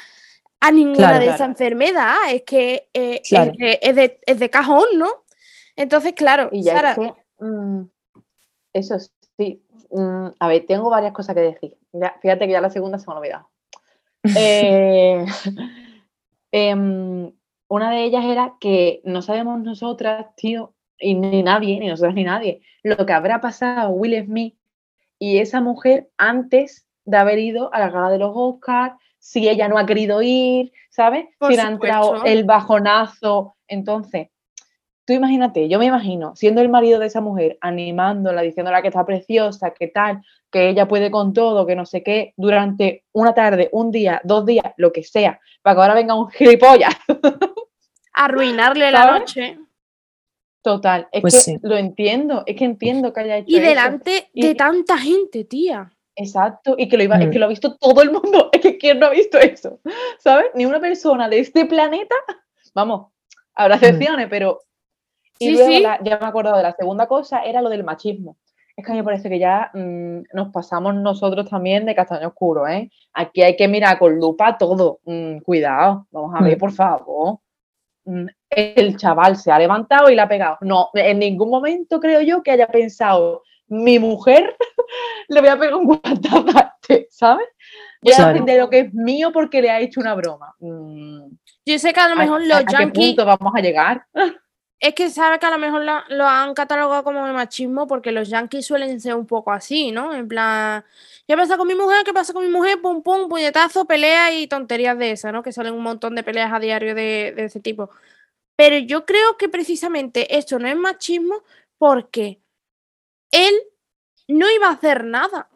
a 0.60 0.70
ninguna 0.70 1.18
de 1.18 1.28
esa 1.28 1.44
enfermedad. 1.44 2.14
Es 2.30 2.42
que 2.42 2.88
eh, 2.92 3.22
es, 3.22 4.38
de, 4.38 4.50
cajón, 4.50 4.86
¿no? 4.96 5.08
Entonces, 5.74 6.12
claro, 6.12 6.48
y 6.52 6.62
ya 6.62 6.96
mm, 7.38 7.82
eso 8.72 8.98
sí. 9.38 9.62
Mm, 9.90 10.28
a 10.38 10.48
ver, 10.48 10.66
tengo 10.66 10.90
varias 10.90 11.12
cosas 11.12 11.34
que 11.34 11.40
decir. 11.40 11.76
fíjate 12.20 12.46
que 12.46 12.52
ya 12.52 12.60
la 12.60 12.70
segunda 12.70 12.98
se 12.98 13.06
me 13.06 13.14
ha 13.14 13.18
olvidado. 13.18 13.50
Eh, 14.36 15.24
em, 16.52 17.32
una 17.68 17.90
de 17.90 18.04
ellas 18.04 18.24
era 18.24 18.54
que 18.60 19.00
no 19.04 19.22
sabemos 19.22 19.60
nosotras, 19.60 20.26
tío, 20.36 20.74
y 20.98 21.14
ni 21.14 21.42
nadie, 21.42 21.78
ni 21.78 21.88
nosotras 21.88 22.14
ni 22.14 22.24
nadie, 22.24 22.62
lo 22.82 23.04
que 23.04 23.12
habrá 23.12 23.40
pasado 23.40 23.88
a 23.88 23.88
Will 23.88 24.24
Smith 24.24 24.54
y 25.18 25.38
esa 25.38 25.60
mujer 25.60 26.10
antes 26.16 26.86
de 27.04 27.16
haber 27.16 27.38
ido 27.38 27.72
a 27.72 27.80
la 27.80 27.90
gala 27.90 28.10
de 28.10 28.18
los 28.18 28.32
Oscars, 28.34 28.94
si 29.18 29.48
ella 29.48 29.68
no 29.68 29.78
ha 29.78 29.86
querido 29.86 30.22
ir, 30.22 30.72
¿sabes? 30.90 31.26
si 31.48 31.56
le 31.56 31.62
ha 31.62 31.68
entrado 31.68 32.24
el 32.24 32.44
bajonazo. 32.44 33.56
Entonces, 33.66 34.28
tú 35.04 35.12
imagínate, 35.12 35.68
yo 35.68 35.78
me 35.78 35.86
imagino 35.86 36.36
siendo 36.36 36.60
el 36.60 36.68
marido 36.68 36.98
de 36.98 37.06
esa 37.06 37.20
mujer, 37.20 37.58
animándola, 37.60 38.42
diciéndola 38.42 38.82
que 38.82 38.88
está 38.88 39.04
preciosa, 39.04 39.72
que 39.72 39.88
tal, 39.88 40.22
que 40.50 40.68
ella 40.68 40.88
puede 40.88 41.10
con 41.10 41.32
todo, 41.32 41.66
que 41.66 41.76
no 41.76 41.86
sé 41.86 42.02
qué, 42.02 42.32
durante 42.36 43.04
una 43.12 43.34
tarde, 43.34 43.68
un 43.72 43.90
día, 43.90 44.20
dos 44.24 44.46
días, 44.46 44.72
lo 44.76 44.92
que 44.92 45.02
sea, 45.02 45.40
para 45.62 45.76
que 45.76 45.82
ahora 45.82 45.94
venga 45.94 46.14
un 46.14 46.28
gilipollas. 46.30 46.94
Arruinarle 48.12 48.90
la 48.90 49.18
noche. 49.18 49.58
Total, 50.62 51.06
es 51.12 51.20
pues 51.20 51.44
que 51.44 51.58
lo 51.62 51.76
entiendo, 51.76 52.42
es 52.46 52.56
que 52.56 52.64
entiendo 52.64 53.12
que 53.12 53.20
haya 53.20 53.36
hecho 53.38 53.56
Y 53.56 53.60
delante 53.60 54.30
de 54.34 54.54
tanta 54.54 54.98
gente, 54.98 55.44
tía. 55.44 55.92
Exacto, 56.16 56.74
y 56.78 56.88
que 56.88 56.96
lo 56.96 57.04
iba, 57.04 57.16
es 57.16 57.28
que 57.28 57.36
mm. 57.36 57.40
lo 57.40 57.46
ha 57.46 57.50
visto 57.50 57.76
todo 57.76 58.02
el 58.02 58.10
mundo, 58.10 58.48
es 58.52 58.60
que 58.60 58.78
¿quién 58.78 58.98
no 58.98 59.06
ha 59.06 59.10
visto 59.10 59.38
eso? 59.38 59.80
¿Sabes? 60.18 60.46
Ni 60.54 60.64
una 60.64 60.80
persona 60.80 61.28
de 61.28 61.40
este 61.40 61.66
planeta, 61.66 62.14
vamos, 62.74 63.12
habrá 63.54 63.76
mm. 63.76 63.84
excepciones, 63.84 64.26
pero... 64.28 64.60
Y 65.38 65.50
luego 65.50 65.70
ya 65.70 65.98
me 66.02 66.08
he 66.08 66.14
acordado 66.14 66.56
de 66.56 66.62
la 66.62 66.72
segunda 66.72 67.06
cosa, 67.06 67.40
era 67.40 67.60
lo 67.60 67.68
del 67.68 67.84
machismo. 67.84 68.38
Es 68.76 68.84
que 68.84 68.92
a 68.92 68.94
mí 68.94 69.00
me 69.00 69.04
parece 69.04 69.30
que 69.30 69.38
ya 69.38 69.70
mm, 69.72 70.34
nos 70.34 70.52
pasamos 70.52 70.94
nosotros 70.94 71.48
también 71.48 71.86
de 71.86 71.94
castaño 71.94 72.28
oscuro, 72.28 72.68
¿eh? 72.68 72.90
Aquí 73.14 73.42
hay 73.42 73.56
que 73.56 73.68
mirar 73.68 73.98
con 73.98 74.18
lupa 74.18 74.58
todo. 74.58 75.00
cuidado, 75.44 76.06
vamos 76.10 76.34
a 76.34 76.42
ver, 76.42 76.58
por 76.58 76.72
favor. 76.72 77.38
El 78.50 78.96
chaval 78.96 79.36
se 79.36 79.50
ha 79.50 79.58
levantado 79.58 80.10
y 80.10 80.14
la 80.14 80.24
ha 80.24 80.28
pegado. 80.28 80.58
No, 80.60 80.90
en 80.92 81.18
ningún 81.18 81.50
momento 81.50 81.98
creo 81.98 82.20
yo 82.20 82.42
que 82.42 82.50
haya 82.50 82.68
pensado, 82.68 83.42
mi 83.68 83.98
mujer 83.98 84.54
le 85.28 85.40
voy 85.40 85.48
a 85.48 85.58
pegar 85.58 85.74
un 85.74 85.86
guantazo 85.86 86.44
¿sabes? 87.10 87.48
Voy 88.02 88.12
a 88.16 88.28
defender 88.28 88.60
lo 88.60 88.70
que 88.70 88.80
es 88.80 88.94
mío 88.94 89.32
porque 89.32 89.62
le 89.62 89.70
ha 89.70 89.80
hecho 89.80 90.00
una 90.00 90.14
broma. 90.14 90.54
Mm. 90.60 91.30
Yo 91.64 91.78
sé 91.78 91.92
que 91.92 92.00
a 92.00 92.08
lo 92.08 92.16
mejor 92.16 92.40
los 92.42 92.60
yankees. 92.60 92.74
¿A 92.74 92.92
qué 92.92 92.92
punto 92.92 93.24
vamos 93.24 93.52
a 93.56 93.60
llegar? 93.60 94.04
Es 94.78 94.94
que 94.94 95.08
sabe 95.10 95.38
que 95.38 95.46
a 95.46 95.50
lo 95.50 95.58
mejor 95.58 95.82
lo, 96.08 96.26
han 96.26 96.54
catalogado 96.54 97.02
como 97.02 97.26
machismo 97.32 97.86
porque 97.86 98.12
los 98.12 98.28
yankees 98.28 98.66
suelen 98.66 99.00
ser 99.00 99.14
un 99.14 99.26
poco 99.26 99.50
así, 99.52 99.90
¿no? 99.90 100.12
En 100.12 100.28
plan, 100.28 100.84
¿qué 101.26 101.34
pasa 101.36 101.56
con 101.56 101.66
mi 101.66 101.74
mujer? 101.74 102.04
¿Qué 102.04 102.12
pasa 102.12 102.34
con 102.34 102.44
mi 102.44 102.50
mujer? 102.50 102.80
Pum, 102.82 103.02
pum, 103.02 103.28
puñetazo, 103.28 103.86
pelea 103.86 104.32
y 104.32 104.46
tonterías 104.46 104.98
de 104.98 105.12
esas, 105.12 105.32
¿no? 105.32 105.42
Que 105.42 105.52
salen 105.52 105.74
un 105.74 105.82
montón 105.82 106.14
de 106.14 106.22
peleas 106.22 106.52
a 106.52 106.60
diario 106.60 106.94
de, 106.94 107.32
de 107.34 107.44
ese 107.44 107.60
tipo. 107.60 107.90
Pero 108.56 108.78
yo 108.78 109.06
creo 109.06 109.36
que 109.38 109.48
precisamente 109.48 110.36
esto 110.38 110.58
no 110.58 110.68
es 110.68 110.76
machismo 110.76 111.42
porque 111.78 112.40
él 113.30 113.54
no 114.28 114.50
iba 114.50 114.68
a 114.68 114.72
hacer 114.72 115.04
nada. 115.04 115.50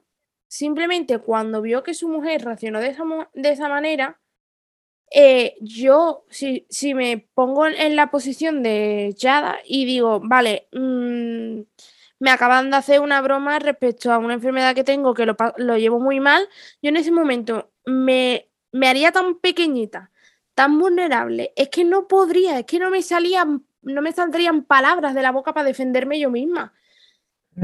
Simplemente 0.49 1.19
cuando 1.19 1.63
vio 1.63 1.83
que 1.83 1.95
su 1.95 2.09
mujer 2.09 2.45
reaccionó 2.45 2.81
de 2.81 2.89
esa, 2.89 3.05
de 3.35 3.51
esa 3.51 3.69
manera, 3.69 4.20
eh, 5.11 5.57
yo, 5.61 6.25
si, 6.31 6.67
si, 6.71 6.95
me 6.95 7.27
pongo 7.35 7.67
en 7.67 7.97
la 7.97 8.11
posición 8.13 8.63
de 8.63 9.13
Yada 9.19 9.59
y 9.65 9.85
digo, 9.85 10.21
vale, 10.23 10.69
mm, 10.73 11.61
me 12.21 12.31
acaban 12.31 12.71
de 12.71 12.77
hacer 12.77 13.01
una 13.01 13.21
broma 13.21 13.59
respecto 13.59 14.13
a 14.13 14.19
una 14.19 14.35
enfermedad 14.35 14.75
que 14.75 14.85
tengo 14.85 15.13
que 15.15 15.27
lo, 15.27 15.37
lo 15.57 15.77
llevo 15.79 15.99
muy 15.99 16.21
mal, 16.21 16.49
yo 16.81 16.91
en 16.91 16.97
ese 16.97 17.11
momento 17.11 17.73
me, 17.87 18.51
me, 18.71 18.89
haría 18.89 19.11
tan 19.11 19.37
pequeñita, 19.41 20.13
tan 20.55 20.79
vulnerable, 20.79 21.53
es 21.57 21.71
que 21.71 21.85
no 21.85 22.07
podría, 22.07 22.61
es 22.61 22.67
que 22.67 22.79
no 22.79 22.91
me 22.91 23.03
salían, 23.03 23.65
no 23.83 24.03
me 24.03 24.13
saldrían 24.13 24.63
palabras 24.63 25.15
de 25.15 25.23
la 25.23 25.33
boca 25.33 25.53
para 25.53 25.67
defenderme 25.67 26.21
yo 26.21 26.31
misma. 26.31 26.73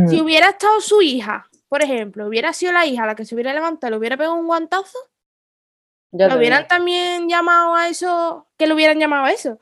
Si 0.08 0.20
mm. 0.20 0.24
hubiera 0.24 0.48
estado 0.48 0.80
su 0.80 1.00
hija, 1.00 1.48
por 1.68 1.82
ejemplo, 1.82 2.26
hubiera 2.26 2.52
sido 2.52 2.72
la 2.72 2.86
hija 2.86 3.06
la 3.06 3.14
que 3.14 3.24
se 3.24 3.36
hubiera 3.36 3.54
levantado, 3.54 3.92
le 3.92 3.98
hubiera 3.98 4.16
pegado 4.16 4.34
un 4.34 4.46
guantazo, 4.46 4.98
¿lo 6.12 6.36
hubieran 6.36 6.66
también 6.68 7.28
llamado 7.28 7.74
a 7.74 7.88
eso? 7.88 8.46
¿Que 8.56 8.66
lo 8.66 8.74
hubieran 8.74 8.98
llamado 8.98 9.24
a 9.24 9.30
eso? 9.30 9.58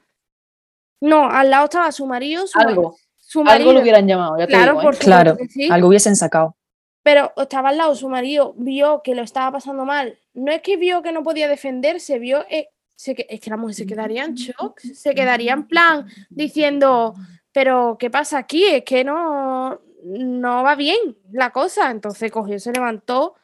No, 1.01 1.29
al 1.29 1.51
lado 1.51 1.65
estaba 1.65 1.93
su 1.93 2.07
marido, 2.07 2.47
su, 2.47 2.59
algo, 2.59 2.97
su 3.17 3.43
marido. 3.43 3.69
Algo 3.69 3.73
lo 3.75 3.81
hubieran 3.83 4.07
llamado, 4.07 4.39
ya 4.39 4.47
claro, 4.47 4.81
por 4.81 4.95
¿eh? 4.95 4.99
Claro, 4.99 5.37
algo 5.71 5.89
hubiesen 5.89 6.17
sacado. 6.17 6.57
Pero 7.03 7.33
estaba 7.37 7.69
al 7.69 7.77
lado, 7.77 7.95
su 7.95 8.09
marido 8.09 8.55
vio 8.57 9.03
que 9.03 9.15
lo 9.15 9.23
estaba 9.23 9.53
pasando 9.53 9.85
mal. 9.85 10.19
No 10.33 10.51
es 10.51 10.63
que 10.63 10.79
vio 10.79 11.03
que 11.03 11.13
no 11.13 11.23
podía 11.23 11.49
defenderse, 11.49 12.19
vio 12.19 12.47
eh, 12.49 12.69
es 13.07 13.41
que 13.41 13.51
la 13.51 13.57
mujer 13.57 13.75
se 13.75 13.87
quedaría 13.87 14.25
en 14.25 14.35
shock, 14.35 14.81
se 14.81 15.15
quedaría 15.15 15.53
en 15.53 15.67
plan 15.67 16.07
diciendo, 16.31 17.15
pero 17.53 17.97
¿qué 17.99 18.11
pasa 18.11 18.39
aquí? 18.39 18.65
Es 18.65 18.85
que 18.85 19.05
no, 19.05 19.81
no 20.05 20.63
va 20.63 20.75
bien 20.75 21.17
la 21.33 21.51
cosa. 21.51 21.91
Entonces 21.91 22.31
cogió, 22.33 22.59
se 22.59 22.73
levantó 22.73 23.35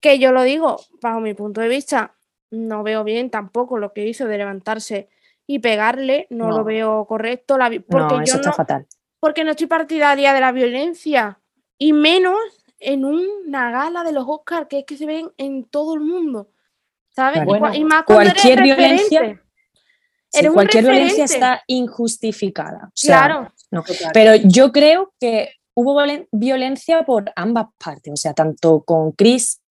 Que 0.00 0.18
yo 0.18 0.32
lo 0.32 0.42
digo, 0.42 0.80
bajo 1.00 1.20
mi 1.20 1.34
punto 1.34 1.60
de 1.60 1.68
vista, 1.68 2.14
no 2.50 2.82
veo 2.82 3.04
bien 3.04 3.30
tampoco 3.30 3.78
lo 3.78 3.92
que 3.92 4.06
hizo 4.06 4.26
de 4.26 4.38
levantarse 4.38 5.08
y 5.46 5.58
pegarle, 5.60 6.26
no, 6.30 6.50
lo 6.50 6.64
veo 6.64 7.06
correcto, 7.06 7.56
la 7.58 7.70
porque 7.88 8.14
no, 8.16 8.22
eso 8.22 8.34
yo 8.34 8.36
está 8.36 8.50
no, 8.50 8.54
fatal. 8.56 8.86
porque 9.20 9.44
no 9.44 9.50
estoy 9.52 9.66
partidaria 9.66 10.32
de 10.34 10.40
la 10.40 10.52
violencia 10.52 11.40
y 11.78 11.92
menos 11.92 12.36
en 12.80 13.04
una 13.04 13.70
gala 13.70 14.04
de 14.04 14.12
los 14.12 14.24
Oscars 14.28 14.66
que 14.68 14.80
es 14.80 14.84
que 14.84 14.96
se 14.96 15.06
ven 15.06 15.30
en 15.38 15.64
todo 15.64 15.94
el 15.94 16.00
mundo, 16.00 16.50
¿sabes? 17.10 17.38
Y 17.38 17.46
cua- 17.46 17.58
Bueno, 17.60 17.74
y, 17.74 17.84
más 17.84 18.04
eres 18.08 18.14
cualquier 18.34 18.62
violencia-. 18.62 19.40
Sí, 20.30 20.38
Eres 20.40 20.48
un 20.50 20.54
cualquier 20.54 20.84
violencia 20.84 21.24
está 21.24 21.62
injustificada. 21.66 22.80
o 22.88 22.90
sea, 22.94 23.16
Claro, 23.26 23.52
no. 23.70 23.82
Pero 24.12 24.34
yo 24.36 24.72
creo 24.72 25.12
que 25.18 25.52
hubo 25.74 25.94
violen- 25.94 26.28
violencia 26.32 27.04
por 27.06 27.32
ambas 27.36 27.68
partes, 27.82 28.12
o 28.12 28.16
sea, 28.16 28.34
tanto 28.34 28.82
con 28.84 29.12
Chris 29.12 29.62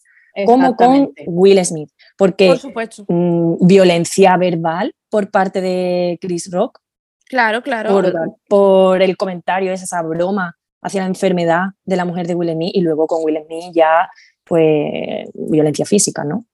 como 0.45 0.75
con. 0.75 1.13
Will 1.27 1.63
Smith, 1.63 1.91
porque 2.17 2.47
por 2.49 2.57
supuesto. 2.59 3.05
mm, 3.07 3.65
violencia 3.67 4.35
verbal 4.37 4.93
por 5.09 5.29
parte 5.31 5.61
de 5.61 6.17
Chris 6.21 6.51
Rock, 6.51 6.79
Claro, 7.25 7.61
claro. 7.61 7.89
por, 7.89 8.13
por 8.47 9.01
el 9.01 9.17
comentario, 9.17 9.71
esa, 9.73 9.83
esa 9.85 10.01
broma 10.01 10.57
hacia 10.81 11.01
la 11.01 11.07
enfermedad 11.07 11.65
de 11.83 11.95
la 11.97 12.05
mujer 12.05 12.25
de 12.27 12.35
Will 12.35 12.51
Smith 12.53 12.71
y 12.73 12.81
luego 12.81 13.05
con 13.07 13.23
Will 13.23 13.37
Smith 13.45 13.73
ya, 13.73 14.09
pues, 14.45 15.29
violencia 15.33 15.85
física, 15.85 16.23
¿no? 16.23 16.45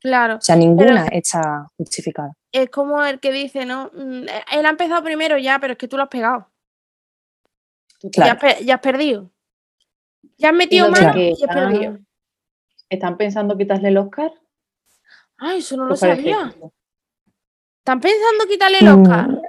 Claro. 0.00 0.36
O 0.36 0.40
sea, 0.40 0.56
ninguna 0.56 1.06
está 1.08 1.66
justificada. 1.76 2.32
Es 2.52 2.70
como 2.70 3.02
el 3.04 3.20
que 3.20 3.32
dice, 3.32 3.64
¿no? 3.66 3.90
Mm, 3.94 4.26
Él 4.52 4.66
ha 4.66 4.70
empezado 4.70 5.02
primero 5.02 5.36
ya, 5.38 5.58
pero 5.58 5.72
es 5.72 5.78
que 5.78 5.88
tú 5.88 5.96
lo 5.96 6.04
has 6.04 6.08
pegado. 6.10 6.48
Ya, 8.02 8.32
has, 8.32 8.38
pe- 8.38 8.64
ya 8.64 8.74
has 8.74 8.80
perdido. 8.80 9.30
Ya 10.38 10.50
has 10.50 10.54
metido 10.54 10.90
mano 10.90 11.18
y 11.18 11.32
has 11.42 11.54
perdido. 11.54 11.98
¿Están 12.90 13.16
pensando 13.16 13.56
quitarle 13.56 13.88
el 13.88 13.96
Oscar? 13.98 14.30
Ay, 15.38 15.58
eso 15.58 15.76
no 15.76 15.84
lo 15.84 15.88
Pues 15.90 16.00
parece 16.00 16.22
sabía. 16.22 16.54
¿Están 17.78 18.00
pensando 18.00 18.46
quitarle 18.48 18.78
el 18.80 18.88
Oscar? 18.88 19.28
Mm, 19.28 19.42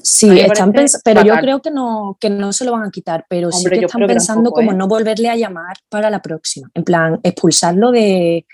Sí, 0.00 0.38
están 0.38 0.72
parece 0.72 0.96
pens- 0.96 1.00
pero 1.04 1.24
yo 1.24 1.34
creo 1.40 1.60
que 1.60 1.72
no, 1.72 2.16
que 2.20 2.30
no 2.30 2.52
se 2.52 2.64
lo 2.64 2.70
van 2.70 2.84
a 2.84 2.90
quitar, 2.92 3.26
pero 3.28 3.50
sí 3.50 3.68
que 3.68 3.80
están 3.84 4.06
pensando 4.06 4.52
como 4.52 4.70
¿eh? 4.70 4.74
no 4.76 4.86
volverle 4.86 5.28
a 5.28 5.34
llamar 5.34 5.76
para 5.88 6.08
la 6.08 6.22
próxima. 6.22 6.70
En 6.74 6.84
plan, 6.84 7.18
expulsarlo 7.24 7.90
de, 7.90 8.46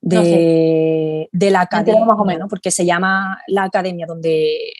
de, 0.00 1.28
No 1.32 1.38
de 1.38 1.50
la 1.52 1.60
academia, 1.60 2.04
más 2.04 2.18
o 2.18 2.24
menos. 2.24 2.40
¿no? 2.40 2.48
porque 2.48 2.72
se 2.72 2.84
llama 2.84 3.38
la 3.46 3.62
academia 3.64 4.06
donde 4.06 4.72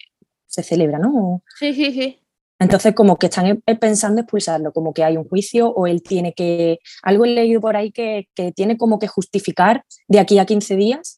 se 0.46 0.64
celebra, 0.64 0.98
¿no? 0.98 1.44
Sí, 1.56 1.72
sí, 1.72 1.92
sí. 1.92 2.18
Entonces, 2.58 2.92
como 2.96 3.16
que 3.16 3.26
están 3.26 3.62
e- 3.64 3.76
pensando 3.76 4.20
expulsarlo, 4.20 4.72
como 4.72 4.92
que 4.92 5.04
hay 5.04 5.16
un 5.16 5.28
juicio 5.28 5.68
o 5.70 5.86
él 5.86 6.02
tiene 6.02 6.32
que. 6.34 6.80
Algo 7.04 7.24
he 7.26 7.28
leído 7.28 7.60
por 7.60 7.76
ahí 7.76 7.92
que, 7.92 8.28
que 8.34 8.50
tiene 8.50 8.76
como 8.76 8.98
que 8.98 9.06
justificar 9.06 9.84
de 10.08 10.18
aquí 10.18 10.40
a 10.40 10.46
15 10.46 10.74
días. 10.74 11.17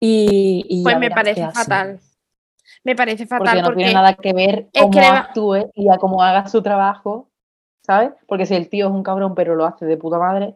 Y, 0.00 0.64
y 0.68 0.82
Pues 0.82 0.98
me 0.98 1.10
parece 1.10 1.46
fatal. 1.50 2.00
Me 2.84 2.96
parece 2.96 3.26
fatal 3.26 3.46
Porque 3.46 3.62
no 3.62 3.76
tiene 3.76 3.92
nada 3.94 4.14
que 4.14 4.32
ver 4.32 4.68
es 4.72 4.82
cómo 4.82 4.92
que 4.92 5.00
va- 5.00 5.18
actúe 5.18 5.70
y 5.74 5.88
a 5.90 5.98
cómo 5.98 6.22
haga 6.22 6.48
su 6.48 6.62
trabajo, 6.62 7.28
¿sabes? 7.84 8.12
Porque 8.26 8.46
si 8.46 8.54
el 8.54 8.68
tío 8.70 8.86
es 8.86 8.92
un 8.92 9.02
cabrón 9.02 9.34
pero 9.34 9.54
lo 9.54 9.66
hace 9.66 9.84
de 9.84 9.98
puta 9.98 10.18
madre, 10.18 10.54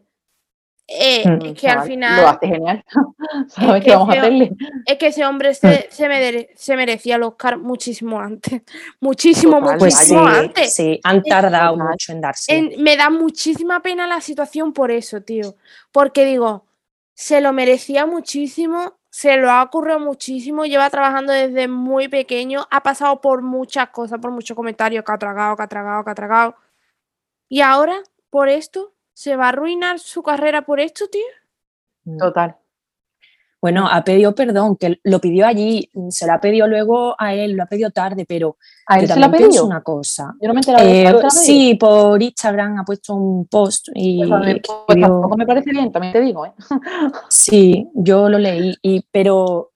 eh, 0.87 1.27
Mm, 1.27 1.47
es 1.47 1.61
que 1.61 1.69
al 1.69 1.83
final 1.83 2.23
lo 2.23 2.29
hace 2.29 2.47
genial. 2.47 2.85
¿Sabes 3.49 3.83
que 3.85 3.91
qué 3.91 3.97
vamos 3.97 4.09
a 4.09 4.13
hacerle? 4.21 4.53
es 4.87 4.97
que 4.99 5.07
ese 5.09 5.25
hombre 5.27 5.55
se, 5.55 5.89
se, 5.91 6.09
mere- 6.09 6.51
se 6.57 6.77
merecía 6.77 7.17
el 7.17 7.23
Oscar 7.25 7.59
muchísimo 7.59 8.19
antes. 8.21 8.63
Muchísimo, 9.01 9.59
Total, 9.61 9.79
Pues 9.79 9.95
sí, 9.99 10.15
muchísimo 10.15 10.27
antes. 10.27 10.75
sí, 10.75 11.01
han 11.05 11.23
tardado 11.23 11.77
mucho 11.77 12.13
en 12.13 12.21
darse. 12.23 12.57
En- 12.57 12.83
me 12.83 12.97
da 12.97 13.11
muchísima 13.11 13.81
pena 13.83 14.07
la 14.07 14.21
situación 14.23 14.73
por 14.73 14.91
eso, 14.91 15.21
tío. 15.23 15.57
Porque 15.93 16.25
digo, 16.25 16.65
se 17.15 17.41
lo 17.41 17.53
merecía 17.55 18.05
muchísimo, 18.07 18.95
se 19.15 19.37
lo 19.37 19.49
ha 19.49 19.63
ocurrido 19.63 20.01
muchísimo, 20.01 20.65
lleva 20.67 20.91
trabajando 20.91 21.33
desde 21.33 21.69
muy 21.69 22.09
pequeño, 22.09 22.67
ha 22.69 22.83
pasado 22.83 23.21
por 23.21 23.43
muchas 23.43 23.91
cosas, 23.91 24.19
por 24.19 24.33
muchos 24.33 24.57
comentarios 24.57 25.05
que 25.05 25.13
ha 25.13 25.19
tragado, 25.19 25.55
que 25.57 25.63
ha 25.63 25.69
tragado, 25.69 26.03
que 26.03 26.11
ha 26.11 26.15
tragado. 26.17 26.57
Y 27.49 27.61
ahora, 27.61 28.03
por 28.29 28.49
esto, 28.49 28.93
¿se 29.13 29.37
va 29.37 29.45
a 29.45 29.49
arruinar 29.51 30.01
su 30.01 30.25
carrera 30.25 30.63
por 30.63 30.81
esto, 30.81 31.07
tío? 31.07 31.23
Mm. 32.03 32.19
Total. 32.19 32.57
Bueno, 33.65 33.89
ha 33.91 34.05
pedido 34.05 34.35
perdón, 34.35 34.77
que 34.77 35.01
lo 35.05 35.21
pidió 35.23 35.47
allí, 35.47 35.91
se 36.11 36.27
lo 36.27 36.35
ha 36.35 36.39
pedido 36.39 36.67
luego 36.69 37.15
a 37.19 37.33
él, 37.33 37.53
lo 37.53 37.63
ha 37.63 37.67
pedido 37.67 37.91
tarde, 37.91 38.27
pero 38.29 38.59
¿A 38.85 38.97
yo 38.99 39.05
él 39.05 39.09
se 39.23 39.29
pedido? 39.31 39.65
una 39.65 39.83
cosa. 39.83 40.35
Yo 40.39 40.49
no 40.49 40.53
me 40.53 40.61
he 40.61 40.71
enterado 40.71 40.85
de 40.87 41.27
Eh, 41.27 41.31
sí, 41.31 41.75
por 41.77 42.23
Instagram 42.23 42.81
ha 42.81 42.85
puesto 42.85 43.15
un 43.15 43.47
post 43.47 43.89
y 43.95 44.19
Pues 44.29 44.41
mí, 44.45 44.61
pues 44.87 45.01
tampoco 45.01 45.37
me 45.39 45.47
parece 45.47 45.71
bien, 45.71 45.91
también 45.91 46.13
te 46.13 46.21
digo, 46.21 46.45
¿eh? 46.45 46.53
Sí, 47.31 47.89
yo 47.95 48.29
lo 48.29 48.39
leí, 48.39 48.75
y, 48.83 49.03
pero 49.11 49.73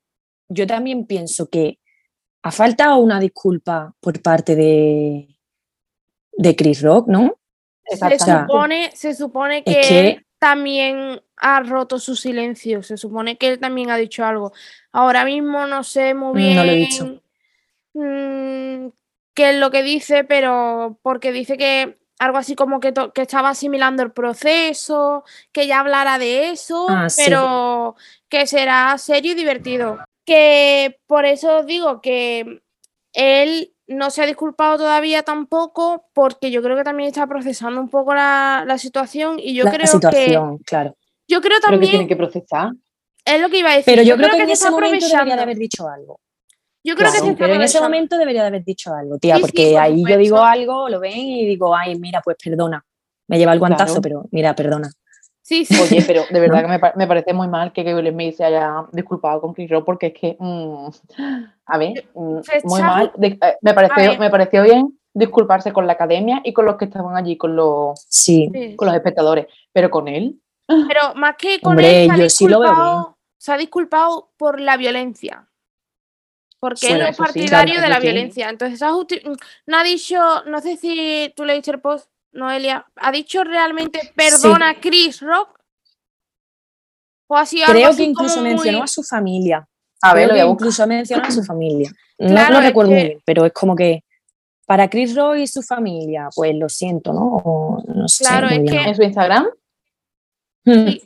yo 0.51 0.67
también 0.67 1.07
pienso 1.07 1.49
que 1.49 1.79
ha 2.43 2.51
faltado 2.51 2.99
una 2.99 3.19
disculpa 3.19 3.95
por 4.01 4.21
parte 4.21 4.55
de, 4.55 5.35
de 6.33 6.57
Chris 6.57 6.83
Rock, 6.83 7.09
¿no? 7.09 7.39
Se 7.87 7.95
Exactamente. 7.95 8.53
supone, 8.53 8.91
se 8.93 9.15
supone 9.15 9.65
que, 9.65 9.81
Es 9.81 9.89
que- 9.89 10.01
él 10.11 10.27
también 10.39 11.23
ha 11.41 11.61
roto 11.61 11.99
su 11.99 12.17
silencio, 12.17 12.83
se 12.83 12.97
supone 12.97 13.37
que 13.37 13.49
él 13.49 13.59
también 13.59 13.91
ha 13.91 13.97
dicho 13.97 14.25
algo. 14.25 14.53
Ahora 14.93 15.25
mismo 15.25 15.67
no 15.67 15.85
sé 15.85 16.15
muy 16.15 16.41
bien 16.41 16.57
No 16.57 16.65
lo 16.65 16.73
he 16.73 16.77
dicho. 16.77 17.23
mm, 17.95 18.89
qué 19.35 19.51
es 19.51 19.57
lo 19.57 19.71
que 19.71 19.83
dice, 19.83 20.25
pero 20.25 20.99
porque 21.03 21.33
dice 21.33 21.57
que 21.57 21.99
algo 22.19 22.39
así 22.39 22.55
como 22.55 22.81
que, 22.81 22.93
estaba 23.15 23.51
asimilando 23.51 24.03
el 24.03 24.11
proceso, 24.13 25.25
que 25.53 25.67
ya 25.67 25.81
hablara 25.81 26.19
de 26.19 26.51
eso, 26.51 26.87
Ah, 26.89 27.09
sí. 27.09 27.23
pero 27.25 27.95
que 28.29 28.47
será 28.47 28.99
serio 28.99 29.33
y 29.33 29.35
divertido. 29.35 29.99
Que 30.25 30.99
por 31.07 31.25
eso 31.25 31.63
digo 31.63 32.01
que 32.01 32.61
él 33.13 33.73
no 33.87 34.11
se 34.11 34.23
ha 34.23 34.27
disculpado 34.27 34.77
todavía 34.79 35.23
tampoco, 35.23 36.09
porque 36.13 36.51
yo 36.51 36.63
creo 36.63 36.77
que 36.77 36.85
también 36.85 37.09
está 37.09 37.27
procesando 37.27 37.81
un 37.81 37.89
poco 37.89 38.15
la, 38.15 38.65
la 38.67 38.77
situación 38.79 39.39
y 39.39 39.55
yo 39.55 39.65
la 39.65 39.71
creo 39.73 40.01
que 40.11 40.39
claro. 40.67 40.97
Yo 41.29 41.41
creo 41.41 41.59
Pero 41.61 41.61
que 41.61 41.71
también 41.71 41.91
tiene 41.91 42.07
que 42.09 42.17
procesar. 42.17 42.73
es 43.25 43.41
lo 43.41 43.49
que 43.51 43.59
iba 43.59 43.71
a 43.73 43.77
decir. 43.77 43.93
Pero 43.93 44.03
yo, 44.03 44.17
creo 44.17 44.31
que, 44.31 44.43
en 44.43 44.47
se 44.49 44.53
ese 44.55 44.71
momento 44.71 45.07
debería 45.07 45.37
de 45.37 45.43
haber 45.43 45.57
dicho 45.59 45.89
algo. 45.89 46.21
Yo 46.85 46.95
creo 46.97 47.13
que 47.13 47.19
Claro, 47.19 47.37
Pero 47.39 47.55
en 47.55 47.63
ese 47.63 47.81
momento 47.81 48.17
debería 48.17 48.43
de 48.43 48.49
haber 48.49 48.65
dicho 48.65 48.95
algo, 48.95 49.19
tía, 49.19 49.37
Sí, 49.37 49.41
porque 49.43 49.73
por 49.73 49.81
ahí 49.81 50.05
yo 50.09 50.17
digo 50.17 50.39
algo, 50.43 50.89
lo 50.89 51.01
ven 51.01 51.19
y 51.19 51.45
digo, 51.45 51.75
ay, 51.77 51.99
mira, 51.99 52.21
pues 52.23 52.37
perdona. 52.43 52.85
Me 53.27 53.37
lleva 53.39 53.53
el 53.53 53.59
guantazo, 53.59 53.95
Claro. 54.01 54.03
pero 54.03 54.25
mira, 54.31 54.55
perdona. 54.55 54.91
Sí, 55.43 55.65
sí. 55.65 55.75
Oye, 55.81 56.03
pero 56.07 56.23
de 56.31 56.41
verdad 56.41 56.63
que 56.63 56.69
me, 56.69 56.81
me 56.97 57.07
parece 57.07 57.33
muy 57.35 57.49
mal 57.49 57.73
que 57.73 57.83
Will 57.95 58.11
Smith 58.13 58.37
se 58.37 58.45
haya 58.45 58.87
disculpado 58.93 59.41
con 59.41 59.53
Chris 59.55 59.69
Rock 59.71 59.85
porque 59.85 60.07
es 60.09 60.13
que, 60.15 60.37
mm, 60.39 60.87
a 61.67 61.79
ver, 61.79 62.05
mm, 62.15 62.39
Se 62.43 62.61
muy 62.65 62.81
mal. 62.81 63.13
De- 63.17 63.39
eh, 63.43 63.57
me, 63.61 63.75
pareció, 63.75 64.19
me 64.19 64.31
pareció 64.31 64.63
bien 64.63 64.99
disculparse 65.13 65.73
con 65.73 65.87
la 65.87 65.95
academia 65.95 66.41
y 66.45 66.53
con 66.53 66.65
los 66.65 66.77
que 66.77 66.85
estaban 66.87 67.17
allí, 67.17 67.37
con 67.37 67.57
los, 67.57 68.01
Sí. 68.09 68.75
con 68.77 68.87
los 68.87 68.95
espectadores, 68.95 69.47
pero 69.73 69.91
con 69.91 70.07
él. 70.09 70.41
Pero 70.69 71.15
más 71.15 71.37
que 71.37 71.61
con 71.61 71.73
Hombre, 71.73 72.05
él, 72.05 72.09
se 72.11 72.13
ha, 72.13 72.17
yo 72.19 72.31
sí 72.31 72.47
lo 72.47 72.61
veo 72.61 72.69
disculpado, 72.71 73.19
se 73.39 73.53
ha 73.53 73.57
disculpado 73.57 74.31
por 74.37 74.61
la 74.61 74.77
violencia. 74.77 75.49
Porque 76.61 76.89
Bueno, 76.89 76.97
él 76.97 77.03
no 77.05 77.09
es 77.11 77.17
sí, 77.17 77.23
partidario 77.23 77.75
claro, 77.75 77.83
de 77.83 77.89
la 77.95 78.01
violencia. 78.01 78.49
Entonces, 78.51 78.83
ha 78.83 78.91
justi- 78.91 79.23
no 79.67 79.77
ha 79.79 79.83
dicho, 79.83 80.19
no 80.47 80.61
sé 80.61 80.77
si 80.77 81.33
tú 81.37 81.45
leíste 81.45 81.71
el 81.71 81.81
post, 81.81 82.11
Noelia, 82.33 82.85
¿ha 82.97 83.11
dicho 83.13 83.43
realmente 83.45 84.13
perdona 84.15 84.71
a 84.71 84.81
Chris 84.81 85.21
Rock? 85.23 85.59
¿O 87.29 87.37
ha 87.37 87.47
sido 87.47 87.65
algo 87.67 87.75
creo 87.79 87.89
así 87.91 87.97
que 87.99 88.11
incluso 88.11 88.35
como 88.37 88.49
mencionó 88.49 88.79
muy- 88.79 88.85
a 88.85 88.89
su 88.89 89.03
familia. 89.03 89.69
A 90.03 90.15
ver, 90.15 90.29
Creo 90.29 90.29
lo 90.29 90.47
voy 90.49 90.57
que 90.57 90.61
incluso 90.63 90.87
mencionó 90.87 91.25
a 91.25 91.31
su 91.31 91.43
familia. 91.45 91.91
No, 92.19 92.29
Claro, 92.29 92.59
es 92.59 92.65
recuerdo 92.65 92.91
muy 92.93 93.01
que- 93.01 93.07
bien, 93.09 93.23
pero 93.25 93.45
es 93.47 93.53
como 93.53 93.75
que 93.75 94.05
para 94.67 94.89
Chris 94.91 95.15
Rock 95.17 95.37
y 95.39 95.47
su 95.47 95.63
familia, 95.63 96.29
pues 96.35 96.55
lo 96.55 96.69
siento, 96.69 97.13
¿no? 97.13 97.37
O 97.45 97.83
no 97.95 98.09
sé. 98.09 98.25
Claro, 98.25 98.49
muy 98.49 98.67
es 98.67 98.71
que- 98.71 98.83
En 98.89 98.95
su 98.95 99.03
Instagram, 99.03 99.45
Mm, 99.45 99.49
Sí. 100.75 101.03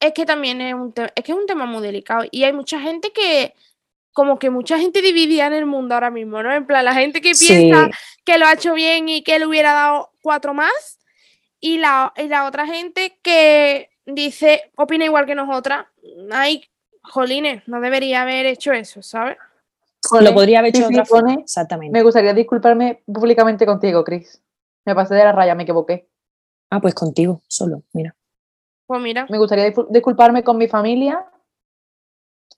Es 0.00 0.12
que 0.14 0.24
también 0.24 0.60
es 0.60 0.74
un, 0.74 0.92
te- 0.92 1.12
es 1.14 1.24
que 1.24 1.32
es 1.32 1.38
un 1.38 1.46
tema 1.46 1.66
muy 1.66 1.82
delicado. 1.82 2.24
Y 2.30 2.44
hay 2.44 2.52
mucha 2.52 2.80
gente 2.80 3.12
que, 3.12 3.54
como 4.12 4.38
que 4.38 4.48
mucha 4.50 4.78
gente 4.78 5.02
dividida 5.02 5.46
en 5.46 5.52
el 5.52 5.66
mundo 5.66 5.94
ahora 5.94 6.10
mismo, 6.10 6.42
¿no? 6.42 6.52
En 6.54 6.66
plan, 6.66 6.84
la 6.84 6.94
gente 6.94 7.20
que 7.20 7.34
sí, 7.34 7.46
piensa 7.48 7.90
que 8.24 8.38
lo 8.38 8.46
ha 8.46 8.54
hecho 8.54 8.72
bien 8.74 9.08
y 9.08 9.22
que 9.22 9.38
le 9.38 9.46
hubiera 9.46 9.72
dado 9.72 10.10
cuatro 10.22 10.54
más. 10.54 10.98
Y 11.60 11.76
la, 11.78 12.12
y 12.16 12.28
la 12.28 12.46
otra 12.46 12.66
gente 12.66 13.18
que 13.22 13.90
dice, 14.06 14.70
opina 14.76 15.04
igual 15.04 15.26
que 15.26 15.34
nosotras. 15.34 15.86
Ay, 16.30 16.64
jolines, 17.02 17.62
no 17.68 17.80
debería 17.80 18.22
haber 18.22 18.46
hecho 18.46 18.72
eso, 18.72 19.02
¿sabes? 19.02 19.36
lo 20.04 20.18
pone- 20.18 20.32
podría 20.32 20.58
haber 20.60 20.70
hecho 20.70 20.88
sí, 20.88 20.94
otra 20.94 21.04
sí, 21.04 21.10
forma. 21.10 21.34
Exactamente. 21.34 21.92
me 21.92 22.02
gustaría 22.02 22.32
disculparme 22.32 23.02
públicamente 23.06 23.66
contigo, 23.66 24.02
Chris. 24.02 24.42
Me 24.86 24.94
pasé 24.94 25.14
de 25.14 25.24
la 25.24 25.32
raya, 25.32 25.54
me 25.54 25.64
equivoqué. 25.64 26.08
Ah, 26.70 26.80
pues 26.80 26.94
contigo, 26.94 27.42
solo, 27.48 27.82
mira. 27.92 28.16
Pues 28.90 29.00
mira, 29.02 29.24
Me 29.30 29.38
gustaría 29.38 29.68
discul- 29.68 29.86
disculparme 29.88 30.42
con 30.42 30.58
mi 30.58 30.66
familia, 30.66 31.24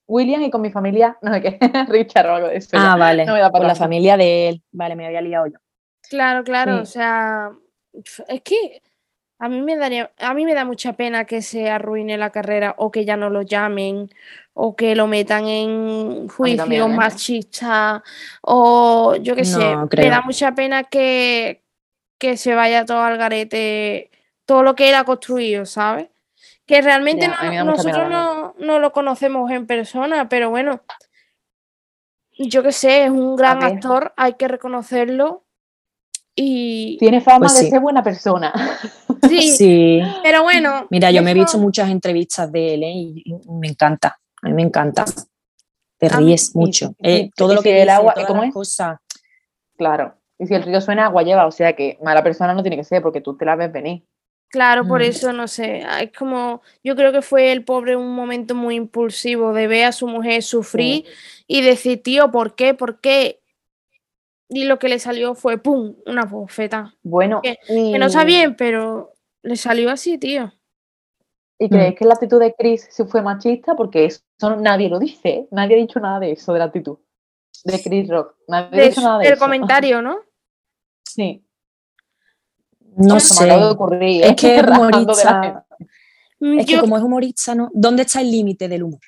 William, 0.07 0.41
y 0.43 0.51
con 0.51 0.62
mi 0.62 0.70
familia, 0.70 1.18
no 1.20 1.30
sé 1.35 1.43
qué, 1.43 1.59
Richard 1.91 2.26
o 2.26 2.35
algo 2.37 2.49
de 2.49 2.57
eso. 2.57 2.70
Ah, 2.72 2.95
ya. 2.95 2.97
vale. 2.97 3.26
no 3.26 3.35
me 3.35 3.41
da 3.41 3.51
Con 3.51 3.53
para 3.53 3.68
la 3.68 3.74
familia 3.74 4.16
de 4.16 4.49
él. 4.49 4.62
Vale, 4.72 4.97
me 4.97 5.05
había 5.05 5.20
liado 5.20 5.47
yo. 5.49 5.59
claro, 6.09 6.43
claro. 6.43 6.76
Sí. 6.76 6.80
O 6.80 6.87
sea, 6.87 7.53
es 8.28 8.41
que, 8.41 8.80
A 9.39 9.51
mí 9.51 9.61
me 9.61 9.76
daría, 9.76 10.11
a 10.20 10.33
mí 10.33 10.47
me 10.47 10.55
da 10.55 10.64
mucha 10.64 10.95
pena 10.95 11.26
que 11.26 11.43
se 11.43 11.68
arruine 11.68 12.16
la 12.16 12.30
carrera 12.30 12.76
o 12.78 12.91
que 12.91 13.05
ya 13.05 13.18
no 13.18 13.28
lo 13.28 13.43
llamen 13.43 14.09
o 14.55 14.74
que 14.74 14.97
lo 14.97 15.07
metan 15.07 15.47
en 15.49 16.28
juicio 16.28 16.87
¿eh? 16.87 16.89
machista 16.89 18.03
o 18.41 19.16
yo 19.20 19.37
qué 19.37 19.45
sé. 19.45 19.59
No, 19.76 19.87
Me 19.95 20.09
da 20.09 20.22
mucha 20.22 20.55
pena 20.55 20.85
que, 20.85 21.61
que 22.18 22.39
se 22.39 22.55
vaya 22.55 22.87
todo 22.87 23.03
al 23.03 23.18
garete, 23.18 24.11
todo 24.47 24.62
lo 24.62 24.74
que 24.74 24.89
él 24.89 24.95
ha 24.95 25.05
construido, 25.05 25.66
¿sabes? 25.66 26.09
Que 26.67 26.81
realmente 26.81 27.27
Ya, 27.27 27.65
no- 27.65 27.73
nosotros 27.73 28.09
no, 28.09 28.55
no 28.59 28.79
lo 28.79 28.93
conocemos 28.93 29.51
en 29.51 29.67
persona, 29.67 30.29
pero 30.29 30.51
bueno, 30.51 30.81
yo 32.39 32.63
qué 32.63 32.73
sé, 32.73 33.05
es 33.05 33.11
un 33.11 33.37
gran 33.37 33.63
actor, 33.63 34.13
hay 34.17 34.35
que 34.35 34.49
reconocerlo. 34.49 35.45
Y 36.35 36.97
Tiene 36.99 37.21
fama 37.21 37.41
Pues 37.47 37.61
de 37.61 37.69
ser 37.71 37.81
buena 37.81 38.03
persona. 38.03 38.53
sí, 39.29 39.53
Sí. 39.53 40.01
pero 40.23 40.43
bueno. 40.43 40.87
Mira, 40.91 41.11
yo 41.11 41.23
me 41.23 41.33
he 41.33 41.35
visto 41.35 41.59
muchas 41.59 41.91
entrevistas 41.91 42.51
de 42.51 42.75
él 42.75 42.83
¿eh? 42.85 42.93
y 42.95 43.25
me 43.51 43.69
encanta. 43.69 44.19
A 44.43 44.49
mí 44.49 44.55
me 44.55 44.63
encanta. 44.63 45.05
Te 45.99 46.07
A 46.07 46.19
mí- 46.19 46.27
ríes 46.27 46.57
mucho. 46.57 46.89
sí, 46.89 46.95
Eh, 47.03 47.31
todo 47.37 47.53
y 47.53 47.57
lo 47.57 47.61
si 47.63 47.69
que 47.69 47.83
el 47.83 47.91
agua- 47.91 48.15
todas 48.15 48.27
¿cómo 48.29 48.41
las 48.41 48.49
es? 48.49 48.55
cosas. 48.55 48.99
Claro. 49.77 50.17
Y 50.39 50.47
si 50.47 50.55
el 50.55 50.63
río 50.63 50.81
suena, 50.81 51.05
agua 51.07 51.23
lleva. 51.23 51.47
O 51.47 51.51
sea 51.51 51.75
que 51.75 51.99
mala 52.03 52.23
persona 52.23 52.55
no 52.55 52.63
tiene 52.63 52.77
que 52.77 52.85
ser 52.85 53.03
porque 53.03 53.21
tú 53.21 53.37
te 53.37 53.45
la 53.45 53.55
ves 53.57 53.71
venir. 53.71 54.05
Claro, 54.53 54.86
por 54.86 55.00
Mm. 55.00 55.05
eso 55.05 55.32
no 55.32 55.48
sé. 55.48 55.82
Es 56.03 56.12
como, 56.12 56.61
yo 56.84 56.94
creo 56.94 57.11
que 57.11 57.22
fue 57.22 57.53
el 57.53 57.64
pobre 57.64 57.96
un 57.96 58.14
momento 58.14 58.55
muy 58.55 58.74
impulsivo 58.76 59.55
de 59.55 59.66
ver 59.66 59.86
a 59.86 59.92
su 59.92 60.07
mujer 60.07 60.42
sufrir 60.42 61.07
y 61.46 61.62
decir, 61.62 62.03
tío, 62.03 62.30
¿por 62.30 62.55
qué? 62.55 62.74
¿Por 62.74 63.00
qué? 63.00 63.40
Y 64.50 64.64
lo 64.64 64.78
que 64.78 64.90
le 64.90 64.98
salió 64.98 65.34
fue, 65.34 65.57
¡pum! 65.57 65.96
Una 66.05 66.26
bofeta. 66.26 66.94
Bueno, 67.03 67.40
Que- 67.42 67.59
y, 67.66 67.92
Que 67.92 67.98
no 67.98 68.07
está 68.07 68.24
bien, 68.24 68.55
pero 68.55 69.14
le 69.42 69.57
salió 69.57 69.90
así, 69.90 70.18
tío. 70.18 70.53
¿Y 71.59 71.70
creéis 71.70 71.94
que 71.98 72.05
la 72.05 72.12
actitud 72.14 72.38
de 72.38 72.55
Chris 72.55 72.86
sí 72.90 73.05
fue 73.05 73.22
machista? 73.22 73.74
Porque 73.74 74.05
eso 74.05 74.20
nadie 74.59 74.90
lo 74.90 74.98
dice. 74.98 75.28
¿eh? 75.30 75.48
Nadie 75.50 75.76
ha 75.76 75.78
dicho 75.78 75.98
nada 76.00 76.20
de 76.20 76.32
eso, 76.32 76.53
de 76.53 76.59
la 76.59 76.66
actitud. 76.66 76.98
De 77.64 77.80
Chris 77.82 78.07
Rock. 78.09 78.34
Nadie 78.48 78.80
ha 78.82 78.88
dicho 78.88 79.00
nada 79.00 79.18
de 79.18 79.24
del 79.24 79.32
eso. 79.34 79.42
comentario, 79.42 80.03
¿no? 80.03 80.18
Sí. 81.07 81.42
No 82.97 83.18
se 83.20 83.45
me 83.45 83.51
acaba 83.51 83.64
de 83.66 83.70
sé. 83.70 83.74
ocurrir. 83.74 84.24
Es 84.24 84.36
que 84.36 84.57
es 84.57 84.62
la 84.66 84.78
humorista. 84.78 85.43
gente. 85.43 85.59
Mm, 86.40 86.59
Es 86.59 86.66
que 86.66 86.72
yo- 86.72 86.80
como 86.80 86.97
es 86.97 87.03
humorista, 87.03 87.55
¿no? 87.55 87.70
¿Dónde 87.72 88.03
está 88.03 88.20
el 88.20 88.30
límite 88.30 88.68
del 88.68 88.82
humor? 88.84 89.01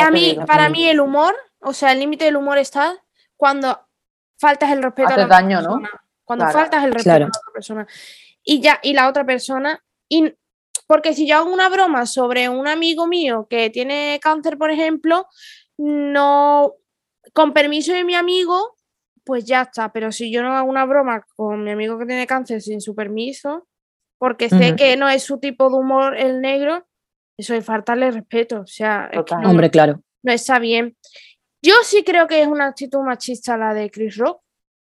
A 0.00 0.10
mí, 0.10 0.20
digo. 0.32 0.44
para 0.46 0.68
mí 0.68 0.86
el 0.86 1.00
humor, 1.00 1.34
o 1.60 1.72
sea, 1.72 1.92
el 1.92 2.00
límite 2.00 2.24
del 2.26 2.36
humor 2.36 2.58
está 2.58 2.94
cuando 3.36 3.80
faltas 4.38 4.70
el 4.70 4.82
respeto 4.82 5.08
a 5.14 5.16
la 5.16 5.24
otra 5.24 5.36
daño, 5.36 5.60
¿no? 5.62 5.68
persona. 5.78 5.90
Cuando 6.24 6.44
Claro. 6.44 6.58
faltas 6.58 6.84
el 6.84 6.92
respeto 6.92 7.04
Claro. 7.10 7.24
a 7.24 7.28
la 7.28 7.38
otra 7.38 7.52
persona. 7.54 7.86
Y 8.44 8.60
ya, 8.60 8.78
y 8.82 8.92
la 8.92 9.08
otra 9.08 9.24
persona. 9.24 9.82
Y, 10.08 10.34
porque 10.86 11.14
si 11.14 11.26
yo 11.26 11.36
hago 11.38 11.52
una 11.52 11.68
broma 11.68 12.06
sobre 12.06 12.48
un 12.48 12.68
amigo 12.68 13.06
mío 13.06 13.46
que 13.48 13.70
tiene 13.70 14.18
cáncer, 14.22 14.56
por 14.58 14.70
ejemplo, 14.70 15.26
no. 15.76 16.74
Con 17.34 17.52
permiso 17.52 17.92
de 17.92 18.04
mi 18.04 18.14
amigo, 18.14 18.76
pues 19.28 19.44
ya 19.44 19.62
está. 19.62 19.92
Pero 19.92 20.10
si 20.10 20.32
yo 20.32 20.42
no 20.42 20.56
hago 20.56 20.68
una 20.68 20.86
broma 20.86 21.24
con 21.36 21.62
mi 21.62 21.70
amigo 21.70 21.98
que 21.98 22.06
tiene 22.06 22.26
cáncer 22.26 22.62
sin 22.62 22.80
su 22.80 22.94
permiso, 22.94 23.68
porque 24.18 24.48
sé 24.48 24.74
que 24.74 24.96
no 24.96 25.08
es 25.08 25.22
su 25.22 25.38
tipo 25.38 25.68
de 25.68 25.76
humor 25.76 26.16
el 26.16 26.40
negro, 26.40 26.86
eso 27.36 27.54
es 27.54 27.64
faltarle 27.64 28.10
respeto. 28.10 28.62
O 28.62 28.66
sea, 28.66 29.04
es 29.04 29.10
que 29.10 29.16
Total. 29.18 29.42
no- 29.42 29.50
Hombre, 29.50 29.70
claro. 29.70 30.00
no 30.24 30.32
está 30.32 30.58
bien. 30.58 30.96
Yo 31.62 31.74
sí 31.84 32.02
creo 32.02 32.26
que 32.26 32.40
es 32.40 32.48
una 32.48 32.66
actitud 32.68 33.00
machista 33.00 33.56
la 33.58 33.74
de 33.74 33.90
Chris 33.90 34.16
Rock 34.16 34.40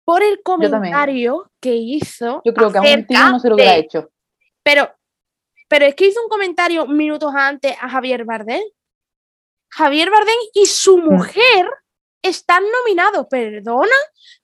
por 0.06 0.22
el 0.22 0.42
comentario 0.44 1.52
que 1.60 1.76
hizo. 1.76 2.42
Yo 2.46 2.54
creo 2.54 2.72
que 2.72 2.78
a 2.78 2.82
un 2.82 3.08
tío 3.08 3.30
no 3.32 3.40
se 3.40 3.50
lo 3.50 3.56
hubiera 3.56 3.74
de- 3.74 3.80
hecho. 3.80 4.10
Pero, 4.64 4.90
pero 5.68 5.86
es 5.86 5.96
que 5.96 6.08
hizo 6.08 6.22
un 6.24 6.30
comentario 6.30 6.86
minutos 6.86 7.34
antes 7.36 7.76
a 7.82 7.90
Javier 7.90 8.24
Bardem. 8.24 8.62
Javier 9.70 10.10
Bardem 10.10 10.36
y 10.54 10.66
su 10.66 10.98
mujer 11.00 11.68
están 12.22 12.64
nominados. 12.80 13.28
Perdona, 13.30 13.96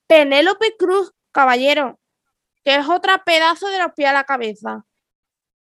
Penélope 0.07 0.75
Cruz, 0.77 1.11
caballero, 1.31 1.99
que 2.63 2.75
es 2.75 2.87
otra 2.87 3.23
pedazo 3.23 3.67
de 3.69 3.79
los 3.79 3.93
pies 3.93 4.09
a 4.09 4.13
la 4.13 4.23
cabeza. 4.23 4.85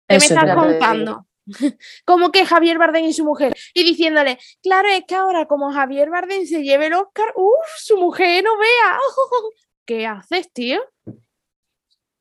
¿Qué 0.09 0.17
Eso 0.17 0.35
me 0.35 0.41
estás 0.41 0.55
contando? 0.57 1.27
Como 2.05 2.31
que 2.31 2.47
Javier 2.47 2.79
Bardem 2.79 3.05
y 3.05 3.13
su 3.13 3.25
mujer. 3.25 3.57
Y 3.75 3.85
diciéndole, 3.85 4.39
claro, 4.63 4.89
es 4.89 5.05
que 5.07 5.15
ahora 5.15 5.47
como 5.47 5.73
Javier 5.73 6.11
Bardem 6.11 6.47
se 6.47 6.63
lleve 6.63 6.87
el 6.87 6.95
Oscar, 6.95 7.33
uff, 7.35 7.67
su 7.79 7.97
mujer 7.97 8.45
no 8.45 8.57
vea. 8.59 8.99
¿Qué 9.85 10.07
haces, 10.07 10.53
tío? 10.53 10.81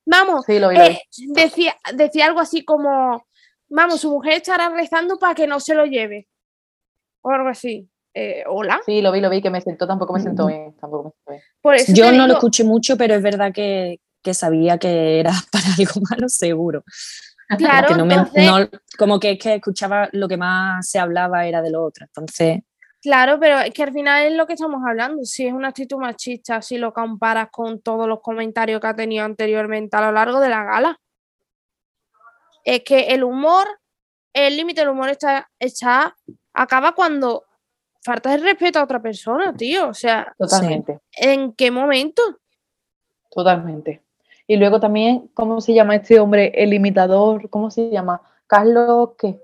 Vamos, 0.05 0.45
Sí, 0.45 0.57
lo 0.57 0.69
vi, 0.69 0.77
lo 0.77 0.87
vi. 0.87 0.95
eh, 0.95 1.01
decía, 1.33 1.77
decía 1.93 2.25
algo 2.25 2.39
así 2.39 2.65
como, 2.65 3.27
vamos, 3.67 4.01
su 4.01 4.09
mujer 4.09 4.33
estará 4.33 4.69
rezando 4.69 5.19
para 5.19 5.35
que 5.35 5.45
no 5.45 5.59
se 5.59 5.75
lo 5.75 5.85
lleve. 5.85 6.27
O 7.21 7.29
algo 7.29 7.49
así. 7.49 7.87
Eh, 8.13 8.43
Hola. 8.47 8.81
Sí, 8.85 9.01
lo 9.01 9.11
vi, 9.11 9.21
lo 9.21 9.29
vi, 9.29 9.41
que 9.41 9.49
me 9.49 9.61
sentó, 9.61 9.87
tampoco 9.87 10.13
me 10.13 10.19
sentó 10.19 10.47
bien. 10.47 10.75
Tampoco 10.79 11.03
me 11.03 11.11
sentó 11.11 11.31
bien. 11.31 11.43
Por 11.61 11.75
eso 11.75 11.93
Yo 11.93 12.11
no 12.11 12.27
lo 12.27 12.33
escuché 12.33 12.63
mucho, 12.63 12.97
pero 12.97 13.13
es 13.15 13.21
verdad 13.21 13.51
que, 13.53 13.99
que 14.23 14.33
sabía 14.33 14.77
que 14.77 15.19
era 15.19 15.31
para 15.51 15.65
algo 15.77 16.01
malo, 16.09 16.27
seguro. 16.29 16.83
Claro, 17.57 17.87
Que 17.87 17.95
no 17.95 18.05
me- 18.05 18.15
entonces, 18.15 18.45
no- 18.45 18.69
como 18.97 19.19
que 19.19 19.31
es 19.31 19.39
que 19.39 19.55
escuchaba 19.55 20.09
lo 20.11 20.27
que 20.27 20.37
más 20.37 20.87
se 20.89 20.99
hablaba 20.99 21.45
era 21.47 21.61
de 21.61 21.71
lo 21.71 21.83
otro. 21.83 22.05
Entonces, 22.05 22.59
claro, 23.01 23.39
pero 23.39 23.59
es 23.59 23.73
que 23.73 23.83
al 23.83 23.91
final 23.93 24.25
es 24.27 24.33
lo 24.33 24.45
que 24.45 24.53
estamos 24.53 24.81
hablando. 24.87 25.23
Si 25.25 25.47
es 25.47 25.53
una 25.53 25.69
actitud 25.69 25.97
machista, 25.97 26.61
si 26.61 26.77
lo 26.77 26.93
comparas 26.93 27.49
con 27.51 27.81
todos 27.81 28.07
los 28.07 28.21
comentarios 28.21 28.79
que 28.81 28.87
ha 28.87 28.95
tenido 28.95 29.25
anteriormente 29.25 29.95
a 29.97 30.01
lo 30.01 30.11
largo 30.11 30.39
de 30.39 30.49
la 30.49 30.63
gala. 30.63 30.99
Es 32.63 32.83
que 32.83 32.99
el 33.07 33.23
humor, 33.23 33.67
el 34.33 34.55
límite 34.57 34.81
del 34.81 34.89
humor 34.89 35.09
está, 35.09 35.49
está, 35.57 36.15
acaba 36.53 36.91
cuando 36.93 37.45
faltas 38.03 38.35
el 38.35 38.43
respeto 38.43 38.79
a 38.79 38.83
otra 38.83 39.01
persona, 39.01 39.53
tío. 39.53 39.89
O 39.89 39.93
sea, 39.93 40.33
Totalmente, 40.37 40.99
¿en 41.13 41.53
qué 41.53 41.71
momento? 41.71 42.21
totalmente. 43.29 44.01
Y 44.47 44.57
luego 44.57 44.79
también, 44.79 45.29
¿cómo 45.35 45.61
se 45.61 45.73
llama 45.73 45.95
este 45.95 46.19
hombre? 46.19 46.51
El 46.55 46.73
imitador, 46.73 47.47
¿cómo 47.51 47.69
se 47.69 47.89
llama? 47.91 48.21
Carlos, 48.47 49.11
¿qué? 49.19 49.39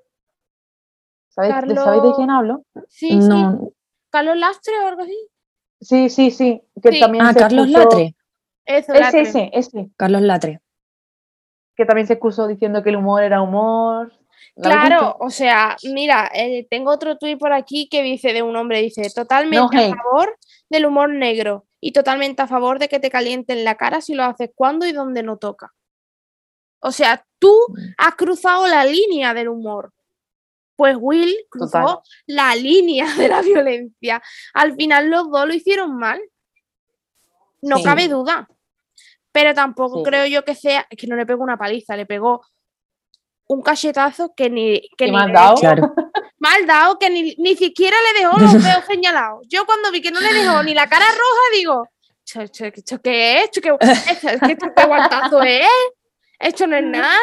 ¿Sabéis, 1.30 1.54
de- 1.68 1.76
¿sabéis 1.76 2.04
de 2.04 2.14
quién 2.16 2.30
hablo? 2.32 2.64
Sí, 2.90 3.10
sí. 3.10 3.18
no. 3.20 3.70
Carlos 4.10 4.38
Lastre 4.38 4.74
o 4.84 4.88
algo 4.88 5.02
así. 5.04 5.18
Sí, 5.82 6.10
sí, 6.10 6.32
sí. 6.32 6.64
Que 6.82 6.94
Sí. 6.94 7.00
también 7.00 7.26
Ah, 7.26 7.34
se 7.34 7.40
Carlos 7.40 7.70
Latre. 7.70 8.16
Eso, 8.66 8.94
Ese, 8.94 9.00
Latre. 9.02 9.22
ese, 9.22 9.50
ese. 9.54 9.90
Carlos 9.98 10.22
Latre. 10.22 10.62
Que 11.76 11.86
también 11.86 12.08
se 12.08 12.14
excusó 12.14 12.48
diciendo 12.48 12.82
que 12.82 12.90
el 12.90 12.96
humor 12.96 13.22
era 13.22 13.42
humor. 13.42 14.12
¿Lo 14.58 14.70
habéis 14.70 14.86
Claro, 14.88 15.18
o 15.20 15.30
sea, 15.30 15.76
mira, 15.84 16.32
eh, 16.34 16.66
tengo 16.70 16.92
otro 16.92 17.18
tuit 17.18 17.38
por 17.38 17.52
aquí 17.54 17.90
que 17.90 18.02
dice 18.04 18.32
de 18.34 18.42
un 18.42 18.56
hombre, 18.56 18.82
dice, 18.82 19.10
totalmente 19.14 19.76
No 19.78 19.94
a 19.94 19.96
favor 19.96 20.38
del 20.70 20.86
humor 20.86 21.10
negro 21.10 21.66
y 21.82 21.92
totalmente 21.92 22.42
a 22.42 22.48
favor 22.48 22.80
de 22.80 22.88
que 22.88 23.00
te 23.00 23.10
calienten 23.12 23.64
la 23.64 23.76
cara 23.76 24.02
si 24.02 24.14
lo 24.16 24.24
haces 24.24 24.50
cuando 24.56 24.86
y 24.86 24.92
donde 24.94 25.24
no 25.24 25.38
toca. 25.38 25.74
O 26.80 26.92
sea, 26.92 27.26
tú 27.40 27.54
has 27.98 28.16
cruzado 28.16 28.68
la 28.68 28.86
línea 28.86 29.34
del 29.34 29.50
humor. 29.50 29.92
Pues 30.78 30.96
Will 31.00 31.36
cruzó 31.50 31.72
Total. 31.82 31.98
la 32.28 32.56
línea 32.56 33.08
de 33.16 33.28
la 33.28 33.42
violencia. 33.42 34.22
Al 34.54 34.76
final 34.76 35.10
los 35.10 35.30
dos 35.32 35.48
lo 35.48 35.54
hicieron 35.54 35.98
mal. 35.98 36.22
No 37.62 37.78
Sí. 37.78 37.84
cabe 37.84 38.08
duda. 38.08 38.48
Pero 39.32 39.54
tampoco 39.54 39.98
Sí. 40.00 40.04
creo 40.04 40.26
yo 40.28 40.44
que 40.46 40.56
sea, 40.56 40.86
es 40.90 40.98
que 40.98 41.08
no 41.08 41.16
le 41.16 41.26
pegó 41.26 41.44
una 41.44 41.58
paliza, 41.58 41.96
le 41.98 42.06
pegó 42.06 42.42
un 43.48 43.62
cachetazo 43.62 44.34
que 44.36 44.50
ni, 44.50 44.82
que 44.98 45.06
¿Qué 45.06 45.12
ni 45.12 45.18
le- 45.28 45.34
dado? 45.34 45.56
Claro. 45.56 45.94
mal 46.40 46.66
dado 46.66 46.98
que 47.00 47.10
ni, 47.10 47.36
ni 47.38 47.56
siquiera 47.56 47.96
le 48.14 48.20
dejó 48.22 48.38
los 48.40 48.54
dedos 48.54 48.86
señalados. 48.88 49.46
Yo 49.50 49.66
cuando 49.66 49.92
vi 49.92 50.02
que 50.02 50.12
no 50.12 50.20
le 50.20 50.34
dejó 50.34 50.62
ni 50.64 50.74
la 50.74 50.88
cara 50.88 51.06
roja, 51.06 51.42
digo, 51.54 51.88
¿esto, 52.26 52.42
esto- 52.42 52.66
esto 52.66 53.02
qué 53.02 53.38
es? 53.40 53.44
¿Esto 53.46 53.62
qué, 53.62 53.78
esto, 54.12 54.30
es 54.30 54.40
que 54.42 54.52
esto 54.54 54.68
qué 54.76 54.86
guantazo 54.86 55.42
es? 55.44 55.68
Esto 56.40 56.68
no 56.68 56.76
es 56.76 56.84
nada. 56.84 57.18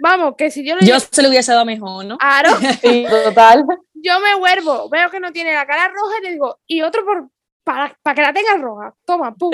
Vamos, 0.00 0.34
que 0.36 0.50
si 0.50 0.66
yo 0.66 0.76
le 0.76 0.86
Yo 0.86 1.00
se 1.00 1.22
lo 1.22 1.28
hubiese 1.30 1.52
dado 1.52 1.64
mejor, 1.64 2.04
¿no? 2.04 2.18
Aro, 2.20 2.50
Sí, 2.82 3.06
total. 3.08 3.64
yo 3.94 4.20
me 4.20 4.34
vuelvo, 4.34 4.88
veo 4.90 5.08
que 5.10 5.20
no 5.20 5.32
tiene 5.32 5.54
la 5.54 5.66
cara 5.66 5.88
roja 5.88 6.18
y 6.20 6.24
le 6.24 6.30
digo, 6.32 6.58
y 6.66 6.82
otro 6.82 7.04
por 7.04 7.28
para, 7.64 7.96
para 8.02 8.14
que 8.14 8.22
la 8.22 8.32
tenga 8.34 8.56
roja. 8.56 8.94
Toma, 9.06 9.34
pum. 9.34 9.50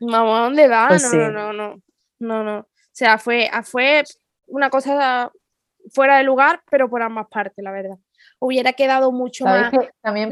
Vamos, 0.00 0.38
¿a 0.38 0.42
dónde 0.42 0.68
va? 0.68 0.88
Pues 0.88 1.02
no, 1.04 1.10
sí. 1.10 1.16
no, 1.16 1.30
no, 1.30 1.52
no, 1.52 1.76
no, 2.18 2.42
no. 2.44 2.58
O 2.60 2.66
sea, 2.94 3.18
fue, 3.18 3.50
fue 3.64 4.02
una 4.52 4.70
cosa 4.70 5.32
fuera 5.90 6.18
de 6.18 6.24
lugar, 6.24 6.62
pero 6.70 6.88
por 6.88 7.02
ambas 7.02 7.26
partes, 7.28 7.62
la 7.64 7.72
verdad. 7.72 7.98
Hubiera 8.38 8.72
quedado 8.74 9.10
mucho 9.10 9.44
¿Sabéis 9.44 9.72
más 9.72 9.84
que 9.84 9.90
también 10.00 10.30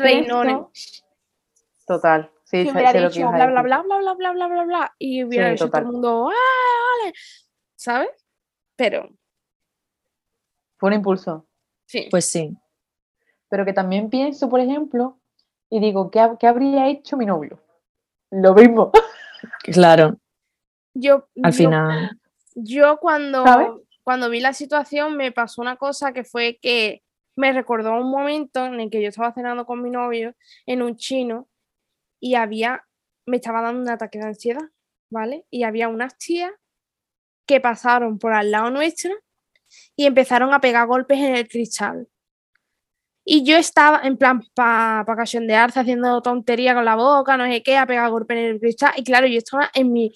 Total. 1.87 2.31
Sí, 2.45 2.65
sé- 2.65 2.71
hubiera 2.73 2.93
que 2.93 3.01
dicho 3.01 3.31
bla, 3.31 3.47
bla, 3.47 3.63
bla, 3.63 3.83
bla, 3.83 3.99
bla, 3.99 4.15
bla, 4.15 4.33
bla, 4.33 4.47
bla, 4.49 4.65
bla, 4.65 4.95
y 4.99 5.25
hubiera 5.25 5.47
Sí, 5.47 5.53
dicho 5.53 5.71
todo 5.71 5.81
el 5.81 5.87
mundo, 5.87 6.29
¡ah, 6.31 7.03
vale! 7.03 7.15
¿Sabes? 7.77 8.11
Pero, 8.77 9.09
Fue 10.77 10.89
un 10.89 10.95
impulso. 10.95 11.47
sí. 11.87 12.09
Pues 12.11 12.25
sí. 12.27 12.57
Pero 13.49 13.65
que 13.65 13.73
también 13.73 14.09
pienso, 14.11 14.49
por 14.49 14.61
ejemplo, 14.61 15.19
y 15.69 15.81
digo, 15.81 16.11
¿qué, 16.11 16.29
qué 16.39 16.47
habría 16.47 16.89
hecho 16.89 17.17
mi 17.17 17.27
novio? 17.27 17.61
Lo 18.31 18.55
mismo. 18.55 18.93
Claro. 19.65 20.17
yo, 20.95 21.27
Al 21.43 21.53
yo- 21.53 21.57
final. 21.57 22.21
Yo 22.55 22.99
cuando, 22.99 23.45
¿Sabes? 23.45 23.71
Cuando 24.11 24.28
vi 24.28 24.41
la 24.41 24.53
situación 24.53 25.16
me 25.16 25.31
pasó 25.31 25.62
una 25.62 25.77
cosa 25.77 26.12
que 26.12 26.24
fue 26.24 26.59
que 26.61 27.05
me 27.37 27.53
recordó 27.53 27.93
un 27.93 28.11
momento 28.11 28.66
en 28.66 28.81
el 28.81 28.91
que 28.91 29.01
yo 29.01 29.09
estaba 29.09 29.32
cenando 29.32 29.65
con 29.66 29.81
mi 29.81 29.89
novio 29.89 30.35
en 30.66 30.82
un 30.82 30.97
chino 30.97 31.49
y 32.19 32.35
había, 32.35 32.85
me 33.24 33.37
estaba 33.37 33.62
dando 33.62 33.82
un 33.82 33.89
ataque 33.89 34.19
de 34.19 34.24
ansiedad, 34.24 34.69
¿vale? 35.11 35.47
Y 35.49 35.62
había 35.62 35.87
unas 35.87 36.19
tías 36.19 36.51
que 37.47 37.61
pasaron 37.61 38.19
por 38.19 38.32
al 38.32 38.51
lado 38.51 38.73
nuestro 38.73 39.15
y 39.95 40.07
empezaron 40.07 40.53
a 40.53 40.61
pegar 40.61 40.89
golpes 40.89 41.19
en 41.20 41.37
el 41.37 41.49
cristal. 41.49 42.09
Y 43.24 43.45
yo 43.45 43.57
estaba 43.59 44.01
en 44.03 44.16
plan 44.16 44.43
para 44.55 45.05
pa 45.07 45.15
cachondearse, 45.15 45.78
haciendo 45.78 46.20
tontería 46.20 46.74
con 46.74 46.85
la 46.85 46.97
boca, 46.97 47.37
no 47.37 47.45
sé 47.47 47.62
qué, 47.62 47.77
a 47.77 47.87
pegar 47.87 48.11
golpes 48.11 48.39
en 48.39 48.45
el 48.45 48.59
cristal. 48.59 48.93
Y 48.97 49.05
claro, 49.05 49.28
yo 49.28 49.39
estaba 49.39 49.70
en 49.73 49.93
mi 49.93 50.12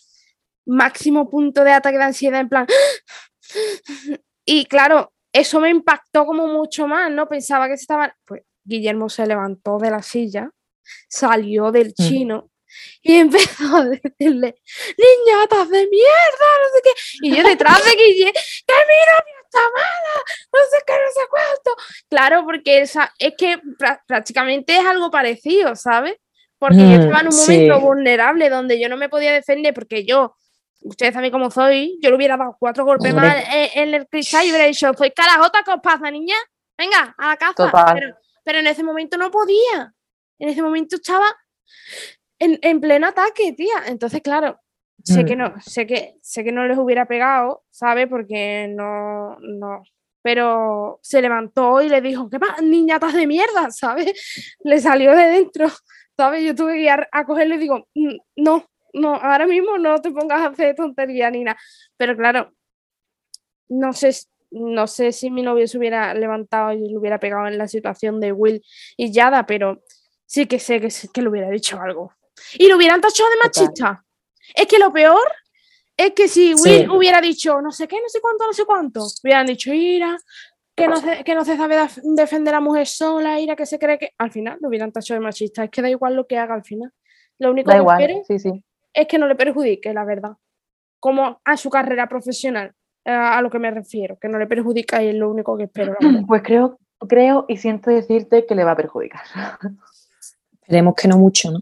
máximo 0.66 1.30
punto 1.30 1.62
de 1.62 1.70
ataque 1.70 1.98
de 1.98 2.04
ansiedad, 2.04 2.40
en 2.40 2.48
plan. 2.48 2.66
Y 4.44 4.66
claro, 4.66 5.12
eso 5.32 5.60
me 5.60 5.70
impactó 5.70 6.26
como 6.26 6.46
mucho 6.46 6.86
más, 6.86 7.10
¿no? 7.10 7.28
Pensaba 7.28 7.68
que 7.68 7.76
se 7.76 7.82
estaba. 7.82 8.14
Pues 8.24 8.42
Guillermo 8.64 9.08
se 9.08 9.26
levantó 9.26 9.78
de 9.78 9.90
la 9.90 10.02
silla, 10.02 10.50
salió 11.08 11.70
del 11.72 11.88
Mm. 11.88 11.92
chino 12.02 12.50
y 13.02 13.14
empezó 13.18 13.76
a 13.76 13.84
decirle: 13.84 14.56
¡Niñatas 14.98 15.70
de 15.70 15.86
mierda! 15.88 16.48
No 16.62 16.68
sé 16.74 16.80
qué. 16.84 16.90
Y 17.22 17.36
yo 17.36 17.42
detrás 17.42 17.84
de 17.84 17.90
Guille, 17.96 18.32
¡que 18.32 18.74
mi 18.74 19.00
novia 19.12 19.34
está 19.44 19.60
mala! 19.60 20.24
No 20.52 20.60
sé 20.70 20.76
qué, 20.86 20.92
no 20.92 21.12
sé 21.12 21.20
cuánto. 21.30 21.76
Claro, 22.08 22.44
porque 22.44 22.80
esa, 22.80 23.12
es 23.18 23.34
que 23.36 23.58
prá- 23.78 24.00
prácticamente 24.06 24.76
es 24.76 24.84
algo 24.84 25.10
parecido, 25.10 25.74
¿sabes? 25.76 26.16
Porque 26.58 26.78
yo 26.78 26.84
Mm, 26.86 27.00
estaba 27.00 27.20
en 27.20 27.28
un 27.28 27.36
momento 27.36 27.74
sí. 27.76 27.80
vulnerable 27.80 28.48
donde 28.48 28.80
yo 28.80 28.88
no 28.88 28.96
me 28.96 29.08
podía 29.08 29.32
defender 29.32 29.74
porque 29.74 30.04
yo, 30.06 30.34
ustedes 30.84 31.12
saben 31.14 31.32
cómo 31.32 31.50
soy, 31.50 31.98
yo 32.00 32.10
le 32.10 32.16
hubiera 32.16 32.36
dado 32.36 32.56
cuatro 32.58 32.84
golpes 32.84 33.12
Hombre. 33.12 33.28
más 33.28 33.44
en, 33.52 33.88
en 33.88 33.94
el 33.94 34.06
cristal 34.08 34.46
y 34.46 34.50
hubiera 34.50 34.66
dicho, 34.66 34.92
soy 34.96 35.10
carajota, 35.10 35.60
¿qué 35.64 35.72
os 35.72 35.80
pasa, 35.82 36.10
niña? 36.10 36.36
Venga, 36.78 37.14
a 37.18 37.28
la. 37.28 37.36
Total. 37.54 37.94
Pero, 37.94 38.16
pero 38.44 38.58
en 38.60 38.66
ese 38.66 38.82
momento 38.84 39.16
no 39.16 39.30
podía. 39.30 39.92
En 40.38 40.48
ese 40.48 40.62
momento 40.62 40.96
estaba 40.96 41.26
en, 42.38 42.58
en 42.62 42.80
pleno 42.80 43.06
ataque, 43.08 43.52
tía. 43.52 43.84
Entonces, 43.86 44.20
claro, 44.22 44.58
sé 45.02 45.22
Mm. 45.22 45.26
que 45.26 45.36
no, 45.36 45.54
sé 45.60 45.86
que, 45.86 46.16
sé 46.22 46.44
que 46.44 46.52
no 46.52 46.66
les 46.66 46.78
hubiera 46.78 47.06
pegado, 47.06 47.64
¿sabes? 47.70 48.08
Porque 48.08 48.68
no, 48.68 49.36
no. 49.40 49.82
Pero 50.22 50.98
se 51.02 51.20
levantó 51.20 51.82
y 51.82 51.88
le 51.88 52.00
dijo, 52.00 52.30
¿qué 52.30 52.38
pasa, 52.40 52.62
niñatas 52.62 53.12
de 53.12 53.26
mierda? 53.26 53.70
¿Sabes? 53.70 54.56
Le 54.64 54.80
salió 54.80 55.14
de 55.14 55.24
dentro, 55.26 55.68
¿sabes? 56.16 56.42
Yo 56.42 56.54
tuve 56.54 56.74
que 56.74 56.80
ir 56.84 56.90
a, 56.90 57.24
cogerlo 57.26 57.54
y 57.56 57.58
digo, 57.58 57.86
"Mm, 57.94 58.16
no, 58.36 58.64
no, 58.94 59.14
ahora 59.14 59.46
mismo 59.46 59.76
no 59.78 60.00
te 60.00 60.10
pongas 60.10 60.40
a 60.40 60.46
hacer 60.46 60.74
tontería 60.74 61.30
ni 61.30 61.44
nada. 61.44 61.58
Pero 61.96 62.16
claro, 62.16 62.52
no 63.68 63.92
sé, 63.92 64.10
no 64.50 64.86
sé 64.86 65.12
si 65.12 65.30
mi 65.30 65.42
novio 65.42 65.66
se 65.68 65.78
hubiera 65.78 66.14
levantado 66.14 66.72
y 66.72 66.88
le 66.88 66.96
hubiera 66.98 67.18
pegado 67.18 67.46
en 67.46 67.58
la 67.58 67.68
situación 67.68 68.20
de 68.20 68.32
Will 68.32 68.62
y 68.96 69.12
Yada, 69.12 69.46
pero 69.46 69.82
sí 70.26 70.46
que 70.46 70.58
sé 70.58 70.80
que, 70.80 70.88
que 71.12 71.22
le 71.22 71.28
hubiera 71.28 71.50
dicho 71.50 71.80
algo. 71.80 72.12
Y 72.58 72.68
lo 72.68 72.76
hubieran 72.76 73.00
tachado 73.00 73.28
de 73.30 73.36
machista. 73.44 74.04
Es 74.54 74.66
que 74.66 74.78
lo 74.78 74.92
peor 74.92 75.26
es 75.96 76.12
que 76.12 76.28
si 76.28 76.54
Sí. 76.56 76.62
Will 76.62 76.90
hubiera 76.90 77.20
dicho 77.20 77.60
no 77.60 77.70
sé 77.72 77.86
qué, 77.88 77.96
no 78.00 78.08
sé 78.08 78.20
cuánto, 78.20 78.46
no 78.46 78.52
sé 78.52 78.64
cuánto, 78.64 79.06
hubieran 79.22 79.46
dicho, 79.46 79.72
Ira, 79.72 80.16
que 80.76 80.88
no 80.88 80.96
se, 80.96 81.22
que 81.22 81.34
no 81.36 81.44
se 81.44 81.56
sabe 81.56 81.76
def- 81.76 82.00
defender 82.02 82.52
a 82.54 82.56
la 82.58 82.60
mujer 82.60 82.86
sola, 82.88 83.38
Ira, 83.40 83.54
que 83.54 83.64
se 83.64 83.78
cree 83.78 83.96
que. 83.98 84.10
Al 84.18 84.32
final 84.32 84.58
lo 84.60 84.68
hubieran 84.68 84.90
tachado 84.92 85.20
de 85.20 85.24
machista. 85.24 85.64
Es 85.64 85.70
que 85.70 85.80
da 85.82 85.88
igual 85.88 86.16
lo 86.16 86.26
que 86.26 86.36
haga 86.36 86.54
al 86.54 86.64
final. 86.64 86.92
Lo 87.38 87.52
único 87.52 87.70
Da 87.70 87.76
que 87.76 87.80
igual, 87.80 88.00
espero 88.02 88.24
sí, 88.26 88.38
sí. 88.40 88.64
Es 88.94 89.06
que 89.06 89.18
no 89.18 89.26
le 89.26 89.34
perjudique, 89.34 89.92
la 89.92 90.04
verdad. 90.04 90.32
Como 91.00 91.40
a 91.44 91.56
su 91.58 91.68
carrera 91.68 92.08
profesional, 92.08 92.72
eh, 93.04 93.10
a 93.10 93.42
lo 93.42 93.50
que 93.50 93.58
me 93.58 93.70
refiero, 93.70 94.18
que 94.18 94.28
no 94.28 94.38
le 94.38 94.46
perjudica 94.46 95.02
y 95.02 95.08
es 95.08 95.14
lo 95.16 95.30
único 95.30 95.56
que 95.58 95.64
espero. 95.64 95.96
Pues 96.26 96.42
creo, 96.42 96.78
creo 97.08 97.44
y 97.48 97.56
siento 97.58 97.90
decirte 97.90 98.46
que 98.46 98.54
le 98.54 98.64
va 98.64 98.70
a 98.72 98.76
perjudicar. 98.76 99.22
Esperemos 100.62 100.94
que 100.94 101.08
no 101.08 101.18
mucho, 101.18 101.50
¿no? 101.50 101.60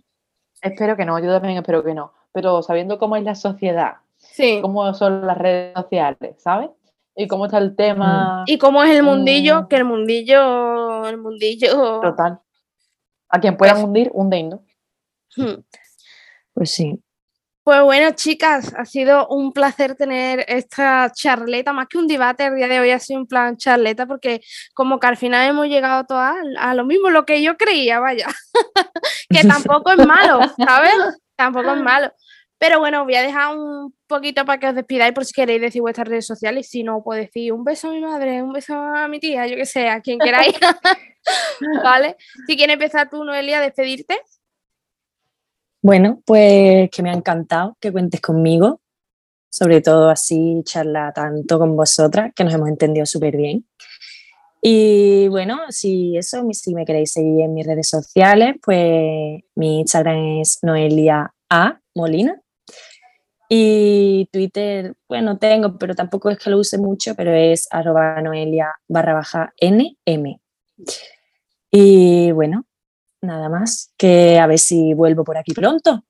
espero 0.61 0.97
que 0.97 1.05
no, 1.05 1.19
yo 1.19 1.33
también 1.33 1.59
espero 1.59 1.83
que 1.83 1.93
no. 1.93 2.13
Pero 2.33 2.63
sabiendo 2.63 2.97
cómo 2.99 3.17
es 3.17 3.25
la 3.25 3.35
sociedad, 3.35 3.95
Sí. 4.19 4.61
cómo 4.63 4.95
son 4.95 5.27
las 5.27 5.37
redes 5.37 5.75
sociales, 5.75 6.37
¿sabes? 6.41 6.71
Y 7.17 7.27
cómo 7.27 7.47
está 7.47 7.59
el 7.59 7.75
tema 7.75 8.45
Y 8.47 8.59
como 8.59 8.81
es 8.85 8.91
el 8.97 9.03
mundillo, 9.03 9.63
Mm. 9.63 9.67
que 9.69 9.77
el 9.77 9.85
mundillo, 9.85 11.09
el 11.09 11.19
mundillo. 11.19 12.01
total. 12.01 12.39
A 13.29 13.41
quien 13.41 13.57
puedan 13.57 13.75
Pues- 13.77 13.85
hundir, 13.87 14.11
hunden, 14.15 14.51
¿no? 14.51 14.63
Hmm. 15.37 15.63
Pues 16.55 16.71
sí. 16.71 17.03
Pues 17.65 17.81
bueno, 17.83 18.11
chicas, 18.17 18.75
ha 18.77 18.85
sido 18.85 19.29
un 19.29 19.53
placer 19.53 19.95
tener 19.95 20.45
esta 20.49 21.13
charleta, 21.15 21.73
más 21.73 21.87
que 21.87 21.97
un 21.97 22.09
debate, 22.09 22.47
el 22.47 22.57
día 22.57 22.67
de 22.67 22.81
hoy 22.81 22.91
ha 22.91 22.99
sido 22.99 23.21
un 23.21 23.29
plan 23.29 23.57
charleta, 23.57 24.05
porque 24.05 24.41
como 24.75 24.99
que 24.99 25.07
al 25.07 25.17
final 25.17 25.49
hemos 25.49 25.69
llegado 25.69 26.05
todas 26.05 26.35
a 26.59 26.75
lo 26.75 26.85
mismo, 26.85 27.09
lo 27.11 27.25
que 27.25 27.41
yo 27.41 27.57
creía, 27.57 28.01
vaya, 28.01 28.27
que 29.31 29.47
tampoco 29.47 29.93
es 29.93 30.05
malo, 30.05 30.41
¿sabes? 30.59 30.93
Tampoco 31.37 31.75
es 31.75 31.81
malo. 31.81 32.13
Pero 32.59 32.81
bueno, 32.81 33.05
voy 33.05 33.15
a 33.15 33.23
dejar 33.23 33.57
un 33.57 33.95
poquito 34.09 34.45
para 34.45 34.59
que 34.59 34.69
os 34.69 34.75
despidáis 34.75 35.13
por 35.13 35.25
si 35.25 35.33
queréis 35.33 35.61
decir 35.61 35.83
vuestras 35.83 36.09
redes 36.09 36.27
sociales, 36.27 36.69
si 36.69 36.83
no, 36.83 37.03
puedo 37.05 37.21
decir 37.21 37.53
un 37.53 37.63
beso 37.63 37.91
a 37.91 37.93
mi 37.93 38.01
madre, 38.01 38.43
un 38.43 38.53
beso 38.53 38.75
a 38.75 39.07
mi 39.07 39.21
tía, 39.21 39.47
yo 39.47 39.55
que 39.55 39.67
sé, 39.67 39.89
a 39.89 40.01
quien 40.01 40.19
queráis, 40.19 40.57
¿vale? 41.85 42.17
Si 42.49 42.57
quieres 42.57 42.75
empezar 42.75 43.09
tú, 43.09 43.23
Noelia, 43.23 43.59
a 43.59 43.63
despedirte. 43.63 44.21
Bueno, 45.83 46.23
pues 46.25 46.91
que 46.91 47.03
me 47.03 47.11
ha 47.11 47.15
encantado 47.15 47.77
que 47.81 47.91
cuentes 47.91 48.21
conmigo, 48.21 48.81
sobre 49.51 49.81
todo 49.81 50.11
así 50.11 50.63
charla 50.65 51.13
tanto 51.13 51.59
con 51.59 51.77
vosotras, 51.77 52.33
que 52.37 52.45
nos 52.45 52.55
hemos 52.55 52.69
entendido 52.69 53.05
súper 53.05 53.37
bien. 53.37 53.67
Y 54.63 55.27
bueno, 55.27 55.59
si 55.71 56.17
eso, 56.17 56.47
si 56.53 56.73
me 56.73 56.85
queréis 56.85 57.13
seguir 57.13 57.41
en 57.41 57.55
mis 57.55 57.67
redes 57.67 57.89
sociales, 57.89 58.55
pues 58.63 59.43
mi 59.57 59.81
Instagram 59.81 60.41
es 60.41 60.61
Noelia 60.63 61.35
A 61.51 61.81
Molina. 61.97 62.41
Y 63.49 64.29
Twitter, 64.33 64.95
bueno, 65.09 65.39
tengo, 65.39 65.77
pero 65.79 65.97
tampoco 65.97 66.31
es 66.31 66.39
que 66.39 66.49
lo 66.49 66.59
use 66.59 66.79
mucho, 66.79 67.17
pero 67.17 67.35
es 67.35 67.67
arroba 67.73 68.23
Noelia 68.23 68.73
barra 68.87 69.15
baja 69.15 69.53
NM. 69.61 70.41
Y 71.73 72.31
bueno, 72.31 72.67
nada 73.23 73.49
más, 73.49 73.93
que 73.97 74.39
a 74.39 74.47
ver 74.47 74.59
si 74.59 74.95
vuelvo 74.95 75.25
por 75.25 75.37
aquí 75.39 75.53
pronto. 75.55 76.05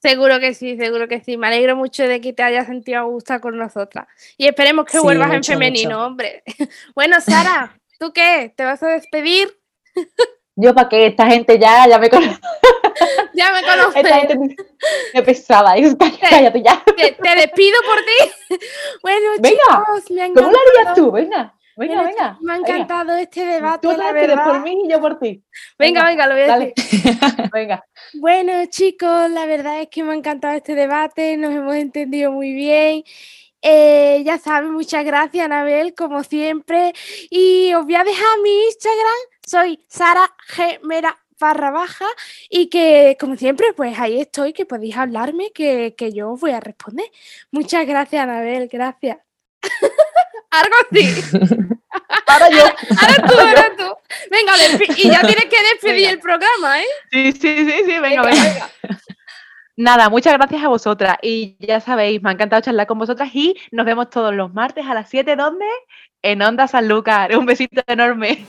Seguro 0.00 0.38
que 0.38 0.54
sí, 0.54 0.76
seguro 0.76 1.08
que 1.08 1.20
sí. 1.22 1.36
Me 1.36 1.48
alegro 1.48 1.74
mucho 1.74 2.04
de 2.04 2.20
que 2.20 2.32
te 2.32 2.44
hayas 2.44 2.66
sentido 2.68 3.00
a 3.00 3.02
gusto 3.02 3.40
con 3.40 3.58
nosotras. 3.58 4.06
Y 4.36 4.46
esperemos 4.46 4.84
que 4.86 4.92
Sí, 4.98 5.02
vuelvas 5.02 5.32
en 5.32 5.42
femenino, 5.42 5.90
mucho. 5.96 6.06
hombre. 6.06 6.44
Bueno, 6.94 7.20
Sara, 7.20 7.76
¿tú 7.98 8.12
qué? 8.12 8.52
¿Te 8.56 8.64
vas 8.64 8.80
a 8.84 8.88
despedir? 8.88 9.48
Yo 10.54 10.74
para 10.74 10.88
que 10.88 11.06
esta 11.06 11.26
gente 11.26 11.58
ya, 11.58 11.86
ya 11.88 11.98
me 11.98 12.08
conoce. 12.08 12.38
Ya 13.34 13.52
me 13.52 13.60
Esta 13.60 13.76
conoces. 13.76 14.06
gente 14.28 14.56
me 15.14 15.22
pesada. 15.22 15.76
y- 15.78 15.96
Cállate 15.96 16.62
ya. 16.62 16.82
Te, 16.96 17.12
te 17.12 17.36
despido 17.36 17.78
por 17.84 17.98
ti. 17.98 18.58
Bueno, 19.02 19.26
Venga, 19.38 19.56
chicos, 19.58 20.10
me 20.10 20.22
ha 20.22 20.32
¿Cómo 20.32 20.50
lo 20.50 20.58
harías 20.78 20.94
tú? 20.94 21.10
Venga, 21.12 21.54
venga, 21.78 22.02
venga. 22.02 22.38
Me 22.40 22.52
ha 22.52 22.56
venga. 22.56 22.68
encantado 22.70 23.16
este 23.16 23.46
debate, 23.46 23.88
Tú 23.88 23.96
la 23.96 24.12
despides 24.12 24.36
por 24.36 24.46
verdad. 24.46 24.62
mí 24.64 24.82
y 24.84 24.90
yo 24.90 25.00
por 25.00 25.18
ti. 25.18 25.42
Venga, 25.78 26.04
venga, 26.04 26.26
lo 26.26 26.34
voy 26.34 26.42
a 26.42 26.46
Dale. 26.46 26.72
decir. 26.76 27.00
Venga. 27.52 27.84
Bueno, 28.14 28.66
chicos, 28.66 29.30
la 29.30 29.46
verdad 29.46 29.80
es 29.80 29.88
que 29.88 30.02
me 30.02 30.12
ha 30.12 30.14
encantado 30.14 30.54
este 30.54 30.74
debate, 30.74 31.36
nos 31.36 31.52
hemos 31.54 31.74
entendido 31.76 32.32
muy 32.32 32.52
bien. 32.52 33.04
Eh, 33.62 34.22
ya 34.24 34.38
saben, 34.38 34.72
muchas 34.72 35.04
gracias, 35.04 35.44
Anabel, 35.44 35.94
como 35.94 36.22
siempre. 36.24 36.92
Y 37.30 37.72
os 37.74 37.84
voy 37.84 37.94
a 37.96 38.04
dejar 38.04 38.38
mi 38.42 38.50
Instagram, 38.66 39.18
soy 39.46 39.84
Sara 39.88 40.28
G. 40.54 40.80
Mera 40.82 41.18
barra 41.40 41.70
baja 41.70 42.06
y 42.50 42.68
que 42.68 43.16
como 43.20 43.36
siempre 43.36 43.72
pues 43.72 43.96
ahí 44.00 44.20
estoy 44.20 44.52
que 44.52 44.66
podéis 44.66 44.96
hablarme 44.96 45.52
que, 45.54 45.94
que 45.96 46.12
yo 46.12 46.32
os 46.32 46.40
voy 46.40 46.50
a 46.50 46.58
responder 46.58 47.06
muchas 47.52 47.86
gracias 47.86 48.24
Anabel 48.24 48.66
gracias 48.66 49.18
algo 50.50 50.74
así 50.90 51.38
Ahora 52.26 52.50
yo. 52.50 52.62
ahora 53.00 53.28
tú 53.28 53.38
ahora 53.38 53.72
tú 53.76 53.84
venga 54.30 54.52
y 54.96 55.10
ya 55.10 55.20
tienes 55.22 55.46
que 55.46 55.62
despedir 55.72 55.96
Venga. 55.96 56.10
el 56.10 56.18
programa 56.20 56.80
¿eh? 56.80 56.86
Sí, 57.10 57.32
sí, 57.32 57.70
sí, 57.70 57.82
sí, 57.84 57.98
venga, 57.98 58.22
venga. 58.22 58.70
Nada, 59.76 60.08
muchas 60.08 60.34
gracias 60.34 60.62
a 60.64 60.68
vosotras. 60.68 61.18
Y 61.22 61.56
ya 61.60 61.80
sabéis, 61.80 62.20
me 62.20 62.30
ha 62.30 62.32
encantado 62.32 62.60
charlar 62.62 62.88
con 62.88 62.98
vosotras 62.98 63.30
y 63.32 63.54
nos 63.70 63.86
vemos 63.86 64.10
todos 64.10 64.34
los 64.34 64.52
martes 64.52 64.84
a 64.86 64.92
las 64.94 65.08
7, 65.08 65.36
¿dónde? 65.36 65.64
En 66.22 66.42
Onda 66.42 66.66
San 66.66 66.88
Lucas. 66.88 67.28
Un 67.36 67.46
besito 67.46 67.82
enorme. 67.86 68.44